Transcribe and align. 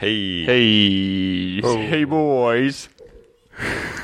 Hei. 0.00 0.44
Hey, 0.48 1.60
Oh. 1.62 1.76
hey 1.76 2.04
boys. 2.08 2.88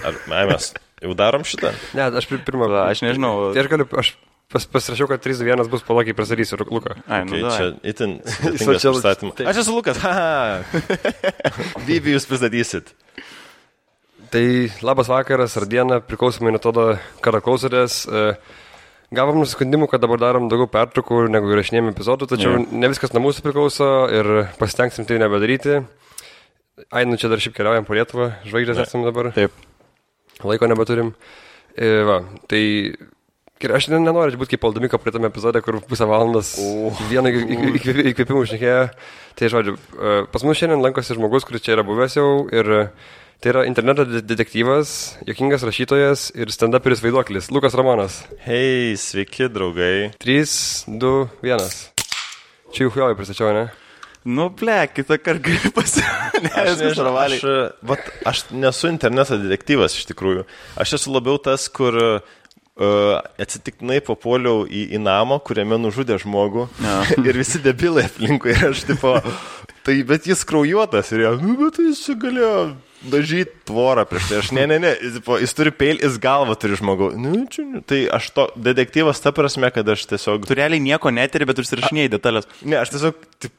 Ar 0.04 0.12
ai, 0.28 0.44
mes 0.50 0.72
jau 1.00 1.14
darom 1.16 1.40
šitą? 1.46 1.70
Ne, 1.96 2.10
aš 2.20 2.26
pir- 2.28 2.42
pirmą. 2.44 2.68
Va, 2.68 2.82
aš 2.92 3.00
nežinau. 3.06 3.52
Tai 3.56 3.62
aš 3.64 3.70
galiu, 3.72 3.86
aš 3.96 4.10
pas, 4.52 4.66
pasirašiau, 4.68 5.08
kad 5.08 5.22
3-1 5.24 5.70
bus 5.72 5.82
palakiai 5.86 6.12
prasarysiu, 6.16 6.58
Luką. 6.68 6.98
Ai, 7.08 7.24
nu, 7.24 7.32
Okay, 7.32 7.42
okay, 7.42 7.56
čia 7.56 7.66
itin 7.94 8.10
Social- 8.60 8.60
sudėtingas 8.60 9.00
pristatymas. 9.00 9.48
Aš 9.48 9.62
esu 9.64 9.72
Lukas, 9.72 9.96
haha. 10.04 10.60
Vyvi 11.88 12.12
jūs 12.18 12.28
pristatysit. 12.28 12.92
Tai 14.30 14.44
labas 14.84 15.08
vakaras 15.08 15.56
ar 15.56 15.64
diena, 15.70 16.00
priklausomai 16.04 16.52
nuo 16.52 16.60
to, 16.60 16.72
kada 17.24 17.40
klausotės. 17.40 18.02
E, 18.10 18.36
Gavom 19.14 19.38
nusiskundimų, 19.38 19.86
kad 19.92 20.02
dabar 20.02 20.18
darom 20.18 20.48
daugiau 20.50 20.66
pertraukų 20.70 21.28
negu 21.30 21.52
įrašinėjame 21.54 21.92
epizodų, 21.94 22.26
tačiau 22.32 22.56
Jo. 22.56 22.64
ne 22.74 22.88
viskas 22.90 23.12
nuo 23.14 23.22
mūsų 23.28 23.44
priklauso 23.44 23.86
ir 24.10 24.30
pasitengsim 24.58 25.06
tai 25.06 25.20
nebedaryti. 25.22 25.76
Ai, 26.90 27.04
nu 27.06 27.16
čia 27.16 27.30
dar 27.30 27.38
šiaip 27.40 27.54
keliaujam 27.56 27.86
po 27.86 27.94
Lietuvą, 27.94 28.32
žvaigždės 28.44 28.80
Ne. 28.82 28.86
esame 28.88 29.06
dabar. 29.06 29.30
Taip. 29.36 29.52
Laiko 30.44 30.66
nebeturim. 30.68 31.14
E, 31.78 32.02
va, 32.04 32.18
tai 32.50 32.64
aš 33.64 33.88
ne- 33.88 34.00
nenoriu 34.04 34.36
būti 34.36 34.54
kaip 34.56 34.64
Aldamiko 34.68 34.98
praeitame 35.00 35.30
epizode, 35.30 35.62
kur 35.64 35.78
pusę 35.80 36.04
valandos 36.08 36.54
vieną 37.08 37.30
įk- 37.32 37.46
įk- 37.56 37.76
įkvėp- 37.80 38.08
įkvėpimų 38.12 38.42
šnekėjo. 38.50 38.82
Tai 39.36 39.48
žodžiu, 39.48 39.76
e, 39.96 40.26
pas 40.32 40.42
mus 40.44 40.58
šiandien 40.60 40.82
lankosi 40.84 41.16
žmogus, 41.16 41.44
kuris 41.48 41.62
čia 41.64 41.72
yra 41.76 41.84
buvęs 41.86 42.16
jau 42.18 42.48
ir 42.52 42.68
e, 42.70 42.82
tai 43.40 43.50
yra 43.54 43.64
interneto 43.66 44.04
de- 44.04 44.20
detektyvas, 44.22 45.16
jokingas 45.26 45.64
rašytojas 45.64 46.30
ir 46.36 46.46
stand-uperis 46.52 47.00
vaiduoklis 47.00 47.50
Lukas 47.50 47.72
Romanas. 47.74 48.24
Hei, 48.44 48.92
sveiki, 48.96 49.48
draugai. 49.48 50.12
3, 50.20 50.84
2, 51.00 51.28
1. 51.42 51.90
Čia 52.72 52.84
jau 52.84 52.90
huijovai 52.92 53.16
pristačiau, 53.16 53.52
ne? 53.56 53.70
Nu, 54.26 54.48
ble, 54.50 54.88
kitą 54.92 55.16
kartą 55.22 55.44
gali 55.48 55.70
pasirodyti. 55.70 56.50
Aš, 56.58 56.80
aš, 58.26 58.40
nesu 58.50 58.88
interneto 58.90 59.38
detektyvas 59.38 59.94
iš 59.96 60.08
tikrųjų. 60.10 60.42
Aš 60.82 60.96
esu 60.98 61.12
labiau 61.14 61.38
tas, 61.38 61.68
kur 61.70 61.94
atsitiktinai 62.76 64.02
papuoliau 64.04 64.66
į, 64.68 64.82
į 64.96 65.00
namą, 65.00 65.38
kuriame 65.44 65.78
nužudė 65.80 66.18
žmogų. 66.20 66.66
Jo. 66.84 66.96
ir 67.28 67.38
visi 67.40 67.60
debilai 67.64 68.04
aplinkui. 68.10 68.52
Ir 68.52 68.68
aš 68.72 68.84
tipo, 68.90 69.14
tai 69.86 69.96
bet 70.08 70.28
jis 70.28 70.44
kraujuotas. 70.48 71.12
Ir 71.14 71.24
jie, 71.24 71.32
nu, 71.40 71.56
bet 71.62 71.80
jis 71.80 72.02
galėjo 72.20 72.58
dažyti 73.06 73.54
tvorą 73.68 74.04
prieš 74.08 74.28
tai. 74.28 74.40
Aš, 74.42 74.50
ne, 74.56 74.66
ne, 74.68 74.78
ne, 74.82 74.92
jis, 75.00 75.18
tipo, 75.20 75.38
jis 75.40 75.56
turi 75.56 75.72
peilį, 75.72 76.02
jis 76.04 76.18
galvą 76.22 76.56
turi 76.60 76.78
žmogų. 76.80 77.12
Nu, 77.20 77.34
čia, 77.52 77.64
tai 77.88 78.02
aš 78.12 78.28
to 78.36 78.48
detektyvas 78.68 79.22
ta 79.24 79.32
prasme, 79.36 79.70
kad 79.74 79.88
aš 79.96 80.04
tiesiog... 80.12 80.48
Tu 80.48 80.58
realiai 80.58 80.82
nieko 80.82 81.12
netiri, 81.14 81.48
bet 81.48 81.62
užsirašinėjai 81.62 82.12
detalės. 82.12 82.50
Ne, 82.64 82.80
aš 82.82 82.92
tiesiog, 82.92 83.24
taip, 83.42 83.56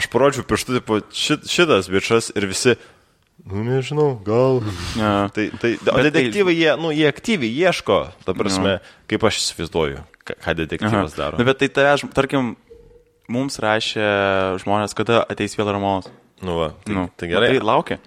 aš 0.00 0.08
parodžiau 0.12 0.46
pirštų, 0.48 0.78
tipo, 0.80 1.00
šit, 1.12 1.48
šitas 1.50 1.90
bičias 1.92 2.30
ir 2.36 2.48
visi, 2.50 2.76
nu 3.46 3.64
nežinau, 3.64 4.20
gal. 4.24 4.60
Ja. 4.98 5.28
Tai, 5.32 5.50
tai, 5.60 5.74
o 5.80 5.96
tai- 5.96 6.06
detektyvai, 6.10 6.54
jie, 6.56 6.72
nu, 6.80 6.90
jie 6.94 7.06
aktyviai 7.08 7.52
ieško, 7.68 8.00
ta 8.26 8.34
prasme, 8.36 8.78
kaip 9.10 9.24
aš 9.24 9.40
įsivaizduoju, 9.42 10.02
ką, 10.26 10.54
detektyvas 10.58 11.14
Aha. 11.14 11.18
daro. 11.18 11.40
Nu, 11.40 11.46
bet 11.48 11.58
tai 11.62 11.68
žm- 12.00 12.12
tarkim, 12.16 12.56
mums 13.30 13.58
rašė 13.62 14.06
žmonės, 14.64 14.94
kada 14.98 15.22
ateis 15.30 15.54
vėl 15.58 15.70
Ramonas. 15.72 16.10
Nu, 16.40 16.54
va, 16.58 16.70
tai, 16.84 16.94
Nu, 16.94 17.08
tai 17.16 17.28
gerai. 17.28 17.48
Tai 17.58 17.66
laukia. 17.68 17.98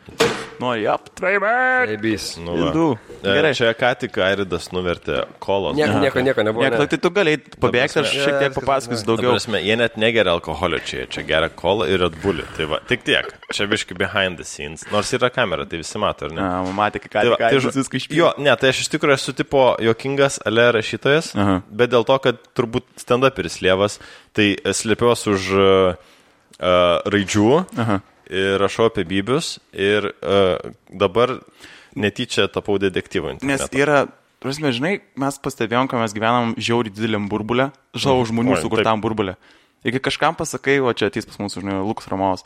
Nori, 0.59 0.85
ap, 0.87 1.09
traimai. 1.17 1.89
Eibys. 1.91 2.37
Nu, 2.39 2.53
va. 2.55 2.69
Du. 2.71 2.85
E, 3.21 3.25
Gerai. 3.33 3.51
Čia 3.57 3.73
ką 3.77 3.89
tik 3.99 4.15
Airidas 4.21 4.69
nuvertė 4.71 5.23
kolos. 5.43 5.75
Nieko, 5.75 5.97
nieko, 5.99 6.21
nieko 6.23 6.43
nebuvo. 6.45 6.63
Nieko, 6.63 6.77
Ne. 6.85 6.87
tai 6.87 6.99
tu 7.03 7.09
galėjai 7.13 7.41
pabėgti, 7.59 7.99
aš 8.01 8.13
šiek 8.13 8.37
tiek 8.39 8.53
papasakosiu 8.55 9.05
daugiau. 9.09 9.33
prasme, 9.33 9.59
jie 9.65 9.75
net 9.77 9.97
negeria 9.97 10.31
alkoholio 10.31 10.79
čia, 10.85 11.05
čia 11.09 11.23
geria 11.27 11.49
kolą 11.49 11.87
ir 11.89 12.05
atbulį. 12.07 12.45
Tai 12.57 12.65
va, 12.71 12.79
tik 12.87 13.03
tiek. 13.03 13.27
Čia 13.51 13.67
biški 13.67 13.97
behind 13.97 14.37
the 14.37 14.45
scenes. 14.47 14.85
Nors 14.93 15.11
yra 15.17 15.29
kamera, 15.33 15.65
tai 15.65 15.81
visi 15.81 15.97
mato, 16.01 16.25
ar 16.29 16.31
ne? 16.31 16.41
Na, 16.41 16.63
matė, 16.71 17.01
ką 17.03 17.09
Tai 17.25 17.35
tai 17.37 17.51
žodžiu, 17.57 17.69
žo- 17.69 17.75
viską 17.81 17.99
išpildė. 18.01 18.21
Jo, 18.21 18.31
ne, 18.37 18.55
tai 18.55 18.69
aš 18.69 18.85
iš 18.85 18.89
tikrųjų 18.93 19.17
esu 19.19 19.33
tipo 19.35 19.65
jokingas 19.81 20.39
ale 20.45 20.71
rašytojas, 20.77 21.33
Aha. 21.35 21.59
bet 21.69 21.89
dėl 21.91 22.05
to, 22.05 22.17
kad 22.19 22.39
turbūt 22.55 22.85
stand-uperis 22.97 23.59
lievas, 23.61 23.99
tai 24.33 24.53
slėpiuosi 24.63 25.33
už 25.33 25.43
uh, 25.59 25.95
raidžių 27.09 27.65
Aha. 27.77 27.99
Ir 28.31 28.59
rašau 28.61 28.89
apie 28.91 29.05
bybius 29.07 29.57
ir 29.71 30.11
uh, 30.11 30.59
dabar 30.89 31.39
netyčia 31.95 32.47
tapau 32.51 32.79
detektyvu. 32.81 33.37
Nes 33.45 33.65
yra, 33.75 34.05
prasme, 34.43 34.73
žinai, 34.75 34.93
mes 35.19 35.39
pastebėjom, 35.43 35.89
kad 35.91 36.01
mes 36.01 36.15
gyvenam 36.15 36.53
žiauriai 36.57 36.93
dideliam 36.93 37.29
burbulė, 37.31 37.71
žinau, 37.95 38.23
žmonių 38.27 38.57
Oi, 38.57 38.63
sukurtam 38.65 39.03
burbulė. 39.03 39.37
Ir 39.83 39.95
kai 39.97 40.03
kažkam 40.09 40.37
pasakai, 40.39 40.79
o 40.79 40.91
čia 40.95 41.11
ateis 41.11 41.27
pas 41.27 41.39
mus, 41.41 41.57
žinai, 41.59 41.81
Lukas 41.83 42.07
Ramovas, 42.07 42.45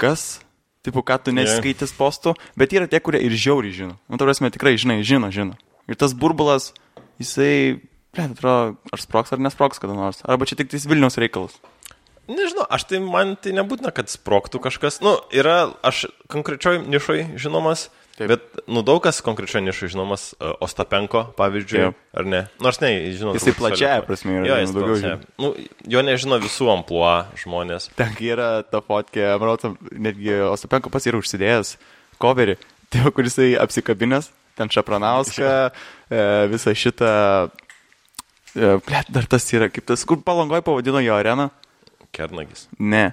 kas, 0.00 0.38
tipo, 0.86 1.02
ką 1.02 1.18
tu 1.24 1.34
neskaitys 1.34 1.94
postų, 1.98 2.36
bet 2.58 2.74
yra 2.76 2.86
tie, 2.90 3.02
kurie 3.02 3.20
ir 3.26 3.34
žiauriai 3.34 3.74
žino. 3.74 3.96
Nu, 4.06 4.20
tai 4.20 4.28
prasme, 4.28 4.52
tikrai, 4.54 4.76
žinai, 4.78 5.00
žino, 5.06 5.32
žino. 5.34 5.58
Ir 5.90 5.98
tas 5.98 6.14
burbulas, 6.18 6.70
jisai, 7.22 7.82
ble, 8.14 8.28
atrodo, 8.30 8.76
ar 8.94 9.02
sproks 9.02 9.34
ar 9.34 9.42
nesproks 9.42 9.82
kada 9.82 9.98
nors. 9.98 10.22
Arba 10.26 10.46
čia 10.48 10.58
tik 10.58 10.70
tais 10.70 10.86
Vilniaus 10.86 11.18
reikalas. 11.18 11.58
Nežinau, 12.26 12.66
aš 12.70 12.88
tai 12.90 12.98
man 13.02 13.36
tai 13.38 13.52
nebūtina, 13.54 13.92
kad 13.94 14.10
sproktų 14.10 14.60
kažkas. 14.64 14.98
Nu, 15.04 15.14
yra, 15.34 15.70
aš 15.86 16.08
konkrečioj 16.32 16.82
nišoj 16.86 17.38
žinomas. 17.38 17.88
Taip. 18.16 18.30
Bet, 18.32 18.44
nu, 18.64 18.80
daug 18.80 19.02
kas 19.04 19.18
konkrečioje 19.20 19.60
nišoje 19.66 19.92
žinomas, 19.92 20.22
uh, 20.40 20.54
Ostapenko, 20.64 21.26
pavyzdžiui, 21.36 21.82
Taip. 21.82 21.98
ar 22.16 22.28
ne? 22.32 22.38
Nors 22.64 22.80
ne, 22.80 22.88
žinau. 23.12 23.34
Jisai 23.36 23.52
Soliko. 23.52 24.06
prasme 24.08 24.38
yra, 24.38 24.46
Jo, 24.48 24.56
jis 24.62 24.72
daugiau 24.72 24.96
daugiau 25.02 25.42
nu, 25.44 25.50
Jo 25.92 26.02
nežino 26.06 26.38
visų 26.40 26.70
ampluo 26.72 27.10
žmonės. 27.36 27.90
Ten 27.98 28.16
yra 28.24 28.48
ta 28.64 28.80
fotkė, 28.80 29.26
manau, 29.42 29.74
netgi 29.92 30.32
Ostapenko 30.48 30.88
pas 30.94 31.04
yra 31.04 31.20
užsidėjęs 31.20 31.74
coverį, 32.24 32.56
tai 32.90 33.04
kuris 33.12 33.36
jisai 33.36 33.52
apsikabinęs, 33.60 34.30
ten 34.56 34.72
Šapranauską, 34.72 35.52
e, 36.08 36.24
visą 36.54 36.72
šitą, 36.72 37.12
e, 38.56 38.72
blėt, 38.88 39.12
dar 39.12 39.28
tas 39.28 39.44
yra, 39.52 39.68
kaip 39.68 39.92
tas, 39.92 40.08
kur 40.08 40.24
palangoj 40.24 40.64
pavadino 40.64 41.04
jo 41.04 41.20
areną? 41.20 41.50
Kernagis. 42.14 42.66
Ne. 42.78 43.12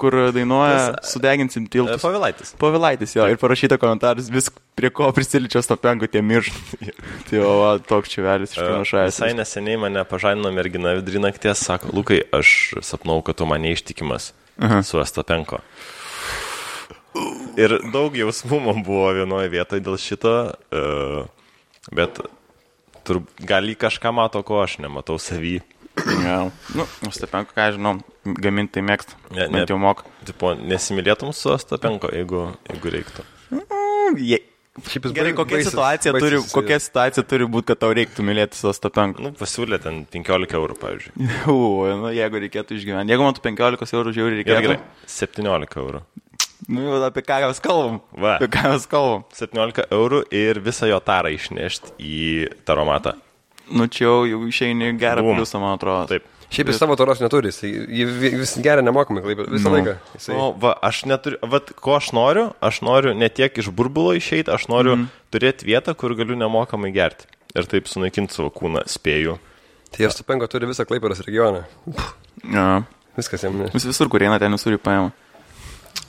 Kur 0.00 0.14
dainuoja, 0.34 0.96
sudeginsim 1.04 1.66
E, 1.66 1.72
tiltus. 1.72 2.02
Pavilaitis. 2.02 2.52
Pavilaitis 2.60 3.14
jo 3.16 3.26
ir 3.28 3.38
parašyta 3.40 3.76
komentaras, 3.80 4.30
vis 4.32 4.48
prie 4.78 4.90
ko 4.94 5.10
prisiličia 5.12 5.60
Ostapenko 5.60 6.08
tie 6.10 6.22
mirš. 6.24 6.52
tai 7.28 7.42
o, 7.44 7.50
va, 7.60 7.70
toks 7.84 8.12
čiuvelis 8.14 8.54
iš 8.54 8.62
pranašavęs. 8.62 9.18
Visai 9.18 9.32
neseniai 9.36 9.80
mane 9.84 10.04
pažadino 10.08 10.52
mergina 10.56 10.94
vidury 10.98 11.22
nakties, 11.22 11.64
sako, 11.68 11.92
Lukai, 11.96 12.22
aš 12.36 12.76
sapnau, 12.86 13.20
kad 13.26 13.38
tu 13.40 13.48
mane 13.48 13.72
ištikimas 13.76 14.32
Aha. 14.60 14.82
su 14.86 15.00
Ostapenko. 15.00 15.60
Ir 17.60 17.80
daug 17.92 18.14
jausmų 18.16 18.60
man 18.64 18.84
buvo 18.86 19.10
vienoje 19.16 19.50
vietoje 19.52 19.82
dėl 19.84 19.98
šito, 20.00 20.34
e, 20.70 21.24
bet 21.96 22.22
tur, 23.04 23.22
gal 23.42 23.66
jį 23.66 23.76
kažką 23.80 24.12
mato, 24.14 24.42
ko 24.46 24.62
aš 24.62 24.78
nematau 24.84 25.18
savy. 25.20 25.58
Ja. 26.24 26.36
Nu, 26.76 26.84
Ostapenko, 27.08 27.52
ką 27.56 27.66
žinau, 27.76 27.96
gaminti 28.40 28.78
tai 28.78 28.84
mėgsta. 28.86 29.16
Ne, 29.34 29.48
ne. 29.52 29.64
Jau 29.68 29.76
moka. 29.80 30.06
Tipo, 30.28 30.54
nesimylėtum 30.56 31.32
su 31.36 31.50
Ostapenko, 31.52 32.12
jeigu, 32.14 32.46
jeigu 32.70 32.94
reiktų. 32.96 33.26
Je... 34.20 34.38
Šiaip 34.86 35.08
jis 35.08 35.12
Gerai, 35.12 35.32
kokia 35.36 35.58
baisas- 35.58 35.72
situacija, 35.74 36.12
baisas 36.14 36.24
turi, 36.24 36.36
jisai 36.38 36.54
kokia 36.54 36.76
situacija 36.80 37.24
turi 37.28 37.46
būti, 37.52 37.66
kad 37.72 37.80
tau 37.82 37.90
reiktų 37.98 38.24
mylėti 38.24 38.56
su 38.56 38.68
Ostapenko? 38.70 39.20
Nu, 39.26 39.32
pasiūlė 39.36 39.80
ten 39.82 39.98
15 40.08 40.54
eurų, 40.56 40.76
pavyzdžiui. 40.80 41.26
U, 41.52 41.58
nu, 42.00 42.12
jeigu 42.14 42.40
reikėtų 42.46 42.78
išgyventi. 42.78 43.12
Jeigu 43.12 43.26
man 43.26 43.36
tu 43.36 43.42
15 43.44 43.96
eurų 43.98 44.14
žiauriai 44.16 44.46
Gerai, 44.46 44.62
reikėtų. 44.62 44.78
gerai. 44.78 45.10
17 45.18 45.80
eurų. 45.82 46.04
Nu, 46.70 46.84
jau 46.86 47.00
apie 47.02 47.22
ką 47.26 47.40
mes 47.50 47.60
kalbam? 47.64 47.98
Va. 48.14 48.36
Apie 48.38 48.48
ką 48.54 48.62
mes 48.72 48.86
kalbam? 48.88 49.26
17 49.36 49.88
eurų 49.96 50.22
ir 50.38 50.62
visą 50.64 50.88
jo 50.88 51.00
tarą 51.02 51.34
išnešti 51.34 51.96
į 51.98 52.22
taromatą. 52.68 53.16
Nu, 53.70 53.86
čia 53.86 54.04
jau, 54.08 54.18
jau 54.28 54.40
išeini 54.50 54.92
gerą 54.98 55.22
Bum. 55.24 55.38
pliusą, 55.38 55.60
man 55.62 55.76
atrodo. 55.78 56.06
Taip. 56.10 56.26
Šiaip 56.50 56.72
jis 56.72 56.80
savo 56.82 56.96
toros 56.98 57.20
neturi, 57.22 57.52
jis, 57.54 57.60
vis 58.34 58.56
geria 58.58 58.82
nemokamai, 58.82 59.22
visą 59.22 59.70
Nu. 59.70 59.76
laiką. 59.76 59.92
Jisai, 60.16 60.34
O, 60.34 60.48
va, 60.58 60.72
aš 60.82 61.04
neturiu, 61.06 61.38
va, 61.46 61.60
ko 61.62 61.94
aš 61.94 62.08
noriu, 62.16 62.48
aš 62.60 62.80
noriu 62.82 63.12
ne 63.14 63.28
tiek 63.30 63.54
iš 63.62 63.68
burbulo 63.70 64.16
išeiti, 64.18 64.50
aš 64.50 64.66
noriu 64.66 64.96
mm. 64.96 65.04
turėti 65.30 65.68
vietą, 65.68 65.94
kur 65.94 66.16
galiu 66.18 66.34
nemokamai 66.34 66.90
gerti. 66.90 67.30
Ir 67.54 67.70
taip 67.70 67.86
sunaikinti 67.86 68.34
savo 68.34 68.50
kūną, 68.50 68.82
spėju. 68.90 69.38
tai 69.94 70.04
jie 70.04 70.10
Stupenko 70.10 70.50
turi 70.50 70.66
visą 70.66 70.82
klaipėros 70.90 71.22
regioną. 71.22 71.62
Ja. 72.50 72.82
Viskas 73.16 73.42
jam. 73.46 73.54
Ne. 73.58 73.70
Vis 73.74 73.86
visur, 73.86 74.08
kur 74.10 74.22
eina, 74.22 74.38
ten 74.42 74.50
visur 74.54 74.74
jį 74.74 74.82
paima. 74.82 75.12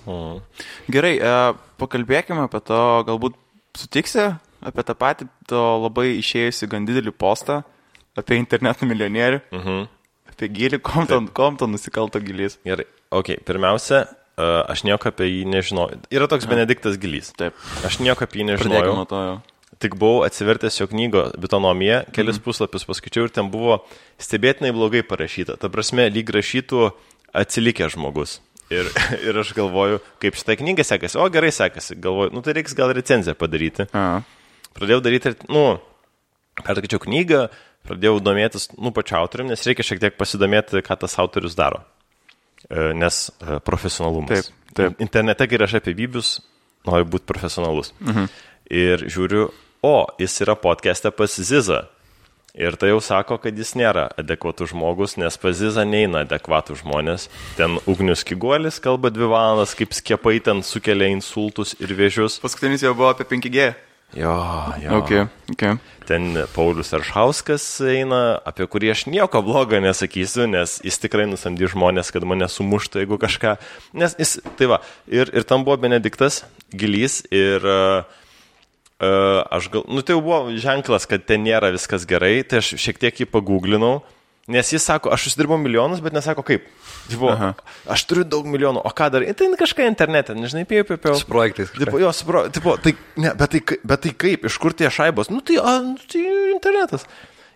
Mm. 0.10 0.42
Gerai, 0.90 1.16
e, 1.22 1.54
pakalbėkime 1.82 2.48
apie 2.50 2.62
to, 2.66 2.82
galbūt 3.06 3.38
sutiksi 3.78 4.32
apie 4.62 4.84
tą 4.88 4.96
patį, 4.96 5.28
to 5.50 5.62
labai 5.82 6.08
išėjusi 6.20 6.70
gan 6.72 6.86
didelį 6.88 7.14
postą 7.18 7.64
apie 8.18 8.38
interneto 8.40 8.86
milijonierių, 8.86 9.42
Mhm. 9.52 9.88
apie 10.30 10.50
gilį, 10.50 10.82
kom 10.82 11.08
to, 11.08 11.22
kom 11.34 11.58
to 11.58 11.68
nusikalto 11.68 12.20
gilys. 12.20 12.58
Gerai, 12.66 12.86
ok, 13.12 13.38
pirmiausia, 13.46 14.08
uh, 14.38 14.64
aš 14.72 14.84
nieko 14.84 15.10
apie 15.12 15.30
jį 15.30 15.46
nežinojau. 15.48 16.02
Yra 16.12 16.28
toks 16.28 16.46
Benediktas 16.50 16.98
Gilys. 16.98 17.32
Taip, 17.38 17.54
Aš 17.86 18.00
nieko 18.00 18.24
apie 18.28 18.42
jį 18.42 18.52
nežinojau. 18.52 19.08
to 19.08 19.16
jau. 19.16 19.42
Tik 19.82 19.96
buvau 19.98 20.26
atsivertęs 20.28 20.76
jo 20.78 20.86
knygą 20.92 21.32
Bitonomija, 21.42 22.04
kelis 22.14 22.38
mm. 22.38 22.44
puslapius 22.46 22.84
paskaičiau 22.86 23.24
ir 23.26 23.32
ten 23.34 23.48
buvo 23.50 23.80
stebėtinai 24.22 24.70
blogai 24.76 25.02
parašyta. 25.02 25.56
Ta 25.58 25.70
prasme, 25.74 26.06
lyg 26.14 26.30
rašytų 26.30 26.92
atsilikęs 27.34 27.96
žmogus. 27.96 28.42
Ir, 28.70 28.86
ir 29.28 29.40
aš 29.42 29.54
galvoju, 29.58 29.98
kaip 30.22 30.38
šitą 30.38 30.56
knygą 30.60 30.86
sekasi. 30.86 31.18
O 31.18 31.26
gerai 31.34 31.50
sekasi. 31.56 31.96
Galvoju, 32.00 32.30
nu 32.36 32.44
tai 32.46 32.54
reiks 32.60 32.76
gal 32.78 32.94
recenziją 32.94 33.34
padaryti. 33.36 33.88
A. 33.96 34.22
Pradėjau 34.78 35.02
daryti, 35.04 35.34
nu, 35.52 35.66
perskaičiau 36.62 37.02
knygą, 37.04 37.46
pradėjau 37.88 38.20
domėtis, 38.24 38.70
nu, 38.78 38.94
pačiu 38.96 39.18
autorium, 39.20 39.52
nes 39.52 39.66
reikia 39.68 39.86
šiek 39.86 40.02
tiek 40.04 40.20
pasidomėti, 40.20 40.84
ką 40.86 41.00
tas 41.04 41.18
autorius 41.22 41.58
daro. 41.60 41.84
E, 42.70 42.92
Nes 42.98 43.24
e, 43.42 43.60
profesionalumas. 43.66 44.52
Taip, 44.52 44.76
taip. 44.78 45.02
Internete, 45.04 45.48
kai 45.50 45.62
rašai 45.62 45.82
apie 45.82 45.96
vybius, 45.98 46.38
nori 46.88 47.08
būti 47.08 47.28
profesionalus. 47.30 47.94
Mhm. 48.04 48.30
Ir 48.72 49.08
žiūriu, 49.12 49.50
o, 49.84 49.96
jis 50.22 50.38
yra 50.46 50.56
podcast'e 50.60 51.12
pas 51.12 51.34
Ziza. 51.36 51.88
Ir 52.52 52.76
tai 52.76 52.90
jau 52.92 53.00
sako, 53.00 53.38
kad 53.40 53.56
jis 53.56 53.74
nėra 53.80 54.10
adekvatus 54.20 54.74
žmogus, 54.74 55.16
nes 55.20 55.38
pas 55.40 55.56
Ziza 55.56 55.86
neina 55.88 56.26
adekvatų 56.26 56.76
žmonės. 56.82 57.30
Ten 57.56 57.78
ugnius 57.88 58.26
kiguolis 58.28 58.80
kalba 58.84 59.12
dvi 59.12 59.30
valandas, 59.32 59.76
kaip 59.80 59.96
skiepai 59.96 60.42
ten 60.44 60.60
sukelia 60.68 61.08
insultus 61.12 61.78
ir 61.80 61.96
vėžius. 61.96 62.42
Paskutinis 62.44 62.84
jau 62.84 62.92
buvo 62.96 63.08
apie 63.14 63.28
5G. 63.30 63.72
Jo, 64.14 64.36
jo. 64.84 64.98
Ok, 64.98 65.12
ok. 65.54 65.64
Ten 66.10 66.36
Paulius 66.52 66.92
Aršauskas 66.98 67.64
eina, 67.88 68.42
apie 68.44 68.66
kurį 68.68 68.92
aš 68.92 69.06
nieko 69.08 69.40
blogo 69.46 69.80
nesakysiu, 69.80 70.50
nes 70.52 70.80
jis 70.84 71.00
tikrai 71.00 71.30
nusamdy 71.30 71.70
žmonės, 71.72 72.12
kad 72.12 72.26
mane 72.28 72.50
sumuštų, 72.52 73.06
jeigu 73.06 73.20
kažką. 73.22 73.56
Nes 73.96 74.18
jis, 74.20 74.40
tai 74.60 74.68
va, 74.74 74.82
ir, 75.08 75.32
ir 75.32 75.48
tam 75.48 75.64
buvo 75.68 75.80
Benediktas 75.86 76.42
Gilys 76.76 77.22
ir 77.32 77.64
uh, 77.64 78.04
aš 79.00 79.72
gal, 79.72 79.88
nu 79.88 80.04
tai 80.04 80.18
jau 80.18 80.26
buvo 80.26 80.58
ženklas, 80.60 81.08
kad 81.08 81.24
ten 81.30 81.46
nėra 81.48 81.72
viskas 81.72 82.04
gerai, 82.10 82.42
tai 82.44 82.60
aš 82.60 82.76
šiek 82.82 83.00
tiek 83.00 83.24
jį 83.24 83.30
paguglinau, 83.32 84.02
nes 84.50 84.72
jis 84.74 84.84
sako, 84.84 85.12
aš 85.14 85.28
užsidirbau 85.30 85.58
milijonus, 85.62 86.02
bet 86.02 86.16
nesako 86.16 86.44
kaip. 86.46 86.66
Tipo, 87.10 87.34
aš 87.92 88.06
turiu 88.10 88.26
daug 88.28 88.48
milijonų, 88.50 88.82
o 88.86 88.92
ką 88.96 89.10
darai? 89.14 89.34
Tai 89.38 89.50
kažką 89.60 89.86
internete, 89.90 90.36
nežinai, 90.38 90.64
pėjau, 90.70 90.88
pėjau. 90.94 91.18
Su 91.22 91.30
projektais. 91.30 91.74
Tipo, 91.76 92.00
jo, 92.02 92.12
supra, 92.16 92.46
tipo, 92.54 92.76
tai, 92.82 92.96
ne, 93.22 93.34
bet, 93.38 93.54
tai, 93.54 93.80
bet 93.94 94.06
tai 94.06 94.14
kaip, 94.26 94.48
iš 94.50 94.58
kur 94.62 94.76
tie 94.78 94.90
šaibos? 94.94 95.32
Nu 95.34 95.44
tai, 95.46 95.60
a, 95.62 95.78
nu, 95.86 95.98
tai 96.12 96.24
internetas. 96.54 97.06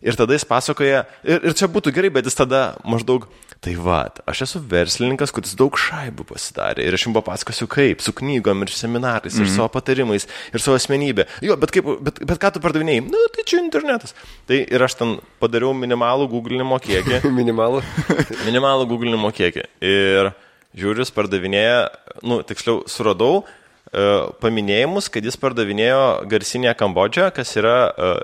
Ir 0.05 0.17
tada 0.19 0.35
jis 0.35 0.45
pasakoja, 0.45 1.05
ir, 1.25 1.39
ir 1.49 1.57
čia 1.57 1.69
būtų 1.71 1.93
gerai, 1.95 2.11
bet 2.13 2.27
jis 2.29 2.37
tada 2.37 2.65
maždaug, 2.85 3.25
tai 3.65 3.73
va, 3.81 4.03
aš 4.29 4.43
esu 4.45 4.59
verslininkas, 4.69 5.31
kuris 5.33 5.55
daug 5.57 5.73
šaibų 5.79 6.27
pasidarė. 6.29 6.83
Ir 6.85 6.93
aš 6.93 7.07
jums 7.07 7.17
papasakosiu 7.17 7.65
kaip, 7.71 8.03
su 8.05 8.13
knygom 8.13 8.61
ir 8.61 8.73
seminarais, 8.73 9.33
mm 9.33 9.41
-hmm. 9.41 9.49
ir 9.49 9.55
savo 9.55 9.67
patarimais, 9.73 10.27
ir 10.53 10.61
savo 10.61 10.77
asmenybė. 10.77 11.25
Jo, 11.41 11.57
bet, 11.57 11.73
kaip, 11.73 11.89
bet, 12.05 12.21
bet 12.21 12.41
ką 12.41 12.51
tu 12.53 12.61
pardavinėjai? 12.61 13.07
Nu, 13.09 13.23
tai 13.33 13.43
čia 13.49 13.63
internetas. 13.63 14.13
Tai 14.45 14.61
ir 14.61 14.85
aš 14.87 14.97
ten 15.01 15.17
padariau 15.41 15.73
minimalų 15.73 16.29
googlinimo 16.29 16.77
kiekį. 16.79 17.25
Minimalų. 17.39 17.81
minimalų 18.47 18.85
googlinimo 18.85 19.33
kiekį. 19.33 19.65
Ir 19.81 20.31
žiūriu, 20.77 21.01
jis 21.01 21.11
pardavinėja, 21.15 21.89
nu, 22.21 22.43
tiksliau, 22.43 22.83
suradau 22.85 23.41
uh, 23.41 24.31
paminėjimus, 24.43 25.09
kad 25.09 25.25
jis 25.25 25.37
pardavinėjo 25.41 26.27
garsinėje 26.29 26.75
Kambodžą, 26.77 27.31
kas 27.33 27.55
yra 27.57 27.77
uh, 27.89 28.19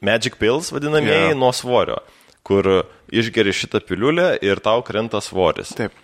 Magic 0.00 0.38
Pills 0.38 0.70
vadinamieji 0.72 1.32
Jo. 1.32 1.38
nuo 1.38 1.52
svorio, 1.52 1.98
kur 2.44 2.68
išgeri 3.14 3.54
šitą 3.56 3.80
piliulę 3.88 4.34
ir 4.44 4.60
tau 4.64 4.82
krenta 4.84 5.20
svoris. 5.24 5.72
Taip. 5.78 5.94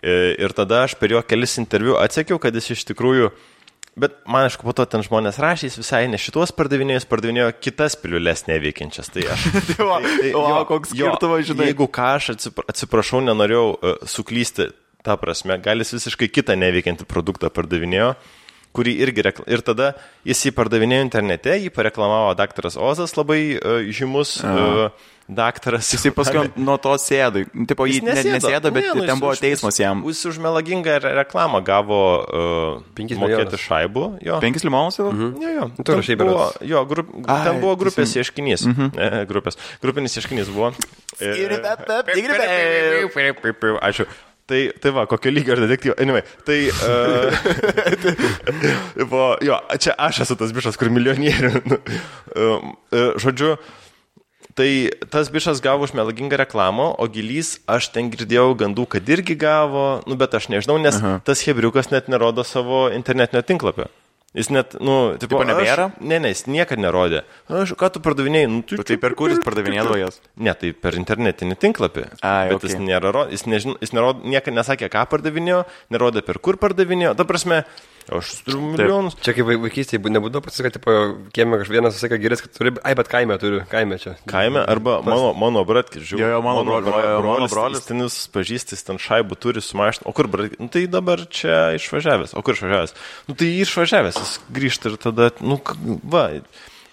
E, 0.00 0.34
Ir 0.40 0.54
tada 0.56 0.84
aš 0.86 0.96
per 0.96 1.12
jo 1.12 1.20
kelis 1.26 1.58
interviu 1.60 1.98
atsekiau, 2.00 2.38
kad 2.40 2.56
jis 2.56 2.70
iš 2.72 2.86
tikrųjų, 2.88 3.28
bet 4.00 4.14
man 4.24 4.46
aišku, 4.48 4.64
po 4.64 4.72
to 4.76 4.86
ten 4.88 5.04
žmonės 5.04 5.40
rašė, 5.42 5.68
jis 5.68 5.76
visai 5.82 6.02
ne 6.08 6.16
šitos 6.20 6.54
pardavinėjus, 6.56 7.04
pardavinėjo 7.10 7.50
kitas 7.60 7.98
piliulės 8.00 8.46
neveikiančias. 8.48 9.12
Tai 9.12 9.26
aš. 9.34 9.44
Tai 9.68 9.88
va, 9.90 10.00
o, 10.32 10.44
koks 10.70 10.94
skirtumas, 10.94 11.44
žinai. 11.50 11.68
Jeigu 11.72 11.90
ką 11.92 12.08
aš 12.16 12.32
atsipra- 12.36 12.64
atsiprašau, 12.72 13.20
nenorėjau 13.28 13.66
uh, 13.76 13.96
suklysti, 14.08 14.70
ta 15.04 15.20
prasme, 15.20 15.60
gal 15.60 15.80
jis 15.84 15.94
visiškai 15.98 16.30
kitą 16.32 16.56
neveikiantį 16.60 17.04
produktą 17.08 17.52
pardavinėjo, 17.52 18.14
kurį 18.76 18.92
irgi 19.04 19.24
rekl... 19.26 19.44
Ir 19.50 19.64
tada 19.66 19.92
jis 20.28 20.46
jį 20.46 20.52
pardavinėjo 20.56 21.04
internete, 21.08 21.56
jį 21.60 21.72
pareklamavo 21.74 22.32
daktaras 22.38 22.76
Ozas, 22.80 23.16
labai 23.18 23.40
uh, 23.58 23.80
žymus 23.92 24.38
uh, 24.46 24.92
daktaras. 25.36 25.88
Jisai 25.94 26.12
paskui 26.14 26.50
nuo 26.60 26.76
to 26.82 26.92
sėdo. 27.00 27.42
Tipo, 27.68 27.86
jį 27.88 28.00
Jis 28.00 28.06
net 28.06 28.28
nesėdo, 28.36 28.72
bet 28.74 28.86
Ne, 28.86 28.94
nu, 28.98 29.06
ten 29.08 29.20
buvo 29.22 29.32
už- 29.36 29.42
teismas 29.42 29.78
jam. 29.80 30.02
Jis 30.06 30.22
už 30.30 30.40
melagingą 30.42 30.98
re- 31.02 31.14
reklamą 31.20 31.62
gavo 31.64 32.00
uh, 32.22 33.16
mokėti 33.20 33.60
šaibų. 33.60 34.06
Jo. 34.26 34.40
Penkis 34.42 34.66
limonus 34.66 34.98
jau? 35.00 35.10
Jo, 35.10 35.52
jo. 35.56 35.68
tu 35.78 35.92
buvo, 35.92 36.16
berods. 36.24 36.58
jo, 36.72 36.84
grup, 36.90 37.12
Ai, 37.26 37.44
ten 37.46 37.60
buvo 37.62 37.76
grupės 37.80 38.16
ieškinys. 38.16 38.66
Mm 38.66 38.74
-hmm. 38.74 39.26
Grupės. 39.30 39.58
Grupinis 39.82 40.16
ieškinys 40.16 40.48
buvo. 40.50 40.72
Ačiū. 43.80 44.06
Tai, 44.50 44.72
tai 44.82 44.90
va, 44.90 45.04
kokio 45.06 45.30
lygio 45.30 45.54
aš 45.54 45.60
detektyvo. 45.62 45.94
Anyway, 46.02 46.24
tai... 46.42 46.70
Uh, 46.74 47.30
buvo, 49.10 49.36
jo, 49.46 49.58
čia 49.78 49.94
aš 49.94 50.24
esu 50.24 50.34
tas 50.40 50.50
bišas, 50.54 50.78
kur 50.80 50.90
milijonierių. 50.90 51.52
Nu, 51.70 51.76
uh, 51.78 52.64
uh, 52.90 53.12
žodžiu, 53.20 53.56
Tai 54.60 54.68
tas 55.08 55.30
bišas 55.32 55.62
gavo 55.64 55.88
už 55.88 55.94
melagingą 55.96 56.36
reklamą, 56.36 56.90
o 57.00 57.08
gilys 57.08 57.54
aš 57.64 57.88
ten 57.94 58.10
girdėjau 58.12 58.52
gandų, 58.60 58.84
kad 58.92 59.08
irgi 59.08 59.32
gavo, 59.40 60.02
nu 60.04 60.18
bet 60.20 60.36
aš 60.36 60.50
nežinau, 60.52 60.76
nes 60.76 60.98
Aha. 61.00 61.14
tas 61.24 61.40
hebriukas 61.48 61.88
net 61.88 62.12
nerodo 62.12 62.44
savo 62.44 62.90
internetinio 62.92 63.40
tinklapio. 63.40 63.88
Jis 64.36 64.46
net, 64.52 64.76
nu, 64.78 65.16
tipo, 65.18 65.40
Tipo, 65.40 65.46
nebėra? 65.48 65.88
Aš, 65.90 66.02
ne, 66.06 66.20
ne, 66.22 66.30
jis 66.30 66.44
niekada 66.46 66.84
nerodė. 66.84 67.22
Aš, 67.50 67.72
ką 67.74 67.88
tu 67.96 68.02
pardavinėjai? 68.04 68.50
Nu, 68.52 68.60
tu, 68.62 68.78
Tai 68.86 68.98
per 69.02 69.16
kur 69.18 69.32
jis 69.32 69.40
pardavinėdavo 69.42 69.96
jas? 69.98 70.20
Ne, 70.38 70.52
tai 70.54 70.70
per 70.70 70.94
internetinį 71.00 71.56
tinklapį. 71.58 72.04
Ai, 72.22 72.52
Bet 72.52 72.60
okei. 72.60 72.70
jis, 72.70 72.78
nėra, 72.84 73.24
jis, 73.32 73.42
nežin, 73.50 73.74
jis 73.82 73.90
nerodė, 73.96 74.30
niekada 74.30 74.60
nesakė, 74.60 74.86
ką 74.92 75.02
pardavinėjo, 75.10 75.64
nerodė 75.90 76.22
per 76.22 76.38
kur 76.38 76.60
pardavinėjo. 76.62 77.16
Ta 77.18 77.26
prasme, 77.26 77.64
aš 78.18 78.30
turiu 78.46 78.60
milijonus. 78.72 79.14
Čia 79.22 79.34
kaip 79.36 79.46
vai- 79.48 79.56
vaikystėje 79.62 80.00
bū- 80.02 80.12
nebūdavo 80.16 80.42
pasakyti, 80.46 80.78
tipo, 80.78 80.94
kieme 81.36 81.58
kažvienas 81.62 81.98
sakė 82.00 82.18
geras, 82.22 82.42
kad 82.44 82.52
turi, 82.56 82.72
ai, 82.84 82.94
bet 82.98 83.08
kaime 83.12 83.36
turiu, 83.38 83.62
kaime 83.70 83.98
čia. 84.02 84.16
Kaime 84.26 84.60
arba 84.66 84.98
mano, 85.06 85.32
mano 85.34 85.64
bratkis, 85.64 86.02
žiūrėjau. 86.08 86.18
Jo, 86.18 86.28
jo, 86.36 86.42
mano 86.42 86.64
mano 86.64 87.48
brolis. 87.48 87.78
Jis 87.80 87.86
ten 87.86 88.00
jūs 88.04 88.16
pažįstis, 88.34 88.84
ten 88.84 88.98
šaibų 88.98 89.38
turi 89.38 89.60
sumažinti. 89.64 90.06
O 90.06 90.12
kur 90.12 90.26
bratkis? 90.28 90.58
Nu, 90.60 90.68
tai 90.68 90.86
dabar 90.90 91.22
čia 91.30 91.74
išvažiavęs. 91.78 92.34
O 92.34 92.42
kur 92.42 92.54
išvažiavęs? 92.58 92.94
Nu, 93.28 93.34
tai 93.38 93.50
išvažiavęs, 93.62 94.18
jis 94.18 94.38
grįžta 94.50 94.90
ir 94.92 94.96
tada, 94.98 95.30
nu, 95.40 95.60
va. 96.04 96.28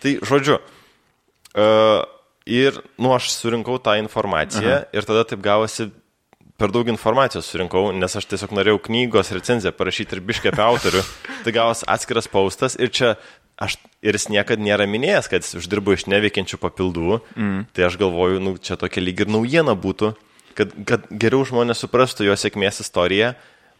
Tai 0.03 0.17
žodžiu. 0.21 0.59
Uh, 1.57 2.03
ir, 2.45 2.75
nu, 3.01 3.09
aš 3.15 3.31
surinkau 3.33 3.79
tą 3.81 3.95
informaciją 3.97 4.75
Aha. 4.75 4.85
ir 4.93 5.07
tada 5.07 5.23
taip 5.25 5.41
gavosi 5.41 5.89
per 6.57 6.73
daug 6.73 6.89
informacijos 6.89 7.47
surinkau, 7.51 7.91
nes 7.93 8.17
aš 8.17 8.25
tiesiog 8.31 8.53
norėjau 8.57 8.79
knygos 8.89 9.29
recenziją 9.35 9.73
parašyti 9.77 10.17
ir 10.17 10.23
biškai 10.25 10.51
apie 10.53 10.63
autorių. 10.65 11.03
Tai 11.45 11.53
gavos 11.55 11.83
atskiras 11.87 12.29
paustas 12.31 12.77
ir 12.81 12.89
čia 12.93 13.13
aš, 13.61 13.77
ir 14.05 14.17
jis 14.17 14.29
niekada 14.33 14.63
nėra 14.63 14.87
minėjęs, 14.89 15.29
kad 15.31 15.45
jis 15.45 15.59
uždirbo 15.61 15.93
iš 15.95 16.07
neveikiančių 16.09 16.59
papildų. 16.61 17.19
Mm. 17.37 17.61
Tai 17.73 17.87
aš 17.89 17.99
galvoju, 18.01 18.41
nu, 18.43 18.55
čia 18.57 18.77
tokia 18.79 19.03
lyg 19.03 19.25
ir 19.25 19.31
naujiena 19.33 19.77
būtų, 19.77 20.13
kad, 20.57 20.73
kad 20.89 21.07
geriau 21.13 21.45
žmonės 21.47 21.81
suprastų 21.85 22.29
jo 22.29 22.37
sėkmės 22.37 22.81
istoriją, 22.85 23.33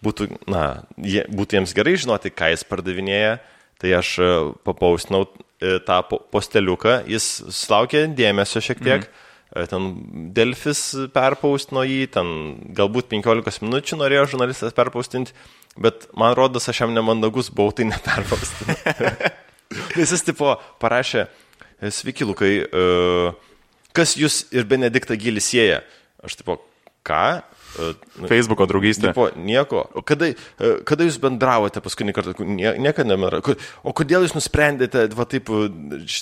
būtų, 0.05 0.29
na, 0.49 0.63
jie, 1.01 1.25
būtų 1.33 1.59
jiems 1.59 1.73
gerai 1.77 1.97
žinoti, 1.97 2.33
ką 2.33 2.53
jis 2.53 2.65
pardavinėja. 2.69 3.37
Tai 3.77 3.91
aš 3.93 4.15
e, 4.17 4.27
papaustinau 4.65 5.27
e, 5.27 5.75
tą 5.85 5.99
po- 6.09 6.17
posteliuką, 6.33 7.03
jis 7.09 7.27
sulaukė 7.53 8.07
dėmesio 8.17 8.61
šiek 8.65 8.81
tiek. 8.81 9.05
Mm. 9.05 9.26
Ten 9.47 9.91
Delfis 10.35 10.81
perpaustino 11.15 11.85
jį, 11.87 12.01
ten 12.11 12.29
galbūt 12.75 13.07
15 13.13 13.63
minučių 13.63 13.99
norėjo 14.01 14.25
žurnalistas 14.33 14.75
perpaustinti, 14.75 15.31
bet 15.79 16.09
man 16.19 16.35
rodos, 16.35 16.67
aš 16.67 16.83
jam 16.83 16.95
nemandagus 16.95 17.47
buvau, 17.53 17.71
tai 17.71 17.87
neperpaustinau. 17.87 18.75
Nes 19.97 20.11
jis 20.11 20.25
tipo 20.27 20.55
parašė, 20.83 21.27
sveiki 21.95 22.27
Lukai, 22.27 22.51
e, 22.67 23.31
kas 23.95 24.17
jūs 24.19 24.43
ir 24.55 24.67
Benediktą 24.67 25.15
Gilį 25.19 25.43
sieja? 25.43 25.79
Aš 26.23 26.39
tipo, 26.41 26.59
ką? 27.07 27.39
E, 27.77 27.91
Facebooko 28.29 28.65
draugystė. 28.69 29.11
Tipo, 29.11 29.27
nieko. 29.37 29.83
O 29.97 30.01
kada, 30.05 30.31
e, 30.31 30.71
kada 30.87 31.05
jūs 31.07 31.19
bendravote 31.21 31.81
paskutinį 31.83 32.15
kartą? 32.15 32.35
Nie, 32.47 32.73
niekada 32.81 33.11
nebendravote. 33.11 33.57
O 33.85 33.93
kodėl 33.97 34.25
jūs 34.25 34.33
nusprendėte, 34.37 35.07
va 35.17 35.27
taip, 35.29 35.51
e, 35.51 35.69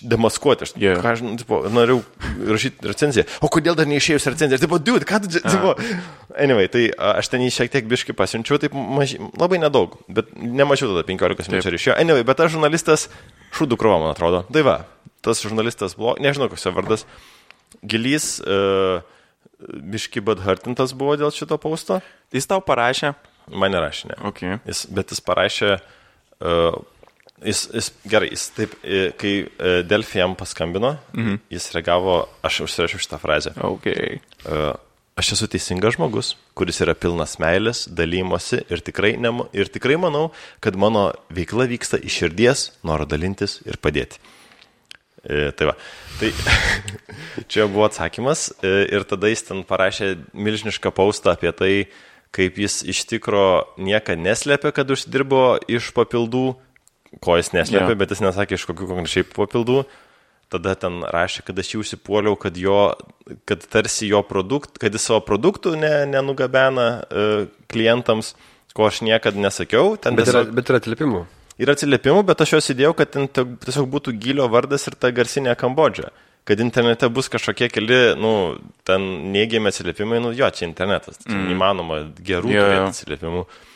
demaskuoti? 0.03 0.67
Aš, 0.67 0.73
Jo. 0.81 0.97
ką 1.03 1.13
aš, 1.13 1.23
nu, 1.25 1.35
tipo, 1.39 1.61
norėjau 1.71 2.01
rašyti 2.51 2.91
recenziją. 2.91 3.27
O 3.45 3.51
kodėl 3.53 3.77
dar 3.79 3.87
neišėjus 3.89 4.27
recenzija? 4.33 4.59
Aš, 4.59 4.65
tipo, 4.65 4.79
dude, 4.81 5.07
ką 5.07 5.21
tu 5.23 5.31
čia, 5.35 5.43
tipo. 5.45 5.75
Anyway, 6.35 6.67
tai 6.71 6.89
aš 6.91 7.31
ten 7.31 7.45
jį 7.45 7.53
šiek 7.55 7.71
tiek 7.71 7.87
biškai 7.87 8.15
pasiunčiau, 8.17 8.59
taip 8.59 8.73
maži, 8.75 9.21
labai 9.39 9.61
nedaug, 9.61 9.95
bet 10.11 10.33
nemažiau 10.35 10.91
tada 10.91 11.05
15 11.07 11.47
minučių 11.53 11.71
ir 11.71 11.77
išėjo. 11.79 11.95
Anyway, 12.01 12.25
bet 12.27 12.41
tas 12.41 12.51
žurnalistas, 12.51 13.07
šūdų 13.55 13.79
krova, 13.79 14.01
man 14.03 14.11
atrodo. 14.11 14.43
Tai 14.51 14.65
va, 14.67 14.75
tas 15.23 15.39
žurnalistas 15.45 15.95
buvo, 15.95 16.17
nežinau, 16.19 16.49
koks 16.51 16.67
jo 16.67 16.75
vardas, 16.75 17.05
Gilys, 17.85 18.39
uh, 18.43 18.99
biški 19.59 20.23
badhartintas 20.25 20.93
buvo 20.97 21.15
dėl 21.19 21.33
šito 21.33 21.57
pausto. 21.61 22.01
Jis 22.35 22.49
tau 22.49 22.61
parašė. 22.63 23.13
Man 23.53 23.73
nerašė, 23.75 24.09
ne. 24.11 24.17
Okay. 24.31 24.59
Jis, 24.65 24.85
bet 24.93 25.13
jis 25.13 25.21
parašė, 25.25 25.75
uh, 26.41 26.77
jis, 27.45 27.65
jis, 27.73 27.91
gerai, 28.09 28.31
jis 28.33 28.47
taip, 28.55 28.73
e, 28.81 29.03
kai 29.19 29.35
uh, 29.43 29.81
Delfi 29.85 30.19
jam 30.21 30.33
paskambino, 30.37 30.95
mhm. 31.13 31.37
jis 31.53 31.69
reagavo, 31.75 32.23
aš 32.45 32.63
užsirašiau 32.65 33.03
šitą 33.05 33.21
frazę. 33.21 33.53
Okay. 33.69 34.17
Uh, 34.47 34.73
aš 35.19 35.35
esu 35.37 35.49
teisingas 35.51 35.99
žmogus, 35.99 36.33
kuris 36.57 36.81
yra 36.83 36.95
pilnas 36.97 37.37
meilės, 37.41 37.85
dalymosi 37.87 38.63
ir 38.65 38.81
tikrai, 38.85 39.13
ne, 39.21 39.31
ir 39.55 39.69
tikrai 39.71 39.99
manau, 40.01 40.29
kad 40.63 40.77
mano 40.79 41.11
veikla 41.33 41.69
vyksta 41.71 42.01
iš 42.01 42.23
širdies, 42.23 42.69
noro 42.87 43.07
dalintis 43.09 43.61
ir 43.67 43.79
padėti. 43.81 44.19
E, 45.25 45.51
tai 45.57 45.71
va, 45.71 45.75
tai 46.19 46.29
čia 47.51 47.65
buvo 47.65 47.87
atsakymas 47.87 48.51
e, 48.61 48.73
ir 48.93 49.05
tada 49.09 49.31
jis 49.31 49.47
ten 49.47 49.63
parašė 49.65 50.11
milžinišką 50.37 50.91
paustą 50.93 51.33
apie 51.33 51.49
tai, 51.57 51.73
kaip 52.35 52.59
jis 52.61 52.83
iš 52.85 53.05
tikro 53.09 53.65
niekada 53.81 54.21
neslėpė, 54.21 54.73
kad 54.75 54.91
uždirbo 54.93 55.57
iš 55.71 55.89
papildų, 55.95 56.45
ko 57.23 57.37
jis 57.39 57.53
neslėpė, 57.55 57.93
yeah. 57.93 58.01
bet 58.01 58.13
jis 58.13 58.21
nesakė 58.25 58.59
iš 58.59 58.67
kokių 58.69 58.89
konkrečiai 58.91 59.27
papildų. 59.29 59.85
Tada 60.53 60.75
ten 60.77 60.99
rašė, 61.09 61.41
kad 61.47 61.57
aš 61.57 61.71
jį 61.73 61.79
užsipuoliau, 61.81 62.35
kad, 62.37 62.57
jo, 62.61 62.93
kad 63.49 63.63
tarsi 63.71 64.11
jo 64.11 64.19
produkt, 64.27 64.77
kad 64.77 64.93
jis 64.93 65.07
savo 65.09 65.23
produktų 65.25 65.73
ne, 65.81 65.93
nenugabena 66.11 66.85
uh, 67.01 67.47
klientams, 67.71 68.35
ko 68.77 68.85
aš 68.91 69.01
niekada 69.07 69.41
nesakiau. 69.41 69.95
Bet, 69.97 70.19
tiesiog... 70.21 70.51
yra, 70.51 70.57
bet 70.59 70.69
yra 70.69 70.83
atsiliepimų. 70.83 71.23
Yra 71.61 71.75
atsiliepimų, 71.75 72.25
bet 72.27 72.41
aš 72.43 72.55
juos 72.57 72.71
įdėjau, 72.73 72.93
kad 72.99 73.13
tiesiog 73.65 73.89
būtų 73.91 74.15
gilio 74.19 74.47
vardas 74.51 74.87
ir 74.89 74.97
ta 74.99 75.11
garsinė 75.15 75.55
Kambodža. 75.59 76.11
Kad 76.45 76.59
internete 76.61 77.07
bus 77.09 77.31
kažkokie 77.33 77.71
keli, 77.73 78.01
nu, 78.21 78.33
ten 78.85 79.05
neigiami 79.33 79.71
atsiliepimai, 79.71 80.19
nu, 80.21 80.33
jo, 80.37 80.49
čia 80.53 80.67
internetas. 80.67 81.17
Mm. 81.25 81.47
Įmanoma 81.55 82.01
gerų 82.19 82.51
yeah, 82.53 82.75
yeah. 82.75 82.91
atsiliepimų. 82.91 83.47
Yeah 83.47 83.71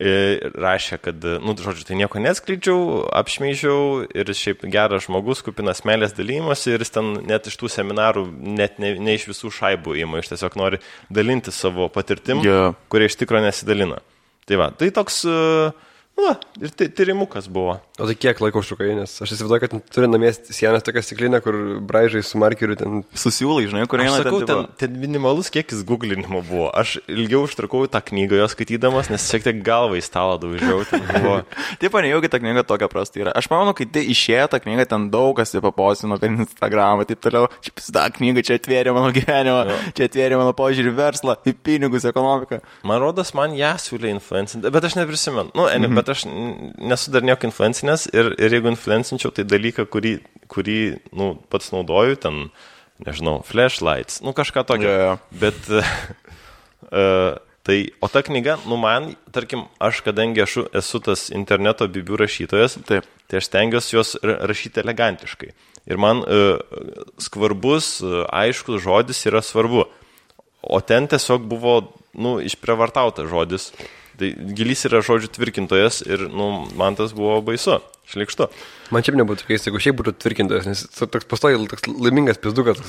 rašė, 0.00 0.96
kad, 1.02 1.24
nu, 1.44 1.52
žodžiu, 1.60 1.84
tai 1.84 1.96
nieko 1.98 2.20
neskleidžiau, 2.24 3.02
apšmeižiau 3.20 4.06
ir 4.16 4.32
šiaip 4.32 4.64
geras 4.72 5.04
žmogus, 5.04 5.42
kupinas 5.44 5.84
melės 5.84 6.14
dalymosi 6.16 6.72
ir 6.72 6.80
jis 6.80 6.94
ten 6.94 7.12
net 7.28 7.50
iš 7.50 7.58
tų 7.60 7.68
seminarų, 7.68 8.24
net 8.56 8.80
ne, 8.80 8.94
ne 8.96 9.18
iš 9.18 9.28
visų 9.28 9.52
šaibų 9.58 9.98
įma, 10.00 10.22
iš 10.22 10.32
tiesiog 10.32 10.56
nori 10.56 10.80
dalinti 11.12 11.52
savo 11.52 11.90
patirtim, 11.92 12.40
yeah. 12.46 12.72
kurie 12.88 13.10
iš 13.10 13.18
tikrųjų 13.20 13.44
nesidalina. 13.44 14.00
Tai 14.48 14.60
va, 14.62 14.70
tai 14.72 14.88
toks 14.94 15.20
uh, 15.28 15.76
Va, 16.20 16.34
ir 16.60 16.72
tyrimukas 16.76 17.48
buvo. 17.50 17.78
O 18.00 18.06
tai 18.08 18.14
kiek 18.18 18.40
laiko 18.42 18.60
užtrukai, 18.62 18.92
nes 18.96 19.12
aš 19.22 19.34
įsivaizduoju, 19.36 19.62
kad 19.62 19.74
turi 19.92 20.08
namie 20.08 20.30
sienas 20.34 20.84
tokią 20.84 21.02
stiklinę, 21.04 21.40
kur 21.44 21.56
braižai 21.86 22.22
su 22.26 22.40
markeriu 22.40 22.76
ten. 22.78 23.02
Susiūlai, 23.16 23.66
žinai, 23.70 23.84
kur 23.90 24.02
eina. 24.02 24.18
Sakau, 24.20 24.40
ten, 24.48 24.66
ten 24.80 24.96
minimalus 25.00 25.50
kiekis 25.52 25.82
googlinimo 25.88 26.42
buvo. 26.46 26.68
Aš 26.76 26.98
ilgiau 27.10 27.44
užtrukau 27.46 27.84
tą 27.90 28.02
knygą 28.10 28.40
jos 28.40 28.56
skaitydamas, 28.56 29.10
nes 29.12 29.26
šiek 29.30 29.46
tiek 29.46 29.62
galvą 29.66 29.98
į 30.00 30.04
stalą 30.04 30.38
daužiau. 30.42 30.84
Taip, 31.80 31.98
nejaugi 32.06 32.32
ta 32.32 32.40
knyga 32.42 32.64
tokia 32.68 32.90
prasta 32.92 33.22
yra. 33.22 33.34
Aš 33.36 33.50
manau, 33.52 33.74
kai 33.76 33.88
tai 33.92 34.04
išėjo 34.12 34.48
ta 34.52 34.60
knyga, 34.62 34.88
ten 34.90 35.08
daug 35.12 35.34
kas 35.38 35.54
tai 35.54 35.62
papostino 35.64 36.18
per 36.20 36.32
Instagramą, 36.32 37.06
taip 37.08 37.22
toliau. 37.24 37.48
Šiaip 37.64 37.84
ta 37.96 38.06
knyga 38.16 38.44
čia 38.46 38.58
atvėrė 38.60 38.94
mano 38.96 39.12
gyvenimą, 39.16 39.64
jo. 39.70 39.78
čia 39.98 40.08
atvėrė 40.10 40.40
mano 40.40 40.56
požiūrį 40.56 40.94
verslą, 40.96 41.36
į 41.46 41.56
pinigus, 41.64 42.08
ekonomiką. 42.08 42.60
Man 42.88 43.02
rodos, 43.02 43.32
man 43.36 43.54
ją 43.58 43.74
siūlė 43.80 44.14
influencinti, 44.16 44.72
bet 44.72 44.88
aš 44.88 44.98
neprisimenu. 45.00 45.52
Nu, 45.54 45.66
mm 45.66 45.84
-hmm. 45.84 46.00
bet 46.00 46.09
aš 46.12 46.24
nesu 46.26 47.12
dar 47.14 47.24
nieko 47.26 47.48
influencinės 47.48 48.08
ir, 48.12 48.32
ir 48.38 48.56
jeigu 48.56 48.70
influencinčiau, 48.72 49.32
tai 49.34 49.46
dalyką, 49.48 49.86
kurį, 49.90 50.16
kurį 50.50 50.80
nu, 51.16 51.32
pats 51.52 51.70
naudoju, 51.74 52.18
ten, 52.22 52.42
nežinau, 53.06 53.40
flashlights, 53.46 54.20
nu 54.26 54.34
kažką 54.36 54.66
tokio. 54.68 54.88
Yeah, 54.88 55.04
yeah. 55.04 55.18
Bet, 55.40 55.70
uh, 56.90 57.38
tai, 57.66 57.78
o 58.00 58.10
ta 58.12 58.22
knyga, 58.26 58.58
nu 58.68 58.78
man, 58.80 59.14
tarkim, 59.34 59.66
aš 59.82 60.02
kadangi 60.06 60.44
aš 60.44 60.58
esu 60.82 61.00
tas 61.04 61.28
interneto 61.34 61.88
bibių 61.88 62.22
rašytojas, 62.24 62.80
Taip. 62.88 63.08
tai 63.30 63.40
aš 63.40 63.50
stengiuosi 63.50 63.96
juos 63.96 64.16
rašyti 64.22 64.82
elegantiškai. 64.82 65.54
Ir 65.90 66.00
man 66.00 66.24
uh, 66.24 66.60
skvarbus, 67.22 67.98
uh, 68.04 68.24
aiškus 68.28 68.82
žodis 68.84 69.24
yra 69.30 69.42
svarbu. 69.44 69.86
O 70.60 70.80
ten 70.84 71.06
tiesiog 71.08 71.46
buvo, 71.48 71.78
nu, 72.12 72.36
išprievartautas 72.44 73.30
žodis. 73.30 73.70
Tai 74.20 74.28
gilys 74.56 74.84
yra 74.84 75.00
žodžių 75.04 75.30
tvirkintojas 75.32 76.02
ir, 76.04 76.26
nu, 76.28 76.50
man 76.76 76.98
tas 76.98 77.14
buvo 77.16 77.38
baisu, 77.44 77.78
šlikštu. 78.10 78.48
Man 78.90 79.04
čia 79.06 79.14
nebūtų 79.14 79.46
keista, 79.46 79.68
jeigu 79.68 79.80
šiaip 79.82 79.98
būtų 80.00 80.14
tvirkintojas, 80.18 80.66
nes 80.66 80.82
toks 80.98 81.28
pastoji, 81.30 81.60
toks 81.70 81.86
laimingas 81.86 82.40
pizdukas. 82.42 82.80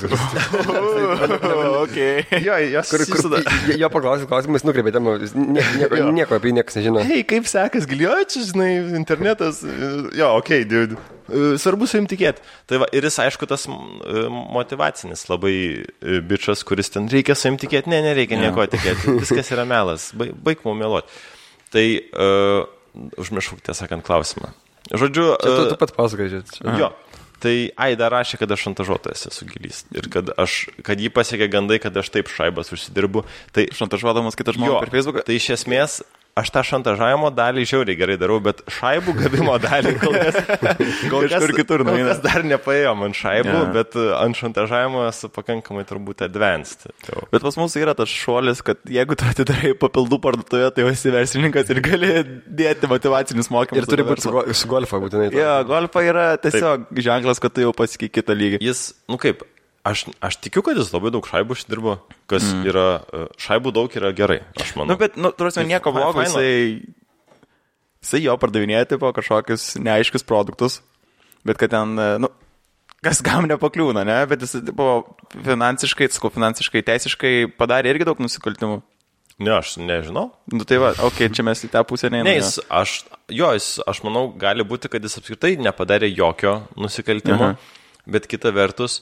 okay. 1.84 2.24
Jo, 2.42 2.58
jos 2.72 2.90
kur, 2.90 3.04
kur, 3.06 3.36
jo, 3.68 3.76
jo 3.84 3.90
paklausė 3.92 4.26
klausimas, 4.30 4.66
nukreipė 4.66 4.94
temą, 4.96 5.14
nieko, 5.22 6.00
nieko 6.16 6.38
apie 6.38 6.54
niekas 6.56 6.80
nežino. 6.80 7.04
Hei, 7.06 7.22
kaip 7.28 7.46
sekas, 7.50 7.86
gilio, 7.90 8.16
čia, 8.26 8.42
žinai, 8.50 8.70
internetas, 8.98 9.62
jo, 9.62 10.32
okei, 10.40 10.64
okay, 10.64 10.68
dude. 10.68 10.98
Svarbu 11.62 11.86
su 11.88 12.00
jums 12.00 12.10
tikėti. 12.10 12.42
Tai 12.68 12.82
va, 12.82 12.88
ir 12.92 13.06
jis, 13.06 13.20
aišku, 13.22 13.46
tas 13.48 13.68
motivacinis 13.70 15.22
labai 15.30 15.54
bičias, 16.28 16.64
kuris 16.66 16.92
ten 16.92 17.06
reikia 17.12 17.38
su 17.38 17.46
jums 17.48 17.62
tikėti, 17.62 17.92
ne, 17.92 18.02
nereikia 18.08 18.36
yeah. 18.36 18.50
nieko 18.50 18.66
tikėti, 18.74 19.14
viskas 19.22 19.54
yra 19.54 19.64
melas, 19.68 20.10
baig, 20.18 20.34
baig 20.44 20.66
mums 20.66 20.82
meluoti. 20.82 21.22
Tai 21.72 21.86
uh, 21.86 22.66
užmiršau, 23.22 23.62
tiesą 23.62 23.86
sakant, 23.86 24.04
klausimą. 24.04 24.50
Žodžiu. 24.92 25.26
Čia 25.40 25.56
tu, 25.56 25.64
tu 25.72 25.80
pat 25.80 25.94
pasakoji. 25.96 26.42
Jo. 26.78 26.92
Tai 27.42 27.54
Aida 27.88 28.06
rašė, 28.12 28.38
kad 28.38 28.52
aš 28.54 28.68
šantažuotojas 28.68 29.26
esu 29.32 29.46
gilys 29.50 29.82
ir 29.90 30.06
kad, 30.12 30.28
aš, 30.38 30.68
kad 30.86 31.00
jį 31.02 31.10
pasiekė 31.10 31.48
gandai, 31.50 31.80
kad 31.82 31.96
aš 31.98 32.12
taip 32.14 32.30
šaibas 32.30 32.70
užsidirbu. 32.74 33.24
Tai 33.50 33.66
šantažuodamas 33.74 34.38
kitą 34.38 34.54
žmogų 34.54 34.78
per 34.84 34.92
Facebooką. 34.94 35.24
Tai 35.26 35.38
iš 35.40 35.48
esmės 35.56 36.02
aš 36.38 36.50
tą 36.52 36.62
šantažavimo 36.64 37.28
dalį 37.36 37.64
žiauriai 37.68 37.98
gerai 37.98 38.16
darau, 38.20 38.38
bet 38.44 38.62
šaibų 38.72 39.14
gavimo 39.18 39.56
dalį 39.60 39.92
kol 40.00 40.16
kas, 40.16 40.38
kol 41.12 41.26
kas, 41.28 41.46
kitur, 41.58 41.84
kol 41.84 42.00
kas 42.08 42.22
dar 42.24 42.46
nepaėjo 42.48 42.94
man 42.96 43.16
šaibų, 43.16 43.52
yeah. 43.52 43.68
bet 43.74 43.96
uh, 44.00 44.14
ant 44.22 44.38
šantažavimo 44.38 45.04
esu 45.10 45.28
pakankamai 45.32 45.84
turbūt 45.88 46.24
advanced. 46.24 46.88
Jau. 47.08 47.26
Bet 47.34 47.44
pas 47.44 47.58
mus 47.60 47.76
yra 47.80 47.96
tas 47.98 48.08
šuolis, 48.08 48.64
kad 48.64 48.80
jeigu 48.88 49.18
tu 49.18 49.28
atidarai 49.28 49.74
papildų 49.78 50.20
parduotuvę, 50.24 50.72
tai 50.72 50.88
esi 50.92 51.12
verslininkas 51.12 51.72
ir 51.74 51.82
gali 51.84 52.12
dėti 52.48 52.88
motivacinius 52.90 53.52
mokymus. 53.52 53.84
Ir 53.84 53.90
turi 53.92 54.08
būti 54.08 54.24
su, 54.24 54.36
su 54.62 54.72
golfa 54.72 55.02
būtinai. 55.02 55.28
Jo, 55.34 55.42
yeah, 55.42 55.58
golfa 55.68 56.04
yra 56.06 56.30
tiesiog 56.40 56.88
Taip. 56.88 57.04
ženklas, 57.10 57.42
kad 57.42 57.52
tu 57.52 57.66
jau 57.66 57.76
pasiekė 57.76 58.08
kitą 58.20 58.38
lygį. 58.38 58.62
Jis, 58.64 58.88
nu 59.10 59.20
kaip, 59.20 59.44
Aš, 59.82 60.04
aš 60.22 60.36
tikiu, 60.38 60.62
kad 60.62 60.78
jis 60.78 60.92
labai 60.94 61.10
daug 61.10 61.26
šaibų 61.26 61.56
uždirbo, 61.56 61.96
kas 62.30 62.44
mm. 62.46 62.66
yra, 62.70 62.86
e, 63.02 63.22
šaibų 63.42 63.72
daug 63.74 63.94
yra 63.98 64.12
gerai, 64.14 64.38
aš 64.54 64.76
manau. 64.76 64.92
Na, 64.92 64.94
nu, 64.94 65.00
bet, 65.00 65.16
nu, 65.18 65.32
turėsime 65.34 65.64
nieko 65.66 65.90
blogo, 65.94 66.22
jisai, 66.22 66.86
jisai 67.98 68.20
jo 68.22 68.36
pardavinėti 68.38 69.00
po 69.02 69.10
kažkokius 69.16 69.72
neaiškius 69.82 70.22
produktus, 70.28 70.78
bet 71.42 71.58
kad 71.58 71.74
ten, 71.74 71.96
e, 71.98 72.06
nu, 72.22 72.30
kas 73.02 73.24
kam 73.26 73.50
nepakliūna, 73.50 74.06
ne, 74.06 74.20
bet 74.30 74.46
jis 74.46 74.60
buvo 74.70 75.16
finansiškai, 75.34 76.12
sakau, 76.14 76.30
finansiškai, 76.30 76.84
teisiškai 76.86 77.34
padarė 77.58 77.96
irgi 77.96 78.06
daug 78.06 78.22
nusikaltimų. 78.22 78.78
Ne, 79.42 79.56
aš 79.56 79.74
nežinau. 79.82 80.28
Nu 80.52 80.62
tai 80.68 80.78
va, 80.78 80.92
okei, 80.94 81.26
okay, 81.26 81.34
čia 81.34 81.42
mes 81.46 81.64
į 81.66 81.72
tą 81.72 81.82
pusę 81.88 82.06
neįmanome. 82.12 82.30
Ne, 82.30 82.38
jis, 82.38 82.60
aš, 82.70 83.00
jo, 83.32 83.50
jis, 83.56 83.72
aš 83.90 84.04
manau, 84.06 84.28
gali 84.38 84.62
būti, 84.62 84.92
kad 84.92 85.02
jis 85.02 85.18
apskritai 85.18 85.56
nepadarė 85.58 86.12
jokio 86.12 86.60
nusikaltimo, 86.78 87.54
Aha. 87.56 88.12
bet 88.14 88.28
kita 88.30 88.52
vertus, 88.54 89.00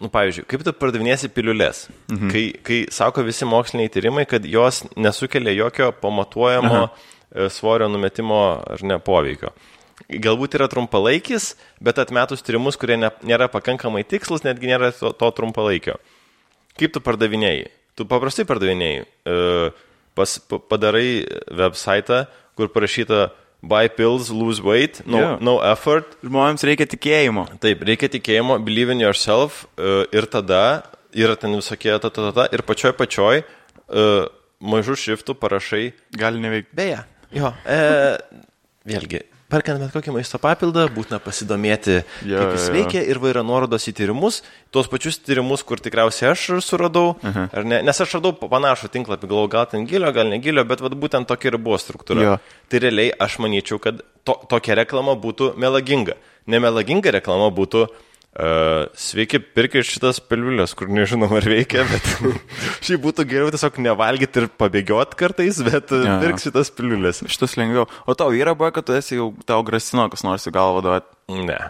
nu, 0.00 0.08
pavyzdžiui, 0.12 0.46
kaip 0.48 0.64
tu 0.66 0.72
pardavinėsi 0.76 1.30
piliulės, 1.34 1.86
mhm. 2.10 2.30
kai, 2.32 2.44
kai 2.64 2.78
sako 2.94 3.24
visi 3.26 3.48
moksliniai 3.48 3.92
tyrimai, 3.92 4.26
kad 4.30 4.46
jos 4.48 4.82
nesukelia 4.96 5.54
jokio 5.58 5.92
pamatuojamo 6.02 6.78
Aha. 6.84 6.92
E, 7.32 7.48
svorio 7.48 7.88
numetimo 7.88 8.40
ar 8.60 8.82
ne 8.84 8.98
poveikio. 9.00 9.52
Galbūt 10.12 10.56
yra 10.58 10.66
trumpalaikis, 10.68 11.52
bet 11.80 12.00
atmetus 12.02 12.44
tyrimus, 12.44 12.76
kurie 12.76 12.98
ne, 12.98 13.08
nėra 13.24 13.48
pakankamai 13.52 14.02
tikslus, 14.08 14.44
netgi 14.44 14.68
nėra 14.68 14.90
to, 14.96 15.14
to 15.16 15.30
trumpalaikio. 15.38 15.96
Kaip 16.80 16.92
tu 16.92 17.00
pardavinėjai? 17.04 17.70
Tu 17.96 18.04
paprastai 18.08 18.44
pardavinėjai. 18.48 19.06
E, 19.06 19.38
pas, 20.18 20.36
padarai 20.68 21.22
website, 21.56 22.24
kur 22.58 22.68
parašyta 22.74 23.30
buy 23.62 23.88
pills, 23.88 24.30
lose 24.30 24.60
weight, 24.60 25.00
no, 25.06 25.20
yeah. 25.20 25.38
no 25.40 25.58
effort. 25.62 26.16
Žmonėms 26.26 26.66
reikia 26.66 26.88
tikėjimo. 26.90 27.46
Taip, 27.62 27.84
reikia 27.86 28.10
tikėjimo, 28.12 28.58
believe 28.66 28.94
in 28.94 29.02
yourself 29.04 29.64
uh, 29.78 30.02
ir 30.12 30.26
tada 30.30 30.82
yra 31.14 31.36
ten 31.38 31.54
visokie 31.54 31.92
ta, 31.94 32.10
ta, 32.10 32.10
ta, 32.10 32.32
ta 32.34 32.48
ir 32.52 32.64
pačioj 32.66 32.94
pačioj 32.98 33.42
uh, 33.42 34.26
mažų 34.62 34.98
šriftų 35.04 35.36
parašai. 35.38 35.84
Gali 36.18 36.42
neveikti. 36.42 36.74
Beje, 36.78 37.02
jo. 37.34 37.50
E, 37.66 37.78
vėlgi, 38.88 39.22
perkant 39.52 39.82
bet 39.82 39.92
kokį 39.94 40.14
maisto 40.16 40.40
papildą, 40.42 40.86
būtina 40.92 41.20
pasidomėti, 41.22 41.98
ja, 42.26 42.40
kaip 42.40 42.56
jis 42.56 42.66
ja. 42.68 42.74
veikia 42.76 43.02
ir 43.12 43.20
vaira 43.22 43.44
nuorodos 43.46 43.86
į 43.90 43.94
tyrimus, 44.00 44.40
tuos 44.74 44.88
pačius 44.90 45.20
tyrimus, 45.20 45.64
kur 45.68 45.82
tikriausiai 45.82 46.32
aš 46.32 46.46
suradau, 46.64 47.14
uh 47.14 47.36
-huh. 47.36 47.64
ne, 47.68 47.82
nes 47.86 48.00
aš 48.04 48.16
radau 48.18 48.32
panašų 48.40 48.90
tinklapį, 48.96 49.28
galvoju, 49.28 49.52
gal 49.56 49.66
ten 49.70 49.86
gilio, 49.86 50.12
gal 50.12 50.28
negilio, 50.28 50.64
bet 50.64 50.80
vat, 50.80 50.92
būtent 50.92 51.28
tokia 51.28 51.52
ir 51.52 51.58
buvo 51.58 51.78
struktūra. 51.78 52.22
Ja. 52.22 52.38
Tai 52.68 52.78
realiai 52.78 53.12
aš 53.18 53.38
manyčiau, 53.38 53.78
kad 53.78 54.02
to, 54.24 54.38
tokia 54.48 54.74
reklama 54.74 55.14
būtų 55.14 55.54
melaginga. 55.56 56.16
Nemelaginga 56.46 57.10
reklama 57.10 57.50
būtų 57.54 57.86
Uh, 58.32 58.86
sveiki, 58.96 59.42
pirkit 59.52 59.84
šitas 59.84 60.16
pilvilės, 60.24 60.72
kur 60.72 60.88
nežinom 60.88 61.34
ar 61.36 61.44
veikia, 61.44 61.82
bet 61.90 62.06
šiaip 62.86 63.02
būtų 63.04 63.26
geriau 63.28 63.52
tiesiog 63.52 63.76
nevalgyti 63.84 64.40
ir 64.40 64.46
pabėgioti 64.56 65.18
kartais, 65.20 65.60
bet 65.66 65.92
ja, 65.92 66.16
pirk 66.22 66.40
šitas 66.40 66.72
pilvilės. 66.72 67.20
Šitas 67.28 67.58
lengviau. 67.60 67.84
O 68.08 68.16
tau 68.16 68.32
yra 68.32 68.56
buvo, 68.56 68.72
kad 68.72 68.88
tu 68.88 68.96
esi 68.96 69.18
jau 69.18 69.34
tau 69.44 69.60
grasino, 69.68 70.08
kas 70.08 70.24
nors 70.24 70.48
į 70.48 70.54
galvą 70.56 70.80
duoti? 70.86 71.44
Ne. 71.44 71.60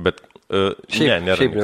Bet 0.00 0.24
Šiaip- 0.52 1.08
ne, 1.08 1.14
nėra. 1.24 1.36
šiaip 1.40 1.54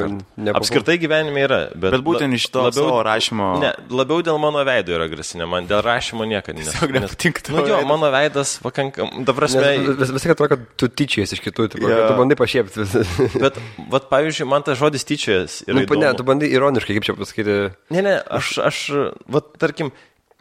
ne- 0.41 0.53
Apskritai 0.57 0.95
gyvenime 0.97 1.43
yra. 1.45 1.59
Bet, 1.77 1.91
Bet 1.93 2.01
būtent 2.01 2.33
iš 2.33 2.47
to 2.49 2.63
savo 2.73 3.03
rašymo- 3.05 3.59
Ne, 3.61 3.69
labiau 3.93 4.23
dėl 4.25 4.39
mano 4.41 4.63
veido 4.65 4.95
yra 4.97 5.05
grasinė, 5.11 5.45
man 5.47 5.67
dėl 5.69 5.83
rašymo 5.85 6.25
niekada 6.25 6.57
nes. 6.57 6.73
Nepatinka 6.73 7.53
Nu 7.53 7.67
jo, 7.69 7.77
mano 7.85 8.09
veidas 8.09 8.57
pakankam, 8.65 9.23
ta 9.25 9.33
prasme. 9.37 9.61
Nes 9.61 9.97
vis, 10.01 10.09
visai 10.17 10.31
atrodo, 10.33 10.49
kad 10.57 10.65
tu 10.75 10.89
tyčiais 10.89 11.29
iš 11.37 11.41
kitų, 11.45 11.69
tipo, 11.75 11.85
Jo. 11.85 11.93
yeah. 11.93 12.07
tu 12.09 12.17
bandai 12.17 12.35
pašiepti. 12.39 12.81
Bet, 13.45 13.61
vat, 13.93 14.09
pavyzdžiui, 14.09 14.47
man 14.49 14.63
tas 14.65 14.77
žodis 14.81 15.05
tyčiojas 15.05 15.61
yra. 15.69 15.77
nu, 15.79 15.85
pa- 15.85 15.93
ne, 15.93 16.09
įdomu. 16.09 16.17
tu 16.17 16.23
bandai 16.25 16.49
ironiškai, 16.49 16.97
kaip 16.97 17.05
čia 17.05 17.13
pasakyti. 17.13 17.59
Ne, 17.93 18.01
ne, 18.01 18.15
aš, 18.25 18.57
aš, 18.57 18.79
vat, 19.29 19.53
tarkim, 19.61 19.91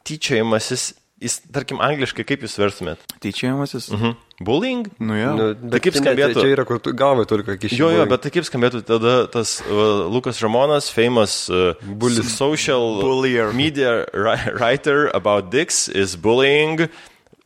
tyčiojimasis, 0.09 0.95
jis, 1.22 1.37
tarkim, 1.54 1.80
angliškai, 1.82 2.25
kaip 2.28 2.44
jūs 2.46 2.54
verstumėt? 2.60 3.00
Tyčiajimasis. 3.25 3.88
Mhm. 3.94 4.16
Bullying? 4.46 4.84
Nu 5.02 5.16
jo. 5.18 5.30
Nu, 5.34 5.46
Tai 5.72 5.80
kaip 5.82 5.96
skambėtų? 5.98 6.38
Čia 6.44 6.52
yra, 6.54 6.64
kur 6.68 6.78
tu 6.78 6.92
galvai 6.94 7.25
turi 7.26 7.42
ką 7.46 7.56
kišti. 7.58 7.78
Jo, 7.80 7.88
jo, 7.90 8.04
bet 8.06 8.22
tai 8.22 8.30
kaip 8.34 8.46
skambėtų 8.46 8.84
tada 8.87 9.14
tas 9.34 9.56
uh, 9.66 10.06
Lukas 10.14 10.38
Ramonas, 10.44 10.90
famous 10.94 11.48
uh, 11.50 11.72
Bullis. 11.82 12.30
social 12.38 13.00
Bullier. 13.02 13.50
media 13.52 14.04
ri- 14.14 14.54
writer 14.54 15.08
about 15.14 15.50
dicks 15.50 15.88
is 15.88 16.14
bullying 16.14 16.87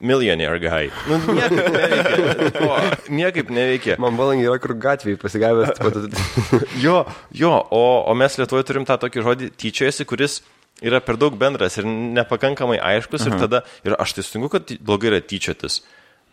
millionaire 0.02 0.58
guy. 0.58 0.90
Nu, 1.08 1.16
niekaip 1.32 1.68
neveikia. 1.72 2.60
O, 2.68 2.76
niekaip 3.14 3.50
neveikia. 3.54 3.96
Man 4.02 4.16
valangai 4.18 4.48
yra, 4.50 4.58
kur 4.60 4.74
gatvėje 4.76 5.16
pasigavęs. 5.22 5.78
Jo, 6.84 7.04
jo, 7.32 7.52
o, 7.70 7.82
o 8.10 8.14
mes 8.18 8.36
Lietuvoje 8.36 8.66
turim 8.68 8.84
tą 8.88 8.98
tokį 9.00 9.22
žodį 9.28 9.48
tyčiojasi, 9.62 10.04
kuris 10.10 10.40
yra 10.82 11.00
per 11.04 11.18
daug 11.20 11.36
bendras 11.38 11.78
ir 11.80 11.88
nepakankamai 11.88 12.78
aiškus 12.92 13.26
ir 13.28 13.38
tada, 13.40 13.62
ir 13.86 13.96
aš 13.98 14.16
tai 14.18 14.26
sutinku, 14.26 14.52
kad 14.52 14.72
blogai 14.82 15.12
yra 15.12 15.20
tyčiotis. 15.24 15.82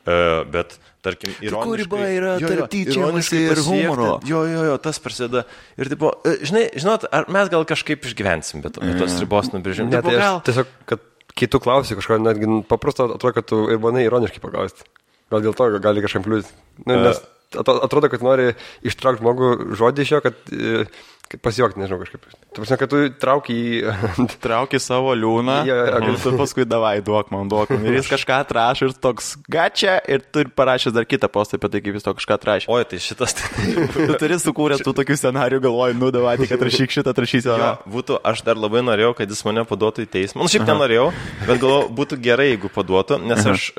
Uh, 0.10 0.46
bet, 0.50 0.78
tarkim, 1.06 1.34
ironiškai... 1.44 1.66
kur 1.68 1.78
riba 1.78 1.98
yra 2.08 2.32
tarp 2.40 2.74
ironiškai 2.74 3.42
ir 3.52 3.60
humoro? 3.68 4.14
Jo, 4.26 4.46
jo, 4.48 4.64
jo, 4.70 4.78
tas 4.82 4.98
prasideda. 5.04 5.44
Ir, 5.78 5.90
tipo, 5.92 6.14
e, 6.24 6.38
žinai, 6.48 6.64
žinot, 6.80 7.04
ar 7.14 7.28
mes 7.30 7.52
gal 7.52 7.68
kažkaip 7.68 8.08
išgyvensim, 8.08 8.64
bet 8.64 8.80
mm. 8.80 8.96
tos 9.02 9.18
ribos 9.22 9.52
nubrėžim. 9.54 9.92
Ne, 9.92 10.00
tai 10.06 10.16
gal... 10.16 10.40
tiesiog, 10.48 10.72
kad 10.90 11.04
kai 11.36 11.50
tu 11.52 11.62
klausi 11.62 12.00
kažko, 12.00 12.18
netgi 12.24 12.62
paprasta 12.72 13.10
atrodo, 13.10 13.36
kad 13.36 13.50
tu 13.52 13.66
ir 13.70 13.84
bandai 13.84 14.08
ironiškai 14.08 14.42
paklausti. 14.44 14.88
Gal 15.30 15.44
dėl 15.46 15.60
to 15.60 15.68
gali 15.84 16.02
kažkam 16.02 16.26
kliūti. 16.26 16.56
Nu, 16.86 16.96
E. 16.96 17.04
nes 17.06 17.22
atrodo, 17.58 18.10
kad 18.10 18.24
nori 18.26 18.54
ištraukti 18.86 19.24
žmogų 19.24 19.76
žodį 19.80 20.06
iš 20.06 20.12
jo, 20.16 20.20
kad, 20.26 20.38
e, 20.54 20.84
kad 20.86 21.19
pasijuokti, 21.38 21.78
nežinau, 21.78 22.00
kažkaip. 22.02 22.24
Tu 22.50 22.62
prasme, 22.64 22.78
kad 22.82 22.90
tu 22.90 23.00
trauki 23.22 23.54
į... 23.54 23.94
Trauki 24.46 24.80
savo 24.82 25.14
liūną 25.14 25.60
Jo, 25.68 25.76
jo, 25.78 26.00
jo. 26.02 26.16
ir 26.32 26.38
paskui 26.40 26.66
davai, 26.66 26.96
duok 27.06 27.30
man, 27.34 27.52
duok 27.52 27.70
man. 27.76 27.86
Ir 27.86 28.00
jis 28.00 28.10
kažką 28.16 28.40
atrašo 28.46 28.90
ir 28.90 28.96
toks 28.98 29.36
gačia 29.52 30.00
ir 30.10 30.24
tu 30.26 30.46
parašęs 30.58 30.96
dar 30.96 31.06
kitą 31.06 31.30
postą 31.30 31.60
apie 31.60 31.70
tai, 31.76 31.84
kaip 31.86 32.00
jis 32.00 32.08
to 32.08 32.16
kažką 32.18 32.40
atrašė. 32.40 32.72
Oi, 32.74 32.88
tai 32.90 33.02
šitas... 33.04 33.38
Tai... 33.38 33.50
Tu 34.10 34.18
turi 34.18 34.40
sukūręs 34.42 34.82
tų 34.86 34.96
tokių 34.98 35.20
scenarių, 35.20 35.62
galvoji, 35.68 36.00
nu 36.00 36.10
davai, 36.16 36.38
tik 36.42 36.56
atrašyk 36.56 36.96
šitą, 36.98 37.14
atrašysiu. 37.14 37.54
Jo, 37.60 37.72
būtų, 37.94 38.18
aš 38.26 38.42
dar 38.48 38.58
labai 38.58 38.82
norėjau, 38.88 39.14
kad 39.20 39.30
jis 39.30 39.46
mane 39.46 39.68
paduotų 39.70 40.08
į 40.08 40.12
teismą. 40.16 40.42
Nu, 40.42 40.50
šiaip 40.50 40.66
nenorėjau, 40.66 41.10
bet 41.46 41.62
galvoju, 41.62 41.90
būtų 42.00 42.20
gerai, 42.26 42.52
jeigu 42.56 42.72
paduotų, 42.74 43.20
nes 43.30 43.46
aš 43.54 43.70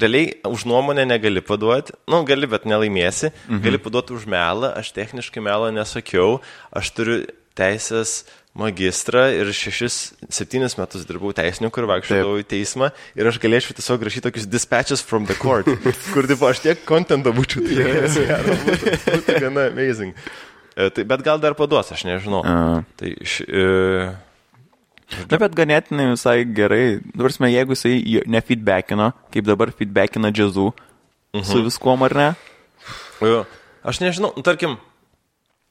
realiai 0.00 0.32
už 0.48 0.66
nuomonę 0.68 1.06
negali 1.08 1.42
paduoti. 1.44 1.94
Nu, 2.10 2.22
gali, 2.28 2.48
bet 2.50 2.66
nelaimėsi. 2.68 3.32
Mhm. 3.48 3.62
Gali 3.66 3.82
paduoti 3.82 4.16
už 4.16 4.28
melą, 4.30 4.72
aš 4.78 4.92
techniškai 4.96 5.44
melą 5.44 5.72
nesakiau, 5.74 6.40
aš 6.72 6.92
turiu 6.96 7.22
teisės 7.58 8.22
magistrą 8.58 9.28
ir 9.34 9.50
šešis, 9.54 9.96
septynis 10.34 10.74
metus 10.78 11.04
dirbau 11.06 11.30
teisininku 11.36 11.82
ir 11.82 11.86
vaikščiodavau 11.90 12.40
į 12.42 12.46
teismą 12.50 12.90
ir 13.18 13.30
aš 13.30 13.38
galėčiau 13.42 13.76
tiesiog 13.78 14.02
rašyti 14.08 14.24
tokius 14.26 14.48
dispatches 14.50 15.02
from 15.04 15.28
the 15.30 15.36
court, 15.38 15.68
kur 16.14 16.26
tipo, 16.26 16.48
aš 16.50 16.64
tiek 16.64 16.82
kontento 16.88 17.34
būčiau 17.36 17.62
gero, 17.68 18.54
būtų, 18.66 18.94
būtų 19.06 19.40
gana 19.44 19.68
amazing. 19.70 20.16
E, 20.74 20.90
Tai, 20.94 21.04
bet 21.10 21.22
gal 21.26 21.42
dar 21.42 21.54
paduos, 21.58 21.90
aš 21.94 22.04
nežinau. 22.06 22.42
A. 22.46 22.82
Tai 22.98 23.14
š, 23.22 23.46
e, 23.46 24.10
Na, 25.08 25.38
bet 25.40 25.54
ganėtinai 25.56 26.10
visai 26.12 26.42
gerai. 26.44 26.98
Dursime, 27.16 27.48
jeigu 27.52 27.76
jisai 27.76 28.24
nefeedbackino, 28.28 29.12
kaip 29.32 29.46
dabar 29.48 29.72
feedbackina 29.74 30.32
džiazų 30.34 30.68
mhm. 30.72 31.46
su 31.48 31.62
viskuom 31.64 32.04
ar 32.08 32.16
ne? 32.18 32.28
jo, 33.24 33.40
aš 33.88 34.02
nežinau, 34.04 34.34
nu, 34.36 34.44
tarkim, 34.46 34.76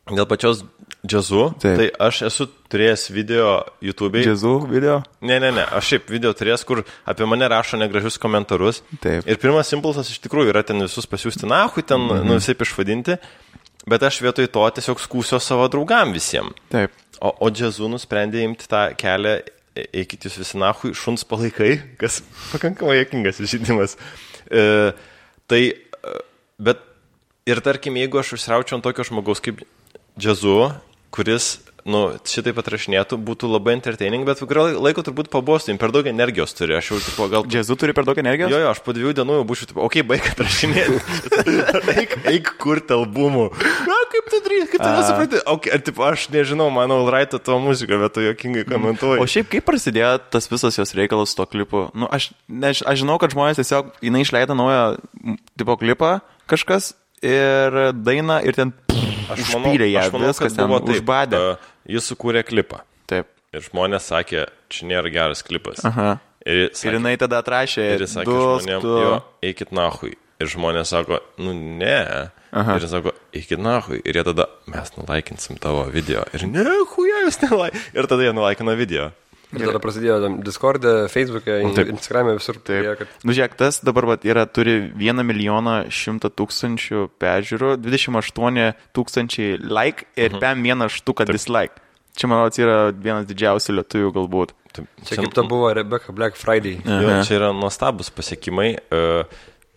dėl 0.10 0.28
pačios 0.30 0.64
džiazų, 1.08 1.44
Taip. 1.62 1.80
tai 1.80 1.88
aš 2.08 2.22
esu 2.28 2.48
turėjęs 2.72 3.08
video 3.14 3.52
YouTube'ai. 3.86 4.26
Džiazų 4.26 4.54
video? 4.72 5.00
Ne, 5.22 5.38
ne, 5.44 5.52
ne, 5.56 5.64
aš 5.64 5.94
šiaip 5.94 6.12
video 6.12 6.34
turėjęs, 6.36 6.66
kur 6.68 6.84
apie 7.08 7.28
mane 7.30 7.48
rašo 7.52 7.80
negražius 7.80 8.20
komentarus. 8.22 8.82
Taip. 9.04 9.28
Ir 9.28 9.42
pirmas 9.42 9.72
impulsas 9.78 10.12
iš 10.12 10.22
tikrųjų 10.26 10.52
yra 10.54 10.66
ten 10.68 10.84
visus 10.84 11.08
pasiūsti 11.10 11.50
nahui, 11.50 11.86
ten, 11.88 12.10
mhm. 12.10 12.28
nu, 12.28 12.40
visai 12.42 12.58
išvadinti. 12.58 13.20
Bet 13.88 14.04
aš 14.04 14.18
vietoj 14.20 14.50
to 14.52 14.66
tiesiog 14.76 15.00
skūsiu 15.00 15.40
savo 15.40 15.70
draugam 15.72 16.12
visiems. 16.12 16.58
Taip. 16.74 16.92
O, 17.18 17.32
o 17.48 17.50
džiazu 17.50 17.90
nusprendė 17.90 18.44
imti 18.46 18.68
tą 18.70 18.84
kelią, 19.00 19.38
e- 19.78 19.88
eikit 20.04 20.28
jūs 20.28 20.38
visi 20.42 20.60
nahui, 20.62 20.94
šuns 20.98 21.26
palaikai, 21.28 21.72
kas 22.02 22.22
pakankamai 22.54 23.00
jokingas 23.00 23.42
žaidimas. 23.42 23.98
E, 24.50 24.64
tai, 25.50 25.62
e, 25.74 26.18
bet 26.62 26.84
ir 27.50 27.64
tarkim, 27.66 27.98
jeigu 27.98 28.22
aš 28.22 28.36
užsiraučiau 28.38 28.78
ant 28.78 28.86
tokio 28.86 29.06
žmogaus 29.08 29.42
kaip 29.44 29.64
džiazu, 30.18 30.58
kuris, 31.14 31.58
nu, 31.88 32.02
šitai 32.28 32.54
patrašinėtų, 32.58 33.18
būtų 33.28 33.50
labai 33.50 33.78
entertaining, 33.78 34.26
bet 34.28 34.42
laiko 34.44 35.04
turbūt 35.06 35.30
pabostų, 35.34 35.72
jam 35.72 35.80
per 35.82 35.94
daug 35.96 36.08
energijos 36.10 36.54
turi, 36.58 36.76
aš 36.78 36.92
jau, 36.92 37.00
tipo, 37.04 37.28
gal... 37.32 37.46
Džiazų 37.48 37.78
turi 37.80 37.96
per 37.96 38.08
daug 38.08 38.20
energijos? 38.20 38.52
Jo, 38.52 38.60
jo, 38.66 38.72
aš 38.74 38.82
po 38.84 38.96
dviejų 38.96 39.14
dienų 39.22 39.38
jau 39.40 39.46
būčiau, 39.48 39.70
tipo, 39.72 39.84
okei, 39.88 40.04
okay, 40.04 40.08
baig 40.12 40.28
atrašinėti. 40.34 41.00
eik, 41.96 42.16
eik 42.34 42.52
kurti 42.62 42.96
albumų. 42.98 43.48
Na, 43.88 43.98
kaip 44.12 44.30
tu 44.34 44.42
darai, 44.44 44.60
kaip 44.68 44.84
tu 44.84 44.92
nesupranti? 44.92 45.42
Okay, 45.56 45.82
tipo, 45.88 46.06
aš 46.08 46.28
nežinau, 46.36 46.68
manau, 46.76 47.00
Alraito 47.06 47.40
tavo 47.40 47.62
muziką, 47.64 48.02
bet 48.04 48.18
tu 48.18 48.26
jokingai 48.26 48.68
komentuoji. 48.68 49.24
O 49.24 49.30
šiaip 49.32 49.52
kaip 49.56 49.68
prasidėjo 49.68 50.14
tas 50.34 50.52
visas 50.52 50.80
jos 50.80 50.96
reikalas 50.98 51.32
su 51.32 51.40
to 51.40 51.48
klipu? 51.50 51.88
Nu, 51.96 52.12
aš, 52.12 52.34
ne, 52.52 52.74
aš 52.76 53.04
žinau, 53.04 53.16
kad 53.22 53.32
žmonės 53.36 53.62
tiesiog, 53.62 53.96
jinai 54.04 54.26
išleido 54.28 54.58
naują 54.60 54.98
tipo 55.56 55.80
klipą 55.80 56.18
kažkas 56.52 56.96
ir 57.24 57.80
dainą 57.96 58.42
ir 58.46 58.58
ten 58.58 58.76
Aš 59.28 59.44
užpylė 59.44 59.90
ją, 59.92 60.06
aš 60.06 60.14
manau, 60.14 60.30
viskas 60.32 60.56
ten 60.56 60.70
buvo 60.70 60.80
taip, 60.86 61.02
užbadė. 61.02 61.40
e, 61.40 61.77
Jis 61.88 62.08
sukūrė 62.12 62.44
klipą. 62.48 62.82
Taip. 63.08 63.30
Ir 63.56 63.64
žmonės 63.64 64.10
sakė, 64.12 64.46
čia 64.74 64.88
nėra 64.90 65.12
geras 65.14 65.44
klipas. 65.48 65.80
Aha. 65.88 66.18
Ir, 66.44 66.68
jis 66.68 66.72
Ir 66.76 66.80
sakė, 66.82 66.96
jinai 67.00 67.14
tada 67.20 67.40
atrašė, 67.44 67.86
ir 67.96 68.04
jis 68.06 68.16
sakė 68.18 68.32
du, 68.32 68.42
žmonėms, 68.64 68.84
du. 68.84 68.96
jo, 69.04 69.14
eikit 69.48 69.72
nahui. 69.76 70.14
Ir 70.38 70.52
žmonės 70.52 70.92
sako, 70.94 71.18
nu 71.42 71.54
ne. 71.56 71.96
Aha. 72.52 72.76
Ir 72.78 72.84
jis 72.86 72.92
sako, 72.94 73.14
eikit 73.36 73.64
nahui. 73.64 74.02
Ir 74.04 74.20
jie 74.20 74.26
tada, 74.28 74.46
mes 74.70 74.92
nulaikinsim 75.00 75.58
tavo 75.64 75.88
video. 75.94 76.26
Ir 76.38 76.46
ne, 76.52 76.66
huja, 76.94 77.24
jūs 77.26 77.40
nulaikinsim. 77.48 77.96
Ir 77.98 78.10
tada 78.12 78.28
jie 78.28 78.36
nulaikino 78.36 78.76
video. 78.78 79.10
Ir 79.56 79.64
tada 79.64 79.80
prasidėjo 79.80 80.18
Discord'e, 80.44 80.94
Facebook'e, 81.08 81.62
in- 81.64 81.74
Taip. 81.76 81.88
Instagram'e 81.94 82.36
visur. 82.36 82.58
Taip. 82.60 82.82
prie, 82.84 82.96
kad... 83.00 83.14
Nu, 83.24 83.32
žiūrėk, 83.32 83.56
tas 83.60 83.80
dabar 83.80 84.10
vat, 84.10 84.26
yra, 84.28 84.44
turi 84.44 84.76
1 84.92 85.24
milijoną 85.24 85.78
100 85.88 86.34
tūkstančių 86.36 87.08
peržiūrų, 87.22 87.78
28 87.80 88.68
tūkstančiai 88.98 89.60
like 89.64 90.10
ir 90.20 90.34
uh 90.34 90.36
-huh. 90.36 90.44
pem 90.44 90.64
vieną 90.68 90.90
štuką 90.92 91.30
dislike. 91.32 91.80
Čia, 92.18 92.28
manau, 92.28 92.50
yra 92.50 92.92
vienas 92.92 93.28
didžiausių 93.30 93.78
lietuvių 93.78 94.12
galbūt. 94.16 94.54
Taip, 94.74 94.88
Čia 95.06 95.16
kaip 95.22 95.34
ta 95.34 95.44
buvo 95.44 95.70
Rebecca 95.74 96.12
Black 96.12 96.36
Friday. 96.36 96.82
Jo, 96.84 97.10
Aha. 97.10 97.24
čia 97.24 97.38
yra 97.38 97.52
nuostabus 97.54 98.10
pasiekimai. 98.10 98.72
Uh, 98.92 99.24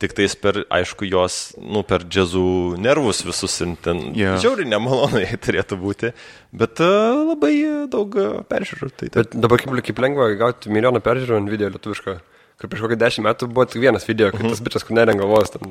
Tik 0.00 0.14
tais 0.16 0.32
per, 0.40 0.62
aišku, 0.72 1.04
jos, 1.04 1.34
nu, 1.60 1.82
per 1.84 2.06
džiazų 2.08 2.44
nervus 2.80 3.20
visus 3.26 3.52
ir 3.60 3.74
ten 3.84 3.98
Jo. 4.16 4.38
žiauriai 4.40 4.70
nemalonu 4.72 5.20
jai 5.20 5.36
turėtų 5.44 5.76
būti, 5.82 6.14
bet 6.56 6.80
uh, 6.80 7.18
labai 7.34 7.52
daug 7.92 8.16
uh, 8.16 8.38
peržiūrų. 8.48 8.88
Tai, 8.96 9.10
tai, 9.12 9.26
Bet 9.26 9.36
dabar 9.36 9.60
kaip, 9.60 9.76
kaip 9.90 10.00
lengva 10.00 10.30
gauti 10.40 10.72
milijoną 10.72 11.02
peržiūrų 11.04 11.42
ant 11.42 11.52
video 11.52 11.68
lietuviško. 11.74 12.16
Kur 12.60 12.68
prieš 12.68 12.82
kokį 12.84 12.96
dešimt 13.00 13.24
metų 13.24 13.46
buvo 13.48 13.64
tik 13.68 13.80
vienas 13.80 14.04
video, 14.04 14.26
kai 14.34 14.44
tas 14.44 14.58
bičias, 14.60 14.82
kur 14.84 14.92
nerenga 14.96 15.24
galvos, 15.24 15.48
ten 15.54 15.70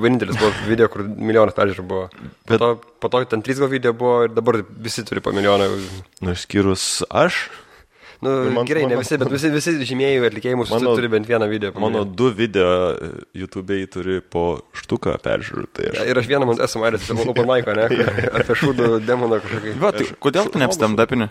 vienintelis 0.00 0.38
buvo 0.40 0.52
video, 0.64 0.86
kur 0.92 1.02
milijonas 1.04 1.56
peržiūrų 1.58 1.84
buvo. 1.90 2.06
Po 2.48 2.56
to, 2.60 2.70
po 3.04 3.10
to 3.12 3.20
ten 3.28 3.42
trys 3.44 3.60
gal 3.60 3.68
video 3.68 3.92
buvo 3.92 4.22
ir 4.24 4.32
dabar 4.32 4.62
visi 4.64 5.04
turi 5.04 5.20
po 5.20 5.32
milijoną. 5.36 5.66
nu, 6.24 6.32
išskyrus 6.32 7.02
aš, 7.12 7.42
Nu, 8.22 8.30
Man- 8.30 8.52
man, 8.54 8.64
gerai, 8.68 8.82
mano- 8.86 8.94
ne 8.94 9.00
visi, 9.02 9.16
bet 9.18 9.30
visi, 9.34 9.48
visi 9.50 9.72
žymėjų 9.88 10.26
atlikėjai 10.30 10.58
mūsų 10.60 10.76
Mano- 10.76 10.94
turi 10.94 11.08
bent 11.10 11.26
vieną 11.26 11.48
video. 11.50 11.72
po 11.74 11.80
mano 11.82 12.04
du 12.06 12.28
video 12.30 12.68
uh, 12.94 13.16
YouTube'ai 13.34 13.86
turi 13.90 14.20
po 14.22 14.60
štuką 14.78 15.16
peržiūrų. 15.24 15.64
Tai 15.74 15.88
aš, 15.90 16.02
Ir 16.06 16.20
aš 16.22 16.28
vieną 16.30 16.46
man 16.46 16.60
esu 16.62 16.78
matęs, 16.78 17.08
tai 17.08 17.16
Open 17.32 17.46
Mic'o, 17.50 17.74
ne? 17.74 17.88
kur- 17.90 18.38
Apie 18.40 18.54
šūdų 18.62 18.90
demoną 19.08 19.40
kažkokį. 19.42 19.74
Va, 19.82 19.90
tai 19.96 20.06
kodėl 20.22 20.46
tu 20.54 20.62
neapstamdapini? 20.62 21.26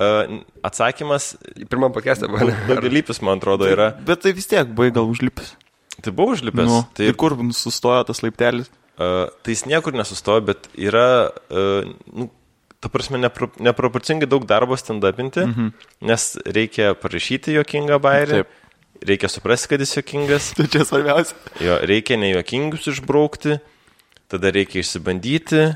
uh, 0.00 0.40
atsakymas 0.64 1.34
Pirmam 1.68 1.92
pakestą 1.92 2.30
buvo. 2.32 2.48
ne? 2.48 2.56
daugialypis, 2.72 3.20
man 3.20 3.36
atrodo, 3.36 3.68
yra. 3.68 3.90
Bet 4.00 4.22
tai 4.24 4.32
vis 4.32 4.48
tiek 4.48 4.64
buvai 4.72 4.88
gal 4.96 5.04
užlipęs. 5.12 5.52
Tai 6.00 6.12
buvo 6.16 6.32
užlipęs. 6.38 6.64
Nu, 6.72 6.80
tai 6.96 7.10
tai 7.12 7.16
kur 7.20 7.36
sustojo 7.52 8.00
tas 8.08 8.22
laiptelis? 8.24 8.72
Uh, 8.96 9.28
tai 9.44 9.52
jis 9.52 9.66
niekur 9.68 9.92
nesustojo, 9.96 10.40
bet 10.44 10.68
yra, 10.76 11.28
uh, 11.52 11.84
nu, 12.16 12.30
ta 12.80 12.88
prasme, 12.88 13.20
nepro, 13.20 13.50
neproporcingai 13.60 14.28
daug 14.28 14.46
darbo 14.48 14.76
stand-upinti, 14.80 15.44
mhm. 15.44 15.68
nes 16.08 16.24
reikia 16.48 16.94
parašyti 16.96 17.52
jokingą 17.58 18.00
bairį, 18.00 18.40
Taip. 18.40 18.56
reikia 19.04 19.28
suprasti, 19.32 19.68
kad 19.74 19.84
jis 19.84 19.96
jokingas, 20.00 20.50
Tai 20.56 20.66
čia 20.72 20.86
svarbiausia. 20.88 21.36
jo, 21.60 21.76
reikia 21.90 22.16
nejuokingus 22.20 22.88
išbraukti, 22.94 23.58
tada 24.32 24.52
reikia 24.54 24.80
išsibandyti, 24.84 25.66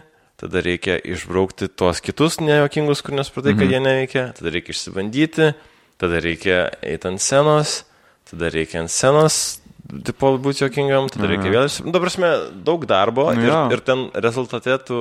tada 0.41 0.65
reikia 0.65 0.97
išbraukti 1.05 1.69
tuos 1.77 2.01
kitus 2.05 2.41
nejuokingus, 2.41 3.05
kur 3.05 3.17
nesupratai, 3.21 3.57
kad 3.59 3.71
jie 3.71 3.83
neveikia, 3.85 4.25
tada 4.39 4.55
reikia 4.55 4.75
išsibandyti, 4.77 5.53
tada 6.01 6.25
reikia 6.25 6.59
eiti 6.83 7.11
ant 7.13 7.23
scenos, 7.23 7.83
tada 8.31 8.49
reikia 8.53 8.81
ant 8.83 8.93
scenos, 8.93 9.61
tipo, 10.09 10.33
būti 10.41 10.65
juokingam, 10.65 11.13
tada 11.13 11.29
reikia 11.31 11.53
vėl, 11.53 11.69
išsi- 11.69 11.85
nu, 11.85 11.93
dabar 11.95 12.09
prasme, 12.09 12.33
daug 12.65 12.89
darbo 12.89 13.29
Nu 13.37 13.45
ir, 13.45 13.55
ir 13.77 13.85
ten 13.85 14.09
rezultate 14.17 14.79
tu, 14.89 14.99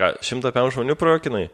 ką, 0.00 0.14
šimtą 0.24 0.52
pėm 0.54 0.70
žmonių 0.74 0.96
projekinai. 1.00 1.48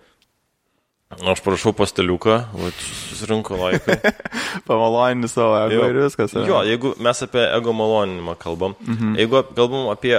Aš 1.08 1.40
prašau 1.40 1.72
pasteliuką, 1.72 2.34
susirinko 2.76 3.56
laiką. 3.56 3.96
Pamalonini 4.68 5.28
savo 5.32 5.54
ego 5.62 5.86
ir 5.88 6.02
viskas. 6.02 6.34
ar? 6.36 6.44
Jo, 6.48 6.60
jeigu 6.68 6.92
mes 7.00 7.22
apie 7.24 7.46
ego 7.46 7.72
maloninimą 7.72 8.34
kalbam, 8.36 8.76
mhm. 8.84 9.14
jeigu 9.16 9.40
kalbam 9.56 9.88
apie 9.88 10.18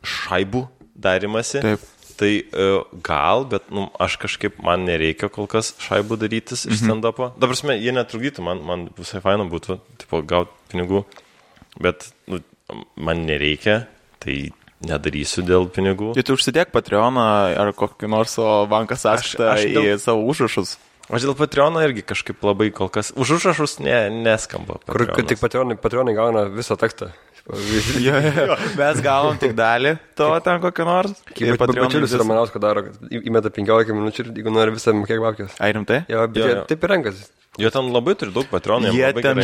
šaibų 0.00 0.64
darimasi, 0.96 1.60
Taip. 1.60 1.84
tai 2.20 2.30
uh, 2.40 2.88
gal, 3.04 3.44
bet 3.52 3.68
nu, 3.68 3.90
aš 4.00 4.16
kažkaip 4.22 4.62
man 4.64 4.86
nereikia 4.88 5.28
kol 5.32 5.48
kas 5.50 5.74
šaibų 5.84 6.16
darytis 6.24 6.64
iš 6.64 6.86
stand-upo. 6.86 7.34
Dabar 7.36 7.52
prasme, 7.52 7.76
jie 7.76 7.92
netrukdytų, 7.96 8.44
man, 8.46 8.64
man 8.64 8.88
visai 8.96 9.20
faina 9.24 9.44
būtų, 9.48 9.76
tipo, 10.00 10.22
gauti 10.24 10.56
pinigų, 10.72 11.04
bet 11.84 12.08
nu, 12.32 12.40
man 12.96 13.26
nereikia, 13.28 13.82
tai 14.24 14.40
nedarysiu 14.86 15.42
dėl 15.46 15.68
pinigų. 15.72 16.14
Tai 16.16 16.22
tu 16.26 16.36
užsidėk 16.38 16.70
Patreoną 16.74 17.24
ar 17.60 17.72
kokį 17.76 18.08
nors 18.08 18.36
savo 18.38 18.66
banką 18.70 18.96
sąskaitą 18.96 19.50
aš 19.54 19.66
į 19.68 19.74
dėl- 19.76 19.98
savo 20.00 20.24
užrašus. 20.30 20.76
Aš 21.10 21.24
dėl 21.26 21.34
Patreono 21.34 21.82
irgi 21.82 22.04
kažkaip 22.06 22.38
labai 22.46 22.70
kol 22.70 22.88
kas, 22.88 23.10
už 23.18 23.32
užrašus 23.40 23.80
ne, 23.82 24.08
neskamba. 24.10 24.78
Kur 24.86 25.06
Patreonas. 25.06 25.26
tik 25.28 25.40
patronai, 25.42 25.76
patronai 25.76 26.14
gauna 26.14 26.44
visą 26.54 26.76
tekstą. 26.78 27.10
Jo, 28.06 28.20
jo. 28.20 28.56
Mes 28.78 29.02
gavom 29.04 29.38
tik 29.40 29.56
dalį 29.58 29.96
to 30.18 30.30
ten 30.44 30.60
kokio 30.62 30.86
nors. 30.88 31.16
Kaip 31.32 31.56
vis- 32.04 32.16
Romanovsko 32.20 32.62
daro, 32.62 32.86
kad 32.88 33.18
įmeta 33.20 33.50
15 33.52 33.96
minučių 33.96 34.26
ir 34.26 34.32
jeigu 34.40 34.54
nori 34.54 34.76
visą 34.76 34.94
mokėk 34.96 35.20
babkės. 35.26 35.58
Ai, 35.60 35.72
rimtai? 35.76 36.04
Jo, 36.10 36.26
bet 36.28 36.42
Jo, 36.42 36.48
jie 36.48 36.56
jo. 36.60 36.64
taip 36.70 36.84
ir 36.88 36.96
renkasi. 36.96 37.28
Jie 37.58 37.66
ten 37.74 37.88
labai 37.90 38.12
turi 38.14 38.30
daug 38.30 38.46
Patreonų. 38.46 38.92
Jie 38.94 39.08
ten, 39.18 39.40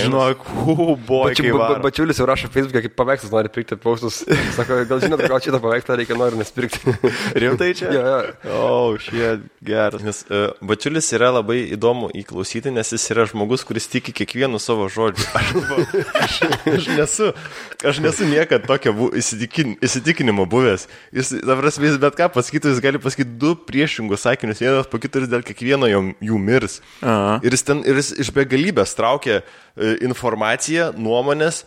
ba- 1.58 1.72
varo. 1.72 1.80
Bačiulis 1.82 2.20
jau 2.20 2.26
rašo 2.30 2.46
Facebook'e, 2.54 2.84
kaip 2.84 2.94
paveikslus 2.96 3.32
nori 3.34 3.50
pirkti 3.50 3.74
paustus. 3.82 4.20
Sako, 4.54 4.76
gal 4.86 5.00
žinot, 5.02 5.24
gal 5.26 5.42
šitą 5.42 5.58
paveikslą 5.60 5.96
reikia 5.98 6.14
nori 6.16 6.38
nespirkti. 6.38 6.94
Rimtai 7.42 7.72
čia? 7.74 7.90
jo, 7.90 8.04
jo. 8.06 8.20
O, 8.46 8.60
oh, 8.62 9.00
šie 9.02 9.32
geras. 9.66 10.04
Nes 10.06 10.22
uh, 10.30 10.54
Bačiulis 10.62 11.10
yra 11.18 11.32
labai 11.34 11.58
įdomu 11.74 12.12
įklausyti, 12.22 12.70
nes 12.72 12.94
jis 12.94 13.08
yra 13.10 13.26
žmogus, 13.26 13.66
kuris 13.66 13.90
tiki 13.90 14.14
kiekvienu 14.14 14.62
savo 14.62 14.86
žodžiu. 14.86 15.26
Aš, 15.42 15.50
aš, 16.22 16.38
aš, 16.76 16.88
nesu, 16.94 17.32
aš 17.88 18.00
nesu 18.04 18.26
niekada 18.28 18.66
tokio 18.66 18.92
bu, 18.96 19.08
įsitikin, 19.16 19.76
įsitikinimo 19.84 20.46
buvęs. 20.50 20.86
Jis, 21.14 21.32
dabar 21.46 21.68
jis 21.70 21.98
bet 22.02 22.18
ką 22.18 22.28
pasakytų, 22.34 22.72
jis 22.74 22.82
gali 22.84 23.00
pasakyti 23.02 23.38
du 23.40 23.54
priešingus 23.68 24.26
sakinius, 24.26 24.62
vienas 24.62 24.90
po 24.90 25.00
kito 25.02 25.22
ir 25.22 25.28
dėl 25.30 25.44
kiekvieno 25.46 25.88
jom, 25.90 26.12
jų 26.24 26.40
mirs. 26.42 26.80
Aha. 27.00 27.38
Ir 27.46 27.56
jis, 27.56 27.66
ten, 27.66 27.82
ir 27.86 28.00
jis 28.00 28.12
iš 28.26 28.32
begalybės 28.36 28.96
traukia 28.98 29.40
e, 29.40 29.96
informaciją, 30.06 30.92
nuomonės. 30.98 31.64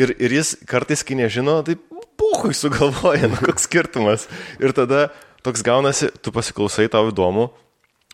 Ir, 0.00 0.10
ir 0.18 0.38
jis 0.40 0.56
kartais, 0.66 1.04
kai 1.06 1.18
nežino, 1.20 1.60
tai 1.66 1.76
puhui 2.18 2.54
sugalvoja, 2.56 3.30
nu 3.30 3.38
koks 3.44 3.68
skirtumas. 3.68 4.28
Ir 4.62 4.74
tada 4.76 5.08
toks 5.44 5.62
gaunasi, 5.66 6.08
tu 6.24 6.32
pasiklausai, 6.34 6.88
tau 6.92 7.10
įdomu, 7.12 7.50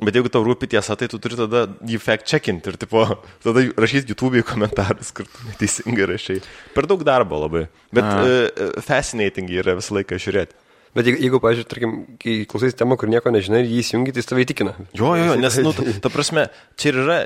bet 0.01 0.17
jeigu 0.17 0.31
tau 0.33 0.45
rūpi 0.47 0.71
tiesa, 0.71 0.97
tai 0.99 1.11
tu 1.13 1.19
turi 1.23 1.39
tada 1.39 1.67
jį 1.87 2.01
fact 2.03 2.29
checkinti 2.31 2.73
ir 2.73 2.79
tipo, 2.81 3.05
tada 3.45 3.67
rašyti 3.81 4.15
YouTube 4.15 4.41
į 4.41 4.47
komentarus, 4.49 5.13
kur 5.17 5.29
tu 5.29 5.47
neteisingai 5.51 6.09
rašai. 6.15 6.41
Per 6.77 6.89
daug 6.91 7.05
darbo 7.07 7.43
labai. 7.43 7.67
Bet 7.95 8.07
Aha. 8.07 8.25
uh, 8.25 8.83
fascinating 8.87 9.51
yra 9.61 9.77
visą 9.79 9.99
laiką 9.99 10.21
žiūrėti. 10.21 10.59
Bet 10.97 11.07
jeigu, 11.07 11.21
jeigu 11.23 11.39
pažiūrėjau, 11.43 11.71
tarkim, 11.71 11.93
kai 12.19 12.33
klausai 12.51 12.73
temą, 12.75 12.97
kur 12.99 13.11
nieko 13.11 13.31
nežinai 13.31 13.61
ir 13.63 13.69
jį 13.71 13.83
įsijungi, 13.85 14.15
tai 14.15 14.25
jis 14.25 14.31
tave 14.31 14.43
įtikina. 14.43 14.73
Jo, 14.91 15.13
jo, 15.15 15.29
jo, 15.29 15.37
nes, 15.45 15.59
nu, 15.63 15.71
ta, 15.77 15.85
ta 16.07 16.11
prasme, 16.11 16.49
čia 16.81 16.91
ir 16.91 16.99
yra, 17.05 17.19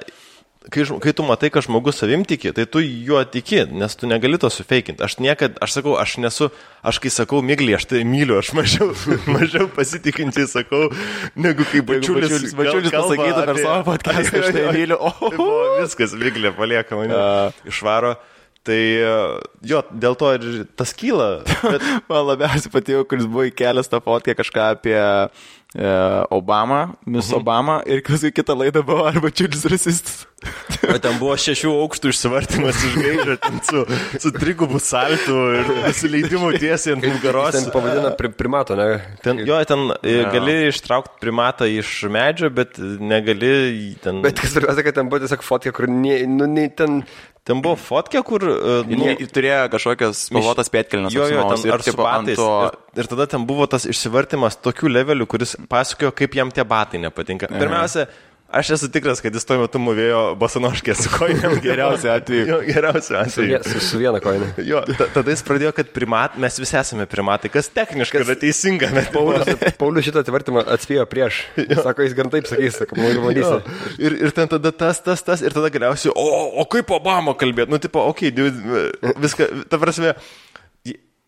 kai, 0.72 0.84
kai 1.02 1.12
tu 1.16 1.24
matai, 1.26 1.50
kad 1.52 1.64
žmogus 1.66 1.98
savim 2.00 2.24
tiki, 2.28 2.52
tai 2.56 2.64
tu 2.70 2.80
juo 2.80 3.20
tiki, 3.28 3.64
nes 3.68 3.96
tu 3.96 4.08
negali 4.10 4.38
to 4.40 4.50
sufeikinti. 4.52 5.02
Aš 5.04 5.18
niekad, 5.20 5.58
aš 5.64 5.78
sakau, 5.78 5.96
aš 6.00 6.16
nesu, 6.22 6.50
aš 6.82 7.00
kai 7.04 7.12
sakau 7.12 7.42
myglį, 7.44 7.76
aš 7.78 7.88
tai 7.90 8.02
myliu, 8.08 8.38
aš 8.40 8.52
mažiau, 8.56 8.92
mažiau 9.36 9.68
pasitikinčiai 9.76 10.48
sakau, 10.50 10.88
negu 11.36 11.66
kai 11.70 11.84
bačiulis. 11.84 12.54
Bačiulis, 12.56 12.92
pasakytų 12.94 13.48
per 13.50 13.60
savo 13.60 13.80
podcastą, 13.90 14.44
aš 14.44 14.54
tai 14.56 14.68
myliu. 14.78 15.00
O, 15.00 15.12
Tai 15.34 15.82
viskas, 15.82 16.16
myglė 16.18 16.54
palieka 16.56 16.96
mane 16.98 17.18
išvaro. 17.70 18.16
Tai 18.64 18.80
e, 18.80 19.08
jo, 19.68 19.82
dėl 19.92 20.14
to 20.16 20.30
ir 20.38 20.44
tas 20.78 20.94
kyla. 20.96 21.28
Bet, 21.44 21.84
Man 22.08 22.30
labiausiai 22.30 22.72
patiko, 22.72 23.04
kuris 23.10 23.28
buvo 23.28 23.44
įkelęs 23.50 23.90
tą 23.92 24.00
fotkę 24.04 24.32
kažką 24.38 24.70
apie 24.78 24.96
e, 24.96 25.90
Obamą, 26.32 26.94
Miss 27.04 27.28
Mhm. 27.28 27.42
Obama 27.42 27.82
ir 27.84 28.00
paskui 28.06 28.32
kitą 28.32 28.56
laidą 28.56 28.80
buvo 28.86 29.04
arba 29.10 29.28
čiulis 29.28 29.66
rasistas. 29.68 30.22
O 30.88 30.96
ten 31.00 31.18
buvo 31.20 31.34
šešių 31.40 31.74
aukštų 31.82 32.12
išsivartimas 32.12 32.80
iš 32.88 32.96
gaižio, 33.00 33.36
ten 33.44 33.60
su, 33.68 33.84
su 34.20 34.32
trigubu 34.32 34.80
saltu 34.80 35.36
ir 35.58 35.70
nusileidimu 35.84 36.54
tiesiai 36.56 36.96
ant 36.96 37.04
nugaros. 37.08 37.56
Ten 37.56 37.68
pavadina 37.74 38.14
pri, 38.16 38.32
primato, 38.36 38.76
ne? 38.80 38.88
Ten, 39.24 39.44
jo, 39.44 39.60
ten 39.68 39.92
e, 40.00 40.16
gali 40.32 40.56
ištraukti 40.70 41.20
primatą 41.20 41.68
iš 41.68 41.92
medžio, 42.12 42.48
bet 42.52 42.80
negali 42.80 43.94
ten... 44.04 44.24
Bet 44.24 44.40
kas 44.40 44.56
svarbiausia, 44.56 44.88
kad 44.88 45.00
ten 45.00 45.12
buvo 45.12 45.24
tiesiog 45.24 45.44
fotka, 45.44 45.72
kur 45.76 45.88
nie, 45.92 46.22
nu, 46.28 46.48
nei 46.48 46.72
ten... 46.72 47.02
ten 47.48 47.60
buvo 47.64 47.76
fotkė, 47.80 48.22
kur... 48.26 48.44
Ir 48.44 48.98
nu, 48.98 49.08
jie 49.10 49.28
turėjo 49.30 49.60
kažkokias 49.72 50.26
spalvotas 50.30 50.70
pėtkelnes. 50.72 51.14
Jo, 51.14 51.26
jo, 51.28 51.46
ten 51.52 51.66
ir, 51.68 51.74
ar 51.76 51.84
tipo, 51.84 52.04
batais. 52.06 52.40
to... 52.40 52.50
Ir, 52.70 53.02
ir 53.04 53.10
tada 53.12 53.26
ten 53.34 53.44
buvo 53.48 53.66
tas 53.70 53.86
išsivartimas 53.90 54.58
tokių 54.64 54.92
levelių, 54.92 55.28
kuris 55.30 55.56
pasakojo, 55.70 56.14
kaip 56.16 56.38
jam 56.40 56.52
tie 56.54 56.64
batai 56.68 57.02
nepatinka. 57.04 57.50
Pirmiausia, 57.52 58.08
aš 58.60 58.70
esu 58.76 58.88
tikras, 58.94 59.20
kad 59.24 59.34
jis 59.34 59.44
tuo 59.48 59.56
metu 59.60 59.80
mūvėjo 59.82 60.20
basanoškė 60.40 60.94
su 60.98 61.10
kojinėm. 61.14 61.56
Geriausiu 61.64 62.10
atveju. 62.14 62.44
Jo, 62.50 62.58
geriausiu 62.66 63.18
atveju. 63.20 63.60
su, 63.66 63.82
su 63.88 64.00
viena 64.00 64.20
koina. 64.24 64.48
Jo, 64.64 64.82
ta- 64.88 65.08
tada 65.16 65.34
jis 65.34 65.42
pradėjo, 65.46 65.72
kad 65.76 65.90
primat, 65.96 66.38
mes 66.40 66.58
visi 66.62 66.76
esame 66.80 67.06
primatai, 67.10 67.50
kas 67.54 67.68
techniškai 67.74 68.22
yra 68.24 68.36
teisinga, 68.40 68.90
bet 68.94 69.10
Paulius, 69.14 69.50
Paulius 69.80 70.08
šitą 70.08 70.22
atvartymą 70.24 70.64
atspėjo 70.76 71.06
prieš. 71.10 71.42
Sako, 71.84 72.06
jis 72.06 72.16
gan 72.18 72.32
taip 72.32 72.48
sakys, 72.50 72.80
sako, 72.82 72.98
nu, 73.00 73.10
Jo. 73.14 73.24
bandysi. 73.26 73.76
Ir, 74.04 74.18
ir 74.28 74.34
ten 74.36 74.50
tada 74.50 74.72
tas, 74.74 75.02
tas, 75.04 75.22
tas, 75.26 75.42
ir 75.44 75.54
tada 75.54 75.70
galiausiai, 75.74 76.12
o, 76.14 76.26
o 76.62 76.66
kaip 76.70 76.90
Obama 76.94 77.34
kalbėt, 77.38 77.70
nu, 77.72 77.78
tipo, 77.82 78.02
okei, 78.10 78.32
okay, 78.34 79.14
viską, 79.22 79.50
ta 79.70 79.78
prasme, 79.82 80.14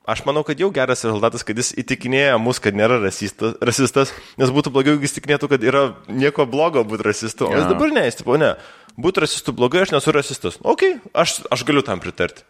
aš 0.07 0.23
manau, 0.27 0.42
kad 0.47 0.61
jau 0.61 0.71
geras 0.75 1.05
rezultatas, 1.07 1.45
kad 1.47 1.59
jis 1.59 1.73
įtikinėja 1.83 2.38
mus, 2.42 2.61
kad 2.62 2.77
nėra 2.79 2.99
rasistas, 3.03 3.57
rasistas 3.64 4.12
nes 4.40 4.53
būtų 4.55 4.73
blogiau, 4.75 4.95
jeigu 4.97 5.09
jis 5.09 5.16
tikinėtų, 5.19 5.51
kad 5.53 5.66
yra 5.66 5.87
nieko 6.09 6.47
blogo 6.51 6.85
būti 6.87 7.09
rasistu, 7.09 7.49
o 7.49 7.55
jis 7.57 7.66
dabar 7.71 7.95
ne, 7.95 8.07
jis, 8.09 8.21
tipo, 8.23 8.38
ne, 8.40 8.55
būti 8.97 9.25
rasistu 9.27 9.55
blogai, 9.57 9.83
aš 9.87 9.97
nesu 9.97 10.14
rasistas. 10.14 10.61
Ok, 10.62 10.87
aš, 11.12 11.40
aš 11.53 11.66
galiu 11.69 11.85
tam 11.87 12.03
pritarti. 12.03 12.47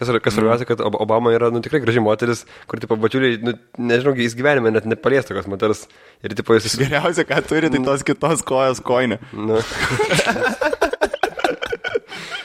Kas, 0.00 0.08
kas 0.24 0.32
svarbiausia, 0.32 0.64
kad 0.64 0.80
Ob- 0.80 0.96
Obama 0.96 1.28
yra, 1.36 1.50
nu, 1.52 1.60
tikrai 1.60 1.82
graži 1.84 2.00
moteris, 2.00 2.46
kur, 2.70 2.80
tipo, 2.80 2.96
bačiuliai, 2.96 3.36
nu, 3.44 3.52
nežinau, 3.76 4.14
jis 4.16 4.32
gyvenime 4.38 4.72
net 4.72 4.86
nepalies 4.88 5.28
tokios 5.28 5.44
moters. 5.50 5.82
Ir, 6.24 6.32
tipo, 6.38 6.56
jis... 6.56 6.78
Geriausia, 6.80 7.26
ką 7.28 7.42
turi, 7.44 7.68
tai 7.68 7.82
tos 7.84 8.06
kitos 8.08 8.40
kojos 8.48 8.80
koinė. 8.80 9.20
Nu, 9.36 9.60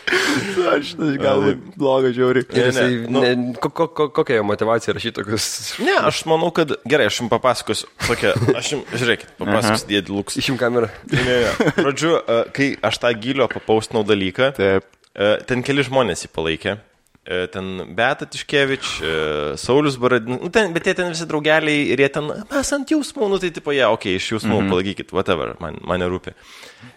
Aš 0.76 0.94
gal 1.22 1.44
blogas 1.76 2.14
žiauri. 2.16 2.44
ir 2.54 2.70
jisai, 2.70 2.90
ne, 3.06 3.10
nu- 3.10 3.22
ne, 3.24 3.54
ko, 3.62 3.70
ko, 3.74 3.88
ko, 3.88 4.08
kokia 4.14 4.40
jo 4.40 4.46
motivacija 4.48 4.94
rašyti 4.98 5.16
tokius... 5.20 5.48
Ne, 5.82 5.96
aš 6.10 6.24
manau, 6.30 6.52
kad 6.56 6.76
gerai, 6.88 7.08
aš 7.10 7.22
jums 7.24 7.32
papasakosiu. 7.34 7.90
Tokia, 8.06 8.34
aš 8.58 8.74
jums, 8.76 8.92
žiūrėkit, 8.94 9.36
papasakosiu, 9.42 9.90
dėdį 9.94 10.16
Luks. 10.16 10.38
Išim 10.42 10.60
kamerą. 10.62 10.92
Ne, 11.12 11.24
ne. 11.26 11.72
Žodžiu, 11.80 12.12
e, 12.22 12.42
kai 12.56 12.68
aš 12.86 13.02
tą 13.04 13.14
gilio 13.18 13.48
papaustinau 13.52 14.06
dalyką, 14.08 14.52
Taip. 14.58 14.92
e, 15.16 15.32
ten 15.50 15.66
keli 15.66 15.86
žmonės 15.88 16.28
jį 16.28 16.34
palaikė. 16.38 16.78
E, 17.26 17.48
Ten 17.50 17.96
Beta 17.98 18.26
Tiškevič, 18.30 19.02
e, 19.02 19.58
Saulis 19.58 19.98
Baradinas, 19.98 20.42
nu, 20.44 20.50
ten, 20.54 20.70
bet 20.76 20.86
jie 20.86 20.94
ten 20.94 21.10
visi 21.10 21.26
draugeliai 21.26 21.88
ir 21.90 22.04
jie 22.04 22.10
ten, 22.14 22.28
mes 22.52 22.74
ant 22.78 22.92
jausmų, 22.94 23.30
nu 23.32 23.40
tai 23.42 23.50
tipo, 23.56 23.74
jie, 23.74 23.82
okei, 23.90 24.14
okay, 24.14 24.22
iš 24.22 24.28
jausmų 24.36 24.60
-hmm. 24.60 24.70
palaikykit, 24.70 25.14
whatever, 25.16 25.56
man, 25.60 25.80
man 25.82 26.04
nerūpi. 26.06 26.36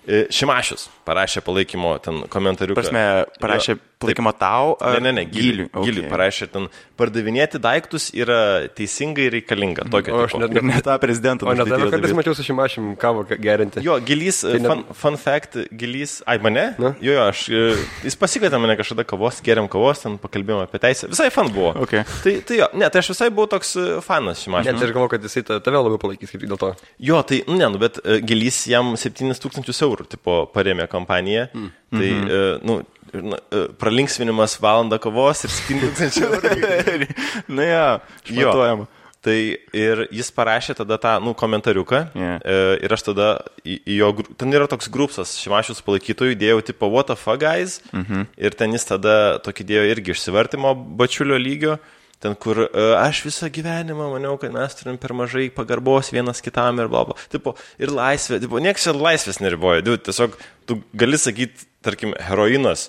E, 0.04 0.26
Šimašius 0.28 0.90
parašė 1.08 1.40
palaikymo 1.46 1.94
ten 2.04 2.20
komentarių. 2.28 2.76
Prasme, 2.76 3.04
parašė 3.40 3.78
palaikymą 3.98 4.32
tau. 4.38 4.76
Ne, 4.94 5.00
ne, 5.08 5.12
ne, 5.12 5.24
giliui. 5.26 5.66
Okay. 5.72 5.84
Giliui 5.88 6.08
parašė 6.10 6.46
ten, 6.52 6.68
pardavinėti 6.98 7.58
daiktus 7.62 8.08
yra 8.14 8.68
teisingai 8.74 9.28
reikalinga. 9.34 9.86
Tokio 9.90 10.14
O 10.14 10.22
aš 10.24 10.32
tipo. 10.32 10.40
net- 10.44 10.56
Ir 10.58 10.62
ne 10.62 10.80
tą 10.82 10.94
prezidentą. 11.02 11.46
O 11.46 11.52
ne 11.52 11.62
nušvietė 11.62 11.78
tave 11.78 11.90
kartais 11.94 12.14
mačiau 12.18 12.34
su 12.38 12.42
šimašim 12.46 12.96
kavo 12.98 13.24
gerinti. 13.28 13.82
Jo, 13.82 13.98
gilys, 14.00 14.40
Tai 14.42 14.58
ne- 14.58 14.68
fun, 14.68 14.84
fun 14.94 15.16
fact, 15.16 15.56
gilys, 15.72 16.22
ai 16.26 16.38
mane? 16.38 16.74
Na? 16.78 16.94
Jo, 17.00 17.12
jo, 17.18 17.24
aš, 17.28 17.48
e, 17.50 17.76
jis 18.06 18.16
pasikvietė 18.18 18.60
mane 18.60 18.76
kažkada 18.78 19.04
kavos, 19.06 19.40
geriam 19.42 19.68
kavos, 19.68 20.02
ten 20.02 20.18
pakalbėjome 20.18 20.66
apie 20.68 20.78
teisę. 20.82 21.08
Visai 21.10 21.30
fan 21.30 21.50
buvo. 21.54 21.74
Okay. 21.86 22.04
Tai, 22.22 22.34
tai 22.46 22.56
jo, 22.62 22.68
ne, 22.74 22.88
tai 22.90 22.98
aš 23.02 23.10
visai 23.14 23.30
buvau 23.30 23.48
toks 23.50 23.76
e, 23.76 23.86
fanas 24.02 24.42
šimaš. 24.46 24.64
Net 24.70 24.82
aš 24.82 24.92
galvoju, 24.94 25.10
kad 25.16 25.22
jisai 25.26 25.42
ta- 25.46 25.60
tave 25.60 25.76
labiau 25.82 25.98
palaikys 25.98 26.30
kaip 26.34 26.42
dėl 26.46 26.58
to. 26.58 26.74
Jo, 26.98 27.22
tai, 27.22 27.42
nu, 27.48 27.56
ne, 27.58 27.66
nu, 27.68 27.78
bet 27.78 27.98
e, 28.04 28.20
gilys 28.22 28.66
jam 28.70 28.94
7000 28.96 29.82
eurų, 29.86 30.06
tipo, 30.08 30.46
paremė 30.54 30.86
kompaniją. 30.88 31.48
Mm. 31.54 31.70
Tai, 31.90 32.08
Mhm. 32.12 32.28
e, 32.28 32.58
nu, 32.68 32.82
pralinksminimas 33.80 34.58
valandą 34.62 35.00
kavos 35.02 35.44
ir 35.46 35.54
7000 35.54 36.22
eurų. 36.28 37.10
Na, 37.48 37.66
ja, 37.66 37.84
šmatuojama. 38.28 38.88
Tai 39.18 39.34
ir 39.74 40.04
jis 40.14 40.28
parašė 40.30 40.76
tada 40.78 40.96
tą, 41.02 41.16
nu, 41.20 41.32
komentariuką. 41.36 42.00
Yeah. 42.14 42.38
E, 42.38 42.58
ir 42.86 42.92
aš 42.94 43.08
tada 43.08 43.28
į, 43.66 43.80
į 43.82 43.96
jo, 43.98 44.10
ten 44.38 44.54
yra 44.54 44.68
toks 44.70 44.86
grupsas 44.94 45.34
Šimašius 45.40 45.82
palaikytojų, 45.86 46.36
dėjau 46.38 46.60
tipo 46.70 46.86
what 46.92 47.10
the 47.10 47.16
fuck 47.18 47.42
guys. 47.42 47.80
Mhm. 47.90 48.28
Ir 48.38 48.54
ten 48.58 48.76
jis 48.76 48.86
tada 48.86 49.14
tokį 49.42 49.66
dėjo 49.72 49.86
irgi 49.90 50.14
išsivartimo 50.14 50.74
bačiulio 51.00 51.38
lygio. 51.40 51.78
Ten, 52.22 52.34
kur 52.38 52.64
e, 52.64 52.68
aš 52.98 53.24
visą 53.26 53.50
gyvenimą 53.54 54.08
maniau, 54.14 54.38
kad 54.42 54.54
mes 54.54 54.74
turim 54.78 54.96
per 54.98 55.14
mažai 55.14 55.48
pagarbos 55.54 56.10
vienas 56.14 56.42
kitam 56.42 56.78
ir 56.82 56.90
bla 56.90 57.04
bla. 57.06 57.18
Tipo, 57.30 57.54
ir 57.78 57.92
laisvė, 57.94 58.40
tipo, 58.42 58.58
niekas 58.62 58.86
čia 58.86 58.94
laisvės 58.94 59.38
neriboja. 59.42 59.84
Dude, 59.86 60.02
tiesiog 60.06 60.34
tu 60.66 60.80
gali 60.98 61.18
sakyti, 61.18 61.68
tarkim, 61.86 62.16
heroinas 62.26 62.88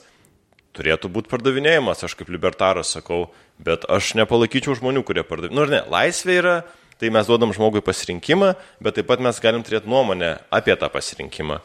turėtų 0.80 1.12
būti 1.14 1.32
pardavinėjimas, 1.32 2.06
aš 2.08 2.16
kaip 2.18 2.32
libertaras 2.34 2.96
sakau, 2.96 3.28
bet 3.62 3.86
aš 3.92 4.14
nepalaikyčiau 4.20 4.78
žmonių, 4.80 5.04
kurie 5.08 5.26
pardavinėja. 5.28 5.58
Nu, 5.60 5.66
ar 5.68 5.74
ne, 5.74 5.82
laisvė 5.92 6.40
yra, 6.40 6.56
tai 7.00 7.12
mes 7.16 7.28
duodam 7.28 7.54
žmogui 7.56 7.84
pasirinkimą, 7.86 8.54
bet 8.84 8.98
taip 9.00 9.10
pat 9.12 9.22
mes 9.24 9.44
galim 9.44 9.64
turėti 9.68 9.92
nuomonę 9.92 10.38
apie 10.56 10.76
tą 10.80 10.90
pasirinkimą. 10.92 11.60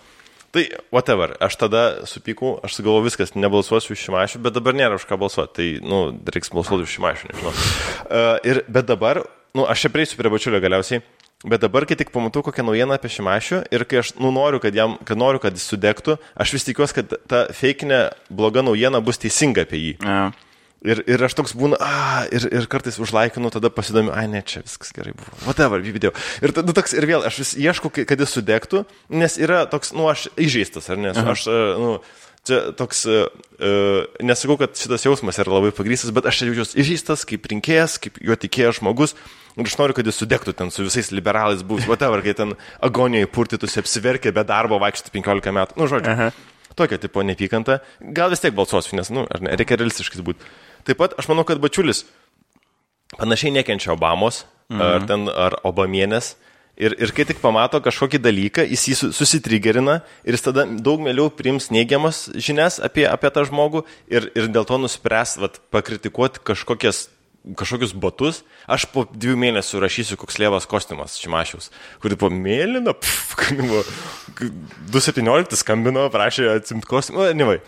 Tai, 0.55 0.63
whatever, 0.95 1.33
aš 1.43 1.57
tada 1.59 1.81
supykau, 2.07 2.61
aš 2.63 2.77
sugalvoju 2.77 3.09
viskas, 3.09 3.33
nebalsuosiu 3.35 3.97
už 3.97 4.05
šimašių, 4.07 4.41
bet 4.45 4.55
dabar 4.55 4.77
nėra 4.79 5.01
už 5.01 5.07
ką 5.11 5.19
balsuoti, 5.19 5.55
tai, 5.57 5.67
nu, 5.83 5.99
reiks 6.31 6.53
balsuoti 6.55 6.87
už 6.87 6.93
šimašių, 6.95 7.31
nežinau. 7.33 7.55
Uh, 8.05 8.37
ir, 8.47 8.61
bet 8.71 8.87
dabar, 8.87 9.25
nu, 9.59 9.65
aš 9.67 9.83
čia 9.83 9.91
prieisiu 9.91 10.21
prie 10.21 10.31
bačiulio 10.31 10.61
galiausiai, 10.63 11.03
bet 11.45 11.65
dabar, 11.65 11.87
kai 11.89 11.97
tik 12.01 12.13
pamatau 12.15 12.43
kokią 12.47 12.65
naujieną 12.67 12.97
apie 12.97 13.11
šimašių 13.13 13.61
ir 13.75 13.85
kai 13.89 14.01
aš, 14.03 14.15
nu, 14.21 14.33
noriu, 14.35 14.61
kad, 14.63 14.75
jam, 14.77 14.97
kad 15.05 15.21
noriu, 15.21 15.43
kad 15.43 15.57
jis 15.57 15.67
sudegtų, 15.71 16.17
aš 16.41 16.57
vis 16.57 16.67
tikiuosi, 16.69 16.97
kad 17.01 17.15
ta 17.31 17.45
feikinė 17.55 18.07
bloga 18.33 18.65
naujiena 18.65 19.03
bus 19.05 19.21
teisinga 19.23 19.67
apie 19.69 19.83
jį. 19.83 19.95
Ja. 20.01 20.25
Ir, 20.85 21.01
ir 21.09 21.23
aš 21.25 21.33
toks 21.39 21.55
būnu, 21.57 21.79
a, 21.81 22.27
ir, 22.29 22.45
ir 22.53 22.67
kartais 22.69 22.99
užlaikinu, 23.01 23.49
tada 23.53 23.71
pasidomiu, 23.73 24.13
ai 24.13 24.27
ne, 24.29 24.43
čia 24.45 24.61
viskas 24.61 24.93
gerai 24.93 25.15
buvo. 25.17 25.33
Whatever, 25.47 25.81
video. 25.81 26.13
Ir 26.45 26.53
tada 26.53 26.75
toks, 26.77 26.93
ir 26.93 27.07
vėl, 27.09 27.25
aš 27.25 27.41
vis 27.41 27.55
ieškau, 27.57 27.89
kad 28.05 28.21
jis 28.21 28.35
sudegtų, 28.37 28.83
nes 29.17 29.39
yra 29.41 29.63
toks, 29.71 29.95
nu, 29.97 30.05
aš 30.13 30.27
įžeistas, 30.37 30.91
ar 30.93 31.01
ne? 31.01 31.15
Aš, 31.17 31.47
e, 31.49 31.63
nu, 31.81 31.95
čia 32.49 32.61
toks, 32.77 33.05
uh, 33.09 34.05
nesakau, 34.25 34.57
kad 34.61 34.77
šitas 34.79 35.07
jausmas 35.07 35.39
yra 35.43 35.57
labai 35.57 35.73
pagrystas, 35.77 36.13
bet 36.15 36.29
aš 36.29 36.41
čia 36.41 36.51
jaučiuosi 36.51 36.79
įžeistas, 36.83 37.25
kaip 37.29 37.49
rinkėjas, 37.51 37.97
kaip 38.03 38.21
juo 38.23 38.37
tikėjęs 38.41 38.81
žmogus. 38.81 39.17
Ir 39.55 39.69
aš 39.71 39.77
noriu, 39.79 39.95
kad 39.95 40.09
jis 40.09 40.19
sudegtų 40.19 40.57
ten 40.59 40.73
su 40.75 40.83
visais 40.83 41.13
liberalais 41.15 41.63
bus, 41.67 41.87
whatever, 41.87 42.25
kai 42.25 42.35
ten 42.35 42.57
agonijoje 42.83 43.31
purtytųsi, 43.31 43.79
apsiverkė, 43.85 44.33
be 44.35 44.43
darbo 44.49 44.81
vaikščioti 44.83 45.15
15 45.15 45.55
metų. 45.55 45.79
Nu, 45.79 45.87
žodžiu. 45.91 46.11
Aha. 46.11 46.33
Tokia 46.75 46.99
tipo 46.99 47.23
neapykanta. 47.23 47.79
Gal 48.17 48.33
vis 48.35 48.43
tiek 48.43 48.55
balsuosiu, 48.57 48.97
nes, 48.99 49.13
nu, 49.15 49.29
ar 49.31 49.45
ne, 49.47 49.53
reikia 49.55 49.79
realistiškis 49.79 50.25
būti. 50.27 50.43
Taip 50.89 50.99
pat 50.99 51.15
aš 51.21 51.31
manau, 51.31 51.47
kad 51.47 51.63
Bačiulis 51.63 52.03
panašiai 53.15 53.55
nekenčia 53.55 53.95
Obamos 53.95 54.43
mhm. 54.73 54.83
ar, 54.83 55.07
ten, 55.07 55.29
ar 55.31 55.59
Obamienės. 55.63 56.35
Ir, 56.75 56.97
ir 56.99 57.13
kai 57.15 57.23
tik 57.29 57.39
pamato 57.39 57.79
kažkokį 57.79 58.19
dalyką, 58.19 58.65
jis 58.67 58.89
jį 58.91 58.95
su- 58.99 59.11
susitrigerina 59.15 60.01
ir 60.27 60.35
jis 60.35 60.43
tada 60.49 60.65
daug 60.67 61.03
mieliau 61.05 61.31
priims 61.31 61.69
neigiamas 61.71 62.27
žinias 62.35 62.81
apie, 62.83 63.05
apie 63.07 63.31
tą 63.31 63.45
žmogų 63.47 63.85
ir, 64.11 64.27
ir 64.35 64.51
dėl 64.51 64.67
to 64.67 64.81
nuspręs 64.83 65.37
vat, 65.39 65.61
pakritikuoti 65.71 66.43
kažkokias 66.43 67.07
kažkokius 67.45 67.93
botus, 67.93 68.41
aš 68.65 68.87
po 68.89 69.05
dviejų 69.05 69.37
mėnesių 69.43 69.83
rašysiu 69.85 70.17
koks 70.21 70.39
lievas 70.41 70.65
kostiumas 70.69 71.19
Šimašiaus, 71.21 71.69
kurį 72.01 72.17
po 72.21 72.31
mėlyną, 72.33 72.95
pff, 72.97 73.35
kad 73.41 73.61
buvo 73.61 73.83
217 74.95 75.59
skambino, 75.61 76.07
prašė 76.13 76.49
atsimti 76.55 76.89
kostiumą, 76.89 77.29
nevai. 77.37 77.59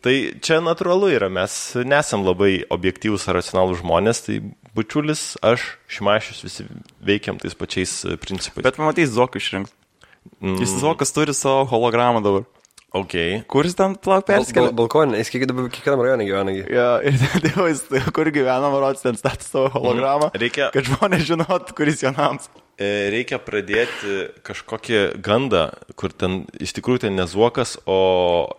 Tai 0.00 0.14
čia 0.40 0.62
natūralu 0.64 1.10
yra, 1.12 1.28
mes 1.28 1.52
nesam 1.84 2.24
labai 2.24 2.62
objektyvūs 2.72 3.26
ar 3.28 3.36
racionalūs 3.36 3.82
žmonės, 3.82 4.22
tai 4.24 4.38
bučiulis, 4.76 5.34
aš, 5.42 5.64
Šimašius, 5.90 6.44
visi 6.46 6.66
veikiam 7.04 7.38
tais 7.40 7.56
pačiais 7.58 7.92
e, 8.04 8.16
principais. 8.20 8.64
Bet 8.64 8.78
pamatys 8.78 9.12
Zokų 9.14 9.42
išrinks. 9.42 9.74
Mm. 10.40 10.58
Jis 10.60 10.76
Zokas 10.80 11.14
turi 11.16 11.34
savo 11.36 11.64
hologramą 11.70 12.22
dabar. 12.24 12.44
Ok. 12.90 13.14
Kur 13.46 13.66
jis 13.68 13.76
ten 13.78 13.94
plauk 13.94 14.24
Bal, 14.26 14.40
persikėlė? 14.40 14.70
bal, 14.72 14.78
balkonė, 14.82 15.20
jis 15.20 15.30
kiek, 15.30 15.44
kiekvienam 15.46 16.00
rajone 16.02 16.24
gyvena. 16.26 16.54
Ja, 16.66 16.88
ir 17.06 17.20
dėl 17.44 17.68
jis, 17.70 17.84
kur 18.16 18.30
gyvena, 18.34 18.72
marots, 18.72 19.04
ten 19.04 19.18
statų 19.18 19.46
savo 19.46 19.68
hologramą. 19.76 20.32
Reikia- 20.34 20.72
Kad 20.74 20.90
žmonės 20.90 21.22
žinot, 21.28 21.70
kuris 21.78 22.02
jo 22.02 22.10
nams. 22.16 22.50
E, 22.80 23.10
Reikia 23.12 23.36
pradėti 23.44 24.16
kažkokį 24.42 25.00
gandą, 25.22 25.66
kur 26.00 26.14
ten 26.16 26.46
iš 26.58 26.72
tikrųjų 26.78 27.04
ten 27.04 27.18
nezuokas, 27.20 27.76
o 27.84 27.98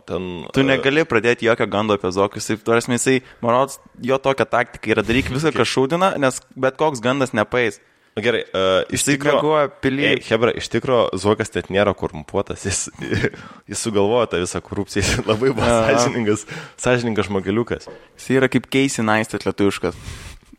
ten... 0.07 0.45
Tu 0.53 0.61
e, 0.61 0.67
negali 0.69 1.03
pradėti 1.09 1.49
jokio 1.49 1.65
gando 1.67 1.97
apie 1.97 2.13
Zokus. 2.13 2.47
Taip, 2.47 2.61
tarsi 2.63 2.93
jisai, 2.93 3.17
marots, 3.43 3.81
jo 3.99 4.21
tokia 4.21 4.45
taktika 4.45 4.93
yra 4.93 5.03
daryk 5.03 5.33
viską, 5.33 5.55
kas 5.57 5.73
šūdina, 5.73 6.13
nes 6.21 6.37
bet 6.55 6.77
koks 6.79 7.01
gandas 7.03 7.33
nepaeis. 7.35 7.81
Na 8.11 8.23
Gerai, 8.25 8.41
uh, 8.43 8.81
iš 8.91 9.05
tikrųjų... 9.07 9.69
pilyje. 9.83 10.15
Hebra, 10.27 10.51
iš 10.59 10.67
tikrųjų, 10.73 11.19
Zuokas 11.21 11.53
net 11.55 11.69
nėra 11.71 11.93
korumpuotas, 11.95 12.65
jis, 12.67 12.81
jis 13.71 13.83
sugalvojo 13.83 14.25
tą 14.33 14.41
visą 14.41 14.59
korupciją, 14.65 15.03
jis 15.05 15.21
labai 15.23 15.53
buvo 15.55 15.67
sąžiningas, 15.67 16.43
sąžiningas 16.81 17.29
žmogeliukas. 17.29 17.87
Jis 18.19 18.27
yra 18.35 18.49
kaip 18.51 18.67
Keisi 18.71 19.05
Naistas 19.07 19.47
lietuviškas. 19.47 19.95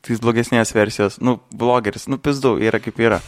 Tai 0.02 0.14
jis 0.16 0.22
blogesnės 0.24 0.72
versijos. 0.74 1.18
Nu, 1.22 1.36
blogeris. 1.54 2.08
Nu, 2.10 2.16
pizdu, 2.18 2.56
yra 2.58 2.80
kaip 2.82 2.96
yra. 3.04 3.20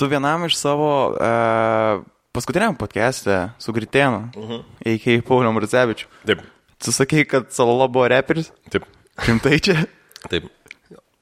Tu 0.00 0.08
vienam 0.08 0.46
iš 0.48 0.56
savo 0.56 0.88
uh, 1.12 2.00
paskutiniam 2.32 2.78
podcast'e 2.78 3.50
su 3.60 3.74
Gritėnu, 3.76 4.30
uh 4.32 4.48
-huh. 4.48 4.62
iki 4.94 5.20
Pauliu 5.20 5.52
Marcevičiu, 5.52 6.08
Taip, 6.26 6.40
tu 6.78 6.92
sakei, 6.92 7.24
kad 7.24 7.52
Salolo 7.52 7.88
buvo 7.88 8.08
reperis. 8.08 8.52
taip, 8.70 8.84
Rimtai 9.26 9.60
čia? 9.60 9.84
taip. 10.30 10.44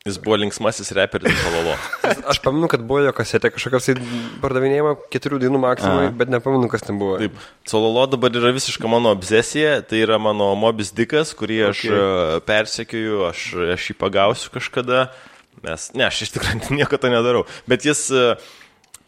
Jis 0.08 0.18
buvo 0.24 0.38
linksmasis 0.40 0.90
reperis 0.96 1.36
Palolo. 1.44 1.74
Aš 2.32 2.40
pamenu, 2.44 2.68
kad 2.72 2.82
buvo 2.88 3.02
jo 3.04 3.12
kasetė 3.16 3.52
kažkokios 3.54 3.88
tai 3.90 3.96
pardavinėjimo 4.42 4.94
keturių 5.12 5.40
dienų 5.44 5.60
maksimumai, 5.62 6.08
Aha. 6.08 6.14
bet 6.20 6.32
nepamenu, 6.32 6.70
kas 6.72 6.86
ten 6.86 6.98
buvo. 7.00 7.18
Taip, 7.20 7.36
Sololo 7.68 8.06
dabar 8.10 8.32
yra 8.40 8.52
visiška 8.56 8.90
mano 8.90 9.12
obsesija, 9.14 9.78
tai 9.84 10.02
yra 10.06 10.18
mano 10.22 10.50
mobis 10.58 10.94
dikas, 10.96 11.34
kurį 11.38 11.62
aš 11.70 11.78
Okay. 11.78 11.94
okay. 11.94 12.44
persekioju, 12.48 13.18
aš, 13.28 13.42
aš 13.76 13.90
jį 13.90 13.94
pagausiu 14.00 14.50
kažkada, 14.54 15.04
nes, 15.64 15.90
ne, 15.94 16.06
aš 16.08 16.24
iš 16.26 16.32
tikrųjų 16.34 16.72
nieko 16.80 16.98
to 17.00 17.10
nedarau, 17.12 17.44
bet 17.70 17.86
jis, 17.86 18.08
e, 18.10 18.24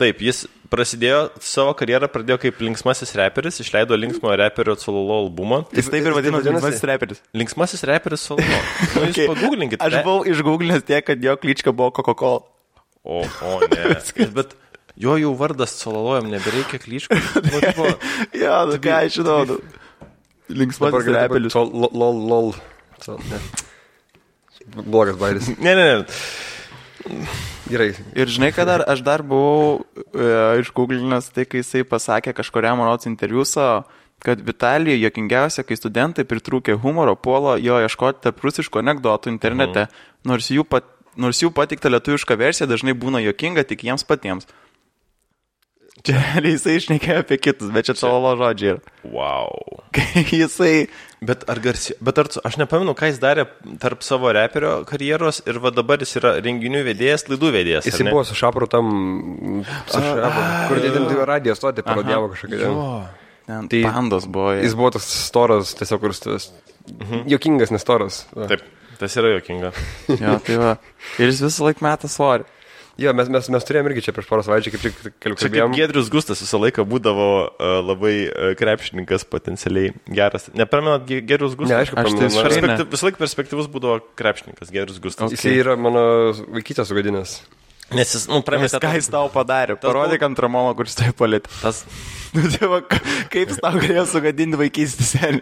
taip, 0.00 0.20
jis 0.24 0.44
prasidėjo, 0.70 1.20
savo 1.42 1.72
karjerą 1.78 2.06
pradėjo 2.12 2.36
kaip 2.44 2.60
linksmasis 2.62 3.10
reperis, 3.18 3.58
išleido 3.62 3.96
linksmo 3.98 4.30
reperio 4.38 4.76
Sololo 4.78 5.16
albumą. 5.24 5.64
Jis 5.74 5.88
taip 5.90 6.06
ir 6.06 6.14
vadinasi? 6.16 6.46
vadinasi 6.52 6.88
reperis. 6.92 7.20
Linksmasis 7.36 7.82
reperis 7.90 8.24
Sololo. 8.28 8.60
Nu, 8.94 9.04
jūs 9.08 9.16
Okay. 9.16 9.26
pagooglinkit. 9.32 9.82
Aš 9.82 9.98
buvau 10.06 10.22
išgooglinęs 10.30 10.86
tiek, 10.88 11.04
kad 11.08 11.22
jo 11.26 11.34
klička 11.42 11.74
buvo 11.74 11.90
Coca-Cola. 11.96 12.44
O, 13.02 13.20
o 13.24 13.52
ne. 13.66 13.96
bet 14.38 14.54
jo 15.00 15.16
jau 15.20 15.32
vardas 15.40 15.74
Sololojam 15.80 16.30
nebereikia 16.30 16.78
klyčkų. 16.82 17.18
Nu, 17.50 17.60
tipo, 17.66 17.90
Ja, 18.38 18.62
nu 18.70 18.78
ką 18.82 18.98
aš 19.02 19.18
žinau. 19.20 19.40
nu. 19.50 19.58
Linksmasis 20.50 21.10
reperis. 21.14 21.54
Lol, 21.58 21.90
lol, 21.94 22.22
lol. 22.30 22.54
Blogas 24.86 25.16
bairis. 25.18 25.48
ne, 25.58 25.72
ne, 25.74 25.84
ne. 25.90 27.18
Gerai. 27.70 27.90
Ir 28.18 28.30
žinai, 28.32 28.50
kad 28.54 28.68
dar, 28.68 28.84
aš 28.90 29.02
dar 29.06 29.22
buvau 29.26 29.80
e, 29.96 30.26
išgooglinęs 30.64 31.30
tai, 31.34 31.46
kai 31.48 31.62
jisai 31.62 31.84
pasakė 31.86 32.34
kažkuriam 32.36 32.82
rods 32.82 33.08
interviu 33.10 33.46
savo, 33.46 33.84
kad 34.20 34.40
Vitalijai 34.44 35.00
jokingiausia, 35.00 35.64
kai 35.64 35.78
studentai 35.78 36.26
pritrūkė 36.28 36.76
humoro, 36.82 37.16
puolo 37.16 37.56
jo 37.60 37.78
ieškoti 37.80 38.24
tarp 38.26 38.42
rusiškų 38.44 38.82
anegdotų 38.82 39.32
internete, 39.32 39.86
nors 40.28 40.50
jų, 40.52 40.66
pat, 40.68 40.88
nors 41.16 41.40
jų 41.40 41.52
patikta 41.56 41.92
lietuviška 41.92 42.36
versija 42.40 42.68
dažnai 42.68 42.92
būna 42.92 43.22
jokinga 43.24 43.64
tik 43.68 43.86
jiems 43.88 44.04
patiems. 44.04 44.50
Čia 46.06 46.20
jisai 46.44 46.78
išnekėjo 46.80 47.22
apie 47.24 47.40
kitus, 47.40 47.72
bet 47.72 47.88
čia 47.88 47.96
solo 47.98 48.34
žodžiai. 48.40 48.80
Wow. 49.04 49.56
Kai 49.96 50.24
jisai 50.24 50.88
Bet 51.20 51.42
ar 51.52 51.58
garsi, 51.60 51.92
bet 52.00 52.16
ar, 52.16 52.30
aš 52.48 52.54
nepamenu, 52.56 52.94
ką 52.96 53.10
jis 53.10 53.18
darė 53.20 53.44
tarp 53.82 54.00
savo 54.06 54.30
reperio 54.32 54.86
karjeros 54.88 55.42
ir 55.44 55.58
va 55.60 55.68
dabar 55.76 56.00
jis 56.00 56.14
yra 56.16 56.30
renginių 56.40 56.80
vedėjas, 56.86 57.26
laidų 57.28 57.50
vedėjas. 57.58 57.88
ne? 58.08 58.14
buvo 58.14 58.22
su 58.24 58.36
šapru 58.38 58.68
tam, 58.72 58.88
su 59.84 60.00
šapru, 60.00 60.44
kur 60.70 60.80
ten 60.86 61.08
tai 61.10 61.26
radijos 61.28 61.60
stotį 61.60 61.84
parodėvo 61.84 62.30
kažkokią. 62.32 62.72
Tai- 63.68 63.82
pandos 63.84 64.24
buvo. 64.30 64.54
Jis 64.56 64.76
buvo 64.78 64.92
tas 64.96 65.04
storas, 65.26 65.74
tiesiog 65.76 66.00
kuris 66.06 66.22
tas. 66.24 66.48
Jokingas, 67.28 67.72
nestoras. 67.74 68.22
Taip, 68.32 68.64
tas 69.00 69.16
yra 69.20 69.34
jokinga. 69.36 69.74
Jo, 70.08 70.38
tai 70.46 70.56
va. 70.56 70.72
Ir 71.18 71.28
jis 71.32 71.42
visą 71.44 71.68
laiką 71.68 71.84
metą 71.84 72.08
svorį. 72.08 72.48
Jo, 73.00 73.14
mes, 73.16 73.30
mes, 73.32 73.46
mes 73.54 73.64
turėjome 73.64 73.88
irgi 73.94 74.02
čia 74.04 74.12
prieš 74.12 74.26
porą 74.28 74.42
savaičių, 74.44 74.72
kaip 74.74 74.82
tik 74.84 74.96
keliu 75.24 75.36
Čia 75.38 75.46
kaip 75.46 75.54
kalbėjom. 75.54 75.76
Gedrius 75.78 76.10
Gustas 76.12 76.42
visą 76.44 76.58
laiką 76.60 76.84
būdavo 76.90 77.28
uh, 77.48 77.78
labai 77.80 78.14
uh, 78.28 78.50
krepšininkas 78.60 79.24
potencialiai 79.30 79.94
geras. 80.12 80.50
Nepamenat 80.52 81.06
Ge- 81.08 81.22
Gedrius 81.24 81.56
Gustas? 81.56 81.72
Ne, 81.72 81.78
aišku, 81.80 81.96
Aš 81.96 82.12
tai 82.18 82.28
Perspektyv, 82.44 82.90
visą 82.92 83.08
laiką 83.08 83.22
perspektyvus 83.22 83.70
būdavo 83.72 84.02
krepšininkas 84.20 84.68
Gedrius 84.74 85.00
Gustas. 85.00 85.32
Jisai 85.32 85.54
yra 85.62 85.78
mano 85.80 86.02
vaikytės 86.52 86.92
sugadinęs. 86.92 87.38
Nes 87.96 88.12
jis, 88.14 88.28
nu, 88.30 88.36
Nes 88.38 88.46
prametė 88.46 88.78
ką 88.84 88.92
jis 89.00 89.08
tau 89.10 89.24
padarė? 89.34 89.74
Parodyk 89.82 90.22
ant 90.28 90.38
Ramono, 90.44 90.76
kuris 90.78 90.92
tai 91.00 91.08
palėtė. 91.16 91.50
Tas, 91.64 91.80
Nu, 92.36 92.44
tai 92.52 92.68
va, 92.70 92.82
k- 92.86 93.00
kaip 93.32 93.50
jis 93.50 93.58
tau 93.64 93.72
galėjo 93.80 94.04
sugadinti 94.12 94.60
vaikystį 94.60 95.06
senį? 95.08 95.40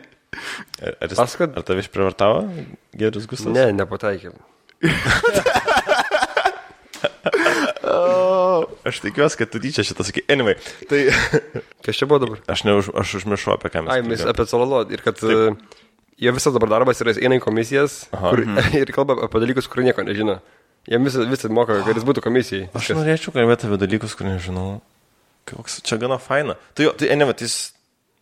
ar, 0.81 0.95
ar, 0.95 1.11
jis, 1.11 1.19
Pasakot? 1.19 1.59
ar 1.59 1.67
tave 1.69 1.83
išprivartavo 1.85 2.39
Gedrius 2.97 3.27
Gustas? 3.29 3.51
Ne, 3.53 3.67
nepataikė. 3.77 4.33
Aš 8.89 9.01
tikiuosi, 9.05 9.39
kad 9.41 9.51
tu 9.53 9.61
tyčia 9.63 9.85
šitą 9.87 10.05
sakai. 10.07 10.25
Anyway, 10.33 10.57
tai 10.91 11.07
Kas 11.85 11.99
čia 11.99 12.09
buvo 12.11 12.21
dabar? 12.25 12.41
aš, 12.51 12.65
neuž, 12.69 12.91
aš 12.97 13.15
užmiršau 13.21 13.57
apie 13.57 13.71
ką 13.73 13.85
mes. 13.87 13.93
Ai, 13.95 14.03
mes 14.07 14.25
apie 14.29 14.47
Sololo 14.51 14.83
ir 14.93 15.03
kad 15.05 15.21
uh, 15.27 15.55
jie 16.19 16.33
visas 16.35 16.55
dabar 16.57 16.73
darbas 16.79 17.01
yra, 17.05 17.15
eina 17.19 17.39
į 17.39 17.45
komisijas 17.45 18.07
Aha. 18.17 18.33
kur, 18.35 18.45
ir 18.83 18.93
kalba 18.95 19.19
apie 19.29 19.43
dalykus, 19.45 19.69
kur 19.71 19.85
nieko 19.87 20.05
nežino. 20.07 20.39
Jie 20.89 21.01
visą, 21.05 21.25
visą 21.29 21.51
moka, 21.53 21.81
kad 21.85 21.99
jis 21.99 22.07
būtų 22.09 22.23
komisijai. 22.25 22.69
Aš 22.77 22.93
norėčiau 22.97 23.35
kalbėti 23.35 23.69
apie 23.69 23.81
dalykus, 23.83 24.15
kur 24.19 24.29
nežinau. 24.31 24.79
Koks 25.49 25.81
čia 25.85 25.97
gana 26.01 26.17
faina. 26.21 26.57
Tai 26.77 26.89
jo, 26.89 26.95
tai 26.97 27.11
anyway, 27.13 27.37
tai, 27.37 27.49
jis- 27.49 27.73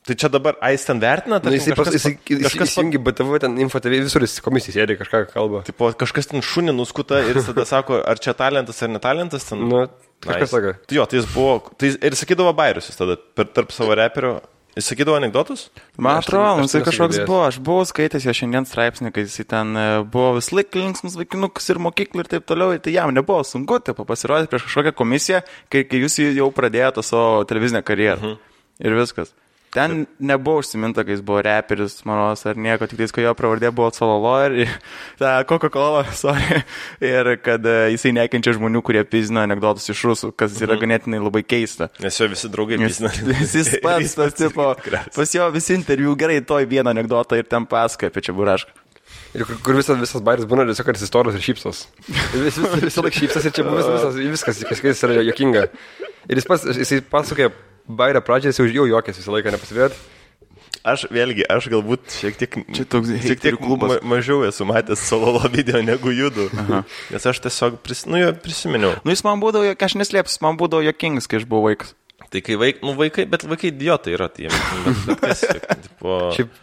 tai 0.07 0.17
čia 0.19 0.31
dabar 0.33 0.57
Ais 0.65 0.85
ten 0.87 1.01
vertina, 1.03 1.37
Na, 1.37 1.43
tai 1.43 1.57
jisai 1.59 1.77
pas, 1.79 1.91
jisai, 1.91 2.15
jisai, 2.17 2.47
kažkas 2.47 2.69
jis 2.69 2.73
įsijungi 2.73 3.01
BTV, 3.03 3.39
ten 3.43 3.57
Info 3.63 3.81
TV, 3.83 4.01
visur 4.07 4.23
jis 4.23 4.39
komisijai 4.45 4.79
sėdi 4.79 4.99
kažką 5.01 5.25
kalba. 5.33 5.63
Tipo, 5.67 5.91
kažkas 5.99 6.31
ten 6.31 6.45
šunį 6.47 6.77
nuskuta 6.79 7.21
ir 7.27 7.41
jis 7.41 7.51
tada 7.51 7.67
sako, 7.75 8.01
ar 8.07 8.21
čia 8.23 8.37
talentas 8.39 8.83
ar 8.87 8.93
netalentas. 8.95 9.49
Ten... 9.51 9.65
Nu, 9.71 9.87
kažkas 10.25 10.53
sako. 10.55 10.77
Tai 10.87 11.01
jo, 11.01 11.07
tai 11.11 11.21
jis 11.21 11.31
buvo, 11.35 11.57
tai 11.75 11.91
jis, 11.91 12.03
ir 12.07 12.19
sakydavo 12.19 12.53
bairius 12.57 12.93
jis 12.93 13.01
tada 13.01 13.19
per, 13.19 13.51
tarp 13.51 13.75
savo 13.75 13.97
reperių. 13.99 14.37
Jis 14.77 14.91
sakydavo 14.93 15.17
anegdotus? 15.17 15.71
Man 15.97 16.19
tai- 16.19 16.27
atrodo, 16.27 16.49
tai 16.61 16.67
jisai 16.67 16.81
nesu 16.83 16.89
kažkoks 16.91 17.21
buvo, 17.25 17.39
aš 17.47 17.59
buvau 17.65 17.87
skaitęs 17.89 18.27
jo 18.29 18.35
šiandien 18.37 18.67
straipsnį, 18.69 19.09
kai 19.17 19.25
jisai 19.25 19.47
ten 19.49 19.71
e, 19.73 19.85
buvo 20.13 20.35
vis 20.37 20.51
laik 20.53 20.77
linksmas 20.77 21.17
vaikinukas 21.17 21.73
ir 21.73 21.81
mokyklų 21.81 22.27
ir 22.27 22.29
taip 22.35 22.45
toliau, 22.45 22.77
tai 22.85 22.93
jam 22.93 23.15
nebuvo 23.17 23.41
sunku, 23.49 23.79
tipo, 23.81 24.05
pasirodyti 24.05 24.53
prieš 24.53 24.67
kažkokią 24.69 24.93
komisiją, 24.99 25.41
kai, 25.73 25.87
kai 25.89 26.03
jūs 26.03 26.19
jau 26.21 26.51
pradėjote 26.53 27.07
savo 27.09 27.47
televizinę 27.49 27.81
karjerą. 27.89 28.21
Mhm. 28.21 28.37
Ir 28.85 28.99
viskas. 29.01 29.33
Ten 29.75 30.07
nebuvo 30.23 30.63
užsiminta, 30.63 31.03
kai 31.05 31.17
jis 31.17 31.23
buvo 31.27 31.43
reperis, 31.45 31.99
manos, 32.09 32.45
ar 32.49 32.57
nieko, 32.57 32.87
tik 32.89 32.97
tais, 33.03 33.13
kai 33.13 33.25
jo 33.27 33.33
pravardė 33.37 33.69
buvo 33.77 33.91
Sololo 33.93 34.31
ir 34.47 34.71
ta 35.21 35.35
Coca-Cola, 35.45 36.05
sorry, 36.17 36.63
ir 37.05 37.33
kad 37.45 37.67
e, 37.69 37.75
jisai 37.93 38.15
nekenčia 38.17 38.55
žmonių, 38.57 38.81
kurie 38.87 39.03
pizina 39.05 39.43
anegdotus 39.45 39.91
iš 39.93 40.01
rusų, 40.09 40.31
kas 40.33 40.55
Mhm. 40.57 40.65
yra 40.65 40.79
ganėtinai 40.81 41.21
labai 41.21 41.43
keista. 41.45 41.91
Nes 42.01 42.17
jo 42.17 42.29
visi 42.33 42.49
draugai 42.49 42.79
Jis, 42.87 43.03
pizina. 43.03 43.13
jis 43.53 43.75
pats, 43.85 44.15
tas 44.17 44.39
tipo, 44.39 44.71
pas 45.19 45.35
jo 45.37 45.51
visi 45.53 45.75
interviu 45.77 46.17
gerai, 46.17 46.41
toj 46.41 46.65
vieną 46.73 46.95
anegdotą 46.97 47.37
ir 47.37 47.45
ten 47.45 47.67
pasakoja 47.69 48.09
apie 48.15 48.25
čia 48.25 48.33
burašką. 48.39 48.73
Ir 49.37 49.45
kur, 49.45 49.59
kur 49.63 49.77
visas, 49.77 49.99
visas 50.01 50.23
bairis 50.25 50.47
būna, 50.49 50.65
tiesiog 50.71 50.87
kad 50.89 50.97
jis 50.97 51.05
istorijos 51.11 51.37
ir 51.37 51.45
šypsos. 51.45 51.85
Vis, 52.09 52.57
vis, 52.57 52.59
visą 52.89 53.03
laiką 53.05 53.21
šypsos 53.21 53.45
ir 53.45 53.53
čia 53.55 53.65
buvo 53.67 53.83
visas, 53.85 54.17
viskas, 54.17 54.63
viskas, 54.65 54.81
kas 54.83 55.03
yra 55.05 55.21
jokinga. 55.29 55.67
Ir 56.33 56.41
jis 56.41 56.49
pats, 56.49 56.65
jisai 56.81 57.03
pasakoja 57.13 57.51
bairio 57.89 58.23
pradžią, 58.25 58.53
jis 58.53 58.61
jau, 58.63 58.69
jau 58.81 58.87
juokės 58.91 59.19
visą 59.21 59.35
laiką, 59.35 59.55
nepasivėt. 59.55 59.97
Aš 60.87 61.09
vėlgi, 61.11 61.43
aš 61.51 61.67
galbūt 61.73 62.13
šiek 62.15 62.37
tiek, 62.39 62.57
Čia 62.77 62.85
toks 62.87 63.11
šiek 63.25 63.41
tiek 63.43 63.57
ma 63.67 63.97
mažiau 64.07 64.45
esu 64.47 64.67
matęs 64.69 65.03
sololo 65.09 65.41
video 65.51 65.81
negu 65.83 66.13
judu. 66.15 66.47
Nes 67.11 67.27
aš 67.27 67.41
tiesiog 67.43 67.81
pris, 67.83 68.05
nu, 68.07 68.21
prisiminiau. 68.43 68.93
Nu, 69.03 69.11
jis 69.15 69.25
man 69.27 69.43
būdavo, 69.43 69.73
aš 69.75 69.97
neslėpsiu, 69.99 70.39
man 70.47 70.59
būdavo 70.61 70.87
jokingas, 70.87 71.27
kai 71.27 71.41
aš 71.41 71.49
buvau 71.51 71.73
vaikas. 71.73 71.97
Tai 72.31 72.43
kai 72.43 72.57
vaik, 72.59 72.81
nu, 72.87 72.95
vaikai, 72.99 73.27
bet 73.31 73.45
vaikai 73.47 73.73
idiotai 73.73 74.15
yra 74.17 74.29
tie. 74.31 74.51
Tipo, 75.87 76.17
Šiaip 76.37 76.55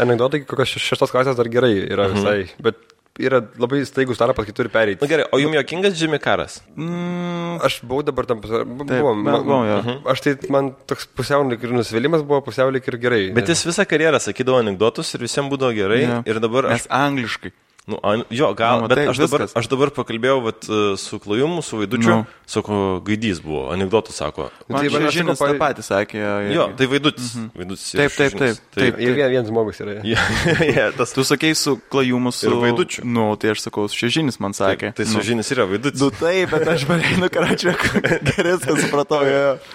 anegdotai, 0.00 0.42
kokios 0.48 0.74
šeš- 0.74 0.90
šeštos 0.92 1.12
klasės 1.12 1.36
dar 1.38 1.48
gerai 1.52 1.72
yra 1.86 2.08
visai, 2.12 2.36
bet 2.64 2.80
yra 3.22 3.38
labai 3.62 3.84
staigus 3.86 4.18
tarpas, 4.18 4.44
kai 4.48 4.52
turi 4.56 4.68
pereiti. 4.72 5.06
gerai, 5.06 5.26
o 5.30 5.38
jums 5.38 5.54
jokingas 5.54 5.94
Jimmy 6.00 6.18
Karas? 6.18 6.60
Mm, 6.74 7.60
Aš 7.62 7.76
buvau 7.86 8.02
dabar 8.02 8.26
tam, 8.26 8.40
Taip, 8.42 8.66
buvom, 8.66 9.20
mes 9.22 9.42
buvom, 9.46 9.66
jo. 9.68 9.76
man, 9.86 10.00
aš 10.10 10.20
tai, 10.24 10.32
man 10.50 10.72
toks 10.90 11.06
pusiau 11.14 11.44
lyg 11.46 11.62
ir 11.62 11.70
nusivylimas 11.70 12.24
buvo, 12.26 12.40
pusiau 12.42 12.72
lyg 12.74 12.82
ir 12.90 12.96
gerai. 12.98 13.22
Bet 13.36 13.46
jis 13.52 13.62
visą 13.68 13.86
karjerą 13.86 14.18
sakydavo 14.18 14.58
anegdotus 14.64 15.14
ir 15.14 15.22
visiems 15.22 15.52
būdavo 15.52 15.70
gerai. 15.76 16.00
jo. 16.02 16.22
Ir 16.26 16.40
dabar 16.42 16.66
aš 16.72 16.82
Nes 16.82 16.88
angliškai. 16.90 17.52
Nu, 17.86 17.98
an, 18.00 18.22
jo, 18.32 18.46
gal, 18.56 18.80
Nu, 18.80 18.88
bet 18.88 18.96
matai, 18.96 19.10
aš 19.12 19.18
dabar, 19.20 19.42
viskas. 19.44 19.52
aš 19.60 19.66
dabar 19.68 19.90
pakalbėjau 19.92 20.38
vat, 20.40 20.64
e, 20.72 20.76
su 20.96 21.18
Klajumu, 21.20 21.60
su 21.60 21.76
Vaidučiu, 21.76 22.14
Nu. 22.14 22.26
sako, 22.48 23.02
gaidys 23.04 23.42
buvo, 23.44 23.66
anegdotų 23.74 24.08
sako. 24.16 24.46
Man 24.72 24.80
tai 24.80 24.88
tai 24.88 25.00
man- 25.02 25.12
žinas 25.12 25.36
sakau, 25.36 25.52
tą 25.52 25.58
patį 25.60 25.84
sakė. 25.84 26.16
jo, 26.16 26.54
Jo, 26.54 26.64
tai 26.78 26.86
Vaidutis. 26.88 27.34
Mhm. 27.36 27.50
Vaidutis 27.60 27.84
Taip, 27.92 28.10
taip, 28.16 28.32
Šužinis. 28.32 28.56
taip, 28.56 28.72
taip. 28.80 28.98
Ir 29.04 29.12
vien, 29.18 29.28
vienas 29.34 29.50
žmogus 29.52 29.80
yra. 29.84 29.98
Ja, 30.14 30.22
ja, 30.64 30.86
tas, 30.96 31.12
Tu 31.12 31.20
sakei 31.28 31.52
su 31.54 31.76
klajumu 31.92 32.32
su... 32.32 32.48
Ir 32.48 32.56
Vaidučiu. 32.56 33.04
Nu, 33.04 33.36
tai 33.36 33.50
aš 33.52 33.60
sakau, 33.68 33.84
šežinis 33.92 34.40
man 34.40 34.52
sakė. 34.56 34.94
tai 34.96 35.04
nu. 35.04 35.12
sužinis 35.20 35.52
yra 35.52 35.68
Vaidutis. 35.68 36.00
Nu 36.00 36.08
taip, 36.08 36.50
bet 36.56 36.64
aš 36.66 36.86
pareinu, 36.88 37.28
karačiu, 37.28 37.76
viską 38.48 38.80
supratau. 38.80 39.20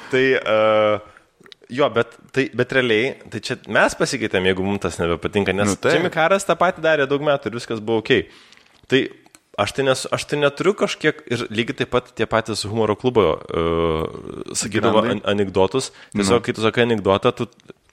Tai, 0.10 0.26
uh, 0.42 1.00
jo, 1.70 1.88
bet, 1.94 2.18
tai, 2.36 2.48
bet 2.58 2.76
realiai, 2.76 3.14
tai 3.32 3.42
čia 3.46 3.58
mes 3.70 3.96
pasikeitėm, 4.00 4.48
jeigu 4.50 4.66
mums 4.66 4.82
tas 4.86 5.00
nebepatinka, 5.02 5.54
nes 5.56 5.72
Nu, 5.72 5.78
nu, 5.78 5.82
taip. 5.84 5.96
Jimmy 5.98 6.12
Karas 6.14 6.48
tą 6.48 6.56
patį 6.60 6.84
darė 6.86 7.08
daug 7.10 7.24
metų 7.26 7.52
ir 7.52 7.58
viskas 7.60 7.82
buvo 7.84 8.02
ok. 8.04 8.24
Tai 8.90 9.02
aš 9.60 9.74
tai, 9.78 9.86
nes, 9.90 10.06
aš 10.16 10.26
tai 10.32 10.40
neturiu 10.42 10.74
kažkiek 10.80 11.20
ir 11.30 11.46
lygiai 11.54 11.82
taip 11.82 11.92
pat 11.94 12.14
tie 12.16 12.26
patys 12.30 12.64
humoro 12.70 12.96
klubo 13.00 13.26
uh, 13.36 14.54
sakydavo 14.58 15.04
an, 15.04 15.22
anegdotus. 15.30 15.92
Tiesiog, 16.16 16.44
kai 16.46 16.56
tu 16.58 16.66
sakai 16.66 16.88
anegdotą, 16.90 17.36
tu... 17.36 17.50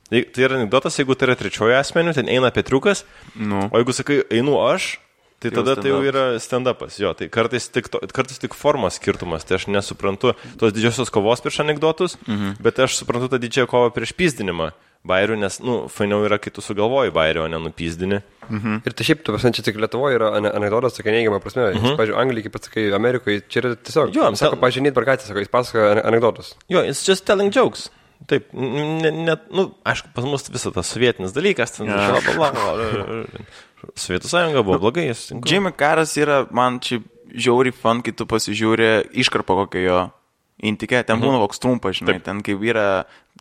Tai 0.06 0.20
tai 0.30 0.44
yra 0.46 0.54
anegdotas, 0.60 0.94
jeigu 1.00 1.16
tai 1.18 1.26
yra 1.26 1.34
trečiojo 1.34 1.74
asmenių, 1.74 2.12
ten 2.14 2.28
eina 2.30 2.52
Petriukas, 2.54 3.00
Nu. 3.34 3.64
o 3.66 3.80
jeigu 3.80 3.90
sakai, 3.96 4.20
einu 4.38 4.54
aš, 4.62 5.00
tai 5.40 5.52
tada 5.52 5.76
tai 5.76 5.92
jau 5.92 6.00
yra 6.06 6.24
stand-upas. 6.42 6.98
Jo, 7.00 7.12
tai 7.18 7.28
kartais 7.32 7.68
tik, 7.68 7.90
to, 7.92 8.00
kartais 8.14 8.40
tik 8.42 8.56
formos 8.56 8.96
skirtumas. 9.00 9.44
Tai 9.44 9.58
aš 9.58 9.68
nesuprantu 9.68 10.34
tos 10.60 10.72
didžiosios 10.72 11.12
kovos 11.12 11.44
prieš 11.44 11.60
anegdotus, 11.64 12.18
mhm. 12.26 12.58
bet 12.64 12.80
aš 12.80 13.00
suprantu 13.02 13.28
tą 13.32 13.40
didžiąją 13.42 13.70
kovą 13.70 13.94
prieš 13.94 14.16
pyzdinimą 14.16 14.72
bairių, 15.06 15.36
nes, 15.38 15.58
nu, 15.64 15.76
fainiau 15.92 16.24
yra, 16.26 16.38
kai 16.42 16.50
tu 16.54 16.62
sugalvoji 16.64 17.12
bairių, 17.14 17.44
o 17.44 17.50
ne 17.50 17.60
nupizdini. 17.62 18.20
Ir 18.86 18.94
tai 18.96 19.06
šiaip, 19.06 19.22
tu 19.26 19.34
pasan, 19.34 19.54
čia 19.56 19.64
tik 19.66 19.78
Lietuvoje 19.82 20.18
yra 20.18 20.32
ane- 20.38 20.52
anegdotas 20.54 20.96
tokia 20.96 21.14
neigiama 21.14 21.40
prasme. 21.42 21.68
Uh 21.72 21.78
-huh. 21.82 21.96
Pavyzdžiui, 21.98 22.18
Anglijai, 22.22 22.46
kaip 22.46 22.54
pats 22.56 22.70
sakai, 22.70 22.86
Amerikoje, 22.94 23.42
čia 23.48 23.60
yra 23.62 23.74
tiesiog. 23.76 24.14
Jo, 24.16 24.30
jis 24.30 24.42
sako, 24.42 24.56
pažiūrėt, 24.62 24.94
barkatį, 24.98 25.26
sako, 25.26 25.38
jis 25.38 25.52
pasakoja 25.52 25.92
ane- 25.92 26.04
anegdotus. 26.10 26.54
Jo, 26.68 26.82
it's 26.82 27.06
just 27.08 27.24
telling 27.26 27.54
jokes. 27.54 27.90
Taip, 28.26 28.48
net, 28.52 29.14
ne, 29.14 29.36
nu, 29.52 29.74
aišku, 29.84 30.08
pas 30.14 30.24
mus 30.24 30.48
visą 30.48 30.72
tas 30.72 30.88
sovietinis 30.88 31.32
dalykas, 31.36 31.76
ten, 31.76 31.86
Jo. 31.86 32.20
bla, 32.34 32.50
bla, 32.50 32.72
bla. 32.74 33.24
Sovietų 33.94 34.30
sąjunga 34.30 34.64
buvo 34.66 34.80
blogai, 34.82 35.06
jis. 35.10 35.28
Jimmy 35.46 35.72
Karas 35.76 36.16
yra 36.20 36.44
man 36.50 36.80
čia 36.82 37.00
žiauri 37.36 37.72
fan, 37.74 38.02
kai 38.04 38.14
tu 38.16 38.26
pasižiūri 38.28 39.12
iškarpą 39.22 39.56
kokią 39.62 39.84
jo 39.84 40.00
intikė, 40.64 41.02
ten 41.04 41.20
būna 41.20 41.40
koks 41.42 41.60
trumpas, 41.60 41.98
žinai, 41.98 42.16
Taip. 42.16 42.26
ten 42.28 42.42
kaip 42.44 42.62
yra 42.64 42.86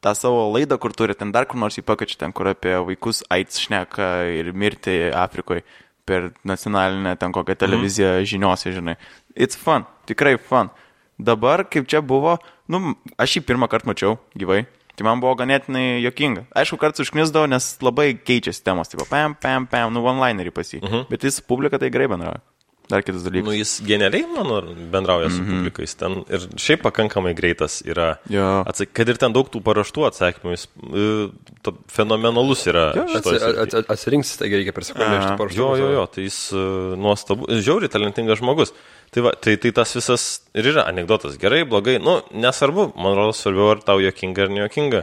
tą 0.04 0.14
savo 0.18 0.50
laidą, 0.52 0.78
kur 0.82 0.94
turi, 0.96 1.16
ten 1.16 1.32
dar 1.32 1.48
kur 1.48 1.60
nors 1.62 1.80
įpakačia, 1.80 2.20
ten 2.26 2.36
kur 2.36 2.50
apie 2.52 2.76
vaikus 2.90 3.24
AIDS 3.32 3.62
šneka 3.64 4.10
ir 4.36 4.52
mirti 4.54 4.98
Afrikoje 5.16 5.64
per 6.06 6.34
nacionalinę 6.46 7.16
ten 7.18 7.34
kokią 7.34 7.56
televiziją 7.58 8.18
žiniuose, 8.28 8.74
žinai. 8.76 8.98
It's 9.34 9.58
fun, 9.58 9.88
tikrai 10.06 10.36
fun. 10.38 10.70
Dabar, 11.18 11.64
kaip 11.72 11.88
čia 11.88 12.04
buvo, 12.04 12.36
nu, 12.68 12.94
aš 13.18 13.38
jį 13.38 13.46
pirmą 13.48 13.70
kartą 13.72 13.90
mačiau 13.94 14.18
gyvai. 14.38 14.66
Tai 14.96 15.04
man 15.04 15.20
buvo 15.20 15.36
ganėtinai 15.36 16.02
jokinga. 16.06 16.46
Aišku, 16.56 16.80
kartais 16.80 17.04
užknisdavo, 17.04 17.50
nes 17.52 17.78
labai 17.84 18.14
keičiasi 18.16 18.64
temos. 18.64 18.88
Tipo, 18.92 19.06
pam, 19.10 19.36
pam, 19.36 19.68
pam, 19.68 19.92
nu, 19.94 20.04
one-linerį 20.08 20.52
pas 20.56 20.74
jį. 20.74 20.84
Uh 20.84 20.90
-huh. 20.90 21.08
Bet 21.10 21.24
jis 21.24 21.42
publika 21.42 21.80
tai 21.80 21.90
gerai 21.90 22.08
bendrauja. 22.08 22.42
Dar 22.90 23.02
kitas 23.02 23.24
dalykas. 23.26 23.48
Nu, 23.48 23.54
jis 23.58 23.82
genialiai, 23.86 24.26
manau, 24.30 24.60
bendrauja 24.92 25.30
su 25.30 25.42
mm 25.42 25.46
-hmm. 25.46 25.58
publikais. 25.58 25.96
Ten 25.96 26.12
ir 26.30 26.42
šiaip 26.56 26.82
pakankamai 26.82 27.34
greitas 27.34 27.82
yra. 27.86 28.18
Jo. 28.30 28.64
Atsak, 28.68 28.94
kad 28.94 29.10
ir 29.10 29.18
ten 29.18 29.34
daug 29.34 29.50
tų 29.50 29.62
paraštų 29.62 30.06
atsakymų, 30.10 30.52
jis 30.52 30.68
e, 30.94 31.30
to, 31.62 31.74
fenomenalus 31.88 32.68
yra. 32.68 32.94
šitoj 32.94 33.34
Atsi- 33.34 33.40
srity. 33.40 33.78
at- 33.78 33.90
Atsirinks, 33.90 34.38
tai 34.38 34.50
reikia 34.50 34.72
per 34.72 34.84
sekundę 34.84 35.18
iš 35.18 35.26
tų 35.26 35.38
parašų. 35.38 35.58
Jo, 35.58 35.76
jo, 35.78 35.92
jo, 35.92 36.06
tai 36.06 36.24
jis 36.24 36.54
uh, 36.54 36.96
nuostabu, 36.98 37.48
žiauriai 37.50 37.90
talentingas 37.90 38.38
žmogus. 38.38 38.74
Tai, 39.16 39.22
va, 39.24 39.32
tai, 39.32 39.54
tai 39.56 39.70
tas 39.72 39.94
visas 39.96 40.24
ir 40.52 40.68
yra 40.74 40.84
anegdotas. 40.90 41.38
Gerai, 41.40 41.62
blogai, 41.64 41.94
nu, 42.04 42.18
nesvarbu, 42.36 42.90
man 43.00 43.14
rodos 43.16 43.40
svarbiau, 43.40 43.70
ar 43.72 43.80
tau 43.88 44.02
jokinga 44.04 44.44
ar 44.44 44.52
nejokinga. 44.52 45.00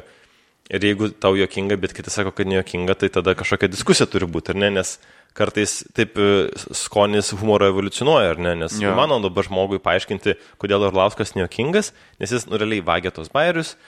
Ir 0.68 0.84
jeigu 0.84 1.08
tau 1.16 1.32
jokinga, 1.38 1.78
bet 1.80 1.94
kiti 1.96 2.12
sako, 2.12 2.34
kad 2.36 2.50
nejokinga, 2.50 2.98
tai 3.00 3.08
tada 3.14 3.32
kažkokia 3.38 3.70
diskusija 3.72 4.04
turi 4.12 4.28
būti, 4.28 4.52
ar 4.52 4.60
ne? 4.60 4.68
Nes 4.76 4.90
kartais 5.32 5.78
taip 5.96 6.20
e, 6.20 6.28
skonis 6.76 7.32
humoro 7.40 7.70
evoliucionuoja, 7.72 8.34
ar 8.34 8.42
ne? 8.44 8.52
Nes 8.66 8.76
yeah. 8.82 8.92
mano 9.00 9.16
dabar 9.24 9.48
žmogui 9.48 9.80
paaiškinti, 9.80 10.36
kodėl 10.60 10.84
Orlauskas 10.90 11.32
nejokingas, 11.38 11.94
nes 12.20 12.36
jis 12.36 12.44
nu, 12.50 12.60
realiai 12.60 12.84
vagia 12.84 13.14
tos 13.16 13.32
bairius, 13.32 13.78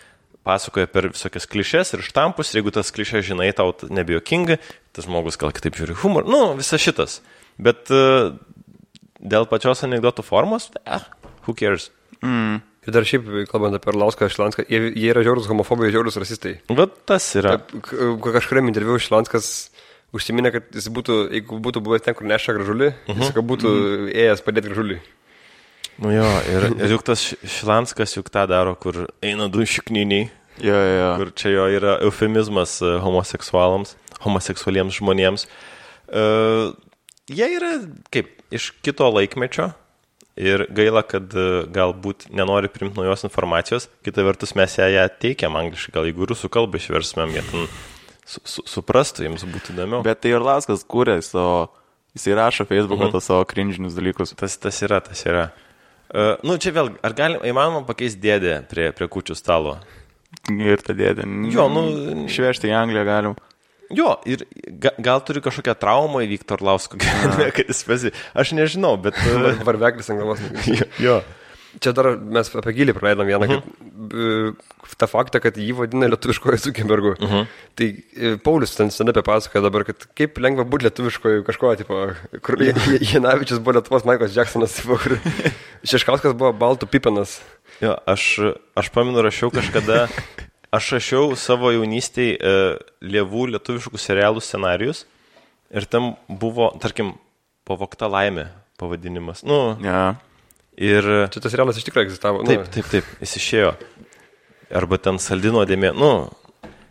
pasakoja 0.48 0.88
per 0.88 1.10
visokias 1.12 1.44
klišes 1.52 1.92
ir 1.98 2.06
štampus, 2.08 2.48
ir 2.54 2.62
jeigu 2.62 2.72
tas 2.72 2.88
klišes 2.96 3.28
žinai, 3.28 3.52
tau 3.56 3.76
nebejokinga, 3.92 4.56
tas 4.96 5.04
žmogus 5.04 5.36
gal 5.40 5.52
kitaip 5.52 5.76
žiūri 5.76 6.00
humorą, 6.00 6.32
nu, 6.32 6.42
visas 6.56 6.80
šitas. 6.80 7.20
Bet 7.60 7.92
uh, 7.92 8.32
dėl 9.24 9.48
pačios 9.50 9.82
anegdotų 9.86 10.24
formos, 10.26 10.70
eh, 10.84 11.04
who 11.46 11.54
cares? 11.58 11.90
Mm. 12.22 12.62
Ir 12.84 12.92
dar 12.92 13.06
šiaip, 13.08 13.24
kalbant 13.48 13.74
apie 13.78 13.94
Lauską, 13.96 14.28
Šilanską, 14.28 14.66
jie, 14.68 14.92
jie 14.92 15.08
yra 15.08 15.22
žiaurus 15.24 15.48
homofobai, 15.48 15.88
žiaurus 15.92 16.18
rasistai. 16.20 16.58
Bet 16.68 16.98
tas 17.08 17.24
yra. 17.40 17.56
Kažkuriam 17.80 18.68
interviu 18.68 18.98
Šilanskas 19.00 19.70
užsiminė, 20.14 20.52
kad 20.52 20.68
jis 20.76 20.90
būtų, 20.92 21.18
jeigu 21.32 21.58
būtų 21.64 21.80
buvęs 21.84 22.04
ten, 22.04 22.16
kur 22.18 22.28
neša 22.28 22.52
gražulį, 22.58 22.92
uh 22.92 23.08
-huh. 23.08 23.22
jis 23.22 23.32
kad 23.34 23.44
būtų 23.44 23.68
uh 23.72 23.80
-huh. 23.80 24.12
ėjęs 24.12 24.44
padėti 24.44 24.68
gražulį. 24.68 25.00
Nu 26.04 26.12
jo, 26.12 26.28
ir, 26.52 26.68
ir 26.84 26.90
juk 26.92 27.02
tas 27.02 27.34
Šilanskas 27.40 28.16
juk 28.16 28.28
tą 28.28 28.46
daro, 28.46 28.74
kur 28.74 29.08
eina 29.22 29.48
du 29.48 29.64
šikniniai, 29.64 30.30
Jo, 30.62 30.74
jo, 30.74 30.94
jo. 30.98 31.16
kur 31.18 31.30
čia 31.34 31.50
jo 31.50 31.66
yra 31.66 31.96
eufemizmas 32.06 32.78
e, 32.82 32.92
homoseksualams, 33.02 33.96
homoseksualiems 34.22 35.00
žmonėms. 35.00 35.48
Uh, 36.04 36.76
jie 37.32 37.46
yra 37.56 37.72
kaip 38.12 38.43
iš 38.54 38.72
kito 38.84 39.08
laikmečio, 39.10 39.72
Ir 40.34 40.64
gaila, 40.74 41.04
kad 41.06 41.30
e, 41.30 41.62
galbūt 41.70 42.26
nenori 42.34 42.66
primti 42.66 42.98
naujos 42.98 43.22
informacijos, 43.22 43.86
kita 44.02 44.24
vertus 44.26 44.56
mes 44.58 44.72
ją, 44.80 44.88
ją 44.90 45.04
teikiam 45.22 45.54
angliškai, 45.60 45.92
gal 45.94 46.08
jeigu 46.08 46.26
rusų 46.26 46.50
kalbą 46.50 46.80
išversmėm, 46.80 47.36
jie 47.36 47.44
ten 47.46 47.68
su, 48.26 48.42
su, 48.42 48.64
suprastų, 48.72 49.28
jiems 49.28 49.44
būtų 49.46 49.76
įdomiau. 49.76 50.02
Bet 50.06 50.24
tai 50.24 50.32
Orlauskas 50.34 50.82
kūrė 50.90 51.20
savo, 51.22 51.68
jisai 52.18 52.34
rašo 52.40 52.66
Facebook'o 52.66 53.12
mhm. 53.12 53.22
savo 53.22 53.46
krinžinius 53.46 53.94
dalykus. 53.94 54.34
Tas, 54.40 54.58
tas 54.58 54.82
yra, 54.82 54.98
tas 55.06 55.22
yra. 55.22 55.46
Uh, 56.14 56.34
nu, 56.46 56.58
čia 56.58 56.74
vėl, 56.74 56.90
ar 57.06 57.14
galim, 57.14 57.38
įmanoma 57.46 57.86
pakeisti 57.86 58.22
dėdę 58.26 58.58
prie, 58.70 58.90
prie 58.94 59.08
kučių 59.10 59.38
stalo? 59.38 59.78
Ir 60.50 60.82
ta 60.82 60.98
dėdė. 60.98 61.28
Jo, 61.54 61.68
nu. 61.70 61.86
Išvežti 62.26 62.72
į 62.72 62.74
Angliją 62.74 63.06
galim. 63.06 63.38
Jo, 63.92 64.14
ir 64.24 64.46
ga, 64.80 64.94
gal 65.02 65.20
turi 65.26 65.42
kažkokią 65.44 65.74
traumą 65.80 66.24
į 66.24 66.30
Viktor 66.32 66.62
Lausko 66.64 66.98
gyvenime, 67.00 67.50
kad 67.54 67.68
jis 67.68 67.84
pasi... 67.88 68.12
Aš 68.32 68.54
nežinau, 68.56 68.96
bet... 69.00 69.18
uh, 69.28 69.50
Varveklis 69.66 70.08
ant 70.12 70.22
galvos. 70.22 70.44
jo, 70.68 70.86
jo. 71.02 71.18
Čia 71.82 71.90
dar 71.90 72.12
mes 72.16 72.48
apie 72.54 72.72
gilį 72.76 72.94
praleidom 72.94 73.26
vieną, 73.26 73.48
kad 73.50 73.64
uh, 73.66 74.74
tą 74.98 75.08
faktą, 75.10 75.40
kad 75.42 75.56
jį 75.58 75.72
vadina 75.78 76.08
lietuviškoju 76.12 76.60
Zuckerbergu. 76.62 77.14
Uh 77.18 77.32
-huh. 77.32 77.46
Tai 77.74 77.88
e, 78.16 78.36
Paulius 78.36 78.76
ten 78.76 78.90
senai 78.90 79.12
papasakoja 79.12 79.62
dabar, 79.62 79.84
kad 79.84 80.06
kaip 80.14 80.38
lengva 80.38 80.64
būti 80.64 80.86
lietuviškoju 80.86 81.44
kažko, 81.44 81.74
tipo, 81.76 82.14
kur 82.42 82.56
Janavičius 83.12 83.58
buvo 83.58 83.78
Lietuvos 83.78 84.04
Michaelas 84.04 84.36
Jacksonas, 84.36 84.76
tipo, 84.78 84.96
kur 84.96 85.18
Šeškauskas 85.90 86.34
buvo 86.34 86.52
Baltų 86.52 86.86
Pipenas. 86.86 87.40
Jo, 87.80 87.98
aš, 88.06 88.38
aš 88.74 88.90
paminu, 88.94 89.22
rašiau 89.22 89.50
kažkada, 89.50 90.08
aš 90.74 90.90
rašiau 90.98 91.32
savo 91.38 91.70
jaunystėje 91.74 92.36
uh, 92.38 92.76
lievų 93.04 93.46
lietuviškų 93.54 94.00
serialų 94.00 94.42
scenarius 94.44 95.04
ir 95.74 95.86
tam 95.90 96.12
buvo, 96.28 96.72
tarkim, 96.82 97.14
pavokta 97.66 98.08
laimė 98.10 98.48
pavadinimas. 98.80 99.44
Nu, 99.46 99.76
Ja. 99.82 100.16
ir... 100.76 101.06
Čia 101.32 101.40
tas 101.44 101.52
serialas 101.54 101.78
iš 101.80 101.86
tikrųjų 101.88 102.08
egzistavo. 102.10 102.42
nu. 102.42 102.50
Taip, 102.50 102.66
taip, 102.74 102.88
taip, 102.92 103.10
jis 103.22 103.36
išėjo. 103.40 103.74
Arba 104.74 104.98
ten 104.98 105.18
saldino 105.22 105.62
dėmė. 105.68 105.92
Nu, 105.94 106.14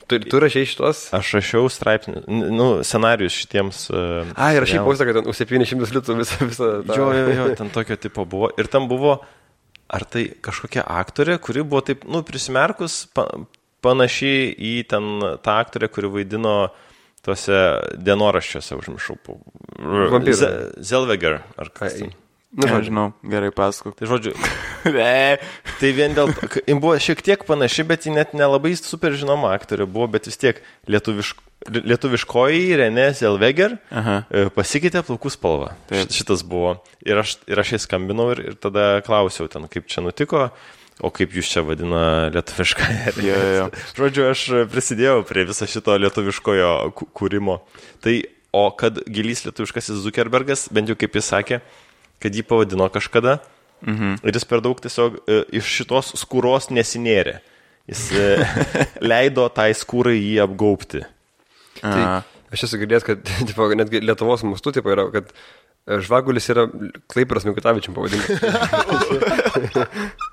Tu, 0.07 0.17
tu 0.19 0.35
rašiai 0.43 0.67
šitos. 0.67 1.05
aš 1.15 1.29
rašiau 1.37 1.69
straipsnį, 1.71 2.25
n- 2.27 2.49
nu, 2.51 2.65
scenarius 2.83 3.31
šitiems. 3.39 3.77
Uh, 3.89 4.33
Ai, 4.35 4.57
rašai 4.59 4.81
paustą, 4.83 5.05
kad 5.07 5.15
ten 5.21 5.29
už 5.31 5.37
700 5.39 5.93
litų 5.95 6.15
visą. 6.19 6.39
visą 6.49 6.67
tą- 6.83 6.97
Jo, 6.99 7.05
jo, 7.15 7.29
jo, 7.37 7.45
ten 7.55 7.69
tokio 7.71 7.95
tipo 7.95 8.25
buvo. 8.27 8.49
Ir 8.59 8.67
tam 8.67 8.89
buvo, 8.91 9.13
ar 9.87 10.03
tai 10.03 10.25
kažkokia 10.43 10.83
aktorė, 10.83 11.37
kuri 11.39 11.63
buvo 11.63 11.79
taip, 11.87 12.03
nu, 12.03 12.19
prisimerkus, 12.27 13.05
pa, 13.15 13.29
panašiai 13.83 14.49
į 14.55 14.73
ten 14.89 15.11
tą 15.43 15.57
aktorę, 15.61 15.89
kuri 15.91 16.09
vaidino 16.17 16.55
tuose 17.23 17.59
dienoraščiuose, 18.03 18.75
užmiršau. 18.81 19.15
Ze- 20.35 20.51
Zelveger, 20.83 21.41
ar 21.57 21.69
kas 21.75 21.93
Ai. 21.93 21.99
ten. 22.07 22.13
Nu, 22.53 22.67
žinau, 22.85 23.07
gerai 23.25 23.49
pasakok. 23.49 23.95
Tai 23.97 24.05
žodžiu, 24.11 24.33
tai 25.79 25.89
vien 25.95 26.13
dėl 26.13 26.29
to, 26.37 26.49
ji 26.67 26.75
buvo 26.77 26.93
šiek 27.01 27.23
tiek 27.25 27.41
panaši, 27.47 27.85
bet 27.89 28.05
ji 28.05 28.13
net 28.13 28.35
nelabai 28.37 28.75
super 28.77 29.15
žinoma 29.17 29.55
aktorė 29.57 29.87
buvo, 29.89 30.05
bet 30.13 30.27
vis 30.29 30.37
tiek 30.37 30.59
lietuvišk, 30.85 31.39
lietuviškoji 31.81 32.75
Renė 32.77 33.07
Zelveger 33.17 33.79
Aha. 33.89 34.19
e, 34.29 34.45
pasikeitė 34.53 35.01
plaukų 35.07 35.31
spalvą. 35.33 35.71
Taip. 35.89 36.03
Šit- 36.03 36.19
Šitas 36.19 36.43
buvo. 36.45 36.75
Ir 37.01 37.23
aš, 37.23 37.37
ir 37.49 37.57
aš 37.63 37.73
jai 37.73 37.81
skambinau 37.87 38.29
ir, 38.35 38.43
ir 38.51 38.59
tada 38.61 38.99
klausiau 39.07 39.49
ten, 39.49 39.65
kaip 39.71 39.89
čia 39.89 40.03
nutiko, 40.05 40.51
o 41.01 41.09
kaip 41.13 41.33
jūs 41.33 41.49
čia 41.49 41.63
vadina 41.65 42.29
lietuvišką. 42.33 42.89
Jo, 43.23 43.37
jo, 43.37 43.53
jo. 43.57 43.69
Žodžiu, 43.97 44.25
aš 44.29 44.43
prisidėjau 44.73 45.23
prie 45.29 45.45
viso 45.49 45.67
šito 45.69 45.95
lietuviškojo 45.97 46.73
kū- 46.99 47.09
kūrimo. 47.17 47.59
Tai, 48.03 48.17
o 48.53 48.67
kad 48.77 48.99
gilys 49.09 49.45
lietuviškasis 49.47 50.03
Zuckerbergas, 50.03 50.67
bent 50.73 50.91
jau 50.91 50.97
kaip 50.99 51.17
jis 51.17 51.31
sakė, 51.33 51.63
kad 52.23 52.35
jį 52.35 52.45
pavadino 52.47 52.87
kažkada 52.93 53.39
mhm. 53.81 54.19
ir 54.21 54.37
jis 54.37 54.47
per 54.47 54.61
daug 54.63 54.79
tiesiog 54.79 55.17
e, 55.25 55.41
iš 55.59 55.71
šitos 55.79 56.13
skūros 56.21 56.69
nesinėrė. 56.73 57.39
Jis 57.89 58.05
e, 58.15 58.27
leido 59.11 59.49
tai 59.51 59.71
skūrai 59.75 60.15
jį 60.19 60.37
apgaupti. 60.45 61.03
Aha. 61.83 62.21
Aš 62.53 62.67
esu 62.67 62.79
girdėjęs, 62.83 63.05
kad 63.07 63.25
tipo, 63.49 63.67
netgi 63.75 64.03
Lietuvos 64.03 64.45
mastu 64.47 64.75
tipo, 64.75 64.93
yra, 64.93 65.07
kad 65.13 65.33
e, 65.33 65.99
žvagulis 66.05 66.47
yra 66.53 66.67
Klaipras 67.11 67.47
Mikutavičiam 67.49 67.97
pavadinimas. 67.97 68.37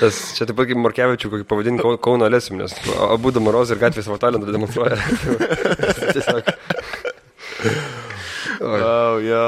Tas 0.00 0.16
čia 0.36 0.46
taip 0.48 0.56
pat 0.56 0.70
kaip 0.70 0.78
Morkevičių, 0.80 1.28
kokį 1.34 1.44
pavadinį 1.50 1.82
Kau- 1.84 1.98
Kauno 2.00 2.28
Lesim, 2.32 2.56
nes 2.60 2.72
abu 3.04 3.30
du 3.36 3.42
Morozai 3.44 3.76
ir 3.76 3.82
gatvės 3.82 4.06
savo 4.08 4.16
talentą 4.22 4.48
demonstruoja. 4.54 4.96
Tiesiog. 6.14 6.48
Wow, 8.60 9.18
jo. 9.22 9.44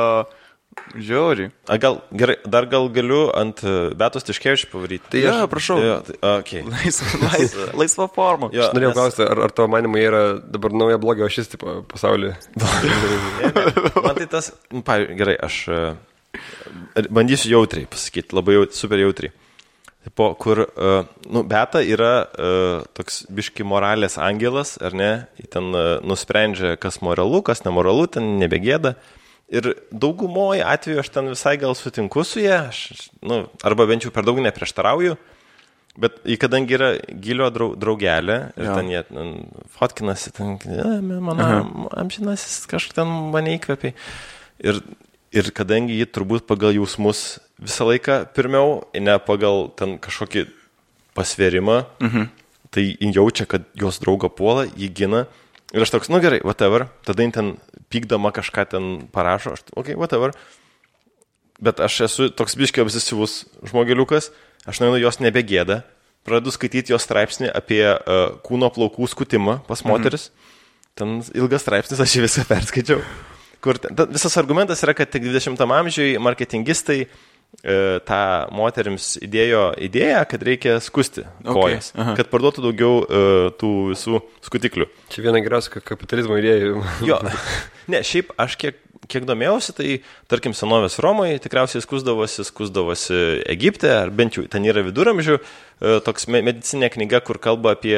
Žiauri. 0.91 1.49
A, 1.71 1.77
gal, 1.79 2.01
gerai, 2.19 2.35
dar 2.51 2.67
gal 2.71 2.89
galiu 2.91 3.29
ant 3.39 3.61
e, 3.63 3.73
Betos 3.99 4.25
Tiškevičių 4.27 4.69
pavaryti. 4.73 5.07
Tai 5.13 5.21
Jo, 5.23 5.33
aš- 5.45 5.51
prašau. 5.53 5.77
Jo, 5.83 5.97
tai, 6.07 6.17
a, 6.27 6.33
okay. 6.43 6.63
Laisva, 6.75 7.11
laisva, 7.25 7.67
laisva 7.81 8.07
forma. 8.15 8.49
Jo, 8.55 8.67
Aš 8.69 8.75
norėjau 8.77 8.91
nes- 8.93 8.99
klausti, 8.99 9.25
ar, 9.27 9.43
ar 9.47 9.55
tavo 9.55 9.71
manimai 9.71 10.03
yra 10.07 10.23
dabar 10.43 10.75
nauja 10.75 10.99
blogio 11.03 11.29
ašis 11.31 11.53
tipo, 11.53 11.77
pasaulyje? 11.91 12.35
Man 12.61 14.19
tai 14.19 14.27
tas, 14.35 14.51
pavyzdžiui, 14.73 15.19
gerai, 15.21 15.37
aš 15.47 15.61
e, 15.71 15.81
bandysiu 17.11 17.55
jautriai 17.55 17.87
pasakyti, 17.91 18.35
labai 18.39 18.59
jaut, 18.59 18.75
super 18.79 18.99
jautriai. 19.03 19.35
Tipo, 20.01 20.31
kur, 20.41 20.63
uh, 20.65 21.05
nu, 21.29 21.43
beta 21.45 21.83
yra 21.85 22.25
uh, 22.25 22.85
toks 22.97 23.27
biški 23.29 23.67
moralės 23.69 24.17
angelas, 24.17 24.79
ar 24.81 24.95
ne? 24.97 25.11
Ji 25.37 25.51
ten 25.53 25.67
uh, 25.77 25.99
nusprendžia, 26.01 26.79
kas 26.81 27.03
moralu, 27.05 27.43
kas 27.45 27.61
nemoralu, 27.67 28.07
ten 28.17 28.39
nebegėda. 28.41 28.95
Ir 29.53 29.75
daugumoje 29.93 30.63
atveju 30.65 31.03
aš 31.03 31.11
ten 31.13 31.29
visai 31.33 31.57
gal 31.61 31.75
sutinku 31.77 32.25
su 32.25 32.41
jie, 32.41 32.55
aš, 32.71 33.11
nu, 33.21 33.43
arba 33.67 33.85
bent 33.91 34.07
jau 34.07 34.13
per 34.15 34.25
daug 34.25 34.41
neprieštarauju. 34.41 35.19
Bet 36.01 36.21
į 36.25 36.37
kadangi 36.41 36.77
yra 36.79 36.91
gilio 37.21 37.51
drau, 37.53 37.73
draugelė 37.77 38.39
ir 38.57 38.69
Jo. 38.71 38.75
ten 38.79 38.91
jie 38.93 39.01
ten, 39.09 39.33
fotkinasi, 39.75 40.31
ten, 40.33 40.55
"E, 40.65 41.01
mano 41.03 41.89
amžinasis 41.99 42.63
kažkaip 42.71 42.95
ten 43.03 43.11
mane 43.35 43.59
įkvėpiai. 43.59 43.93
Ir, 44.63 44.81
ir 45.35 45.51
kadangi 45.55 45.99
ji 45.99 46.09
turbūt 46.11 46.47
pagal 46.49 46.75
jausmus 46.75 47.39
visą 47.61 47.87
laiką 47.89 48.25
pirmiau, 48.35 48.81
ne 48.95 49.17
pagal 49.23 49.69
ten 49.79 49.97
kažkokį 50.03 50.47
pasvėrimą, 51.17 51.85
mhm. 52.03 52.31
tai 52.75 52.87
ji 52.91 53.13
jaučia, 53.15 53.47
kad 53.51 53.67
jos 53.79 54.01
draugo 54.03 54.31
puola, 54.33 54.67
jį 54.67 54.91
gina. 54.95 55.25
Ir 55.71 55.85
aš 55.85 55.93
toks, 55.95 56.11
nu 56.11 56.19
gerai, 56.23 56.41
whatever, 56.43 56.89
tada 57.07 57.23
jin 57.23 57.35
ten 57.35 57.53
pykdama 57.93 58.33
kažką 58.35 58.67
ten 58.73 58.91
parašo, 59.15 59.55
aš, 59.55 59.63
ok, 59.79 59.95
whatever. 59.99 60.35
Bet 61.63 61.83
aš 61.83 62.01
esu 62.09 62.31
toks 62.35 62.57
biškiai 62.59 62.83
obsesyvus 62.83 63.45
žmogeliukas, 63.69 64.31
aš 64.67 64.81
nueinu 64.83 64.99
jos 64.99 65.21
nebegėda, 65.23 65.83
pradedu 66.27 66.51
skaityti 66.55 66.95
jos 66.95 67.05
straipsnį 67.07 67.53
apie 67.55 67.85
uh, 67.87 68.41
kūno 68.47 68.71
plaukų 68.75 69.07
skutimą 69.13 69.61
pas 69.69 69.85
moteris. 69.87 70.31
Mhm. 70.31 70.47
Ten 70.99 71.13
ilgas 71.39 71.63
straipsnis, 71.63 72.03
aš 72.03 72.17
jį 72.17 72.25
visą 72.27 72.43
perskaičiau. 72.49 73.05
Kur 73.61 73.77
ta, 73.83 74.07
visas 74.09 74.37
argumentas 74.41 74.81
yra, 74.87 74.95
kad 74.97 75.11
tik 75.13 75.27
20 75.27 75.61
amžiui 75.77 76.15
marketingistai 76.23 77.01
e, 77.05 77.09
tą 78.09 78.21
moteriams 78.57 79.13
įdėjo 79.27 79.65
idėją, 79.89 80.23
kad 80.31 80.45
reikia 80.49 80.77
skusti 80.81 81.25
Okay, 81.43 81.53
kojas, 81.57 81.91
aha. 81.97 82.15
kad 82.19 82.31
parduotų 82.33 82.65
daugiau 82.69 83.03
e, 83.05 83.23
tų 83.61 83.73
visų 83.93 84.23
skutiklių. 84.49 84.89
Čia 85.13 85.27
viena 85.27 85.43
geriausių 85.45 85.75
ka- 85.77 85.85
kapitalizmo 85.93 86.39
idėjų. 86.41 86.81
Jo, 87.11 87.21
ne, 87.93 88.01
šiaip 88.07 88.33
aš 88.41 88.57
kiek, 88.61 88.81
kiek 89.09 89.25
domėjausi, 89.29 89.73
tai 89.77 89.89
tarkim 90.31 90.53
senovės 90.57 90.99
Romoje 91.03 91.39
tikriausiai 91.41 91.83
skusdavosi, 91.85 92.45
skusdavosi 92.45 93.19
Egipte, 93.49 93.89
ar 93.89 94.13
bent 94.13 94.37
jau 94.37 94.45
ten 94.51 94.67
yra 94.69 94.83
viduramžių, 94.85 95.39
e, 95.41 96.01
toks 96.05 96.29
me- 96.29 96.43
medicinė 96.45 96.91
knyga, 96.93 97.23
kur 97.25 97.39
kalba 97.39 97.73
apie 97.73 97.97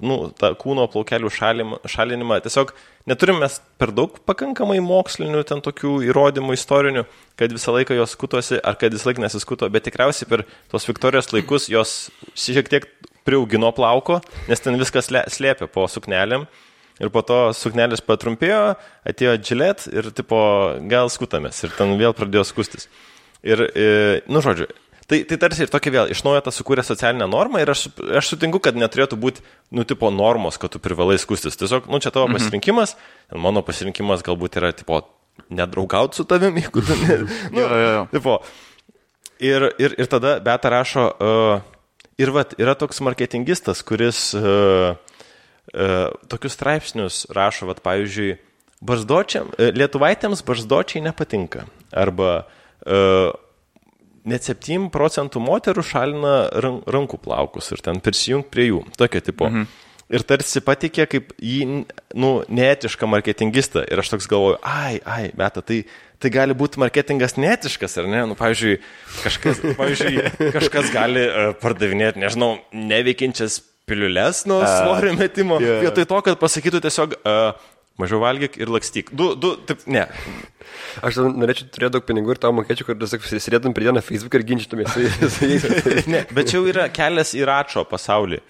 nu, 0.00 0.32
tą 0.36 0.52
kūno 0.54 0.88
plaukelių 0.92 1.30
šalim, 1.32 1.76
šalinimą. 1.88 2.42
Tiesiog 2.44 2.74
neturim 3.06 3.40
mes 3.40 3.60
per 3.78 3.92
daug 3.92 4.18
pakankamai 4.26 4.80
mokslinių 4.84 5.44
ten 5.44 5.60
tokių 5.64 6.02
įrodymų 6.10 6.52
istorinių, 6.58 7.06
kad 7.36 7.50
visą 7.50 7.72
laiką 7.72 7.96
jos 7.96 8.12
skutosi, 8.12 8.60
ar 8.62 8.76
kad 8.76 8.92
visą 8.92 9.10
laiką 9.10 9.24
nesiskuto, 9.24 9.70
bet 9.70 9.84
tikriausiai 9.88 10.28
per 10.28 10.44
tos 10.70 10.86
Viktorijos 10.86 11.32
laikus 11.32 11.68
jos 11.68 12.10
šiek 12.34 12.68
tiek 12.68 12.86
priaugino 13.24 13.72
plauko, 13.72 14.20
nes 14.48 14.60
ten 14.60 14.76
viskas 14.78 15.08
slėpė 15.08 15.68
po 15.70 15.86
suknelėm. 15.86 16.46
Ir 17.00 17.10
po 17.14 17.22
to 17.24 17.38
suknelis 17.56 18.02
patrumpėjo, 18.04 18.74
atėjo 19.08 19.38
džilet 19.40 19.86
ir 19.92 20.10
tipo 20.14 20.38
gal 20.90 21.08
skutamės. 21.12 21.62
Ir 21.64 21.72
ten 21.78 21.96
vėl 22.00 22.14
pradėjo 22.16 22.44
skustis. 22.46 22.88
Ir, 23.42 23.64
e, 23.74 23.86
nu 24.30 24.42
žodžiu, 24.44 24.68
tai, 25.10 25.22
tai 25.28 25.38
tarsi 25.40 25.64
ir 25.64 25.72
tokia 25.72 25.92
vėl 25.94 26.12
iš 26.14 26.22
naujo 26.26 26.44
tą 26.46 26.52
sukūrė 26.54 26.84
socialinę 26.86 27.26
normą 27.30 27.62
ir 27.62 27.72
aš, 27.72 27.88
aš 28.20 28.34
sutinku, 28.34 28.60
kad 28.62 28.78
neturėtų 28.78 29.18
būti, 29.18 29.42
nu, 29.74 29.86
tipo 29.88 30.12
normos, 30.14 30.60
kad 30.62 30.74
tu 30.74 30.82
privalai 30.82 31.18
skustis. 31.20 31.58
Tiesiog, 31.58 31.88
nu, 31.90 32.00
čia 32.02 32.12
tavo 32.14 32.28
mhm. 32.28 32.38
pasirinkimas, 32.38 32.94
mano 33.34 33.64
pasirinkimas 33.66 34.24
galbūt 34.26 34.60
yra, 34.60 34.72
tipo, 34.76 35.02
nedraugauti 35.52 36.20
su 36.20 36.28
tavimi, 36.28 36.64
jeigu 36.64 36.84
tu 36.86 36.98
ne... 37.02 37.18
Nu, 37.52 37.64
Jo, 37.64 37.68
jo, 37.68 37.90
jo. 37.96 38.06
Tipo, 38.12 38.38
ir, 39.40 39.68
ir, 39.82 39.96
ir 39.98 40.10
tada 40.12 40.36
Beta 40.44 40.70
rašo, 40.72 41.08
uh, 41.12 41.96
ir 42.20 42.32
vat, 42.34 42.54
yra 42.60 42.76
toks 42.78 43.02
marketingistas, 43.04 43.82
kuris 43.86 44.30
uh, 44.38 44.94
tokius 46.28 46.56
straipsnius 46.58 47.22
rašo, 47.32 47.68
vat, 47.70 47.82
pavyzdžiui, 47.84 48.34
barzdočiam, 48.82 49.52
uh, 49.52 49.70
lietuvaitėms 49.76 50.42
barzdočiai 50.46 51.04
nepatinka. 51.06 51.68
Arba 51.92 52.32
uh, 52.42 53.30
net 54.28 54.46
7 54.46 54.90
procentų 54.94 55.42
moterų 55.42 55.84
šalina 55.86 56.34
ran- 56.62 56.82
rankų 56.86 57.22
plaukus 57.22 57.72
ir 57.74 57.82
ten 57.84 58.02
prisijung 58.02 58.46
prie 58.46 58.70
jų, 58.70 58.84
tokio 58.98 59.22
tipo. 59.24 59.50
Mhm. 59.50 59.70
Ir 60.12 60.20
tarsi 60.28 60.60
patikė 60.60 61.06
kaip 61.08 61.30
jį, 61.40 61.86
nu, 62.20 62.30
neetišką 62.52 63.08
marketingistą. 63.08 63.80
Ir 63.88 64.02
aš 64.02 64.10
toks 64.12 64.26
galvoju, 64.28 64.58
ai, 64.60 64.98
ai, 65.08 65.30
beta, 65.32 65.62
tai, 65.64 65.78
tai 66.20 66.28
gali 66.34 66.52
būti 66.58 66.82
marketingas 66.82 67.38
neetiškas, 67.40 67.96
ar 68.02 68.10
ne? 68.12 68.20
Nu, 68.28 68.36
pavyzdžiui, 68.36 68.74
kažkas, 69.22 69.62
pavyzdžiui, 69.78 70.26
kažkas 70.58 70.92
gali 70.92 71.24
pardavinėti, 71.62 72.20
nežinau, 72.20 72.58
neveikiančias 72.76 73.62
piliulės 73.88 74.44
nuo 74.50 74.62
svorio 74.64 75.14
metimo. 75.18 75.60
jo. 75.62 75.78
Vietoj 75.84 76.06
to, 76.08 76.20
kad 76.28 76.40
pasakytų 76.40 76.80
tiesiog, 76.84 77.16
uh, 77.26 77.70
mažiau 78.00 78.22
valgyk 78.22 78.56
ir 78.60 78.70
lakstyk. 78.72 79.12
Du, 79.16 79.32
du, 79.38 79.54
taip, 79.68 79.84
ne. 79.90 80.06
Aš 81.04 81.18
norėčiau 81.28 81.68
turėti 81.72 81.94
daug 81.96 82.06
pinigų 82.08 82.34
ir 82.34 82.40
tau 82.42 82.52
mokėčiau, 82.56 82.92
kad 82.92 83.04
sėdėtum 83.06 83.74
prie 83.76 83.88
dieną 83.88 84.02
Facebook 84.04 84.38
ir 84.38 84.46
ginčytumės 84.48 84.94
su 85.36 85.50
jais. 85.50 85.68
ne. 86.10 86.24
Bet 86.32 86.50
čia 86.50 86.58
jau 86.60 86.66
yra 86.72 86.88
kelias 86.92 87.34
į 87.36 87.44
račio 87.48 87.84
pasaulį. 87.88 88.40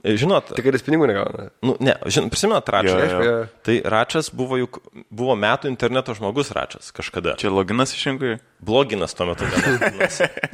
E, 0.00 0.14
Žinot, 0.16 0.54
Tik 0.56 0.64
kad 0.64 0.76
jis 0.78 0.84
pinigų 0.86 1.06
negauna. 1.10 1.50
nu, 1.66 1.74
ne, 1.84 1.92
žin, 2.08 2.30
prisimenat 2.32 2.68
račą. 2.72 2.94
Jo, 2.96 3.18
jo. 3.26 3.34
Tai 3.66 3.74
račas 3.84 4.30
buvo 4.32 4.56
juk, 4.56 4.78
buvo 5.12 5.34
metų 5.36 5.68
interneto 5.68 6.14
žmogus 6.16 6.50
račas 6.56 6.88
kažkada. 6.96 7.34
Čia 7.40 7.50
loginas 7.52 7.92
išrinkui. 7.92 8.38
Bloginas 8.64 9.12
tuo 9.16 9.26
metu. 9.28 9.44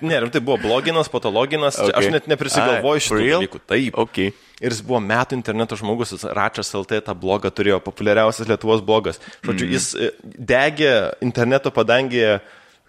Ne, 0.03 0.19
rimtai 0.21 0.41
buvo 0.43 0.57
bloginas, 0.63 1.09
po 1.09 1.21
to 1.23 1.31
loginas. 1.31 1.79
Okay. 1.79 1.95
Aš 1.95 2.05
Okay. 2.07 2.13
net 2.17 2.27
neprisigalvoju 2.31 3.01
šitų 3.07 3.23
dalykų. 3.31 3.61
Taip. 3.71 3.99
Ok. 4.03 4.19
Ir 4.63 4.73
jis 4.73 4.81
buvo 4.83 5.01
metų 5.05 5.37
interneto 5.39 5.77
žmogus, 5.79 6.15
Račas 6.25 6.71
LT 6.75 7.03
tą 7.07 7.15
blogą 7.15 7.51
turėjo, 7.53 7.79
populiariausias 7.85 8.49
Lietuvos 8.49 8.81
blogas. 8.83 9.21
Žodžiu, 9.45 9.67
jis 9.75 9.89
e, 9.95 10.11
degė 10.23 10.93
interneto 11.23 11.71
padangėje 11.75 12.41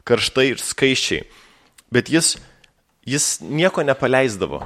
karštai 0.08 0.45
ir 0.53 0.62
skaičiai. 0.64 1.26
Bet 1.91 2.10
jis, 2.10 2.38
jis 3.05 3.38
nieko 3.43 3.84
nepaleisdavo. 3.84 4.64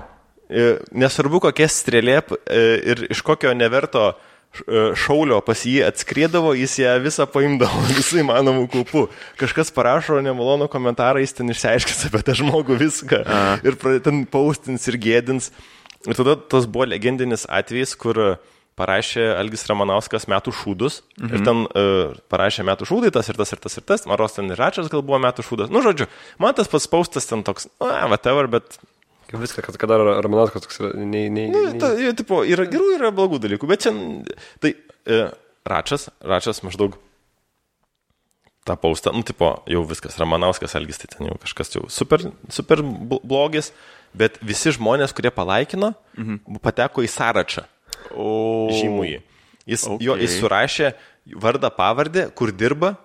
Nesvarbu, 0.91 1.41
kokia 1.47 1.69
strėlė 1.71 2.19
e, 2.19 2.61
ir 2.91 3.05
iš 3.13 3.21
kokio 3.23 3.53
neverto 3.55 4.11
e, 4.11 4.91
šaulio 4.99 5.39
pas 5.45 5.63
jį 5.63 5.79
atskriedavo, 5.87 6.53
jis 6.59 6.77
ją 6.83 6.95
visą 7.03 7.27
paimdavo 7.31 7.83
visų 7.97 8.21
įmanomų 8.25 8.67
kulpų. 8.73 9.05
Kažkas 9.39 9.71
parašo 9.75 10.19
nemalonų 10.25 10.67
komentarą, 10.71 11.23
jis 11.23 11.37
ten 11.39 11.53
išsiaiškins 11.53 12.07
apie 12.09 12.23
tą 12.27 12.37
žmogų 12.43 12.79
viską 12.81 13.23
ir 13.63 13.79
pradeda 13.79 14.09
ten 14.09 14.25
paustins 14.29 14.87
ir 14.91 14.99
gėdins. 15.01 15.51
Ir 16.07 16.17
tada 16.17 16.33
tas 16.49 16.65
buvo 16.65 16.87
legendinis 16.89 17.45
atvejis, 17.45 17.93
kur 17.99 18.17
parašė 18.79 19.27
Algis 19.37 19.65
Ramanauskas 19.69 20.25
metų 20.31 20.53
šūdus. 20.55 21.01
Mhm. 21.19 21.33
Ir 21.35 21.43
ten 21.45 21.65
uh, 21.67 22.15
parašė 22.31 22.65
metų 22.67 22.87
šūdai, 22.89 23.11
tas 23.13 23.29
ir 23.29 23.37
tas 23.39 23.53
ir 23.53 23.61
tas 23.61 23.77
ir 23.77 23.85
tas. 23.87 24.07
Maros 24.09 24.37
ten 24.37 24.49
ir 24.51 24.59
Račas 24.59 24.89
gal 24.91 25.03
buvo 25.05 25.19
metų 25.21 25.45
šūdas. 25.45 25.71
Nu, 25.73 25.83
žodžiu, 25.85 26.09
man 26.41 26.57
tas 26.57 26.71
pats 26.71 26.89
paustas 26.91 27.29
ten 27.29 27.45
toks, 27.47 27.69
na, 27.83 28.07
whatever, 28.11 28.49
bet... 28.51 28.81
Kaip 29.31 29.39
viską, 29.45 29.63
kad 29.63 29.77
kad 29.79 29.91
daro 29.91 30.17
Ramanauskas 30.23 30.65
toks, 30.65 30.81
yra, 30.81 30.91
nei, 30.97 31.29
nei, 31.31 31.47
Nu, 31.51 31.63
nei. 31.69 31.79
ta, 31.79 31.93
jo, 31.99 32.11
tipo, 32.17 32.41
yra 32.47 32.65
gerų, 32.69 32.97
yra 32.97 33.13
blogų 33.15 33.39
dalykų, 33.45 33.69
bet 33.69 33.85
čia... 33.85 33.93
Tai 34.63 34.73
e, 34.75 35.21
Račas, 35.71 36.09
Račas 36.19 36.59
maždaug 36.65 36.97
tą 38.67 38.75
paustą, 38.77 39.13
nu, 39.15 39.23
tipo, 39.25 39.53
jau 39.71 39.83
viskas, 39.89 40.17
Ramanauskas, 40.21 40.75
Algis, 40.77 40.99
tai 41.01 41.09
ten 41.15 41.29
jau 41.31 41.37
kažkas 41.41 41.73
jau 41.73 41.85
super, 41.89 42.27
super 42.51 42.83
bl- 42.83 43.21
blogis, 43.25 43.71
bet 44.17 44.37
visi 44.45 44.73
žmonės, 44.75 45.15
kurie 45.17 45.31
palaikino, 45.33 45.93
mhm. 46.17 46.59
pateko 46.61 47.05
į 47.05 47.09
sąrašą. 47.11 47.65
O. 48.11 48.67
žymųjį. 48.75 49.21
Jis. 49.69 49.85
Okay. 49.85 50.03
jo, 50.03 50.17
jis 50.19 50.35
surašė 50.41 50.91
vardą, 51.39 51.69
pavardę, 51.73 52.27
kur 52.35 52.51
dirba 52.51 52.95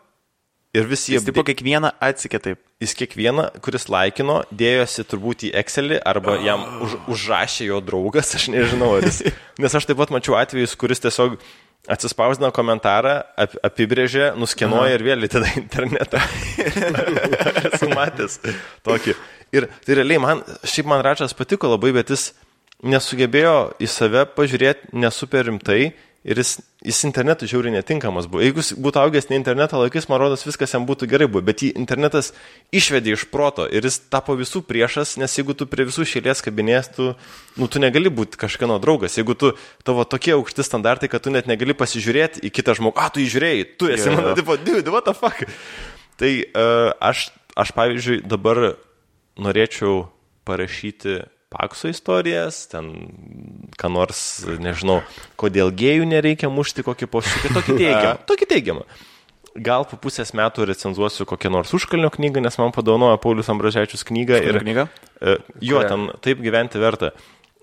ir 0.77 0.89
visi 0.89 1.13
jie... 1.13 1.19
Jis 1.21 1.27
tipo 1.29 1.45
kiekvieną 1.47 1.93
atsikė 2.05 2.41
taip. 2.45 2.63
Jis 2.83 2.93
kiekvieną, 2.99 3.49
kuris 3.65 3.89
laikino, 3.89 4.43
dėjosi 4.53 5.07
turbūt 5.09 5.47
į 5.49 5.53
Excelį 5.63 6.01
arba 6.05 6.37
jam 6.45 6.65
už, 6.85 6.99
užrašė 7.15 7.71
jo 7.71 7.81
draugas, 7.85 8.35
aš 8.37 8.51
nežinau. 8.53 8.97
Jis, 9.01 9.23
nes 9.63 9.79
aš 9.79 9.89
taip 9.89 10.01
pat 10.01 10.13
mačiau 10.15 10.37
atvejus, 10.39 10.77
kuris 10.79 11.01
tiesiog 11.05 11.39
atsispausdino 11.91 12.51
komentarą, 12.55 13.21
ap, 13.39 13.55
apibrėžė, 13.67 14.33
nuskenuoja 14.39 14.97
ir 14.97 15.05
vėl 15.07 15.27
įtada 15.29 15.49
į 15.53 15.63
internetą. 15.63 16.23
Esu 17.71 17.91
matęs 17.93 18.41
tokį. 18.87 19.15
Ir 19.55 19.69
tai 19.87 20.01
realiai 20.01 20.23
man, 20.23 20.43
šiaip 20.67 20.91
man 20.91 21.05
Račas 21.07 21.37
patiko 21.39 21.71
labai, 21.71 21.95
bet 21.97 22.11
jis 22.13 22.33
nesugebėjo 22.85 23.57
į 23.81 23.89
save 23.89 24.27
pažiūrėti 24.37 24.99
nesuper 25.01 25.47
rimtai 25.49 25.95
ir 26.27 26.41
jis, 26.41 26.57
jis 26.83 27.05
internetu 27.07 27.47
žiauriai 27.47 27.77
netinkamas 27.77 28.27
buvo. 28.31 28.43
Jeigu 28.43 28.59
jis 28.59 28.73
būtų 28.83 28.99
augęs 29.05 29.29
ne 29.31 29.39
interneto 29.39 29.79
laikais, 29.79 30.09
man 30.11 30.19
rodos, 30.21 30.43
viskas 30.47 30.75
jam 30.75 30.87
būtų 30.89 31.07
gerai 31.11 31.29
buvo, 31.31 31.45
bet 31.47 31.63
jį 31.63 31.71
internetas 31.79 32.33
išvedė 32.75 33.15
iš 33.15 33.27
proto 33.31 33.69
ir 33.71 33.87
jis 33.87 34.01
tapo 34.11 34.35
visų 34.39 34.65
priešas, 34.67 35.15
nes 35.23 35.39
jeigu 35.39 35.55
tu 35.55 35.69
prie 35.71 35.87
visų 35.87 36.07
šėlės 36.11 36.43
kabinės, 36.43 36.91
tu, 36.97 37.13
nu, 37.61 37.71
tu 37.71 37.83
negali 37.83 38.11
būti 38.11 38.41
kažkieno 38.43 38.81
draugas. 38.83 39.19
Jeigu 39.21 39.39
tu 39.39 39.53
tavo 39.87 40.03
tokie 40.09 40.35
aukšti 40.35 40.67
standartai, 40.67 41.11
kad 41.13 41.23
tu 41.23 41.31
net 41.35 41.47
negali 41.51 41.77
pasižiūrėti 41.79 42.43
į 42.49 42.53
kitą 42.59 42.75
žmogų, 42.81 42.99
a, 42.99 43.07
tu 43.15 43.23
įžiūrėjai, 43.23 43.71
tu 43.79 43.93
esi 43.95 44.11
Jo, 44.11 44.19
mano, 44.19 44.35
tipo, 44.39 44.59
dude, 44.59 44.91
what 44.91 45.07
the 45.07 45.15
fuck. 45.15 45.47
Tai 46.19 46.33
uh, 46.43 46.91
aš, 47.07 47.29
aš, 47.55 47.71
pavyzdžiui, 47.77 48.23
dabar 48.27 48.75
norėčiau 49.39 50.09
parašyti 50.49 51.21
pakso 51.57 51.89
istorijas, 51.89 52.63
ten, 52.71 52.93
ką 53.81 53.91
nors, 53.93 54.21
nežinau, 54.61 55.01
kodėl 55.41 55.73
gėjų 55.73 56.07
nereikia 56.13 56.51
mušti, 56.53 56.85
kokį 56.87 57.09
posūkį, 57.13 57.53
tokį 57.57 57.77
teigiamą. 57.83 58.17
tokį 58.29 58.49
teigiamą. 58.55 58.85
Gal 59.57 59.87
po 59.89 59.97
pusės 59.97 60.35
metų 60.37 60.67
recenzuosiu 60.69 61.25
kokią 61.25 61.49
nors 61.55 61.71
užkalnio 61.73 62.11
knygą, 62.13 62.43
nes 62.45 62.59
man 62.61 62.75
padovanojo 62.77 63.17
Paulius 63.23 63.49
Ambraževičius 63.49 64.05
knygą. 64.05 64.37
Ir 64.45 64.51
Ir, 64.53 64.61
knyga? 64.61 64.85
e, 65.25 65.39
jo, 65.65 65.79
Kurią? 65.81 65.89
ten 65.89 66.05
taip 66.21 66.43
gyventi 66.45 66.77
verta. 66.83 67.15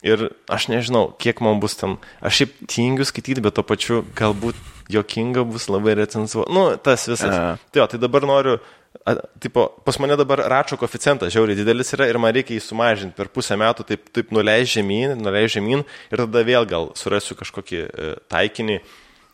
Ir 0.03 0.25
aš 0.51 0.65
nežinau, 0.73 1.11
kiek 1.21 1.37
man 1.45 1.61
bus 1.63 1.77
ten. 1.79 1.93
Aš 2.19 2.41
šiaip 2.41 2.55
tingiu 2.67 3.05
skaityti, 3.07 3.39
bet 3.45 3.53
to 3.55 3.63
pačiu 3.63 4.01
galbūt 4.17 4.57
jokinga 4.91 5.45
bus 5.47 5.69
labai 5.71 5.93
recenzuoti. 6.01 6.51
Nu, 6.51 6.65
tas 6.81 7.05
visas. 7.07 7.29
A. 7.31 7.53
Tai 7.71 7.83
jo, 7.85 7.87
tai 7.93 8.01
dabar 8.01 8.25
noriu, 8.27 8.57
a, 9.05 9.15
tipo, 9.39 9.67
pas 9.85 9.97
mane 9.99 10.15
dabar 10.19 10.39
račio 10.49 10.77
koficijantas 10.77 11.33
žiauriai 11.33 11.57
didelis 11.59 11.93
yra 11.97 12.07
ir 12.09 12.17
man 12.21 12.33
reikia 12.35 12.55
jį 12.57 12.63
sumažinti 12.63 13.15
per 13.17 13.27
pusę 13.33 13.57
metų, 13.59 13.85
taip, 13.89 14.09
taip 14.13 14.31
nuleis 14.31 14.69
žemyn, 14.73 15.15
nuleis 15.19 15.51
žemyn 15.55 15.81
ir 16.11 16.17
tada 16.23 16.43
vėl 16.47 16.65
gal 16.69 16.91
surasiu 16.95 17.35
kažkokį 17.39 17.79
e, 17.83 18.11
taikinį, 18.31 18.77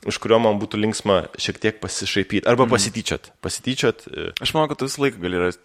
iš 0.10 0.18
kurio 0.24 0.39
man 0.39 0.60
būtų 0.62 0.80
linksma 0.80 1.18
šiek 1.38 1.60
tiek 1.60 1.80
pasišaipyti 1.84 2.47
arba 2.47 2.64
Mhm. 2.66 2.72
pasityčiot. 2.72 3.32
Pasityčiot. 3.43 4.07
E, 4.07 4.32
Aš 4.41 4.53
manau, 4.55 4.70
kad 4.72 4.80
tu 4.80 4.86
visą 4.88 5.03
laiką 5.03 5.20
gali 5.22 5.38
rasti. 5.38 5.64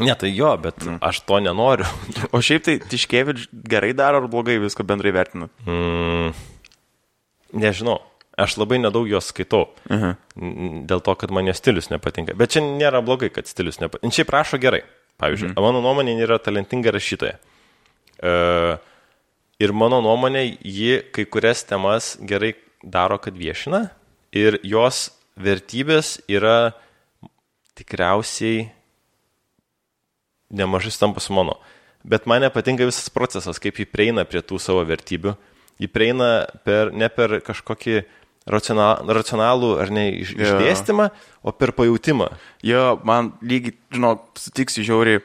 ne, 0.00 0.14
tai 0.14 0.30
jo, 0.36 0.56
bet 0.56 0.76
Mhm. 0.84 0.98
aš 1.02 1.20
to 1.26 1.40
nenoriu. 1.40 1.84
O 2.32 2.38
šiaip 2.40 2.62
tai 2.64 2.78
Tiškevič 2.78 3.48
gerai 3.68 3.92
daro 3.96 4.22
ar 4.22 4.28
blogai 4.28 4.58
viską 4.60 4.84
bendrai 4.86 5.12
vertina? 5.12 5.48
Mm, 5.66 6.32
nežinau. 7.52 7.98
Aš 8.40 8.56
labai 8.56 8.78
nedaug 8.80 9.08
jos 9.10 9.30
skaitau. 9.32 9.66
Mhm. 9.90 10.16
N- 10.40 10.82
Dėl 10.88 11.02
to, 11.04 11.14
kad 11.20 11.32
man 11.34 11.48
jos 11.50 11.60
stilius 11.60 11.90
nepatinka. 11.92 12.36
Bet 12.38 12.54
čia 12.54 12.62
nėra 12.64 13.02
blogai, 13.04 13.28
kad 13.34 13.50
stilius 13.50 13.80
nepatinka. 13.82 14.14
Šiaip 14.16 14.32
rašo 14.32 14.60
gerai. 14.62 14.82
Pavyzdžiui, 15.20 15.52
mhm. 15.52 15.60
mano 15.60 15.82
nuomonė 15.84 16.16
yra 16.24 16.38
talentinga 16.40 16.94
rašytoja. 16.96 17.36
E, 18.24 18.32
ir 19.60 19.72
mano 19.76 20.00
nuomonė, 20.04 20.46
ji 20.64 21.02
kai 21.12 21.26
kurias 21.28 21.64
temas 21.68 22.14
gerai 22.24 22.54
daro, 22.80 23.18
kad 23.20 23.36
viešina. 23.36 23.90
Ir 24.32 24.56
jos 24.64 25.10
vertybės 25.36 26.18
yra 26.30 26.72
tikriausiai 27.76 28.70
nemažai 30.50 30.92
stampa 30.94 31.20
su 31.20 31.36
mano. 31.36 31.58
Bet 32.02 32.26
man 32.26 32.40
nepatinka 32.40 32.86
visas 32.88 33.10
procesas, 33.12 33.60
kaip 33.60 33.76
jį 33.76 33.86
prieina 33.90 34.24
prie 34.28 34.40
tų 34.40 34.58
savo 34.62 34.82
vertybių. 34.88 35.34
Jį 35.80 35.88
prieina 35.92 36.30
per, 36.64 36.92
ne 36.92 37.08
per 37.12 37.38
kažkokį 37.44 38.00
racional, 38.00 38.18
racionalų 38.48 39.74
ar 39.82 39.90
ne 39.92 40.08
iš, 40.22 40.34
Jo. 40.34 40.56
išdėstymą, 40.56 41.10
o 41.44 41.52
per 41.52 41.72
pajūtimą. 41.76 42.30
Jo, 42.66 42.98
man 43.04 43.32
lygiai, 43.42 43.76
žinok, 43.92 44.26
sutiksiu 44.40 44.84
žiauriai. 44.86 45.22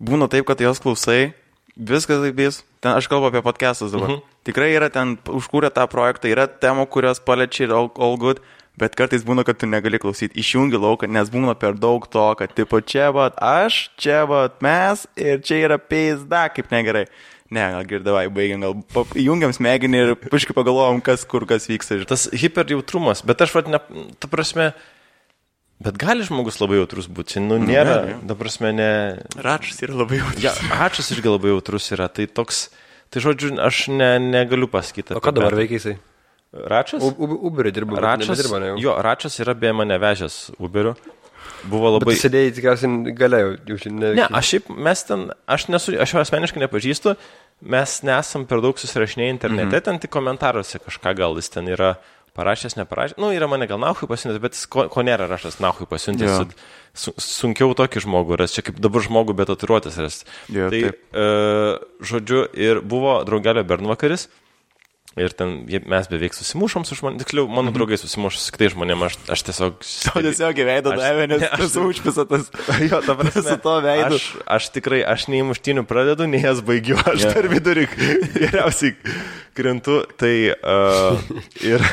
Būna 0.00 0.28
taip, 0.28 0.46
kad 0.48 0.60
jos 0.60 0.80
klausai, 0.82 1.34
viskas 1.76 2.24
vis. 2.34 2.62
Ten 2.80 2.92
aš 2.96 3.08
kalbu 3.08 3.30
apie 3.30 3.42
podcastus 3.44 3.92
dabar. 3.94 4.10
Mhm. 4.16 4.22
Tikrai 4.44 4.74
yra 4.76 4.90
ten, 4.92 5.16
užkūrė 5.16 5.70
tą 5.72 5.86
projektą, 5.88 6.28
yra 6.28 6.46
temų, 6.46 6.86
kurios 6.92 7.20
paliečia 7.20 7.64
ir 7.64 7.72
all, 7.72 7.88
all 7.96 8.18
good, 8.20 8.42
bet 8.76 8.94
kartais 8.98 9.22
būna, 9.24 9.44
kad 9.46 9.56
tu 9.56 9.66
negali 9.66 9.98
klausyti. 9.98 10.36
Išjungi 10.36 10.76
lauką, 10.76 11.08
nes 11.08 11.30
būna 11.32 11.54
per 11.56 11.72
daug 11.72 12.04
to, 12.10 12.26
kad 12.36 12.52
tipo 12.52 12.80
čia 12.80 13.08
vat 13.14 13.38
aš, 13.40 13.88
čia 13.96 14.24
vat 14.28 14.60
mes 14.60 15.06
ir 15.16 15.40
čia 15.40 15.62
yra 15.64 15.78
pizda, 15.78 16.48
kaip 16.52 16.68
negerai. 16.74 17.06
Ne, 17.52 17.60
gal 17.74 17.84
girdavai, 17.84 18.24
baigiam, 18.32 18.62
gal 18.64 19.04
įjungiam 19.20 19.52
smegenį 19.52 19.98
ir 20.00 20.12
puškai 20.32 20.54
pagalvojom, 20.56 21.02
kas 21.04 21.26
kur 21.28 21.44
kas 21.48 21.66
vyksta. 21.68 21.98
Tas 22.08 22.24
hiperjautrumas, 22.32 23.20
bet 23.28 23.44
aš 23.44 23.52
vad, 23.58 23.68
ne, 23.68 23.80
ta 24.18 24.30
prasme, 24.32 24.70
bet 25.84 25.98
gali 26.00 26.24
žmogus 26.24 26.56
labai 26.62 26.78
jautrus 26.80 27.10
būti. 27.12 27.36
Čia, 27.36 27.42
nu, 27.44 27.58
nėra, 27.60 27.98
gali, 28.00 28.14
jo. 28.14 28.22
ta 28.30 28.38
prasme, 28.40 28.72
ne. 28.72 28.88
račas 29.44 29.82
yra 29.84 30.00
labai 30.00 30.22
jautrus. 30.22 30.40
Ja, 30.46 30.54
ačas 30.86 31.12
irgi 31.12 31.28
labai 31.34 31.52
jautrus 31.52 31.90
yra. 31.92 32.08
Tai 32.08 32.24
toks, 32.32 32.62
tai 33.12 33.22
žodžiu, 33.26 33.52
aš 33.60 33.84
ne, 33.92 34.10
negaliu 34.24 34.70
pasakyti. 34.72 35.12
O 35.12 35.20
ką 35.22 35.36
dabar 35.36 35.58
veikia 35.60 35.76
jisai? 35.82 35.98
Račas? 36.54 37.02
U- 37.04 37.12
U- 37.12 37.40
Uberį 37.50 37.74
dirba. 37.74 37.98
Račas, 38.00 38.40
ne 38.56 38.72
jau. 38.72 38.76
jo, 38.78 38.96
Račas 39.04 39.36
yra 39.42 39.52
beje 39.58 39.74
mane 39.76 39.96
vežęs 40.00 40.54
Uberiu. 40.62 40.94
Buvo 41.70 41.94
Bet 41.94 42.04
labai... 42.04 42.16
tu 42.16 42.24
sėdėjai 42.24 42.54
tikriausiai 42.58 43.14
galėjau, 43.18 43.54
jau 43.70 43.78
šiandien. 43.84 44.18
Ne, 44.20 44.26
aš 44.40 44.52
šiaip, 44.54 44.72
mes 44.88 45.04
ten, 45.08 45.28
aš 45.56 45.68
nesu, 45.72 45.94
aš 46.04 46.14
jo 46.14 46.22
asmeniškai 46.22 46.64
nepažįstu, 46.64 47.14
mes 47.74 47.94
nesam 48.06 48.48
per 48.50 48.64
daug 48.64 48.80
susirašinėję 48.80 49.36
internete, 49.36 49.70
mhm. 49.70 49.86
ten 49.88 50.02
tik 50.02 50.12
komentaruose 50.14 50.82
kažką 50.84 51.16
gal 51.18 51.40
jis 51.40 51.52
ten 51.54 51.70
yra 51.72 51.94
parašęs, 52.34 52.76
neparašęs. 52.76 53.18
Nu, 53.22 53.30
yra 53.34 53.46
mane 53.50 53.66
gal 53.70 53.78
nahui 53.78 54.08
pasiuntęs, 54.10 54.40
bet 54.42 54.58
ko, 54.70 54.88
ko 54.90 55.04
nėra 55.06 55.28
rašęs 55.30 55.60
nahui 55.62 55.86
pasiuntęs. 55.90 56.30
Yeah. 56.30 56.70
Su, 56.94 57.14
sunkiau 57.18 57.74
tokį 57.78 58.04
žmogų 58.04 58.38
ras, 58.38 58.54
čia 58.54 58.62
kaip 58.66 58.78
dabar 58.82 59.02
žmogų 59.02 59.34
be 59.38 59.46
tatuiruotės 59.48 59.98
ras. 60.02 60.20
Jo, 60.52 60.68
tai, 60.70 60.82
taip. 60.86 61.00
e, 61.10 61.24
žodžiu, 62.06 62.44
ir 62.54 62.82
buvo 62.86 63.16
draugelio 63.26 63.64
Bernvakaris. 63.66 64.28
Ir 65.14 65.30
ten 65.30 65.60
mes 65.86 66.08
beveik 66.10 66.34
susimušom 66.34 66.82
su 66.88 66.96
žmonėmis, 66.98 67.22
tiksliau, 67.22 67.44
mano 67.46 67.68
Mhm. 67.70 67.76
draugai 67.76 67.98
susimušo 68.02 68.40
su 68.42 68.50
kitais 68.50 68.72
žmonėmis, 68.74 69.12
aš, 69.12 69.18
aš 69.30 69.42
tiesiog... 69.46 69.76
Tau 70.08 70.22
tiesiog 70.26 70.58
įveido 70.64 70.90
Aš- 70.90 70.98
davė, 71.04 71.26
nes 71.30 71.40
ne, 71.44 71.50
aš- 71.54 71.60
tas 71.62 71.76
užpisa 71.78 72.24
tas. 72.26 72.48
Jo, 72.90 72.98
ta 73.06 73.14
prasme, 73.20 73.44
Su 73.46 73.56
tuo 73.62 73.76
veidu. 73.84 74.18
Aš, 74.18 74.26
aš 74.56 74.68
tikrai, 74.74 75.04
aš 75.06 75.28
nei 75.30 75.44
muštinių 75.46 75.84
pradedu, 75.86 76.26
nei 76.26 76.42
jas 76.42 76.64
baigiu, 76.66 76.98
aš 76.98 77.22
yeah. 77.28 77.34
per 77.36 77.46
vidurį 77.52 77.86
geriausiai 78.42 78.96
krintu. 79.54 80.00
Tai 80.18 80.34
uh, 80.50 81.22
ir, 81.62 81.86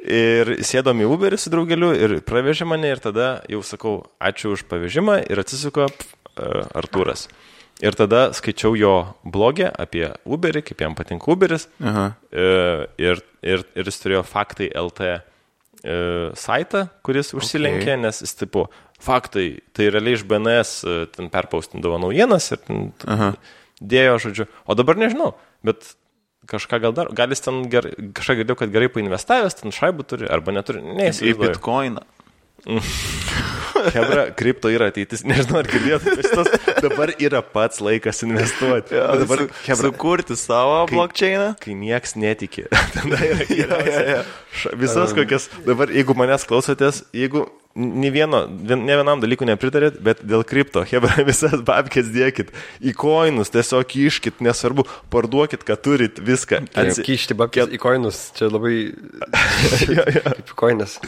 ir 0.00 0.54
sėdom 0.64 1.04
į 1.04 1.10
Uberį 1.12 1.36
su 1.44 1.52
draugeliu 1.52 1.92
ir 1.92 2.16
pravežė 2.24 2.64
mane 2.68 2.88
ir 2.96 3.04
tada 3.04 3.42
jau 3.52 3.60
sakau, 3.60 3.98
ačiū 4.24 4.56
už 4.56 4.64
pavežimą 4.72 5.20
ir 5.28 5.44
atsisuko 5.44 5.90
uh, 5.92 6.64
Artūras. 6.72 7.28
Ir 7.82 7.96
tada 7.98 8.28
skaičiau 8.36 8.76
jo 8.78 8.92
blogę 9.26 9.66
apie 9.66 10.06
Uberį, 10.30 10.62
kaip 10.68 10.84
jam 10.84 10.94
patinka 10.94 11.32
Uberis. 11.32 11.66
Aha. 11.82 12.12
E, 12.30 12.44
ir, 13.02 13.22
ir, 13.42 13.64
ir 13.74 13.90
jis 13.90 13.98
turėjo 14.02 14.22
faktai 14.28 14.68
LT 14.78 15.08
e, 15.10 15.16
saitą, 16.38 16.84
kuris 17.06 17.34
užsilenkė, 17.34 17.96
okay. 17.96 18.00
nes 18.04 18.22
jis 18.22 18.38
tipo, 18.38 18.68
faktai, 19.02 19.48
tai 19.74 19.90
realiai 19.90 20.14
iš 20.20 20.22
BNS 20.30 20.76
e, 20.86 20.96
ten 21.16 21.32
perpaustindavo 21.34 21.98
naujienas 22.06 22.46
ir 22.54 22.62
ten 22.62 22.86
Aha. 23.10 23.32
dėjo, 23.82 24.16
žodžiu. 24.28 24.48
O 24.70 24.78
dabar 24.78 25.00
nežinau, 25.02 25.32
bet 25.66 25.96
kažką 26.46 26.78
gal 26.84 26.94
dar, 26.94 27.10
gal 27.16 27.34
jis 27.34 27.42
ten 27.42 27.64
ger, 27.72 27.90
kažką 28.14 28.38
girdėjau, 28.40 28.62
kad 28.62 28.74
gerai 28.74 28.92
painvestavęs, 28.94 29.58
ten 29.64 29.74
šaibų 29.74 30.06
turi, 30.06 30.30
arba 30.30 30.54
neturi, 30.54 30.84
Į 30.84 30.98
neįsivaizduoju. 31.02 31.56
bitkoiną. 31.58 32.06
Hebra, 33.94 34.26
kripto 34.38 34.70
yra 34.72 34.88
ateitis, 34.92 35.24
nežinau, 35.26 35.58
ar 35.62 35.68
girdėjote 35.70 36.14
šitos, 36.22 36.52
dabar 36.84 37.12
yra 37.18 37.40
pats 37.42 37.82
laikas 37.84 38.22
investuoti. 38.26 38.94
O 39.00 39.18
dabar, 39.24 39.44
Su, 39.44 39.48
Hebra, 39.66 39.90
sukurti 39.90 40.36
savo 40.38 40.78
blokčeiną. 40.92 41.50
kai 41.62 41.74
nieks 41.78 42.14
netiki. 42.20 42.64
Tada 42.94 43.18
yra 43.26 43.44
geriausia. 43.50 44.22
Ša- 44.62 44.76
Visas 44.80 45.12
kokias, 45.16 45.50
dabar 45.66 45.90
jeigu 45.92 46.14
manęs 46.18 46.46
klausotės, 46.48 47.02
jeigu 47.16 47.44
ne, 47.74 48.10
vieno, 48.14 48.44
vien, 48.46 48.84
ne 48.86 48.94
vienam 49.00 49.18
dalykui 49.22 49.48
nepritarėt, 49.50 49.96
bet 50.06 50.20
dėl 50.22 50.44
kripto, 50.46 50.84
hebra, 50.86 51.16
visas 51.30 51.58
babkės 51.66 52.12
dėkit, 52.14 52.52
į 52.86 52.94
koinus, 52.98 53.50
tiesiog 53.54 53.96
iškit, 54.06 54.38
nesvarbu, 54.46 54.86
parduokit, 55.12 55.66
kad 55.66 55.82
turit 55.82 56.22
viską. 56.22 56.62
Atsi... 56.78 57.02
Kišti 57.10 57.34
babkės 57.42 57.74
į 57.74 57.82
koinus, 57.82 58.28
čia 58.38 58.46
labai... 58.54 58.76
Jo, 59.90 60.06
jo. 60.06 60.22
Kaip 60.30 60.54
koinas. 60.62 61.00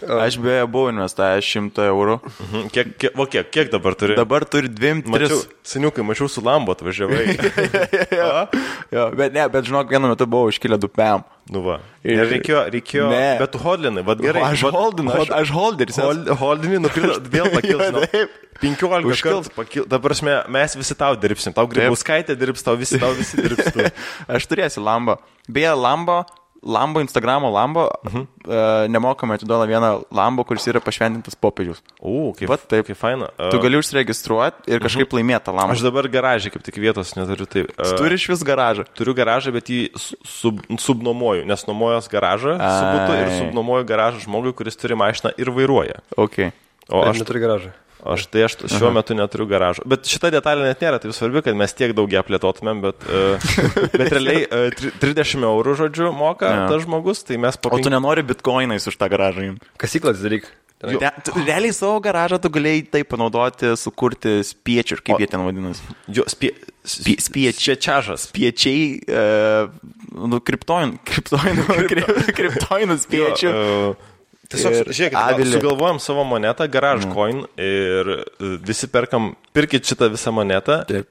Aš 0.00 0.38
beje 0.40 0.64
buvau 0.70 0.90
investavęs 0.94 1.44
100 1.44 1.84
eurų. 1.90 2.16
Mhm. 2.24 2.68
Kiek, 2.72 2.92
kiek, 3.00 3.18
o 3.20 3.26
kiek, 3.28 3.50
kiek 3.52 3.72
dabar 3.72 3.94
turi? 3.98 4.16
Dabar 4.16 4.44
turi 4.48 4.70
2-3. 4.72 5.10
Mačiau, 5.12 5.42
seniukai, 5.66 6.04
mačiau 6.06 6.28
su 6.32 6.40
Lambo 6.44 6.72
atvažiavai. 6.76 7.26
Jo, 8.90 9.04
bet 9.14 9.34
ne, 9.34 9.44
bet 9.52 9.68
žinok, 9.68 9.90
vienu 9.92 10.08
metu 10.10 10.26
buvau 10.26 10.50
iškilę 10.50 10.78
2 10.82 10.88
PM. 10.96 11.22
Nu 11.50 11.62
va. 11.64 11.76
Ir- 12.06 12.20
reikėjo, 12.30 12.62
reikėjo. 12.74 13.06
Ne. 13.10 13.26
Bet 13.40 13.52
tu 13.54 13.60
hodlinai, 13.62 14.02
vad 14.06 14.20
gerai. 14.22 14.42
Aš 14.50 14.64
holdinu, 14.70 15.12
aš, 15.14 15.30
aš 15.34 15.52
holderis. 15.54 15.98
Hold, 16.02 16.30
holdinį 16.40 16.80
nukrito, 16.84 17.18
vėl 17.32 17.50
pakils. 17.54 17.82
Jo, 17.84 17.90
nu, 17.96 18.02
taip. 18.10 18.34
15 18.60 19.06
Užkils. 19.08 19.48
kartų 19.48 19.54
pakil. 19.56 19.86
Dabar 19.88 20.12
mes, 20.26 20.42
mes 20.52 20.76
visi 20.82 20.96
tau 20.98 21.16
dirbsim. 21.16 21.54
Tau 21.56 21.64
grybauskaitė 21.70 22.36
dirbs, 22.38 22.62
tau 22.66 22.76
visi, 22.76 22.98
tau 23.00 23.14
visi 23.16 23.40
dirbs. 23.40 23.70
Aš 24.36 24.46
turėsiu 24.50 24.84
Lambo. 24.84 25.16
Beje, 25.48 25.72
Lambo, 25.80 26.20
Lambo 26.62 27.00
Instagramo 27.00 27.50
Lambo 27.50 27.88
uh 28.04 28.12
-huh. 28.12 28.20
uh, 28.20 28.88
nemokamai 28.88 29.34
atiduoda 29.34 29.64
vieną 29.66 30.02
Lambo, 30.12 30.44
kuris 30.44 30.66
yra 30.66 30.80
pašventintas 30.80 31.34
popiežius. 31.34 31.82
O, 32.00 32.32
kaip, 32.32 32.48
Vat 32.48 32.68
taip. 32.68 32.86
kaip 32.86 32.96
faina. 32.96 33.28
Tu 33.50 33.56
Uh, 33.56 33.62
gali 33.62 33.76
užsiregistruoti 33.78 34.70
ir 34.70 34.80
kažkaip 34.80 35.12
laimėti 35.12 35.44
tą 35.44 35.54
Lambo. 35.56 35.72
Aš 35.72 35.80
dabar 35.80 36.04
garažė, 36.08 36.50
kaip 36.50 36.62
tik 36.62 36.76
vietos 36.76 37.14
neturiu. 37.16 37.46
Tai, 37.46 37.62
uh, 37.62 37.96
Turi 37.96 38.14
iš 38.14 38.28
vis 38.28 38.42
garažą. 38.44 38.84
Turiu 38.94 39.14
garažą, 39.14 39.52
bet 39.52 39.64
jį 39.68 39.88
su- 39.96 40.16
sub, 40.24 40.60
subnuomoju, 40.78 41.44
nes 41.46 41.66
nuomojos 41.66 42.08
garažą 42.08 42.58
su 42.58 42.84
būtu 42.92 43.12
ir 43.20 43.28
Ai. 43.28 43.38
subnuomoju 43.38 43.84
garažą 43.84 44.18
žmogui, 44.20 44.52
kuris 44.52 44.76
turi 44.76 44.94
mašiną 44.94 45.30
ir 45.38 45.50
vairuoja. 45.50 46.00
Okay. 46.16 46.52
O 46.88 47.02
Aš 47.02 47.08
aš, 47.08 47.18
neturiu 47.18 47.40
garažą. 47.40 47.70
Aš 48.04 48.26
tai 48.32 48.44
aš 48.46 48.56
šiuo 48.64 48.88
Aha. 48.88 48.94
metu 49.00 49.16
neturiu 49.18 49.46
garažo. 49.50 49.82
Bet 49.88 50.08
šita 50.08 50.30
detalė 50.32 50.64
net 50.68 50.80
nėra 50.84 51.00
taip 51.02 51.12
svarbi, 51.16 51.42
kad 51.44 51.58
mes 51.58 51.74
tiek 51.76 51.92
daug 51.96 52.10
ją 52.12 52.22
plėtotumėm, 52.26 52.80
bet, 52.86 53.04
uh, 53.10 53.50
bet 53.98 54.08
realiai 54.14 54.46
uh, 54.48 54.70
30 55.02 55.44
eurų, 55.50 55.76
žodžiu, 55.84 56.10
moka 56.16 56.48
Jo. 56.48 56.64
tas 56.72 56.86
žmogus, 56.86 57.22
tai 57.28 57.36
mes 57.42 57.56
po 57.60 57.72
O 57.74 57.78
tu 57.82 57.92
nenori 57.92 58.24
bitkoinais 58.26 58.86
už 58.90 58.96
tą 59.00 59.10
garažą 59.12 59.50
jums? 59.50 59.70
Kasyklas 59.80 60.22
daryk. 60.24 60.48
Te, 60.80 61.10
tu, 61.26 61.34
realiai 61.44 61.74
savo 61.76 61.98
garažą 62.00 62.38
tu 62.40 62.48
galėjai 62.48 62.86
tai 62.88 63.02
panaudoti, 63.04 63.74
sukurti 63.76 64.38
spiečių, 64.48 64.96
kaip 65.04 65.18
O- 65.18 65.20
jie 65.20 65.26
ten 65.28 65.42
vadinasi. 65.44 65.84
Jo, 66.08 66.24
spie, 66.32 66.54
Spie- 66.80 67.20
spiečiai. 67.20 67.76
Spiečiažas. 67.76 68.22
Spiečiai, 68.30 68.86
uh, 69.04 69.68
nu, 70.16 70.38
kriptoin, 70.40 70.94
kriptoinų, 71.04 71.66
krip- 71.92 72.32
kriptoinų 72.38 72.96
spiečių. 73.02 73.50
Jo, 73.52 73.92
e, 73.92 74.08
Tiesiog, 74.50 74.74
Ir 74.80 74.88
žiūrėkit, 74.90 75.18
avilį. 75.20 75.52
sugalvojom 75.58 76.00
savo 76.02 76.24
monetą, 76.26 76.66
GarageCoin 76.66 77.44
ir 77.60 78.08
e, 78.16 78.50
visi 78.66 78.88
perkam, 78.90 79.32
pirkit 79.54 79.86
šitą 79.86 80.08
visą 80.10 80.32
monetą 80.34 80.80
Taip. 80.88 81.06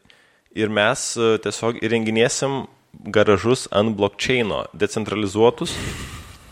ir 0.59 0.67
mes 0.75 1.05
e, 1.15 1.37
tiesiog 1.45 1.79
įrenginėsim 1.79 2.65
garažus 3.15 3.67
ant 3.71 3.93
blockchaino, 3.95 4.65
decentralizuotus, 4.75 5.71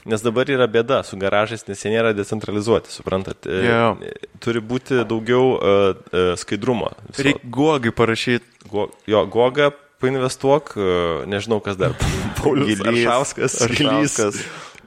nes 0.08 0.22
dabar 0.24 0.48
yra 0.48 0.68
bėda 0.72 1.02
su 1.04 1.18
garažais, 1.20 1.66
nes 1.68 1.82
jie 1.84 1.92
nėra 1.92 2.14
decentralizuoti, 2.16 2.94
suprantat. 2.94 3.44
E, 3.50 4.14
Turi 4.40 4.62
būti 4.64 5.02
daugiau 5.10 5.58
uh, 5.58 5.90
uh, 6.14 6.30
skaidrumo. 6.40 6.94
viso. 7.10 7.26
Reikia 7.26 7.52
guogai 7.58 7.92
parašyti. 7.92 8.46
Go, 8.72 8.86
jo, 9.10 9.26
Goga, 9.34 9.72
painvestuok, 10.00 10.72
uh, 10.78 11.26
nežinau 11.28 11.60
kas 11.66 11.76
dar. 11.80 11.98
Paulius 12.40 12.80
Aršauskas. 12.86 13.60
Aršauskas. 13.68 14.40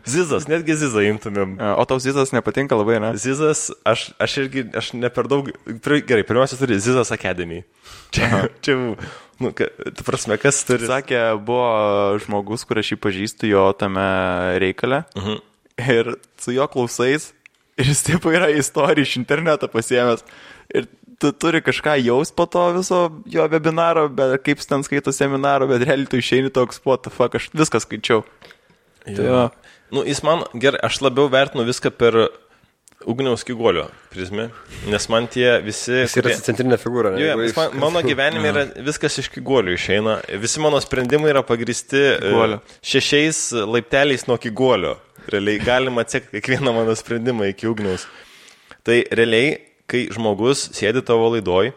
Zizas, 0.09 0.47
netgi 0.51 0.77
Zizą 0.79 1.03
imtumėm. 1.09 1.57
O 1.77 1.85
tau 1.89 2.01
Zizas 2.03 2.33
nepatinka 2.35 2.77
labai, 2.79 2.99
ne? 3.03 3.13
Zizas, 3.21 3.69
aš, 3.87 4.11
aš 4.23 4.37
irgi, 4.45 4.65
aš 4.77 4.93
ne 4.97 5.11
per 5.13 5.29
daug, 5.31 5.51
gerai, 5.85 6.23
pirmiausia 6.27 6.59
turi 6.61 6.79
Zizas 6.81 7.13
Academy. 7.15 7.63
Čia, 8.15 8.47
čia 8.65 8.77
nu, 9.41 9.53
tu 9.53 10.07
prasme, 10.07 10.39
kas 10.41 10.63
turi. 10.69 10.89
Sakė, 10.91 11.21
buvo 11.47 12.19
žmogus, 12.25 12.65
kur 12.69 12.81
aš 12.81 12.95
jį 12.95 13.01
pažįstu 13.03 13.51
jo 13.51 13.67
tame 13.79 14.07
reikale. 14.63 15.05
Mhm. 15.19 15.43
Ir 15.91 16.15
su 16.41 16.55
jo 16.57 16.67
klausais. 16.71 17.31
Ir 17.81 17.89
jis 17.89 18.03
taip 18.05 18.27
yra 18.29 18.51
istoriją 18.53 19.07
iš 19.07 19.17
interneto 19.23 19.69
pasiemęs. 19.73 20.25
Ir 20.77 20.91
tu 21.21 21.33
turi 21.33 21.61
kažką 21.65 21.97
jaus 22.01 22.33
po 22.33 22.47
to 22.49 22.63
viso 22.77 23.01
jo 23.29 23.47
webinaro, 23.53 24.09
bet 24.09 24.41
kaip 24.45 24.61
ten 24.65 24.85
skaito 24.85 25.13
seminaro, 25.13 25.69
bet 25.69 25.85
realiai 25.85 26.09
tu 26.09 26.21
išeini 26.21 26.53
toks, 26.53 26.81
what 26.85 27.05
the 27.05 27.13
fuck, 27.13 27.37
aš 27.37 27.51
viską 27.53 27.81
skaičiau. 27.85 28.25
Tai 29.05 29.27
jo. 29.27 29.43
Nu, 29.91 30.05
jis 30.07 30.23
man, 30.27 30.45
gerai, 30.55 30.81
aš 30.87 31.01
labiau 31.03 31.31
vertinu 31.33 31.65
viską 31.67 31.91
per 31.99 32.17
Ugniaus 33.09 33.47
Kigolio 33.49 33.87
prizmę, 34.13 34.51
nes 34.93 35.07
man 35.09 35.25
tie 35.33 35.55
visi... 35.65 36.03
Jis 36.03 36.19
yra 36.21 36.29
kurie- 36.29 36.43
centrinė 36.45 36.77
figūra. 36.77 37.15
ne? 37.15 37.23
Jo, 37.23 37.37
jis 37.41 37.55
man, 37.57 37.79
mano 37.81 38.03
gyvenime 38.11 38.51
yra 38.53 38.65
viskas 38.85 39.17
iš 39.23 39.31
kiguolių 39.33 39.73
išeina. 39.79 40.19
Visi 40.43 40.61
mano 40.61 40.77
sprendimai 40.85 41.33
yra 41.33 41.41
pagristi 41.47 41.97
e, 41.97 42.19
Kiguolio. 42.21 42.59
šešiais 42.93 43.41
laipteliais 43.73 44.27
nuo 44.29 44.37
kiguolio. 44.43 44.99
Realiai 45.33 45.63
galima 45.65 46.05
atsekti 46.05 46.37
kiekvieną 46.37 46.75
mano 46.77 46.93
sprendimą 46.97 47.49
iki 47.55 47.71
ugniaus. 47.71 48.05
Tai 48.85 49.01
realiai, 49.17 49.57
kai 49.89 50.05
žmogus 50.13 50.69
sėdi 50.77 51.01
tavo 51.07 51.33
laidoj 51.33 51.73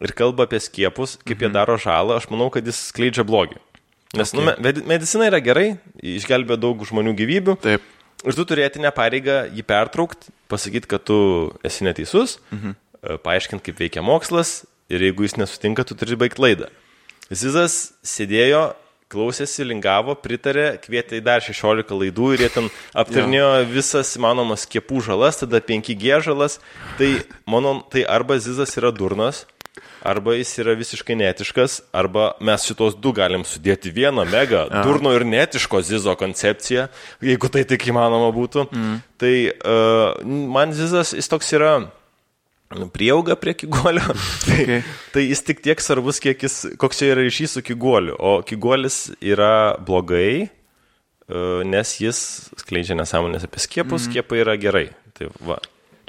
ir 0.00 0.14
kalba 0.16 0.44
apie 0.44 0.60
skiepus, 0.60 1.16
kaip 1.24 1.38
mhm. 1.38 1.46
jie 1.46 1.54
daro 1.56 1.80
žalą, 1.80 2.20
aš 2.20 2.28
manau, 2.32 2.50
kad 2.52 2.68
jis 2.68 2.84
skleidžia 2.92 3.24
blogį. 3.24 3.56
Nes 4.16 4.32
okay. 4.34 4.42
nu, 4.42 4.54
me- 4.58 4.84
medicina 4.90 5.28
yra 5.30 5.38
gerai, 5.44 5.68
išgelbė 6.02 6.58
daug 6.58 6.82
žmonių 6.86 7.14
gyvybių. 7.18 7.56
Taip. 7.62 7.84
Ir 8.26 8.36
tu 8.36 8.44
turėti 8.44 8.82
ne 8.82 8.90
pareigą 8.92 9.44
jį 9.54 9.62
pertraukti, 9.64 10.32
pasakyti, 10.50 10.90
kad 10.90 11.06
tu 11.08 11.16
esi 11.64 11.86
neteisus, 11.86 12.36
mhm. 12.52 12.76
paaiškinti, 13.24 13.64
kaip 13.70 13.80
veikia 13.80 14.04
mokslas 14.04 14.64
ir 14.92 15.06
jeigu 15.06 15.24
jis 15.24 15.38
nesutinka, 15.40 15.86
tu 15.86 15.96
turi 15.96 16.18
baigti 16.20 16.42
laidą. 16.42 16.68
Zizas 17.30 17.94
sėdėjo, 18.04 18.72
klausėsi, 19.10 19.64
lingavo, 19.66 20.14
pritarė, 20.18 20.74
kvietė 20.82 21.18
į 21.18 21.24
dar 21.26 21.42
16 21.42 21.94
laidų 21.94 22.32
ir 22.34 22.44
jie 22.44 22.50
ten 22.54 22.68
aptarnėjo 22.98 23.48
visas 23.70 24.10
įmanomas 24.18 24.66
skiepų 24.66 25.02
žalas, 25.06 25.40
tada 25.40 25.62
5G 25.62 26.20
žalas. 26.26 26.58
Tai, 26.98 27.10
mano, 27.50 27.78
tai 27.90 28.04
arba 28.06 28.38
Zizas 28.42 28.76
yra 28.78 28.92
durnas, 28.94 29.44
arba 30.02 30.34
jis 30.38 30.52
yra 30.62 30.74
visiškai 30.78 31.16
netiškas, 31.20 31.80
arba 31.92 32.32
mes 32.40 32.64
šitos 32.68 32.96
du 33.00 33.12
galim 33.16 33.44
sudėti 33.46 33.92
vieną 33.94 34.26
mega 34.30 34.66
durno 34.84 35.12
ir 35.16 35.26
netiško 35.28 35.82
Zizo 35.84 36.14
koncepciją, 36.18 36.88
jeigu 37.24 37.50
tai 37.52 37.64
tik 37.68 37.88
įmanoma 37.92 38.30
būtų. 38.36 38.66
Mm. 38.72 39.00
Tai 39.20 39.34
uh, 39.50 40.20
man 40.56 40.76
Zizas, 40.76 41.14
jis 41.16 41.28
toks 41.30 41.52
yra 41.56 41.74
prieauga 42.92 43.36
prie 43.36 43.54
kiguolio. 43.54 44.04
tai, 44.46 44.60
Okay. 44.60 44.82
tai 45.12 45.26
jis 45.26 45.42
tik 45.42 45.62
tiek 45.64 45.80
svarbus, 45.82 46.20
kiek 46.22 46.42
jis, 46.44 46.62
koks 46.78 47.00
čia 47.00 47.12
yra 47.14 47.24
ryšys 47.26 47.58
su 47.58 47.64
kiguoliu. 47.66 48.14
O 48.18 48.40
kiguolis 48.46 49.10
yra 49.24 49.76
blogai, 49.80 50.46
e, 50.46 51.42
nes 51.66 51.96
jis 51.98 52.20
skleidžia 52.60 52.98
nesąmonės 52.98 53.48
apie 53.48 53.62
skiepus, 53.64 54.04
mm. 54.04 54.06
skiepai 54.10 54.42
yra 54.44 54.56
gerai. 54.60 54.86
Tai 55.16 55.32
va. 55.42 55.58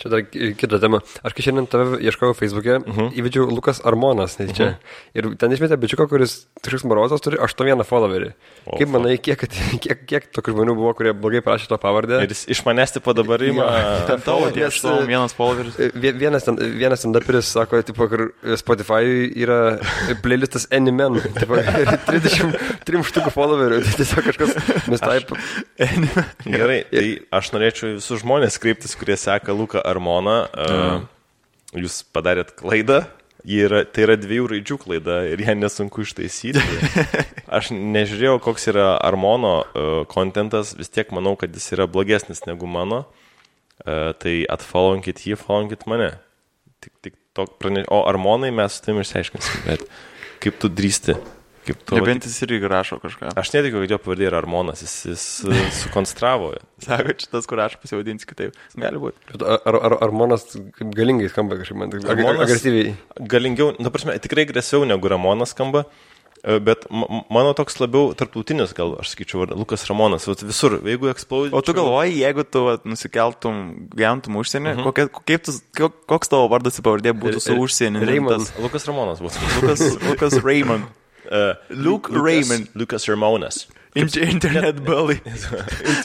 Čia 0.01 0.09
dar 0.09 0.21
ki- 0.25 0.53
kita 0.57 0.79
tema. 0.81 0.99
Aš 1.23 1.33
kai 1.37 1.43
šiandien 1.45 1.67
tave 1.69 1.99
ieškojau 2.01 2.33
Facebook'e, 2.33 2.75
uh 2.81 2.87
Mhm. 2.87 2.99
-huh. 2.99 3.09
įvedžiau 3.21 3.45
Lukas 3.51 3.81
Armonas. 3.85 4.35
Tai 4.37 4.47
čia. 4.53 4.65
Uh 4.65 4.71
-huh. 4.71 5.29
Ir 5.31 5.35
ten 5.37 5.51
išmetė 5.51 5.77
bičiuką, 5.77 6.07
kuris 6.09 6.47
kažkoks 6.63 6.83
morozas 6.89 7.21
turi 7.21 7.37
8 7.37 7.83
followerį. 7.83 8.33
O, 8.65 8.77
Kaip 8.77 8.89
manai, 8.89 9.17
kiek, 9.17 9.39
kiek, 9.83 10.05
kiek 10.07 10.23
tokių 10.33 10.51
žmonių 10.55 10.75
buvo, 10.75 10.93
kurie 10.93 11.13
blogai 11.13 11.41
prašė 11.41 11.67
to 11.67 11.77
pavardę? 11.77 12.23
Ir 12.23 12.29
jis 12.29 12.45
iš 12.49 12.63
manęs 12.65 12.91
tipo 12.93 13.13
dabar 13.13 13.41
ima. 13.43 13.63
Tavo 14.25 14.45
nes, 14.45 14.53
tie 14.53 14.65
aštuom 14.65 15.05
vienas 15.07 15.33
followeris. 15.33 15.75
Vie- 15.95 16.11
Vienas 16.17 16.43
ten, 16.43 16.55
vienas 16.57 17.01
ten 17.01 17.11
dapiris 17.11 17.45
sako, 17.51 17.81
tipo, 17.83 18.07
kur 18.07 18.31
Spotify 18.57 19.31
yra 19.35 19.79
playlistas 20.21 20.67
Anymen, 20.71 21.21
tipo, 21.39 21.55
33 21.55 23.03
štukų 23.03 23.31
followerių, 23.33 23.81
tai 23.83 23.93
tiesiog 23.99 24.23
kažkas 24.25 24.87
mes 24.89 24.99
taip. 24.99 25.31
Gerai, 26.45 26.83
tai 26.91 27.05
aš 27.31 27.51
norėčiau 27.55 27.95
visus 27.97 28.21
žmonės 28.23 28.57
kreiptis, 28.61 28.95
kurie 28.95 29.17
seka 29.17 29.53
Luką 29.53 29.81
Armoną. 29.91 30.37
Uh, 30.51 31.03
jūs 31.77 32.01
padarėt 32.13 32.55
klaidą. 32.59 33.03
Yra, 33.41 33.81
tai 33.89 34.03
yra 34.05 34.15
dviejų 34.21 34.51
raidžių 34.51 34.75
klaida 34.83 35.15
ir 35.31 35.41
ją 35.41 35.55
nesunku 35.57 36.03
ištaisyti. 36.03 36.61
Aš 37.57 37.71
nežiūrėjau, 37.73 38.35
koks 38.45 38.67
yra 38.69 38.91
Armono 39.01 39.55
kontentas, 40.11 40.75
vis 40.77 40.93
tiek 40.93 41.09
manau, 41.15 41.33
kad 41.39 41.49
jis 41.57 41.71
yra 41.73 41.87
blogesnis 41.89 42.45
negu 42.45 42.69
mano. 42.69 43.07
Uh, 43.81 44.11
tai 44.21 44.43
atfollowinkit 44.45 45.23
jį, 45.25 45.39
followinkit 45.41 45.87
mane. 45.89 46.11
Tik, 46.85 46.93
tik 47.01 47.17
to 47.33 47.47
prane... 47.57 47.81
O 47.89 48.03
Armonai 48.05 48.51
mes 48.53 48.77
su 48.77 48.85
tavimi 48.85 49.01
išsiaiškinsim, 49.05 49.63
bet 49.65 49.87
kaip 50.43 50.61
tu 50.61 50.69
drįsti? 50.69 51.17
Kaip 51.71 51.81
tu... 51.87 51.95
Nebent 51.97 52.27
jis 52.27 52.37
irgi 52.45 52.67
rašo 52.71 52.99
kažką. 53.01 53.31
Aš 53.39 53.53
netikiu, 53.55 53.81
kad 53.85 53.95
jo 53.95 53.99
pavardė 54.03 54.27
yra 54.29 54.41
Armonas, 54.43 54.83
jis, 54.83 54.95
jis 55.13 55.25
uh, 55.47 55.55
sukonstravo. 55.81 56.51
Sako, 56.83 57.15
šitas, 57.23 57.47
kur 57.49 57.63
aš 57.63 57.79
pasivadinsiu 57.81 58.27
kitaip. 58.29 58.55
Gali 58.75 58.99
būti. 59.01 59.39
Ar, 59.41 59.59
ar, 59.71 59.79
ar 59.89 59.97
Armonas 60.09 60.45
galingai 60.79 61.31
skamba 61.31 61.57
kažkaip 61.61 61.79
man, 61.81 61.91
taip, 61.95 62.03
ag- 62.05 62.19
Ramonas- 62.21 62.47
agresyviai. 62.49 62.95
galingiau, 63.31 63.71
na, 63.79 63.89
prasme, 63.93 64.19
tikrai 64.21 64.45
grėsiau 64.49 64.83
negu 64.89 65.07
Ramonas 65.11 65.53
skamba, 65.55 65.85
e, 66.43 66.57
bet 66.59 66.87
ma- 66.89 67.05
ma- 67.09 67.23
mano 67.37 67.51
toks 67.57 67.77
labiau 67.79 68.15
tarptautinis, 68.17 68.73
gal 68.77 68.95
aš 69.01 69.11
sakyčiau, 69.13 69.45
Lukas 69.53 69.85
Ramonas, 69.89 70.25
vat 70.27 70.41
visur, 70.41 70.79
jeigu 70.81 71.11
eksplodija. 71.13 71.53
O 71.53 71.61
tu 71.61 71.75
galvoji, 71.77 72.17
jeigu 72.23 72.43
tu 72.49 72.63
vat, 72.65 72.85
nusikeltum, 72.89 73.61
gyventum 73.93 74.39
užsienį, 74.41 74.73
uh 74.73 74.79
-huh. 74.79 74.87
kokia, 74.89 75.07
kaip 75.29 75.43
tu, 75.45 75.53
kok- 75.77 75.99
koks 76.09 76.33
tavo 76.33 76.47
vardas 76.49 76.79
į 76.81 76.85
pavardė 76.87 77.13
būtų 77.13 77.39
su 77.45 77.53
užsienį? 77.53 78.01
Raymond. 78.09 78.47
Tas 78.47 78.53
Lukas 78.59 78.87
Ramonas 78.89 79.21
būtų. 79.21 79.37
Lukas, 79.61 79.85
Lukas 80.09 80.33
Raymond. 80.49 80.89
Uh, 81.31 81.53
Luke 81.69 82.09
Raymond. 82.11 82.67
Lukas 82.75 83.05
Ramonas. 83.07 83.67
Inter 83.95 84.21
internet 84.21 84.83
bully. 84.85 85.19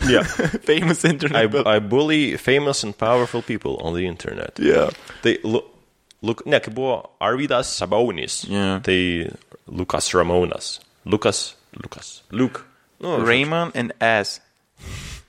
yeah. 0.09 0.23
Famous 0.63 1.05
internet 1.05 1.37
I, 1.37 1.47
bully. 1.47 1.67
I 1.67 1.79
bully 1.81 2.37
famous 2.37 2.83
and 2.85 2.97
powerful 2.97 3.43
people 3.43 3.77
on 3.83 3.95
the 3.95 4.07
internet. 4.07 4.59
Yeah. 4.59 4.91
Tai, 5.23 5.39
lu, 5.45 5.61
luk, 6.23 6.47
ne, 6.47 6.61
kai 6.61 6.73
buvo 6.73 7.11
Arvidas 7.21 7.67
Sabonis, 7.71 8.45
Yeah. 8.49 8.81
tai 8.83 9.31
Lukas 9.67 10.11
Ramonas. 10.15 10.81
Lukas, 11.05 11.55
Lukas. 11.83 12.23
Luke. 12.31 12.65
Nu, 13.01 13.19
Raymond 13.25 13.73
and 13.75 13.93
S. 14.01 14.41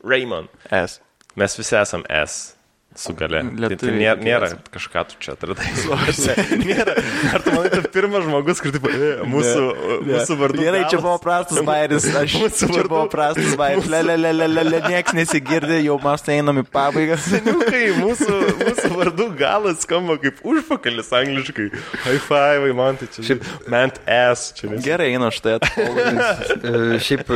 Raymond. 0.03 0.47
S. 0.71 0.99
Mes 1.35 1.55
visi 1.57 1.75
esam 1.75 2.03
S 2.09 2.55
su 2.97 3.13
gale. 3.17 3.41
Tai, 3.43 3.51
tai 3.53 3.61
Lietuviai 3.69 3.97
nėra, 4.01 4.21
nėra 4.25 4.47
kažką 4.73 5.03
tu 5.11 5.17
čia 5.21 5.35
atradai. 5.35 5.67
nėra. 6.67 6.95
Ar 7.33 7.43
tu 7.45 7.53
manai, 7.53 7.69
kad 7.73 7.87
pirmas 7.93 8.25
žmogus, 8.25 8.61
kur 8.63 8.73
taip, 8.73 8.87
e, 8.89 9.09
mūsų, 9.29 9.65
mūsų 10.07 10.37
vardu. 10.39 10.63
Gerai, 10.65 10.81
čia 10.89 10.99
buvo 11.03 11.15
prastas 11.21 11.61
bairis. 11.67 12.07
Aš 12.21 12.37
Mūsų 12.41 12.63
čia 12.63 12.71
vardu. 12.73 12.91
buvo 12.93 13.03
prastas 13.13 13.57
bairis. 13.59 13.89
Le, 13.93 14.01
le, 14.07 14.17
le, 14.23 14.33
le, 14.35 14.47
le, 14.55 14.65
le, 14.71 14.81
nieks 14.87 15.13
nesigirdė, 15.17 15.79
jau 15.85 15.99
mes 16.03 16.25
tai 16.25 16.39
einam 16.41 16.61
į 16.61 16.65
pabaigą. 16.73 17.19
Seniukai, 17.27 17.83
mūsų, 18.01 18.39
mūsų 18.63 18.91
vardų 18.97 19.29
galas 19.39 19.83
skamba 19.85 20.17
kaip 20.23 20.41
užpakalis 20.47 21.13
angliškai. 21.21 21.69
High 22.07 22.23
five, 22.25 22.73
man 22.77 22.97
tai 22.99 23.09
čia. 23.13 23.27
Šiaip, 23.31 23.45
meant 23.71 24.01
S. 24.17 24.49
Čia 24.57 24.71
nes... 24.73 24.81
Gerai, 24.85 25.11
einu 25.17 25.29
štai. 25.33 25.57
E, 25.61 26.99
Šiaip 27.03 27.29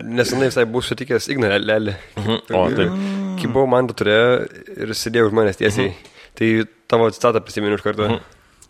nesenai 0.00 0.48
visai 0.50 0.64
buvau 0.68 0.84
sutikęs 0.88 1.28
Igną 1.34 1.52
Lelį. 1.60 1.94
O, 2.24 2.66
taip. 2.72 3.23
Kai 3.40 3.50
buvau 3.50 3.66
man 3.70 3.88
turė 3.90 4.18
ir 4.76 4.94
sėdėjau 4.96 5.30
už 5.30 5.36
manęs 5.36 5.60
tiesiai. 5.60 5.94
Tai 6.38 6.48
tavo 6.90 7.10
citatą 7.14 7.42
prisimenu 7.44 7.78
iš 7.78 7.84
karto. 7.84 8.08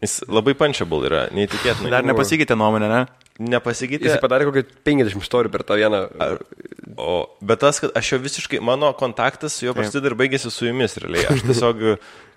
Jis 0.02 0.18
labai 0.28 0.52
punchable 0.58 1.06
yra, 1.08 1.26
neįtikėtinai. 1.32 1.92
Dar 1.92 2.04
nepasikeitė 2.04 2.56
nuomonė, 2.58 2.90
ne? 2.92 3.04
Nepasikeitė. 3.42 4.06
Jis 4.06 4.22
padarė 4.22 4.46
kokį 4.48 4.62
50 4.86 5.24
istorijų 5.24 5.52
per 5.54 5.64
tą 5.66 5.78
vieną. 5.78 6.04
O, 7.00 7.24
bet 7.42 7.62
tas, 7.64 7.80
kad 7.82 7.94
aš 7.98 8.12
jau 8.12 8.20
visiškai, 8.22 8.60
mano 8.62 8.92
kontaktas 8.94 9.56
su 9.58 9.66
juo 9.66 9.74
prasideda 9.74 10.12
ir 10.12 10.16
baigėsi 10.18 10.52
su 10.54 10.68
jumis 10.68 10.94
realiai. 11.02 11.26
Aš 11.32 11.42
tiesiog 11.48 11.82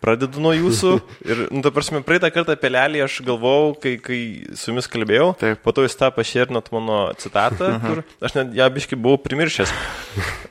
pradedu 0.02 0.41
nuo 0.41 0.54
jūsų 0.56 0.93
ir, 1.28 1.43
nu, 1.54 1.62
ta 1.66 1.72
prasme, 1.74 2.02
praeitą 2.06 2.32
kartą 2.34 2.58
pelelį 2.60 3.04
aš 3.06 3.20
galvojau, 3.28 3.76
kai, 3.84 3.95
kai 4.02 4.20
su 4.58 4.72
jumis 4.72 4.89
kalbėjau, 4.89 5.32
Taip. 5.41 5.62
po 5.66 5.74
to 5.76 5.86
jūs 5.86 5.98
tą 6.00 6.10
pašėrinot 6.16 6.72
mano 6.74 7.00
citatą, 7.22 7.72
kur 7.86 8.04
aš 8.26 8.38
net 8.39 8.58
ją 8.58 8.70
biškai 8.78 8.98
buvau 8.98 9.22
primiršęs. 9.22 9.74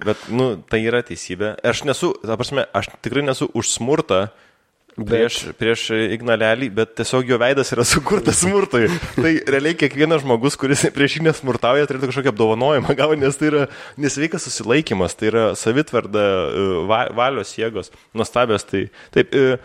Bet, 0.06 0.28
nu, 0.30 0.52
tai 0.70 0.84
yra 0.86 1.02
teisybė. 1.06 1.56
Aš 1.66 1.86
nesu, 1.88 2.14
ta 2.22 2.38
prasme, 2.38 2.68
aš 2.76 2.92
tikrai 3.02 3.26
nesu 3.26 3.50
už 3.50 3.74
smurtą. 3.78 4.28
Prieš, 4.96 5.34
prieš 5.60 5.82
Ignalelį, 6.16 6.70
bet 6.72 6.94
tiesiog 6.96 7.28
jo 7.28 7.36
veidas 7.42 7.68
yra 7.74 7.84
sukurtas 7.84 8.38
smurtui. 8.40 8.86
Tai 9.18 9.32
realiai 9.52 9.76
kiekvienas 9.76 10.22
žmogus, 10.24 10.56
kuris 10.56 10.86
prieš 10.96 11.18
jį 11.18 11.26
nesmurtauja, 11.26 11.84
turėtų 11.90 12.08
kažkokią 12.08 12.32
apdovanojimą 12.32 12.96
gauti, 12.96 13.20
nes 13.20 13.36
tai 13.36 13.50
yra 13.50 13.64
nesveikas 14.00 14.46
susilaikimas, 14.48 15.12
tai 15.20 15.28
yra 15.28 15.44
savitvarda, 15.58 16.22
e, 16.48 16.64
va- 16.88 17.10
valios 17.18 17.52
jėgos, 17.60 17.92
nuostabios. 18.16 18.64
Tai, 18.64 18.86
taip, 19.12 19.36
e, 19.36 19.58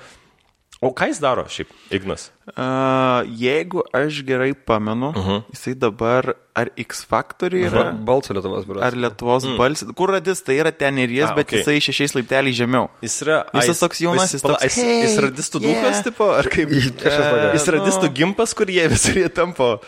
o 0.81 0.89
ką 0.97 1.07
jis 1.11 1.19
daro 1.21 1.43
šiaip, 1.47 1.69
Ignas? 1.93 2.31
Uh, 2.51 3.21
jeigu 3.37 3.83
aš 3.95 4.23
gerai 4.27 4.53
pamenu, 4.53 5.11
uh 5.11 5.17
Mhm. 5.17 5.29
-huh. 5.29 5.43
jisai 5.53 5.73
dabar 5.75 6.33
ar 6.55 6.67
X 6.77 7.05
Factory 7.05 7.61
yra, 7.69 7.91
Balso 7.93 8.33
Lietuvos, 8.33 8.65
bro. 8.65 8.81
ar 8.81 8.93
Lietuvos 8.93 9.45
mm. 9.45 9.57
balsis, 9.57 9.87
kur 9.95 10.09
radistai 10.09 10.57
yra 10.59 10.71
ten 10.71 10.97
ir 10.97 11.09
jis, 11.09 11.29
A, 11.29 11.35
bet 11.35 11.47
okei. 11.47 11.59
jisai 11.59 11.77
šešiais 11.79 12.15
laipteliais 12.15 12.55
žemiau. 12.57 12.89
Jis 13.01 13.21
yra... 13.21 13.45
Jis 13.53 13.63
a, 13.63 13.67
tas 13.67 13.79
toks 13.79 13.99
jaunas, 14.01 14.33
jis 14.33 14.41
toks, 14.41 14.63
Jis, 14.63 14.75
jis 14.77 15.15
"Hey, 15.15 15.23
radistų 15.29 15.61
yeah." 15.61 15.81
duhas, 15.81 16.03
tipo, 16.03 16.25
ar 16.33 16.45
kaip? 16.49 16.69
Kažkas 17.03 17.29
tokio. 17.29 17.53
Jis 17.53 17.67
radistų 17.67 18.07
nu. 18.09 18.13
gimpas, 18.13 18.53
kur 18.53 18.65
jie 18.67 18.87
visur 18.89 19.13
jie 19.15 19.29
tampo. 19.29 19.79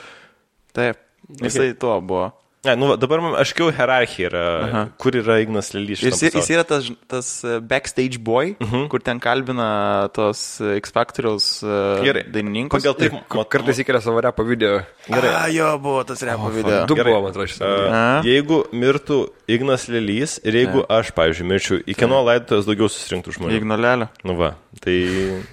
Taip, 0.73 0.97
jisai 1.41 1.73
tuo 1.73 1.99
buvo. 2.01 2.31
Ne, 2.63 2.77
nu, 2.79 2.93
dabar 2.95 3.19
man 3.19 3.33
aiškiau 3.35 3.73
hierarchija 3.75 4.29
yra, 4.29 4.41
Aha. 4.63 4.81
kur 4.95 5.11
yra 5.19 5.35
Ignas 5.43 5.67
šitam 5.73 5.83
jis, 5.91 6.03
jis 6.07 6.31
pasauly. 6.31 6.53
yra 6.55 6.63
tas, 6.63 6.85
tas 7.11 7.31
uh, 7.43 7.57
backstage 7.59 8.15
boy, 8.23 8.53
uh 8.55 8.69
-huh. 8.71 8.85
kur 8.87 9.01
ten 9.03 9.19
kalbina 9.19 10.07
tos 10.15 10.61
uh, 10.63 10.77
X 10.79 10.93
Factoriaus 10.95 11.47
uh, 11.63 11.99
Gerai. 12.05 12.23
dainininkus. 12.31 12.79
Pagal 12.79 12.95
tai, 12.95 13.09
K- 13.27 13.45
Kartais 13.51 13.79
įkelia 13.83 13.99
savo 14.01 14.21
repo 14.23 14.45
video. 14.47 14.79
Gerai. 15.09 15.33
A, 15.35 15.49
jo, 15.51 15.77
buvo 15.77 16.03
tas 16.07 16.23
repo 16.23 16.47
video. 16.55 16.85
Du 16.87 16.95
buvo, 16.95 17.19
man 17.21 17.31
atrodo, 17.35 17.47
šis. 17.51 17.59
Uh, 17.59 18.23
jeigu 18.23 18.63
mirtų 18.71 19.27
Ignas 19.51 19.87
Lelys 19.91 20.37
ir 20.47 20.55
jeigu 20.55 20.85
aš, 20.91 21.09
pavyzdžiui, 21.17 21.47
mirčiau, 21.49 21.79
į 21.83 21.95
kieno 21.99 22.21
laidotuvės 22.23 22.67
daugiau 22.69 22.87
susirinktų 22.91 23.33
žmonių. 23.35 23.57
Ignolelio. 23.59 24.07
Nu 24.23 24.35
va, 24.39 24.53
tai 24.83 24.95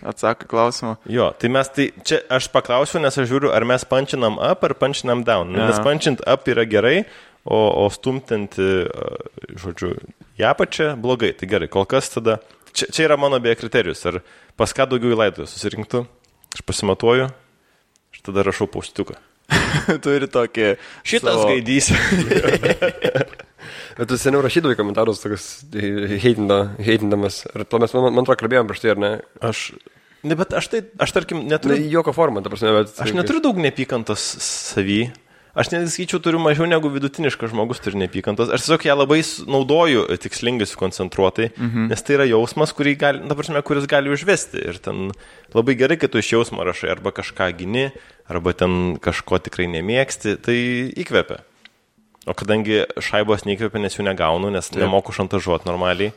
Atsako 0.07 0.47
klausimą. 0.51 0.93
jo, 1.11 1.27
tai 1.41 1.51
mes 1.51 1.71
tai, 1.75 1.89
čia 2.07 2.21
aš 2.31 2.47
paklausiu, 2.55 3.01
nes 3.03 3.19
aš 3.19 3.27
žiūriu, 3.31 3.51
ar 3.55 3.67
mes 3.67 3.83
pančinam 3.91 4.39
up 4.39 4.63
ar 4.69 4.75
pančinam 4.79 5.25
down. 5.27 5.57
Ja. 5.59 5.67
Nes 5.73 5.81
pančint 5.83 6.23
up 6.23 6.47
yra 6.53 6.63
gerai, 6.71 7.01
o, 7.43 7.59
o 7.83 7.89
stumtinti, 7.91 8.69
uh, 8.87 9.57
žodžiu, 9.59 9.95
ją 10.39 10.53
pačią 10.59 10.93
blogai. 11.01 11.33
Tai 11.35 11.49
gerai, 11.51 11.71
kol 11.73 11.89
kas 11.91 12.13
tada, 12.15 12.39
čia, 12.71 12.87
čia 12.93 13.09
yra 13.09 13.17
mano 13.19 13.41
beje 13.43 13.59
kriterijus, 13.65 14.05
ar 14.07 14.21
pas 14.61 14.71
ką 14.77 14.87
daugiau 14.93 15.17
į 15.17 15.19
laidotuvės 15.25 15.57
susirinktų, 15.57 16.05
aš 16.55 16.63
pasimatuoju, 16.69 17.27
aš 18.15 18.23
tada 18.29 18.47
rašau 18.47 18.69
paustuką. 18.71 19.19
Turi 20.05 20.29
tokį. 20.31 20.67
Šitas 21.03 21.41
savo- 21.41 21.49
gaidys. 21.51 21.89
Bet 24.01 24.09
tu 24.09 24.17
seniau 24.17 24.41
rašydavai 24.41 24.79
komentarus, 24.79 25.21
tokius 25.21 25.47
heitinda- 26.23 26.71
heitindamas. 26.81 27.43
Ir 27.53 27.67
to 27.69 27.81
mes, 27.83 27.93
man, 27.93 28.15
man 28.17 28.25
atrodo, 28.25 28.39
kalbėjom 28.41 28.71
prieš 28.71 28.85
tai, 28.85 28.95
ar 28.95 29.01
ne? 29.03 29.11
Aš. 29.45 29.65
Ne, 30.25 30.37
bet 30.41 30.55
aš 30.57 30.71
tai, 30.73 30.81
aš 31.01 31.13
tarkim, 31.17 31.43
neturiu. 31.49 31.77
jokio 31.93 32.15
forma, 32.17 32.41
ta 32.41 32.53
prasme, 32.53 32.73
bet... 32.79 32.95
Aš 32.97 33.13
neturiu 33.17 33.43
daug 33.45 33.61
neapykantos 33.61 34.25
savy. 34.45 35.11
Aš 35.51 35.73
netgi 35.73 35.91
skaičiau, 35.93 36.21
turiu 36.23 36.39
mažiau 36.41 36.69
negu 36.71 36.89
vidutiniškas 36.95 37.51
žmogus 37.51 37.83
turi 37.83 37.99
neapykantos. 38.01 38.53
Aš 38.55 38.65
tiesiog 38.65 38.87
ją 38.87 38.97
labai 39.01 39.19
naudoju 39.51 40.07
e, 40.07 40.17
tikslingai 40.23 40.69
sukoncentruotai, 40.71 41.51
mhm. 41.57 41.91
nes 41.91 42.07
tai 42.07 42.17
yra 42.21 42.29
jausmas, 42.31 42.73
gali, 42.79 43.21
na, 43.27 43.37
prasme, 43.37 43.61
kuris 43.67 43.91
gali 43.91 44.15
užvesti. 44.15 44.63
Ir 44.71 44.81
ten 44.81 45.11
labai 45.53 45.77
gerai, 45.77 45.99
kad 46.01 46.15
tu 46.15 46.23
iš 46.23 46.33
jausmo 46.37 46.65
rašai 46.65 46.95
arba 46.95 47.13
kažką 47.13 47.51
gini, 47.59 47.91
arba 48.31 48.55
ten 48.55 48.97
kažko 49.03 49.43
tikrai 49.43 49.69
nemėgsti, 49.75 50.39
tai 50.41 50.59
įkvepia. 51.03 51.43
O 52.29 52.35
kadangi 52.37 52.83
šaibos 53.01 53.47
neįkvepia, 53.49 53.81
nes 53.81 53.95
jų 53.97 54.05
negaunu, 54.05 54.51
nes 54.53 54.69
Taip. 54.69 54.83
nemoku 54.83 55.13
šantažuoti 55.17 55.65
normaliai, 55.69 56.13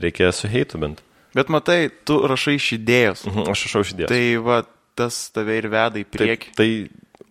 reikia 0.00 0.30
su 0.32 0.48
heitu 0.48 0.78
bent. 0.80 1.02
Bet 1.34 1.50
matai, 1.52 1.90
tu 2.06 2.20
rašai 2.30 2.54
iš 2.56 2.68
idėjos. 2.78 3.26
Mhm, 3.28 3.50
Aš 3.52 3.66
rašau 3.66 3.82
iš 3.84 3.92
idėjos. 3.96 4.08
Tai 4.14 4.22
va, 4.46 4.62
tas 4.96 5.18
tave 5.34 5.58
ir 5.58 5.68
veda 5.68 5.98
į 6.00 6.04
Taip, 6.06 6.14
priekį. 6.16 6.54
tai, 6.56 6.68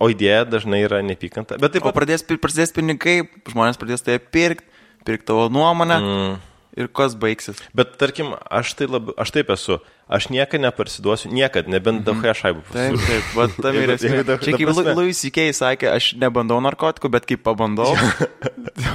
o 0.03 0.09
idėja 0.11 0.43
dažnai 0.45 0.84
yra 0.86 0.99
nepykanta. 1.01 1.57
Bet 1.57 1.74
taip 1.74 1.86
O 1.86 1.89
pat... 1.89 1.95
pradės, 2.01 2.22
pi- 2.28 2.38
prasidės 2.38 2.74
pinigai, 2.76 3.22
žmonės 3.49 3.80
pradės 3.80 4.03
tai 4.03 4.20
pirkti, 4.20 4.68
pirkti 5.07 5.26
tavo 5.32 5.47
nuomonę 5.49 5.97
Mm. 6.03 6.38
Ir 6.78 6.88
kas 6.89 7.13
baigsis. 7.19 7.59
Bet 7.78 7.97
tarkim, 8.01 8.34
aš, 8.49 8.74
tai 8.80 8.88
lab, 8.89 9.11
aš 9.19 9.32
taip 9.36 9.49
esu. 9.53 9.80
Aš 10.13 10.28
niekada 10.30 10.67
neparsiduosiu, 10.67 11.32
niekada, 11.34 11.71
nebent 11.71 12.03
daug 12.05 12.19
šaibų. 12.21 12.61
Mhm. 12.65 12.74
Taip, 12.74 13.05
taip, 13.07 13.30
va, 13.38 13.45
tam 13.63 13.78
ir 13.80 13.93
ta- 13.95 14.38
Čia 14.43 14.57
kaip 14.57 14.67
prasme- 14.67 14.95
Louis 14.97 15.17
C.K. 15.17 15.47
sakė, 15.55 15.88
aš 15.95 16.11
nebandau 16.21 16.59
narkotikų, 16.61 17.09
bet 17.13 17.26
kai 17.30 17.38
pabandau, 17.39 17.93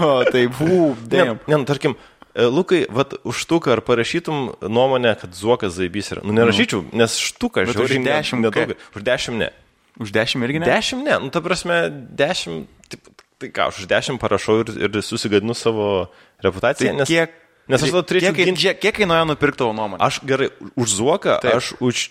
o, 0.01 0.11
tai 0.33 0.45
bū, 0.53 0.93
Ne, 0.95 1.09
dėm. 1.15 1.41
ne, 1.49 1.57
nu, 1.57 1.65
tarkim, 1.69 1.97
e, 2.35 2.45
Lukai, 2.45 2.85
vat, 2.93 3.17
už 3.27 3.41
štuką 3.47 3.73
ar 3.79 3.83
parašytum 3.87 4.53
nuomonę, 4.69 5.15
kad 5.19 5.33
Zuokas 5.35 5.75
zaibys 5.79 6.13
yra. 6.15 6.23
Nu, 6.27 6.37
nerašyčiau, 6.37 6.85
nes 6.93 7.17
štuką 7.19 7.65
Bet 7.67 7.75
žiūriu 7.75 8.03
už 8.03 8.11
10 8.13 8.45
nedaug. 8.45 8.77
Už 8.95 9.03
10 9.09 9.41
ne. 9.41 9.51
Už 9.99 10.13
dešimt 10.15 10.45
irgi 10.47 10.61
ne? 10.63 10.67
10 10.71 11.03
ne, 11.03 11.17
nu, 11.25 11.33
ta 11.35 11.41
prasme, 11.43 11.81
10, 12.15 12.69
taip, 12.93 13.09
tai 13.43 13.49
ką, 13.51 13.73
aš 13.73 13.81
už 13.83 13.89
10 13.91 14.21
parašau 14.23 14.61
ir, 14.63 14.69
ir 14.87 15.01
susigadinu 15.03 15.57
savo 15.59 16.07
reputaciją. 16.45 16.93
Tai 16.93 17.01
nes, 17.03 17.11
kiek, 17.11 17.33
nes 17.69 17.83
aš 17.85 17.93
tada 17.93 18.05
turėčiau 18.11 18.35
kiek, 18.37 18.49
ginti. 18.53 18.75
kiek, 18.81 18.95
kainuoja 19.03 19.25
nupirkti 19.29 19.61
tavo 19.63 19.73
nuomonę? 19.77 20.01
Aš 20.05 20.21
gerai, 20.29 20.49
už 20.77 20.89
Zuoką, 21.01 21.39
Taip. 21.45 21.59
aš 21.61 21.73
už... 21.85 22.09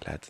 Blet. 0.00 0.28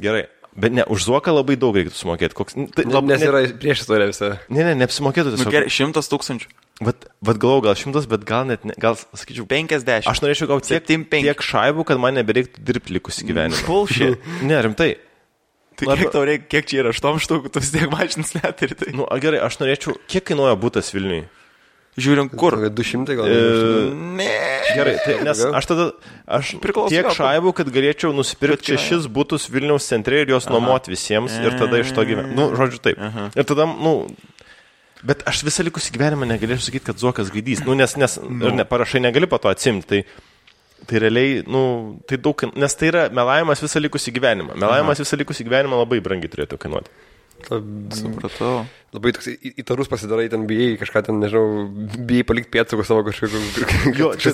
Gerai, 0.00 0.22
bet 0.56 0.72
ne, 0.78 0.84
už 0.88 1.04
Zuoką 1.10 1.34
labai 1.36 1.58
daug 1.60 1.76
reikėtų 1.76 1.98
sumokėti. 1.98 2.36
Koks, 2.38 2.56
tai, 2.76 2.86
lab, 2.88 3.04
Nes 3.10 3.20
ne, 3.20 3.28
yra 3.28 3.42
prieš 3.60 3.84
istoriją 3.84 4.10
visą. 4.14 4.30
ne, 4.48 4.64
ne, 4.70 4.74
neapsimokėtų 4.80 5.34
Nu, 5.34 5.40
tiesiog. 5.42 5.52
gerai, 5.58 5.68
šimtas 5.72 6.08
tūkstančių. 6.12 6.48
Vat, 6.80 7.02
vat 7.20 7.36
galvoju, 7.36 7.66
gal 7.66 7.76
šimtas, 7.76 8.06
bet 8.08 8.22
gal 8.24 8.46
net, 8.48 8.62
ne, 8.64 8.72
gal 8.80 8.96
sakyčiau, 8.96 9.44
50. 9.50 10.08
Aš 10.08 10.22
norėčiau 10.24 10.48
gauti 10.48 10.70
tiek, 10.72 10.80
75. 10.88 11.26
tiek 11.28 11.42
šaibų, 11.44 11.84
kad 11.90 12.00
man 12.00 12.16
nebereiktų 12.16 12.62
dirbti 12.64 12.96
likusį 12.96 13.26
gyvenimą. 13.28 13.60
Bullshit. 13.68 14.16
Ne, 14.48 14.62
rimtai. 14.64 14.94
Tai 15.76 15.90
Arba- 15.92 15.98
kiek 16.00 16.12
tau 16.16 16.24
reikia, 16.28 16.46
kiek 16.56 16.66
čia 16.72 16.80
yra 16.82 16.90
aštuom 16.96 17.20
štukų, 17.20 17.52
tu 17.52 17.60
vis 17.60 17.70
tiek 17.76 17.92
mažins 17.92 18.32
net 18.40 18.64
ir 18.64 18.72
tai. 18.80 18.94
Nu, 18.96 19.04
a, 19.08 19.20
gerai, 19.20 19.42
aš 19.44 19.60
norėčiau, 19.60 19.94
kiek 20.08 20.24
kainuoja 20.32 20.56
būtas 20.60 20.88
Vilniui? 20.96 21.26
Žiūrim, 21.98 22.28
kur. 22.30 22.54
Kokie 22.54 22.70
200 22.70 23.16
gal. 23.18 23.26
E, 23.26 23.38
Ne. 24.20 24.30
gerai, 24.76 24.94
tai, 25.02 25.16
nes 25.26 25.40
aš 25.42 25.66
tada, 25.66 25.86
aš 26.30 26.52
Priklauso 26.62 26.92
tiek 26.94 27.08
šaibų, 27.16 27.52
kad 27.58 27.70
galėčiau 27.74 28.12
nusipirkti 28.14 28.76
šešis 28.76 29.08
būtus 29.10 29.48
Vilniaus 29.50 29.88
centre 29.90 30.20
ir 30.22 30.30
juos 30.30 30.46
nuomoti 30.50 30.94
visiems 30.94 31.34
ir 31.42 31.58
tada 31.58 31.82
iš 31.82 31.90
to 31.96 32.06
gyventi. 32.06 32.36
Nu, 32.38 32.52
žodžiu, 32.54 32.78
taip. 32.84 33.02
Ir 33.34 33.48
tada, 33.48 33.66
nu, 33.66 34.06
bet 35.02 35.26
aš 35.26 35.42
visą 35.48 35.66
likusį 35.66 35.96
gyvenimą 35.98 36.30
negalėčiau 36.30 36.68
sakyti, 36.70 36.86
kad 36.92 37.02
Zuokas 37.02 37.32
gaidys. 37.34 37.64
Nu, 37.66 37.74
nes, 37.74 37.96
nes 37.98 38.18
ir 38.22 38.54
ne, 38.54 38.68
parašai 38.68 39.02
negali 39.02 39.26
po 39.26 39.42
to 39.42 39.50
atsimti. 39.50 39.88
Tai, 39.90 40.86
tai 40.86 41.02
realiai, 41.02 41.42
nu, 41.50 41.62
tai 42.08 42.22
daug, 42.22 42.46
nes 42.54 42.78
tai 42.78 42.92
yra 42.94 43.08
melavimas 43.12 43.60
visą 43.66 43.82
likusį 43.82 44.14
gyvenimą. 44.16 44.54
Melavimas 44.62 45.02
visą 45.02 45.18
likusį 45.20 45.50
gyvenimą 45.50 45.82
labai 45.82 45.98
brangiai 46.04 46.30
turėtų 46.32 46.60
kainuoti. 46.62 46.94
Supratau. 47.48 48.66
Labai 48.90 49.12
toks 49.14 49.28
įtarus 49.30 49.86
pasidarai, 49.86 50.24
ten 50.32 50.48
bijai 50.50 50.72
kažką 50.80 51.04
ten, 51.06 51.20
nežinau, 51.22 51.68
bijai 52.08 52.24
palikti 52.26 52.50
pėdsakų 52.56 52.82
savo 52.86 53.04
kažkokiu. 53.06 53.38
Jo, 54.00 54.08
čia 54.18 54.32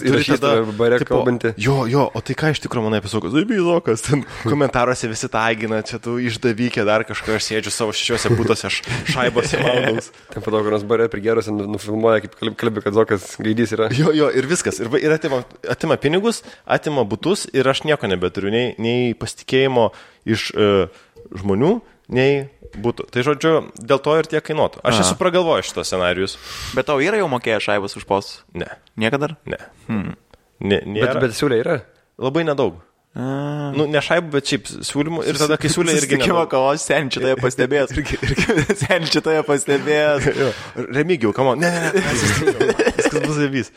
bare 0.78 0.96
tipo, 1.02 1.18
kalbantį. 1.18 1.50
Jo, 1.60 1.82
jo, 1.90 2.06
o 2.08 2.22
tai 2.24 2.36
ką 2.40 2.54
iš 2.54 2.62
tikrųjų 2.64 2.86
manai 2.86 3.02
apie 3.02 3.10
Zuokas? 3.12 3.34
Tai 3.36 3.58
Zuokas, 3.66 4.04
ten 4.06 4.24
komentaruose 4.48 5.10
visi 5.12 5.28
tagina, 5.32 5.82
čia 5.84 6.00
tu 6.00 6.16
išdavykė 6.24 6.86
dar 6.88 7.04
kažką, 7.04 7.36
aš 7.36 7.50
sėdžiu 7.50 7.74
savo 7.74 7.92
šešiuose 7.96 8.32
būtuose, 8.32 8.70
aš 8.70 8.80
šaibose 9.12 9.60
maudaus. 9.60 10.08
Ten 10.32 10.40
po 10.40 10.54
to, 10.54 10.62
kur 10.64 10.72
nors 10.72 10.88
bare 10.88 11.10
prigerusi, 11.12 11.52
nufilmuoja, 11.52 12.24
kaip 12.24 12.40
kalb- 12.40 12.56
kalbė, 12.64 12.84
kad 12.86 12.96
Zokas 12.96 13.28
gaidys 13.36 13.76
yra. 13.76 13.90
Jo, 13.92 14.14
jo, 14.16 14.30
ir 14.32 14.48
viskas. 14.48 14.80
Ir, 14.80 14.88
ir 15.04 15.12
atima, 15.18 15.42
atima 15.68 16.00
pinigus, 16.00 16.40
atima 16.64 17.04
būtus 17.04 17.44
ir 17.52 17.68
aš 17.68 17.84
nieko 17.84 18.08
nebeturiu, 18.08 18.48
nei, 18.56 18.72
nei 18.80 19.12
pasitikėjimo 19.20 19.90
iš 20.32 20.48
uh, 20.56 21.04
žmonių, 21.36 21.76
nei 22.16 22.46
būtų. 22.82 23.06
Tai 23.14 23.24
žodžiu, 23.26 23.52
dėl 23.80 24.00
to 24.04 24.16
ir 24.20 24.28
tiek 24.30 24.44
kainuotų. 24.46 24.82
Aš 24.86 25.00
Aha. 25.00 25.04
esu 25.06 25.18
pragalvojęs 25.20 25.70
šitos 25.70 25.90
scenarius. 25.90 26.36
Bet 26.76 26.88
tau 26.90 27.00
yra 27.02 27.18
jau 27.20 27.28
mokėję 27.32 27.60
šaibas 27.64 27.96
už 27.98 28.04
postus? 28.08 28.42
Ne, 28.54 28.68
Niekada? 29.00 29.34
ne. 29.48 29.58
Hmm. 29.88 30.12
ne 30.60 30.80
Bet, 31.00 31.16
bet 31.22 31.36
siūlė 31.36 31.62
yra. 31.64 31.78
Labai 32.20 32.44
nedaug. 32.48 32.78
A. 33.16 33.72
Nu, 33.72 33.86
ne 33.88 34.00
šaibų, 34.04 34.28
bet 34.34 34.44
šiaip 34.50 34.66
siūlymų. 34.84 35.22
Ir 35.24 35.38
tada, 35.40 35.56
kai 35.56 35.70
siūlė 35.72 35.94
irgi 35.96 36.18
nedaug. 36.20 36.50
kavos 36.52 36.82
senčiai 36.84 37.22
toje 37.24 37.36
pastebės. 37.44 37.94
senčiai 38.84 39.22
toje 39.24 39.42
pastebės. 39.48 40.26
Jo, 40.42 40.50
Remigiau, 40.92 41.32
kam 41.36 41.54
Ne, 41.56 41.70
ne, 41.72 41.92
ne. 41.96 42.02
susitikom. 42.12 42.74
Viskas 42.98 43.22
bus 43.24 43.38
zavys. 43.40 43.72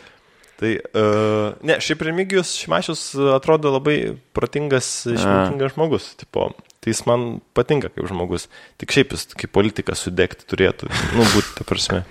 Tai, 0.60 0.74
uh, 0.76 1.54
ne, 1.64 1.78
šiaip 1.80 2.02
Remigijus 2.04 2.52
Šimašius 2.60 3.04
uh, 3.16 3.30
atrodo 3.38 3.72
labai 3.78 4.18
protingas, 4.36 4.90
išmintingas 5.08 5.72
žmogus. 5.78 6.10
Tipo, 6.20 6.50
tai 6.80 6.94
jis 6.94 7.02
man 7.08 7.26
patinka 7.58 7.92
kaip 7.92 8.08
žmogus. 8.08 8.48
Tik 8.80 8.94
šiaip 8.96 9.16
jis 9.16 9.26
kaip 9.40 9.52
politikas 9.56 10.06
sudegti 10.06 10.48
turėtų. 10.50 10.88
Nu, 11.18 11.26
būti, 11.34 11.52
ta 11.58 11.68
prasme. 11.68 12.06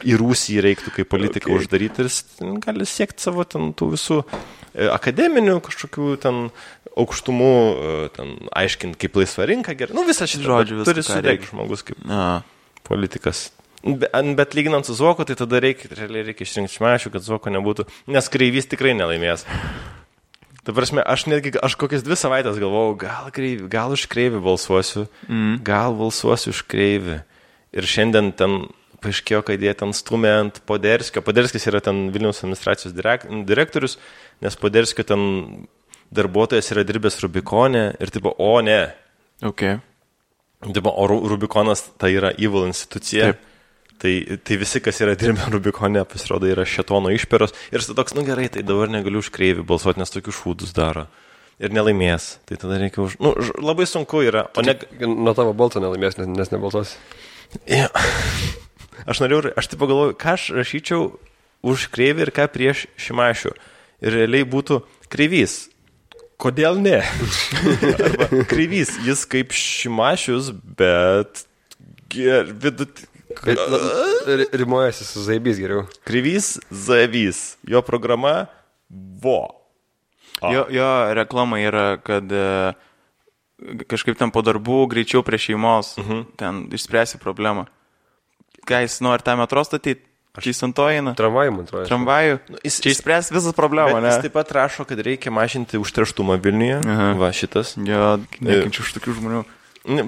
Į 0.00 0.16
Rusiją 0.22 0.64
reiktų 0.64 0.94
kaip 0.98 1.10
politiką 1.12 1.50
okay. 1.50 1.60
uždaryti 1.60 2.02
ir 2.02 2.08
jis 2.08 2.22
gali 2.64 2.88
siekti 2.88 3.26
savo 3.28 3.44
ten 3.44 3.74
tų 3.76 3.92
visų 3.92 4.22
e, 4.24 4.88
akademinių 4.88 5.58
kažkokių 5.66 6.14
ten 6.22 6.46
aukštumų, 6.96 7.52
e, 7.52 8.08
ten 8.16 8.32
aiškinti, 8.56 8.98
kaip 9.04 9.20
laisva 9.20 9.48
rinka 9.50 9.76
gerai. 9.76 9.96
Nu, 9.96 10.06
visą 10.08 10.28
šitą 10.30 10.48
Žodžiu, 10.48 10.80
viską, 10.80 10.88
turi 10.88 11.04
sudegti 11.04 11.52
žmogus 11.52 11.84
kaip 11.86 12.00
A. 12.08 12.40
politikas. 12.88 13.50
Be, 13.86 14.08
bet 14.34 14.56
lyginant 14.56 14.88
su 14.88 14.96
Zuoku, 14.96 15.26
tai 15.28 15.36
tada 15.38 15.60
reikia, 15.62 15.92
realiai 15.92 16.30
reikia 16.30 16.48
išrinkti 16.48 16.80
šmešių, 16.80 17.12
kad 17.14 17.22
Zuoko 17.22 17.52
nebūtų, 17.52 17.86
nes 18.10 18.32
kreivys 18.32 18.66
tikrai 18.72 18.96
nelaimės. 18.98 19.44
Ta 20.66 20.74
prasme, 20.74 21.04
aš 21.06 21.28
netgi, 21.30 21.52
aš 21.62 21.76
kokias 21.78 22.02
dvi 22.02 22.18
savaitės 22.18 22.58
galvojau, 22.58 22.96
gal, 23.04 23.30
kreivį, 23.34 23.68
gal 23.70 23.94
už 23.94 24.08
kreivį 24.10 24.40
balsuosiu, 24.42 25.04
mm. 25.28 25.60
gal 25.66 25.94
balsuosiu 25.94 26.50
už 26.50 26.64
kreivį. 26.66 27.20
Ir 27.76 27.86
šiandien 27.86 28.32
ten 28.34 28.58
paaiškėjo, 29.04 29.44
kad 29.46 29.62
jie 29.62 29.72
ten 29.78 29.94
stumė 29.94 30.32
ant 30.40 30.60
Poderskio. 30.66 31.22
Poderskis 31.22 31.68
yra 31.70 31.78
ten 31.84 32.08
Vilniaus 32.10 32.42
administracijos 32.42 32.96
direk, 32.96 33.28
direktorius, 33.46 33.94
nes 34.42 34.58
Poderskio 34.58 35.06
ten 35.06 35.22
darbuotojas 36.16 36.72
yra 36.74 36.82
dirbęs 36.86 37.20
Rubikone 37.22 37.88
ir 38.02 38.14
tipo, 38.14 38.34
o 38.34 38.56
ne, 38.64 38.80
Ok. 39.42 39.62
Tipo, 40.72 40.90
o 40.90 41.06
Ru- 41.06 41.28
Rubikonas 41.28 41.84
tai 42.00 42.14
yra 42.16 42.32
evil 42.38 42.66
institucija. 42.66 43.32
Taip. 43.32 43.45
Tai, 44.02 44.12
tai 44.44 44.58
visi, 44.60 44.80
kas 44.84 44.98
yra 45.00 45.14
dirbę 45.16 45.46
Rubikone, 45.54 46.02
pasirodo, 46.08 46.48
yra 46.50 46.66
šetono 46.68 47.12
išperos. 47.16 47.54
Ir 47.72 47.84
su 47.84 47.96
toks, 47.96 48.16
nu 48.16 48.26
gerai, 48.26 48.48
tai 48.52 48.64
dabar 48.66 48.92
negaliu 48.92 49.22
už 49.24 49.30
kreivį 49.34 49.64
balsuoti, 49.68 50.02
nes 50.02 50.12
tokius 50.12 50.42
šūdus 50.42 50.74
daro. 50.76 51.06
Ir 51.56 51.72
nelaimės. 51.72 52.34
Tai 52.44 52.58
tada 52.60 52.76
reikia 52.82 53.00
už... 53.06 53.16
Nu, 53.24 53.32
ž- 53.40 53.56
labai 53.64 53.86
sunku 53.88 54.20
yra. 54.26 54.44
O 54.52 54.64
ne... 54.64 54.76
Nuo 55.00 55.32
tavo 55.36 55.54
balso 55.56 55.80
nelaimės, 55.80 56.18
nes, 56.20 56.52
nebalsuos. 56.52 56.92
Jo. 57.64 57.88
Aš 59.10 59.20
norėjau, 59.20 59.52
aš 59.60 59.66
taip 59.70 59.80
pagalvoju, 59.82 60.14
ką 60.18 60.32
aš 60.34 60.44
rašyčiau 60.56 61.02
už 61.68 61.82
kreivį 61.92 62.24
ir 62.24 62.30
ką 62.34 62.46
prieš 62.50 62.86
šimašių. 62.98 63.52
Ir 64.02 64.16
realiai 64.16 64.46
būtų 64.48 64.80
kreivys. 65.12 65.66
Kodėl 66.40 66.80
ne? 66.80 67.02
Arba 68.06 68.28
kreivys, 68.48 68.94
jis 69.04 69.24
kaip 69.30 69.54
šimašius, 69.56 70.50
bet... 70.80 71.44
Vidut... 72.16 73.04
Rimuojasi 74.52 75.04
su 75.04 75.22
zaibys 75.22 75.60
geriau. 75.60 75.86
Kreivys, 76.04 76.56
zavys. 76.70 77.56
Jo 77.66 77.82
programa 77.82 78.46
vo. 79.22 79.66
A. 80.40 80.52
Jo, 80.52 80.66
jo 80.70 80.88
reklama 81.16 81.60
yra, 81.64 81.96
kad 82.02 82.32
e, 82.32 82.74
kažkaip 83.88 84.18
ten 84.20 84.32
po 84.34 84.42
darbų 84.44 84.82
greičiau 84.92 85.24
prie 85.24 85.38
šeimos 85.40 85.96
uh 85.98 86.04
-huh. 86.04 86.24
ten 86.36 86.68
išspręsi 86.72 87.18
problemą. 87.18 87.66
Ką 88.66 88.82
jis 88.82 89.00
nori 89.00 89.22
tą 89.22 89.36
metro 89.36 89.64
statyti? 89.64 90.02
Čia 90.36 90.68
to 90.76 90.84
eina. 90.92 91.14
Tramvajų, 91.16 91.50
man 91.50 91.64
atrodo. 91.64 91.86
Tramvajų. 91.88 92.38
Nu, 92.48 92.58
jis- 92.64 92.80
Čia 92.84 92.90
išspręs 92.92 93.32
visas 93.32 93.54
problemą, 93.56 93.94
Bet 93.94 94.02
ne? 94.02 94.08
Jis 94.08 94.22
taip 94.22 94.32
pat 94.32 94.52
rašo, 94.52 94.84
kad 94.84 94.98
reikia 95.00 95.30
mažinti 95.32 95.80
užterštumą 95.80 96.36
Vilniuje. 96.36 96.82
Aha. 96.84 97.12
Va 97.16 97.32
šitas. 97.32 97.76
Jo, 97.80 98.20
nekenčiu 98.40 98.84
už 98.84 98.92
tokių 98.98 99.16
žmonių. 99.16 99.44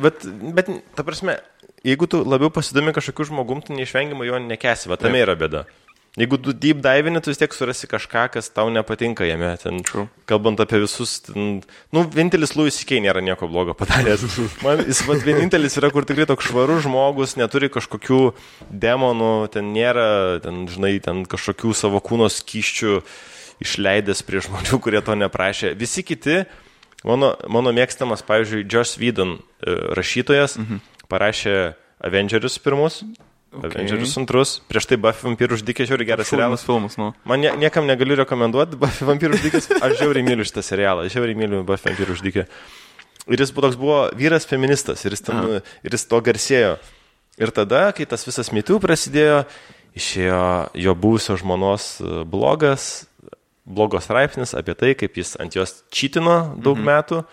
Bet, 0.03 0.27
bet, 0.55 0.69
ta 0.95 1.03
prasme, 1.07 1.39
jeigu 1.89 2.09
tu 2.11 2.23
labiau 2.25 2.53
pasidomi 2.53 2.95
kažkokiu 2.97 3.31
žmogum, 3.33 3.65
tu 3.65 3.77
neišvengiamai 3.77 4.29
jo 4.29 4.41
nekesi, 4.45 4.91
va 4.93 5.01
tame 5.01 5.25
yra 5.25 5.37
bėda. 5.39 5.67
Jeigu 6.19 6.39
tu 6.43 6.53
deep 6.53 6.81
divini, 6.83 7.21
tu 7.21 7.31
vis 7.31 7.39
tiek 7.39 7.53
surasi 7.55 7.87
kažką, 7.87 8.25
kas 8.35 8.49
tau 8.51 8.73
nepatinka 8.75 9.27
jame. 9.29 9.53
Ten, 9.63 9.83
True. 9.87 10.09
kalbant 10.27 10.59
apie 10.59 10.81
visus, 10.83 11.21
ten, 11.23 11.61
nu, 11.95 12.03
vienintelis 12.03 12.57
Louis 12.59 12.75
C.K. 12.75 12.99
nėra 13.05 13.23
nieko 13.23 13.47
blogo 13.47 13.77
padaręs. 13.79 14.25
Man 14.65 14.83
jis 14.83 15.05
vat, 15.07 15.23
vienintelis 15.23 15.79
yra, 15.79 15.93
kur 15.95 16.09
tikrai 16.09 16.27
toks 16.27 16.49
švarus 16.51 16.83
žmogus, 16.89 17.37
neturi 17.39 17.71
kažkokių 17.71 18.21
demonų, 18.67 19.33
ten 19.55 19.71
nėra, 19.77 20.09
ten, 20.43 20.65
žinai, 20.73 20.97
ten 21.05 21.23
kažkokių 21.29 21.77
savo 21.77 22.03
kūno 22.03 22.27
skyščių 22.33 22.99
išleidęs 23.63 24.25
prie 24.27 24.43
žmonių, 24.43 24.83
kurie 24.83 25.05
to 25.07 25.15
neprašė. 25.19 25.77
Visi 25.79 26.03
kiti, 26.03 26.41
mano, 27.07 27.37
mano 27.47 27.71
mėgstamas, 27.77 28.27
pavyzdžiui, 28.27 28.67
Josh 28.67 28.99
Whedon 28.99 29.39
e, 29.39 29.79
rašytojas, 29.95 30.59
mhm. 30.59 30.83
Parašė 31.11 31.57
Avengerius 32.05 32.61
pirmus 32.63 33.03
Okay. 33.49 33.81
Avengers 33.81 34.13
antrus, 34.21 34.59
prieš 34.69 34.85
tai 34.91 34.99
Buffy 35.01 35.25
vampyrų 35.25 35.57
uždykė 35.57 35.87
žiauri 35.89 36.05
geras 36.05 36.29
serialas. 36.29 36.61
filmas, 36.69 36.99
nu. 37.01 37.15
Man 37.25 37.41
nie, 37.41 37.49
niekam 37.57 37.89
negaliu 37.89 38.19
rekomenduoti 38.21 38.77
Buffy 38.77 39.09
vampyrų 39.09 39.39
uždykės, 39.39 39.71
aš 39.81 39.95
žiauriai 40.03 40.27
myliu 40.27 40.45
šitą 40.45 40.61
serialą, 40.67 41.07
žiauriai 41.09 41.39
myliu 41.39 41.63
Buffy 41.65 41.89
vampyrų 41.89 42.13
uždykė. 42.19 42.45
Ir 43.29 43.41
jis 43.41 43.53
buvo 43.57 43.65
toks 43.65 43.81
buvo 43.81 43.97
vyras 44.21 44.45
feministas 44.49 45.01
ir 45.09 45.17
jis, 45.17 45.25
ten, 45.25 45.41
Aha. 45.41 45.63
ir 45.81 45.97
jis 45.97 46.05
to 46.11 46.21
garsėjo. 46.29 46.77
Ir 47.41 47.53
tada, 47.57 47.87
kai 47.97 48.05
tas 48.11 48.27
visas 48.29 48.53
mitų 48.53 48.83
prasidėjo, 48.85 49.41
išėjo 49.97 50.45
jo 50.85 50.97
buvusio 51.01 51.39
žmonos 51.41 51.91
e, 52.03 52.23
blogas, 52.29 53.09
blogos 53.65 54.05
straipsnis 54.05 54.53
apie 54.61 54.77
tai, 54.77 54.93
kaip 54.99 55.17
jis 55.17 55.39
ant 55.41 55.57
jos 55.57 55.79
čytino 55.89 56.53
daug 56.61 56.77
mhm. 56.77 56.85
metų, 56.85 57.25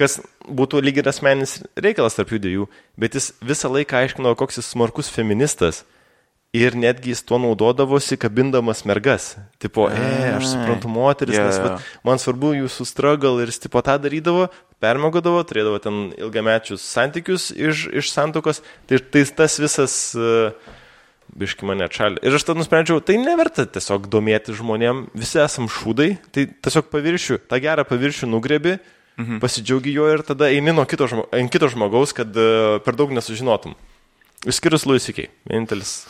kas 0.00 0.20
būtų 0.46 0.82
lyg 0.84 1.00
ir 1.00 1.08
asmeninis 1.10 1.60
reikalas 1.76 2.16
tarp 2.18 2.32
jų 2.34 2.42
dviejų, 2.42 2.68
bet 3.00 3.18
jis 3.18 3.32
visą 3.44 3.70
laiką 3.72 4.02
aiškino, 4.02 4.34
koks 4.38 4.60
jis 4.60 4.70
smarkus 4.74 5.10
feministas. 5.12 5.84
Ir 6.52 6.74
netgi 6.76 7.14
jis 7.14 7.22
tuo 7.24 7.38
naudodavosi, 7.40 8.18
kabindamas 8.20 8.82
mergas. 8.84 9.30
Tipo, 9.56 9.86
e, 9.88 10.34
aš 10.34 10.50
suprantu 10.50 10.90
moteris, 10.92 11.38
Jo, 11.38 11.46
nes 11.48 11.60
vat, 11.64 11.86
man 12.04 12.20
svarbu 12.20 12.50
jūsų 12.58 12.84
struggle 12.90 13.40
ir 13.40 13.48
jis 13.48 13.62
tipo 13.62 13.80
tą 13.80 13.94
darydavo, 13.96 14.50
permėgodavo, 14.84 15.40
turėdavo 15.48 15.80
ten 15.80 16.02
ilgamečius 16.20 16.84
santykius 16.84 17.48
iš, 17.56 17.86
iš 17.88 18.12
santokos. 18.12 18.60
Tai, 18.84 19.00
tai 19.00 19.24
tas 19.32 19.56
visas, 19.64 19.96
uh, 20.20 20.52
biški 21.38 21.66
mane 21.68 21.86
atšalė. 21.86 22.20
Ir 22.24 22.36
aš 22.36 22.44
tada 22.46 22.60
nusprendžiau, 22.60 23.00
tai 23.04 23.16
neverta 23.20 23.64
tiesiog 23.64 24.08
domėti 24.12 24.54
žmonėm, 24.56 25.06
visi 25.16 25.40
esam 25.42 25.68
šūdai, 25.72 26.10
tai 26.34 26.46
tiesiog 26.52 26.90
paviršių, 26.92 27.38
tą 27.48 27.60
gerą 27.62 27.86
paviršių 27.88 28.28
nugrebi, 28.28 28.76
mhm. 29.18 29.40
pasidžiaugi 29.42 29.94
jo 29.94 30.08
ir 30.12 30.24
tada 30.26 30.50
eini 30.52 30.74
nuo 30.74 30.84
kito, 30.88 31.08
žmo, 31.10 31.26
kito 31.52 31.68
žmogaus, 31.72 32.14
kad 32.16 32.30
uh, 32.36 32.78
per 32.84 32.98
daug 32.98 33.14
nesužinotum. 33.14 33.76
Išskyrus 34.48 34.88
Luisikiai, 34.90 35.30
vienintelis. 35.46 36.02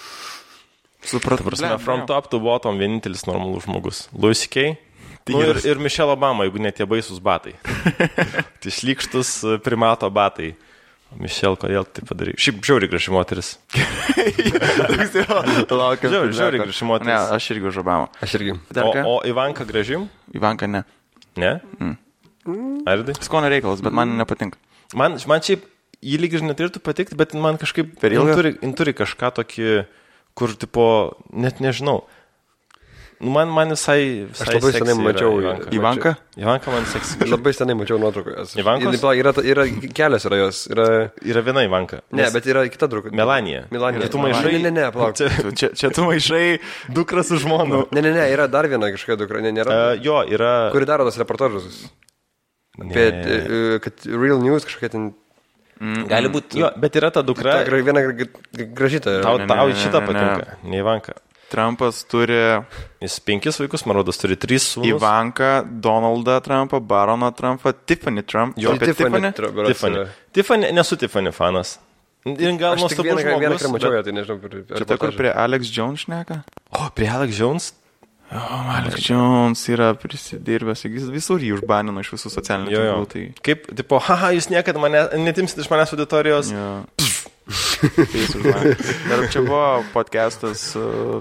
Supratau. 1.04 1.50
Prasme, 1.50 1.74
from 1.82 2.06
top 2.06 2.30
to 2.30 2.40
bottom 2.40 2.78
vienintelis 2.80 3.26
normalus 3.28 3.66
žmogus. 3.66 4.06
Tai 5.24 5.34
Nu, 5.36 5.42
ir, 5.46 5.58
ir 5.66 5.78
Michelle 5.78 6.10
Obama, 6.10 6.42
jeigu 6.46 6.58
net 6.62 6.74
tie 6.78 6.86
baisus 6.88 7.20
batai. 7.22 7.54
tai 8.62 8.72
šlikštus 8.74 9.30
e, 9.46 9.58
primato 9.62 10.08
batai. 10.10 10.54
Michelle, 11.20 11.58
kodėl 11.60 11.86
tai 11.86 12.02
padarai? 12.08 12.34
Šiaip 12.40 12.62
žiauri 12.64 12.88
graži 12.90 13.12
moteris. 13.14 13.52
Laukiu. 15.68 16.10
Žiauri, 16.10 16.32
žiauri 16.34 16.62
graži 16.64 16.82
Ne, 16.82 16.88
moteris. 16.88 17.34
aš 17.36 17.50
irgi 17.54 17.68
už 17.70 17.82
Obamą. 17.84 18.08
Aš 18.24 18.38
irgi. 18.40 18.56
O, 18.82 18.88
o 19.12 19.14
Ivanka 19.28 19.66
graži? 19.68 20.00
Ivanka 20.34 20.66
ne. 20.66 20.82
Ne? 21.36 21.52
Aridai? 22.46 23.14
Skonio 23.22 23.50
reikalas, 23.52 23.82
bet 23.84 23.94
man 23.94 24.16
nepatinka. 24.18 24.58
Man, 24.98 25.18
man 25.30 25.44
šiaip 25.44 25.66
jį 26.02 26.18
lyg 26.22 26.34
ir 26.38 26.42
neturėtų 26.46 26.82
patikti, 26.84 27.18
bet 27.18 27.36
man 27.38 27.60
kažkaip... 27.60 27.94
Per 28.02 28.14
ilga? 28.16 28.34
turi, 28.38 28.56
turi 28.78 28.94
kažką 28.98 29.30
tokį, 29.38 29.68
kur, 30.38 30.56
tipo, 30.58 30.86
net 31.32 31.62
nežinau. 31.62 32.02
Nu, 33.22 33.30
Man, 33.30 33.46
man 33.54 33.70
visai... 33.70 34.26
visai 34.26 34.48
Aš 34.48 34.56
labai 34.56 34.70
senai 34.74 34.94
mačiau 34.98 35.36
Ivanka. 35.38 35.68
Ivanka? 35.70 36.10
Ivanka 36.42 36.72
man 36.74 36.86
seksi. 36.90 37.20
Labai 37.30 37.52
senai 37.54 37.76
mačiau 37.78 38.00
nuotraukas. 38.02 38.56
Ivankos? 38.58 38.96
Yra, 38.98 39.12
yra, 39.14 39.32
yra 39.46 39.66
kelios 39.94 40.26
yra 40.26 40.40
jos. 40.40 40.64
Yra... 40.74 40.86
Yra 41.22 41.44
viena 41.46 41.62
Ivanka. 41.62 42.00
Ne, 42.10 42.26
bet 42.34 42.48
yra 42.50 42.64
kita 42.66 42.88
drauga. 42.90 43.12
Melanija. 43.14 43.68
Melanija. 43.70 44.10
Tu 44.10 44.18
maišai- 44.18 44.56
Ne, 44.56 44.64
ne, 44.66 44.72
ne, 44.80 44.88
palauk. 44.90 45.14
Čia, 45.20 45.30
Čia, 45.54 45.70
čia 45.78 45.90
tu 45.94 46.02
maišai. 46.08 46.58
dukra 46.90 47.22
su 47.22 47.38
žmona. 47.38 47.84
Ne, 47.94 48.02
ne, 48.02 48.10
ne, 48.10 48.26
yra 48.34 48.48
dar 48.50 48.66
viena 48.66 48.90
kažkokia 48.90 49.20
dukra, 49.22 49.38
ne, 49.44 49.54
nėra. 49.54 49.70
Uh, 49.70 50.02
jo, 50.02 50.18
yra. 50.26 50.72
Kuri 50.74 50.90
daro 50.90 51.06
tos 51.06 51.20
reportažus. 51.22 51.84
Apie, 52.80 53.06
e, 53.76 53.78
kad 53.84 53.92
Real 54.06 54.40
News 54.40 54.64
kažkokia 54.64 54.88
ten. 54.90 55.12
Gali 55.82 56.28
būti. 56.30 56.60
Jo, 56.62 56.70
bet 56.78 56.94
yra 56.94 57.10
ta 57.10 57.22
dukra. 57.26 57.64
Ta, 57.66 57.70
viena 57.82 58.00
gra- 58.06 58.14
gra- 58.54 58.68
gražyta. 58.72 59.18
Tau, 59.20 59.36
Ne, 59.38 59.46
ne, 59.46 59.50
tau 59.50 59.66
ne, 59.68 59.74
šitą 59.74 59.98
ne, 59.98 60.06
ne. 60.06 60.12
patinka. 60.12 60.56
Ne 60.62 60.78
Ivanka. 60.78 61.12
Trumpas 61.52 62.04
turi 62.08 62.62
Jis 63.02 63.18
penkis 63.20 63.58
vaikus, 63.60 63.82
man 63.84 63.96
rodos, 63.98 64.16
turi 64.16 64.36
trys 64.40 64.64
sūnus. 64.72 64.88
Ivanką, 64.94 65.66
Donaldą 65.84 66.38
Trumpą, 66.40 66.80
Baroną 66.80 67.28
Trumpą, 67.36 67.72
Tiffany 67.84 68.22
Trump. 68.22 68.54
Jo, 68.56 68.72
apie 68.72 68.86
Tiffany. 68.94 69.32
Tiffany. 69.66 69.96
yra. 69.98 70.06
Tiffany, 70.32 70.72
nesu 70.72 70.96
Tiffany 70.96 71.32
fanas. 71.32 71.78
Ir 72.24 72.56
gal 72.56 72.76
nuostabus 72.78 73.04
vieną, 73.04 73.18
vieną 73.18 73.58
žmogus. 73.58 73.62
kartą 73.62 73.72
mačiau 73.74 73.90
bet- 73.92 74.04
tai 74.06 74.12
nežinau. 74.14 74.38
Per, 74.40 74.78
Čia 74.78 74.84
ta, 74.86 74.96
kur 74.96 75.12
prie 75.12 75.34
Alex 75.34 75.68
Jones 75.76 76.06
šneka? 76.06 76.44
O, 76.72 76.88
prie 76.94 77.08
Alex 77.10 77.36
Jones. 77.36 77.74
O, 78.32 78.38
Alex 78.72 79.04
Jones 79.04 79.62
yra 79.68 79.90
prisidirbęs, 80.00 80.86
jis 80.88 81.08
visur 81.12 81.42
jį 81.42 81.52
užbanino 81.58 82.00
iš 82.00 82.14
visų 82.14 82.32
socialinių 82.32 82.72
tinklų. 82.72 83.08
Tai... 83.12 83.24
Kaip, 83.44 83.66
tipo, 83.82 84.00
haha, 84.08 84.32
jūs 84.38 84.48
niekada 84.52 84.80
mane, 84.80 85.04
netimsit 85.20 85.60
iš 85.60 85.68
manęs 85.72 85.92
auditorijos. 85.92 86.52
Jo. 86.54 86.68
Tai. 87.42 88.62
Dar 89.10 89.24
čia 89.34 89.42
buvo 89.42 89.82
podcastas 89.92 90.70
uh, 90.78 91.20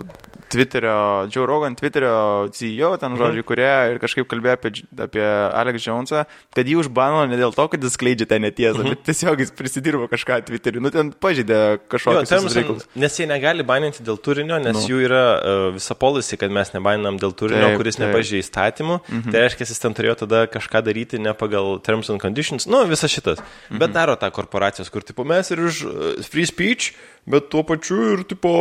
Twitterio, 0.51 1.27
Joe 1.31 1.45
Rogan, 1.47 1.75
Twitterio 1.79 2.49
CEO, 2.51 2.91
ten 2.99 3.15
žodžiu, 3.19 3.43
kurie 3.47 3.69
ir 3.93 3.99
kažkaip 4.03 4.27
kalbėjo 4.31 4.57
apie, 4.57 4.71
apie 5.05 5.23
Alex 5.23 5.85
Jonesą, 5.87 6.25
kad 6.55 6.67
jį 6.67 6.75
užbanino 6.83 7.23
ne 7.31 7.39
dėl 7.39 7.53
to, 7.55 7.65
kad 7.71 7.83
jis 7.87 7.95
skleidžia 7.95 8.27
tą 8.29 8.39
netiesą, 8.43 8.83
bet 8.89 9.03
tiesiog 9.07 9.39
jis 9.45 9.53
prisidirbo 9.55 10.09
kažką 10.11 10.41
Twitterį, 10.49 10.83
nu 10.83 10.91
ten 10.93 11.13
pažydė 11.15 11.79
kažkokius 11.91 12.57
reikalus. 12.57 12.87
nes 12.99 13.15
jie 13.19 13.27
negali 13.29 13.63
baninti 13.67 14.03
dėl 14.03 14.19
turinio, 14.19 14.59
nes 14.59 14.75
Nu. 14.75 14.83
jų 14.91 14.99
yra 15.07 15.23
uh, 15.37 15.65
visa 15.75 15.95
policy, 15.95 16.37
kad 16.41 16.51
mes 16.51 16.73
nebaninam 16.75 17.17
dėl 17.21 17.31
turinio, 17.37 17.71
Taip, 17.71 17.77
kuris 17.79 17.99
nepažįja 18.01 18.43
įstatymų. 18.45 18.99
Mhm. 19.07 19.31
Tai 19.31 19.45
reiškia, 19.45 19.67
jis 19.69 19.79
ten 19.83 19.95
turėjo 19.97 20.15
tada 20.25 20.43
kažką 20.51 20.83
daryti 20.85 21.19
ne 21.21 21.33
pagal 21.37 21.79
terms 21.85 22.09
and 22.11 22.19
conditions, 22.23 22.67
nu, 22.67 22.83
visas 22.89 23.11
šitas. 23.13 23.39
Mhm. 23.69 23.79
Bet 23.79 23.95
daro 23.95 24.15
tą 24.19 24.31
korporacijos, 24.33 24.89
kur, 24.91 25.05
tipo, 25.07 25.23
mes 25.27 25.51
ir 25.53 25.63
už 25.63 25.81
uh, 25.87 26.23
free 26.27 26.45
speech, 26.49 26.91
bet 27.29 27.51
tuo 27.53 27.63
pačiu 27.67 27.99
ir, 28.15 28.25
tipo, 28.29 28.53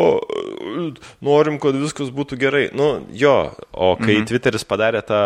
norim, 1.24 1.58
kad 1.62 1.78
viskas 1.80 2.12
būtų 2.14 2.38
gerai. 2.40 2.66
Nu, 2.76 2.92
jo, 3.16 3.52
o 3.72 3.94
kai 4.00 4.20
mhm. 4.20 4.28
Twitteris 4.30 4.66
padarė 4.68 5.02
tą 5.06 5.22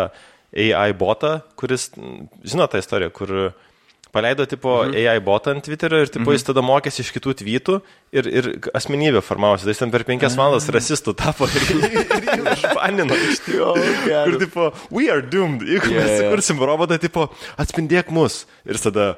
AI 0.55 0.91
botą, 0.95 1.39
kuris, 1.59 1.89
žinot 2.47 2.71
tą 2.71 2.79
istoriją, 2.79 3.11
kur 3.15 3.35
paleido 4.15 4.45
tipo 4.47 4.85
mhm. 4.85 4.95
AI 4.95 5.19
botą 5.19 5.51
ant 5.51 5.65
Twitterio 5.65 5.99
ir 5.99 6.07
tipo, 6.07 6.29
mhm. 6.29 6.37
jis 6.37 6.47
tada 6.47 6.63
mokėsi 6.63 7.03
iš 7.03 7.11
kitų 7.17 7.35
tweetų 7.41 7.75
ir, 8.15 8.29
ir 8.31 8.49
asmenybė 8.77 9.19
formavosi. 9.25 9.67
Tai 9.67 9.75
jis 9.75 9.83
ten 9.83 9.91
per 9.91 10.05
penkias 10.07 10.37
valandas 10.39 10.69
rasistų 10.71 11.15
tapo 11.19 11.49
ir, 11.51 11.67
ir, 11.75 11.83
jį 11.97 12.39
užbanino 12.55 13.19
iš 13.19 13.43
tikrųjų. 13.43 13.85
Ir 14.15 14.37
tipo, 14.45 14.69
we 14.95 15.09
are 15.11 15.23
doomed. 15.23 15.67
Jeigu 15.67 15.91
Jo, 15.91 15.97
yeah, 15.97 16.07
mes 16.07 16.15
jo. 16.15 16.29
sukursim 16.29 16.63
robotą, 16.63 16.99
tipo, 17.01 17.27
atspindėk 17.59 18.13
mus. 18.15 18.45
Ir 18.63 18.79
tada, 18.79 19.15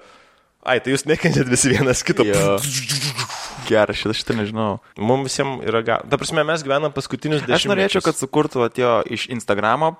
ai, 0.65 0.79
tai 0.81 0.97
jūs 0.97 1.05
nekenčiat 1.09 1.53
visi 1.53 1.75
vienas 1.75 2.01
kito. 2.07 2.25
Jo. 2.25 2.57
Geras, 3.67 3.99
šitą, 3.99 4.15
šitą 4.17 4.35
nežinau. 4.39 4.79
Mums 4.97 5.29
visiems 5.29 5.63
yra 5.67 5.83
gal. 5.85 6.03
Ta 6.09 6.19
prasme, 6.19 6.43
mes 6.47 6.63
gyvenam 6.65 6.93
paskutinius 6.95 7.43
dešimtmečius. 7.43 7.65
Aš 7.67 7.71
norėčiau, 7.71 8.03
kad 8.05 8.19
sukurtų 8.19 8.65
atėjo 8.67 8.93
iš 9.13 9.27
Instagramo, 9.35 9.95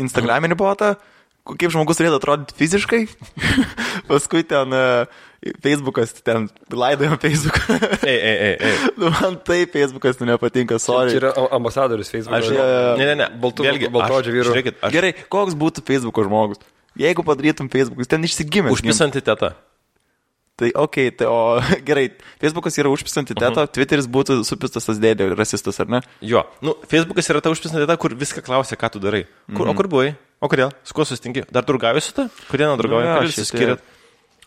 Instagraminį 0.00 0.56
botą, 0.60 0.94
kaip 1.50 1.72
žmogus 1.72 1.98
turėtų 2.00 2.20
atrodyti 2.20 2.56
fiziškai. 2.58 3.02
Paskui 4.10 4.42
ten 4.48 4.74
uh, 4.76 5.20
Facebookas, 5.64 6.12
ten 6.24 6.48
laidojam 6.72 7.16
Facebooką. 7.20 7.78
Ei, 8.04 8.16
ei, 8.16 8.36
ei, 8.48 8.56
ei. 8.60 8.74
nu, 9.00 9.12
man 9.14 9.38
tai 9.44 9.62
Facebookas 9.70 10.20
nu, 10.20 10.28
nepatinka, 10.30 10.78
sorry. 10.82 11.14
Čia 11.14 11.22
yra 11.22 11.32
ambasadorius 11.56 12.12
Facebook. 12.12 12.36
Aš, 12.40 12.52
jo. 12.54 12.68
ne, 13.00 13.08
ne, 13.08 13.16
ne. 13.22 13.30
Baltų- 13.40 13.66
Vėlgi, 13.68 13.88
baltaodžių 13.94 14.30
aš- 14.32 14.36
vyrų. 14.36 14.52
Žiūrėkit, 14.52 14.78
aš 14.84 14.94
Gerai, 14.96 15.14
koks 15.32 15.56
būtų 15.58 15.84
Facebooko 15.88 16.26
žmogus? 16.28 16.60
Jeigu 16.98 17.24
padarytum 17.24 17.70
Facebookus, 17.72 18.10
ten 18.10 18.24
išsigimęs. 18.26 18.74
užpisanti 18.74 19.22
teta. 19.24 19.54
Tai 20.60 20.68
ok, 20.76 20.96
tai 21.16 21.26
o 21.30 21.56
gerai, 21.88 22.10
Facebookas 22.42 22.76
yra 22.82 22.90
užpisanti 22.92 23.32
Mhm. 23.32 23.40
teto, 23.40 23.62
Twitteris 23.78 24.04
būtų 24.12 24.42
supistas 24.44 24.84
tas 24.84 24.98
dėdė, 25.00 25.30
rasistas, 25.38 25.78
ar 25.80 25.88
ne? 25.88 26.00
Jo, 26.20 26.42
nu, 26.60 26.74
Facebookas 26.90 27.30
yra 27.32 27.40
ta 27.40 27.48
užpisanti 27.54 27.80
teta, 27.86 27.96
kur 27.96 28.12
viską 28.12 28.42
klausia, 28.44 28.76
ką 28.76 28.90
tu 28.92 29.00
darai. 29.00 29.24
Kur, 29.48 29.54
mm 29.54 29.56
-hmm. 29.56 29.70
O 29.72 29.74
kur 29.78 29.88
buvai? 29.88 30.10
O 30.40 30.48
kodėl? 30.48 30.70
Su 30.84 30.92
kuo 30.94 31.04
susitinki? 31.04 31.44
Dar 31.52 31.64
draugauji 31.64 32.00
su 32.04 32.12
ta? 32.12 32.28
Kodėl 32.52 32.76
nedraugauji? 32.76 33.08
Nu, 33.08 33.14
Kodėl 33.16 33.32
šiaip 33.32 33.40
susiskiriat? 33.40 33.80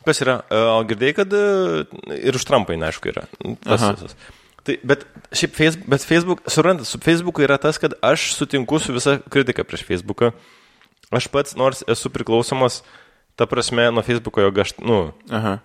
Kas 0.05 0.21
yra? 0.21 0.41
E, 0.51 0.55
O 0.55 0.83
girdėjai, 0.83 1.13
kad 1.15 1.33
e, 1.33 1.85
ir 2.27 2.35
už 2.35 2.43
Trumpą, 2.45 2.75
neaišku, 2.77 3.07
yra. 3.09 3.23
Tas, 3.63 3.81
Aha. 3.81 3.91
visas. 3.93 4.15
tai, 4.63 4.77
bet 4.83 5.05
šiaip 5.31 5.53
Facebook, 5.55 5.87
bet 5.89 6.01
Facebook, 6.01 6.39
suprantat, 6.47 6.85
su 6.87 6.99
Facebooku 6.99 7.41
yra 7.41 7.57
tas, 7.57 7.77
kad 7.77 7.93
aš 8.01 8.33
sutinku 8.35 8.79
su 8.79 8.93
visa 8.93 9.19
kritika 9.29 9.63
prieš 9.63 9.83
Facebooką. 9.85 10.31
Aš 11.11 11.27
pats, 11.27 11.55
nors 11.55 11.83
esu 11.87 12.09
priklausomas, 12.09 12.81
ta 13.35 13.45
prasme, 13.45 13.91
nuo 13.91 14.01
Facebooko, 14.03 14.41
jog 14.41 14.57
aš, 14.57 14.73
nu, 14.79 15.13
Aha. 15.31 15.59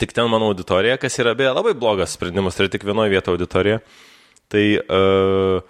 Tik 0.00 0.14
ten 0.16 0.28
mano 0.30 0.50
auditorija, 0.52 0.98
kas 1.00 1.18
yra 1.22 1.34
beje 1.38 1.52
labai 1.54 1.74
blogas 1.78 2.16
sprendimas, 2.16 2.58
tai 2.58 2.68
tik 2.72 2.86
vienoje 2.86 3.12
vietoje 3.12 3.36
auditorija. 3.36 3.80
Tai 4.52 4.64
uh, 4.82 5.62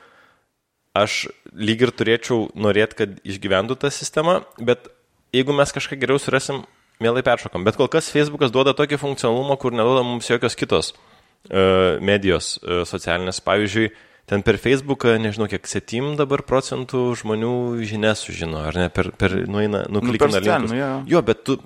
aš 0.99 1.27
lyg 1.55 1.85
ir 1.87 1.93
turėčiau 1.97 2.51
norėti, 2.59 2.99
kad 2.99 3.17
išgyventų 3.25 3.79
tą 3.81 3.93
sistemą, 3.95 4.41
bet 4.61 4.91
jeigu 5.35 5.55
mes 5.57 5.73
kažką 5.73 5.99
geriau 6.01 6.21
surasim, 6.21 6.63
mielai 7.03 7.25
peršokam. 7.27 7.65
Bet 7.67 7.79
kol 7.81 7.91
kas 7.93 8.11
Facebookas 8.13 8.53
duoda 8.55 8.75
tokį 8.77 9.01
funkcionalumą, 9.01 9.59
kur 9.61 9.75
neduoda 9.75 10.05
mums 10.07 10.31
jokios 10.31 10.59
kitos 10.59 10.93
uh, 10.93 11.99
medijos 12.05 12.57
uh, 12.63 12.83
socialinės. 12.89 13.43
Pavyzdžiui, 13.45 13.93
ten 14.33 14.41
per 14.47 14.57
Facebooką, 14.57 15.19
nežinau, 15.21 15.47
kiek 15.51 15.69
7 15.69 16.15
dabar 16.17 16.41
procentų 16.49 17.05
žmonių 17.21 17.53
žinias 17.89 18.25
sužino, 18.25 18.63
ar 18.71 18.79
ne, 18.81 18.89
per, 18.93 19.11
per 19.21 19.35
nueina, 19.45 19.85
nuklikina 19.93 20.39
per 20.39 20.47
linkus. 20.47 20.73
socialinį, 20.73 21.11
jo. 21.13 21.23
Bet 21.29 21.43
tu, 21.45 21.59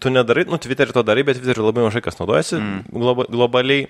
tu 0.00 0.12
nedarai, 0.14 0.46
nu, 0.48 0.56
Twitterį 0.62 0.96
to 0.96 1.04
darai, 1.04 1.26
bet 1.28 1.36
Twitterį 1.36 1.66
labai 1.66 1.84
mažai 1.84 2.00
kas 2.06 2.16
naudojasi 2.20 2.56
mm. 2.56 2.86
globa, 2.94 3.26
globaliai. 3.32 3.88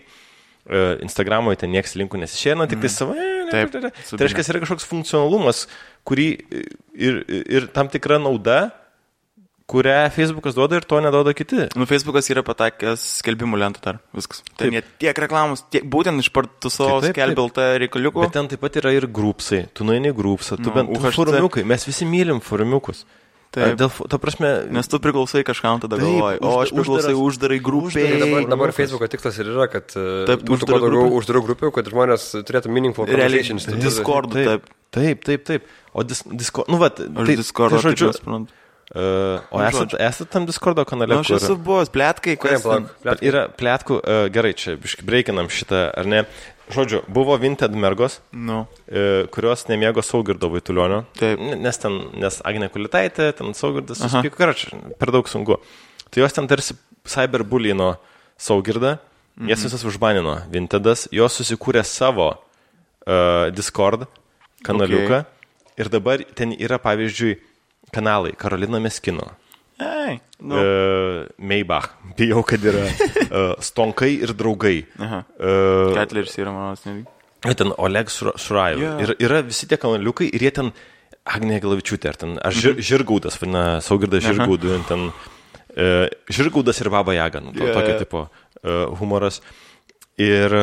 e, 0.66 0.82
Instagramoje 1.06 1.62
ten 1.62 1.70
niekas 1.70 1.94
linkų 2.00 2.18
nesišėna, 2.24 2.66
tik 2.70 2.82
tai 2.82 2.90
savo. 2.90 3.14
e, 3.14 3.46
Taip, 3.52 3.76
Tai 4.10 4.24
reiškia, 4.24 4.42
yra 4.50 4.64
kažkoks 4.64 4.88
funkcionalumas, 4.90 5.66
kurį 6.08 6.28
ir, 6.98 7.22
ir 7.30 7.70
tam 7.76 7.92
tikra 7.92 8.18
nauda, 8.18 8.72
kurią 9.66 10.10
Facebookas 10.14 10.54
duoda 10.54 10.78
ir 10.78 10.84
to 10.86 11.00
neduoda 11.02 11.32
kiti. 11.34 11.64
Nu, 11.74 11.86
Facebookas 11.90 12.28
yra 12.30 12.44
patakęs 12.46 13.02
skelbimų 13.20 13.58
lentą 13.58 13.82
dar. 13.82 13.98
Viskas. 14.14 14.44
Ten 14.58 14.76
jie 14.76 14.82
tiek 15.02 15.18
reklamos, 15.26 15.64
tiek, 15.74 15.82
būtent 15.90 16.22
iš 16.22 16.30
partų 16.34 16.70
savo 16.70 17.00
Taip, 17.00 17.10
taip, 17.10 17.12
taip. 17.12 17.18
skelbiltą 17.18 17.68
reikaliukų. 17.82 18.22
Bet 18.28 18.34
ten 18.38 18.48
taip 18.52 18.62
pat 18.62 18.78
yra 18.78 18.92
ir 18.94 19.08
grupsai. 19.10 19.64
Tu 19.74 19.86
nueini 19.88 20.12
grupsą, 20.14 20.56
tu 20.60 20.70
Nu, 20.70 20.74
bent 20.76 20.90
UHC. 20.94 21.14
forumiukai. 21.18 21.64
Mes 21.66 21.86
visi 21.88 22.06
mylim 22.06 22.38
forumiukus. 22.40 23.04
Taip. 23.56 23.76
Dėl, 23.80 23.88
ta 24.10 24.18
prasme, 24.20 24.48
Nes 24.74 24.86
tu 24.90 24.98
priklausai 25.00 25.40
kažkam 25.46 25.80
tada 25.80 25.96
Taip, 25.96 26.04
galvoji. 26.04 26.38
O 26.44 26.60
aš 26.60 26.70
priklausai 26.76 27.14
uždarai 27.16 27.58
grupiai. 27.62 28.18
dabar, 28.20 28.44
dabar 28.50 28.72
Facebook'o 28.76 29.08
tikslas 29.08 29.38
ir 29.40 29.46
yra, 29.54 29.66
kad 29.72 29.94
e, 29.96 30.26
Taip, 30.28 30.42
būtų 30.44 30.66
kuo 30.68 30.78
daugiau 30.82 31.08
uždarų 31.16 31.42
grupių, 31.46 31.70
kad 31.72 31.88
žmonės 31.88 32.26
turėtų 32.44 32.68
meaningful 32.74 33.06
taip. 33.06 33.16
Discord. 33.80 33.80
Discord'u, 33.86 34.44
taip, 34.44 34.68
taip, 34.92 35.24
taip, 35.24 35.44
taip. 35.48 35.64
O 35.94 36.04
dis, 36.04 36.20
Discord, 36.28 36.68
nu, 36.68 36.76
vat, 36.82 37.00
tai, 37.00 37.36
Discordą 37.38 37.80
tai 37.80 37.86
žodžiu, 37.90 38.10
taip 38.12 38.20
suprantu. 38.20 38.52
Uh, 38.94 39.40
o 39.50 39.58
Nu, 39.60 39.64
esat, 39.66 39.94
esat 39.98 40.30
tam 40.30 40.46
Discordo 40.46 40.84
kanale, 40.88 41.14
Nu, 41.14 41.20
aš 41.24 41.32
kur 41.32 41.36
esu 41.40 41.56
buvęs, 41.56 41.90
plėtkai, 41.94 42.36
kas 42.38 42.62
ten. 42.62 42.86
Pletkai? 43.02 43.28
yra 43.30 43.46
plėtkų, 43.50 43.98
uh, 44.02 44.26
gerai, 44.32 44.52
čia 44.54 44.76
biškai 44.80 45.06
breikinam 45.08 45.48
šitą, 45.52 45.88
ar 45.96 46.06
ne? 46.06 46.24
Žodžiu, 46.66 47.04
buvo 47.06 47.36
Vinted 47.38 47.70
mergos, 47.78 48.16
Nu, 48.34 48.64
e, 48.90 49.28
kurios 49.30 49.68
nemėgo 49.70 50.02
Saugirdo 50.02 50.48
Vaitulionio. 50.50 51.04
Taip. 51.14 51.38
Nes 51.38 51.78
ten, 51.78 51.94
nes 52.18 52.40
Agne 52.42 52.66
Kulitaitė, 52.74 53.28
ten 53.38 53.54
Saugirdas, 53.54 54.00
susipyko, 54.02 54.34
karoči, 54.34 54.72
per 54.98 55.12
daug 55.14 55.28
sunku. 55.30 55.60
Tai 56.10 56.24
jos 56.24 56.34
ten 56.34 56.48
tarsi 56.50 56.74
cyberbullyino 57.06 57.92
Saugirdą, 58.36 58.96
Mhm. 59.38 59.48
jas 59.52 59.62
visas 59.62 59.84
užbanino 59.84 60.34
Vintedas, 60.50 61.06
jos 61.12 61.38
susikūrė 61.38 61.84
savo 61.86 62.32
uh, 63.06 63.50
Discord 63.54 64.08
kanaliuką 64.64 65.22
ir 65.78 65.88
dabar 65.92 66.24
ten 66.34 66.50
yra, 66.56 66.78
pavyzdžiui, 66.82 67.36
kanalai 67.94 68.32
Karolina 68.38 68.80
Meskino. 68.82 69.32
ei, 69.80 70.20
nu. 70.40 70.56
Uh, 70.56 71.26
Maybach, 71.36 71.90
bijau, 72.16 72.42
kad 72.48 72.64
yra 72.64 72.86
uh, 72.86 73.54
Stonkai 73.68 74.14
ir 74.24 74.32
draugai. 74.32 74.86
Aha. 74.98 75.22
Uh, 75.36 75.92
Ketleris 75.96 76.38
yra 76.40 76.54
mano 76.54 76.72
asmenybė. 76.72 77.12
Ir 77.46 77.54
ten 77.54 77.72
Oleg. 77.78 78.10
Jo. 78.10 78.32
Yeah. 78.80 79.02
Ir 79.04 79.14
yra 79.22 79.42
visi 79.44 79.68
tie 79.68 79.78
kanaliukai 79.80 80.30
ir 80.32 80.46
jie 80.46 80.52
ten, 80.54 80.72
Agnė 81.26 81.58
Galavičiūtė, 81.62 82.10
ar 82.10 82.18
ten, 82.20 82.34
ar 82.38 82.54
žir, 82.54 82.76
žirgaudas, 82.86 83.34
vadina, 83.40 83.80
Saugirdas 83.82 84.22
žirgaudų, 84.22 84.76
ten 84.86 85.08
e, 85.74 86.06
žirgaudas 86.30 86.78
ir 86.78 86.90
Baba 86.94 87.16
Jaga, 87.16 87.40
nu, 87.42 87.50
to, 87.50 87.64
yeah. 87.66 87.74
tokio 87.74 87.96
tipo 87.98 88.20
e, 88.62 88.76
humoras. 89.00 89.40
Ir 90.22 90.54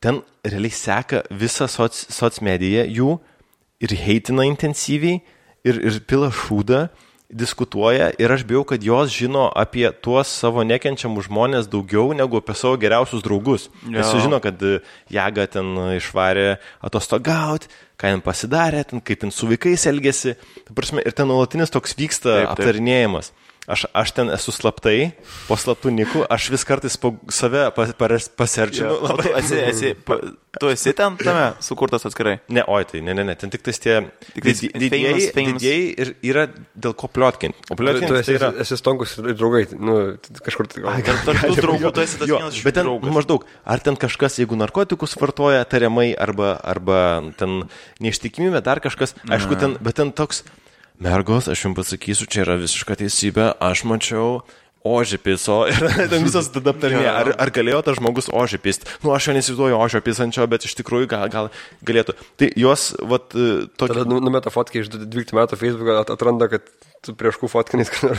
ten 0.00 0.22
realiai 0.40 0.72
seka 0.72 1.20
visą 1.28 1.68
soc, 1.68 1.92
socmediją 1.92 2.86
jų 2.96 3.10
ir 3.84 3.92
heitina 4.06 4.46
intensyviai 4.48 5.20
ir, 5.66 5.82
ir 5.82 6.00
pila 6.06 6.30
šūdą 6.34 6.86
diskutuoja 7.26 8.12
ir 8.22 8.32
aš 8.32 8.44
bijau, 8.46 8.62
kad 8.64 8.82
jos 8.82 9.10
žino 9.10 9.48
apie 9.58 9.88
tuos 10.02 10.30
savo 10.30 10.62
nekenčiamus 10.66 11.26
žmonės 11.26 11.66
daugiau 11.70 12.14
negu 12.14 12.38
apie 12.38 12.54
savo 12.54 12.78
geriausius 12.78 13.24
draugus. 13.24 13.66
Jo. 13.82 13.98
Jis 13.98 14.12
sužino, 14.14 14.38
kad 14.42 14.62
e, 14.62 14.78
Jaga 15.10 15.48
ten 15.50 15.72
išvarė 15.96 16.60
atostogauti, 16.86 17.70
ką 17.98 18.12
jam 18.14 18.22
pasidarė, 18.22 18.84
ten, 18.86 19.02
kaip 19.02 19.24
ten 19.24 19.34
su 19.34 19.50
vaikais 19.50 19.88
elgėsi. 19.90 20.36
Ta 20.68 20.76
prasme, 20.76 21.02
ir 21.02 21.16
ten 21.16 21.28
nuolatinis 21.30 21.74
toks 21.74 21.96
vyksta 21.98 22.30
Taip, 22.30 22.46
taip. 22.46 22.52
aptarinėjimas. 22.54 23.32
Aš, 23.66 23.82
aš 23.98 24.12
ten 24.14 24.28
esu 24.30 24.52
slaptai, 24.54 25.10
po 25.48 25.56
slaptų 25.58 25.90
nikų, 25.90 26.20
aš 26.30 26.44
vis 26.54 26.62
kartais 26.62 26.94
po 27.02 27.16
save 27.34 27.64
pas, 27.74 27.90
pas, 27.98 28.28
paserčinu. 28.38 28.92
O 29.02 29.16
tu 29.18 29.32
esi, 29.34 29.56
esi, 29.58 29.88
pa- 30.06 30.20
tu 30.62 30.68
esi 30.70 30.92
ten 30.94 31.16
tame 31.18 31.48
sukurtas 31.58 32.06
atskirai. 32.06 32.36
Ne, 32.54 32.62
oi, 32.70 32.84
tai 32.86 33.00
ne, 33.02 33.10
ne, 33.18 33.24
ne, 33.26 33.34
ten 33.34 33.50
tik 33.50 33.64
tais 33.66 33.80
tie 33.82 33.96
Tik 34.36 34.44
tais 34.46 34.60
didieji, 34.70 35.32
famous- 35.34 35.58
didieji 35.58 35.88
ir 35.98 36.12
yra 36.30 36.44
dėl 36.78 36.94
ko 36.94 37.10
pliotkinti. 37.10 37.58
O 37.66 37.74
Tu, 37.74 37.74
tu 37.74 37.80
pliotkinti 37.82 38.14
esi, 38.20 38.28
tai 38.30 38.36
yra... 38.38 38.50
esi 38.62 38.78
stonkus 38.78 39.16
ir 39.18 39.34
draugai, 39.34 39.64
nu, 39.74 39.96
kažkur 40.46 40.70
tai 40.70 40.84
gal. 40.86 41.02
Tarp 41.26 41.42
tų 41.50 41.56
draugų 41.66 41.90
tu 41.98 42.04
esi 42.06 42.20
tas 42.22 42.30
Jo, 42.30 42.38
vienas 42.38 42.54
iš 42.60 42.62
bet 42.68 42.78
ten 42.78 42.86
draugų. 42.86 43.10
nu, 43.10 43.16
maždaug, 43.18 43.48
ar 43.66 43.82
ten 43.82 43.98
kažkas, 43.98 44.38
jeigu 44.38 44.54
narkotikus 44.62 45.18
vartoja 45.18 45.64
tariamai, 45.66 46.12
arba, 46.14 46.54
arba 46.62 47.02
ten 47.42 47.64
neištikimybė, 47.98 48.62
dar 48.62 48.78
kažkas, 48.84 49.16
aišku, 49.26 49.58
ten, 49.58 49.74
bet 49.82 49.98
ten 49.98 50.14
toks, 50.14 50.44
mergos, 51.02 51.48
aš 51.52 51.66
jums 51.66 51.78
pasakysiu, 51.80 52.28
čia 52.30 52.44
yra 52.46 52.56
visiška 52.60 52.96
teisybė, 53.02 53.50
aš 53.62 53.84
mačiau 53.88 54.40
ožį 54.86 55.18
piso 55.18 55.56
ir 55.70 55.82
ten 56.10 56.22
visas 56.22 56.46
tada 56.54 56.70
aptarinėja, 56.70 57.12
ar, 57.18 57.30
ar 57.42 57.50
galėjo 57.54 57.80
tas 57.88 57.98
žmogus 57.98 58.28
ožį 58.30 58.60
pist. 58.62 58.86
Nu, 59.02 59.10
aš 59.16 59.28
jo 59.28 59.34
nesivaizduoju 59.34 59.78
ožio 59.82 60.00
pisančio, 60.06 60.46
bet 60.50 60.66
iš 60.68 60.76
tikrųjų 60.78 61.08
gal, 61.10 61.24
gal 61.32 61.48
galėtų. 61.86 62.14
Tai 62.38 62.50
jos, 62.62 62.92
vat, 63.02 63.26
Tada 63.34 63.66
tokia... 63.82 64.04
nu- 64.06 64.20
numeta 64.22 64.52
fotkę 64.54 64.84
iš 64.84 64.92
12 64.94 65.34
metų 65.36 65.58
Facebook'o, 65.58 65.98
at- 66.04 66.12
atranda, 66.14 66.46
kad 66.52 66.70
tu 67.06 67.14
prieš 67.18 67.38
kų 67.42 67.50
fotkinais, 67.50 67.90
kad 67.90 68.14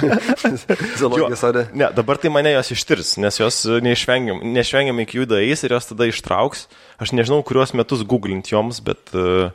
Zalogija 1.02 1.36
sadė. 1.38 1.66
Ne, 1.76 1.90
dabar 1.94 2.22
tai 2.22 2.30
mane 2.34 2.54
jos 2.54 2.72
ištirs, 2.74 3.16
nes 3.22 3.42
jos 3.42 3.60
neišvengiam, 3.84 4.40
neišvengiamai 4.56 5.06
iki 5.06 5.20
jų 5.20 5.28
daeis 5.34 5.66
ir 5.66 5.74
jos 5.76 5.90
tada 5.90 6.08
ištrauks. 6.10 6.66
Aš 7.02 7.12
nežinau, 7.18 7.42
kuriuos 7.46 7.74
metus 7.78 8.06
googlint 8.08 8.50
joms, 8.50 8.78
bet 8.86 9.10
uh, 9.14 9.50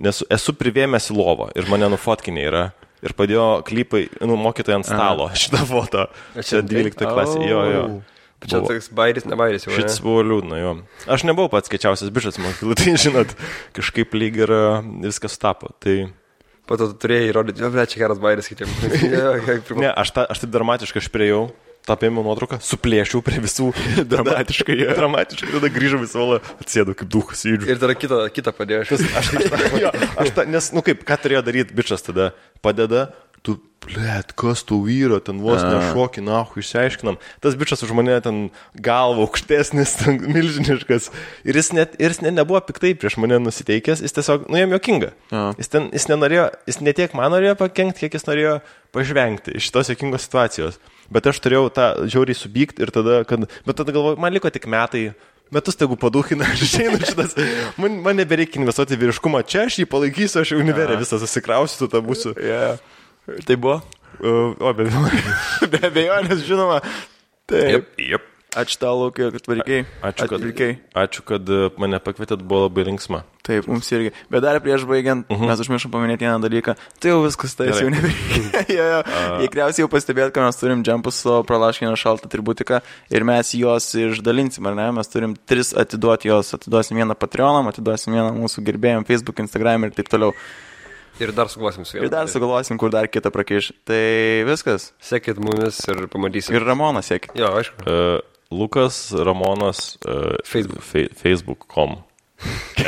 nes 0.00 0.22
esu 0.32 0.54
privėmęs 0.56 1.10
į 1.12 1.18
lovą 1.18 1.50
ir 1.58 1.68
mane 1.72 1.90
nufotkinė 1.92 2.46
yra. 2.48 2.64
Ir 3.02 3.16
padėjo 3.18 3.64
klipai, 3.66 4.04
nu, 4.22 4.36
mokytojai 4.38 4.78
ant 4.78 4.86
stalo 4.86 5.26
šitą 5.42 5.64
foto. 5.66 6.06
Čia 6.38 6.62
12 6.62 7.02
klasė, 7.02 7.42
jo, 7.50 7.62
jo. 7.72 7.84
Čia 8.42 8.58
toks 8.62 8.88
bairis, 8.94 9.26
ne 9.26 9.38
bairis 9.38 9.66
jau. 9.66 9.74
Šitas 9.74 10.00
buvo 10.02 10.22
liūdna, 10.26 10.58
jo. 10.58 10.72
Aš 11.10 11.26
nebuvau 11.26 11.50
pats 11.50 11.70
kečiausias 11.70 12.10
bišas 12.14 12.38
mokyklai, 12.42 12.78
tai 12.80 12.94
žinot, 12.98 13.34
kažkaip 13.76 14.14
lyg 14.18 14.38
ir 14.42 14.54
uh, 14.54 14.82
viskas 15.02 15.38
tapo. 15.42 15.74
Tai 15.82 16.10
Po 16.62 16.76
to 16.78 16.86
tu 16.92 16.94
turėjai 17.02 17.32
įrodyti, 17.32 17.58
jo, 17.58 17.68
ble, 17.74 17.82
čia 17.90 18.04
geras 18.04 18.20
bairis 18.22 18.46
kitiem. 18.46 18.70
ne, 19.82 19.88
aš, 19.90 20.12
ta, 20.14 20.22
aš 20.30 20.44
taip 20.44 20.52
dramatiškai 20.54 21.02
aš 21.02 21.08
prieėjau, 21.10 21.40
paėmiau 21.88 22.24
nuotrauką, 22.26 22.60
suplėšiau 22.62 23.22
prie 23.26 23.40
visų. 23.42 23.70
Dramatiškai, 24.12 24.76
jo. 24.84 24.94
Dramatiškai, 24.98 25.50
tada 25.56 25.72
grįžau 25.72 26.02
į 26.04 26.10
savo, 26.10 26.38
atsėdu 26.62 26.94
kaip 26.98 27.10
duhas 27.12 27.42
į 27.48 27.58
Ir 27.66 27.82
tada 27.82 27.96
kitą, 27.98 28.22
kitą 28.34 28.54
padėjo. 28.56 28.86
Aš, 28.92 29.04
aš, 29.18 29.50
ta, 29.50 29.58
jo, 29.80 29.90
aš 30.22 30.32
ta, 30.36 30.46
nes, 30.48 30.70
nu 30.76 30.84
kaip, 30.86 31.02
ką 31.08 31.18
turėjo 31.24 31.42
daryti 31.46 31.76
bičias 31.76 32.04
tada? 32.06 32.32
Padeda, 32.62 33.08
tu, 33.42 33.56
blėt, 33.82 34.30
kas 34.38 34.62
tu 34.66 34.78
vyro, 34.86 35.18
ten 35.24 35.40
vos 35.42 35.62
nešokį, 35.62 36.22
na, 36.26 36.42
išsiaiškinam. 36.46 37.18
Tas 37.42 37.56
bičias 37.58 37.82
už 37.82 37.94
mane 37.98 38.14
ten 38.24 38.38
galva 38.78 39.24
aukštesnis, 39.26 39.96
ten 40.00 40.20
milžiniškas. 40.22 41.10
Ir 41.48 41.58
jis, 41.58 41.72
net, 41.74 41.98
ir 41.98 42.14
jis 42.14 42.22
net 42.22 42.36
nebuvo 42.38 42.62
piktai 42.68 42.94
prieš 42.98 43.18
mane 43.22 43.40
nusiteikęs, 43.42 44.04
jis 44.06 44.16
tiesiog, 44.18 44.46
nu, 44.52 44.60
jam 44.60 44.76
jokinga. 44.76 45.12
Jo. 45.34 45.44
Jis, 45.58 45.72
ten, 45.74 45.90
jis 45.94 46.08
nenorėjo, 46.12 46.48
jis 46.70 46.80
ne 46.86 46.96
tiek 46.96 47.18
man 47.18 47.34
norėjo 47.34 47.58
pakengti, 47.64 48.06
kiek 48.06 48.18
jis 48.20 48.28
norėjo 48.30 48.56
pažvengti 48.94 49.56
iš 49.58 49.70
šitos 49.70 49.94
jokingos 49.94 50.28
situacijos. 50.28 50.78
Bet 51.12 51.26
aš 51.28 51.40
turėjau 51.42 51.66
tą 51.74 51.86
žiauriai 52.06 52.38
subykti 52.38 52.84
ir 52.84 52.92
tada, 52.94 53.22
kad, 53.28 53.48
bet 53.66 53.78
tada 53.78 53.94
galvoju, 53.94 54.20
man 54.22 54.34
liko 54.34 54.50
tik 54.52 54.68
metai, 54.70 55.10
metus 55.52 55.78
tegu 55.78 55.98
paduhina, 56.00 56.48
aš 56.54 56.66
išeinu 56.68 57.00
šitas, 57.02 57.36
man, 57.80 58.00
man 58.04 58.20
nebereikia 58.20 58.62
investuoti 58.62 58.98
vyriškumą, 59.00 59.44
čia 59.48 59.66
aš 59.68 59.82
jį 59.82 59.88
palaikysiu, 59.92 60.42
aš 60.42 60.54
jau 60.54 60.60
univerę 60.62 60.96
visą 61.00 61.20
susikrausiu, 61.22 61.86
tada 61.86 62.04
būsiu. 62.04 62.36
Yeah. 62.40 62.80
Tai 63.46 63.58
buvo? 63.60 63.80
O. 64.22 64.72
Be 65.72 65.80
abejonės, 65.88 66.44
žinoma. 66.46 66.82
Taip. 67.50 67.70
Jep, 67.70 68.04
jep. 68.12 68.31
Ačiū 68.52 68.76
tau, 68.76 68.98
Lukai, 69.00 69.30
kad 69.32 69.40
atvykai. 69.40 69.78
Ačiū, 70.04 70.26
kad, 70.28 70.36
Atvykai. 70.36 70.72
ačiū, 70.92 71.22
kad 71.24 71.48
uh, 71.48 71.70
mane 71.80 71.96
pakvietėt, 72.04 72.42
buvo 72.44 72.66
labai 72.66 72.84
linksma. 72.90 73.22
Taip, 73.42 73.64
mums 73.66 73.88
irgi. 73.90 74.10
Bet 74.30 74.42
dar 74.44 74.58
prieš 74.62 74.84
baigiant, 74.86 75.24
uh 75.24 75.38
-huh. 75.38 75.48
mes 75.48 75.60
užmiršom 75.64 75.90
paminėti 75.90 76.26
vieną 76.26 76.42
dalyką. 76.44 76.74
Tai 77.00 77.14
jau 77.14 77.22
viskas, 77.24 77.54
tai 77.56 77.70
jau 77.72 77.88
nebereikia. 77.88 78.64
jo, 78.76 78.84
jo. 78.92 78.98
Uh. 79.00 79.38
Tikriausiai 79.40 79.82
jau 79.82 79.88
pastebėt, 79.88 80.34
kad 80.36 80.44
mes 80.44 80.60
turim 80.60 80.82
džempus 80.84 81.22
su 81.24 81.38
pralaškinio 81.48 81.96
šaltą 81.96 82.28
atributiką 82.28 82.82
ir 83.10 83.24
mes 83.24 83.54
juos 83.56 83.88
išdalinsim, 83.94 84.66
ar 84.68 84.76
ne? 84.76 84.90
Mes 84.92 85.08
turim 85.08 85.34
tris 85.46 85.72
atiduoti 85.72 86.28
jos. 86.28 86.52
Atiduosim 86.54 87.00
vieną 87.00 87.16
Patreonam, 87.16 87.72
atiduosim 87.72 88.12
vieną 88.12 88.36
mūsų 88.36 88.62
gerbėjim 88.68 89.08
Facebook, 89.08 89.40
Instagram 89.40 89.84
ir 89.84 89.96
taip 89.96 90.12
toliau. 90.12 90.36
Ir 91.20 91.32
dar 91.32 91.48
sugalvosim 91.48 91.84
su 91.84 91.96
juo. 91.96 92.04
Ir 92.04 92.10
dar 92.10 92.28
sugalvosim, 92.28 92.78
kur 92.80 92.90
dar 92.90 93.08
kitą 93.08 93.30
prakiš. 93.32 93.72
Tai 93.84 94.44
viskas. 94.48 94.92
Sekit 95.00 95.38
mumis 95.38 95.80
ir 95.88 96.06
pamatysim. 96.12 96.56
Ir 96.56 96.64
Ramonas 96.64 97.10
sėki. 97.10 97.34
Jo, 97.36 97.52
aišku. 97.58 97.84
Uh, 97.84 98.31
Lukas 98.52 99.12
Ramonas 99.12 99.98
uh, 100.06 100.36
Facebook. 100.44 100.82
Fe, 100.82 101.08
Facebook.com. 101.14 101.96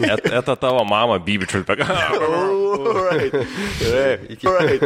Et, 0.00 0.26
eta 0.32 0.54
tavo 0.56 0.84
mama, 0.84 1.18
Bibi 1.18 1.46
Čiulpeka. 1.46 1.84
Alright. 1.84 3.34
Gerai. 3.80 4.18
Iki. 4.28 4.46
Alright. 4.46 4.82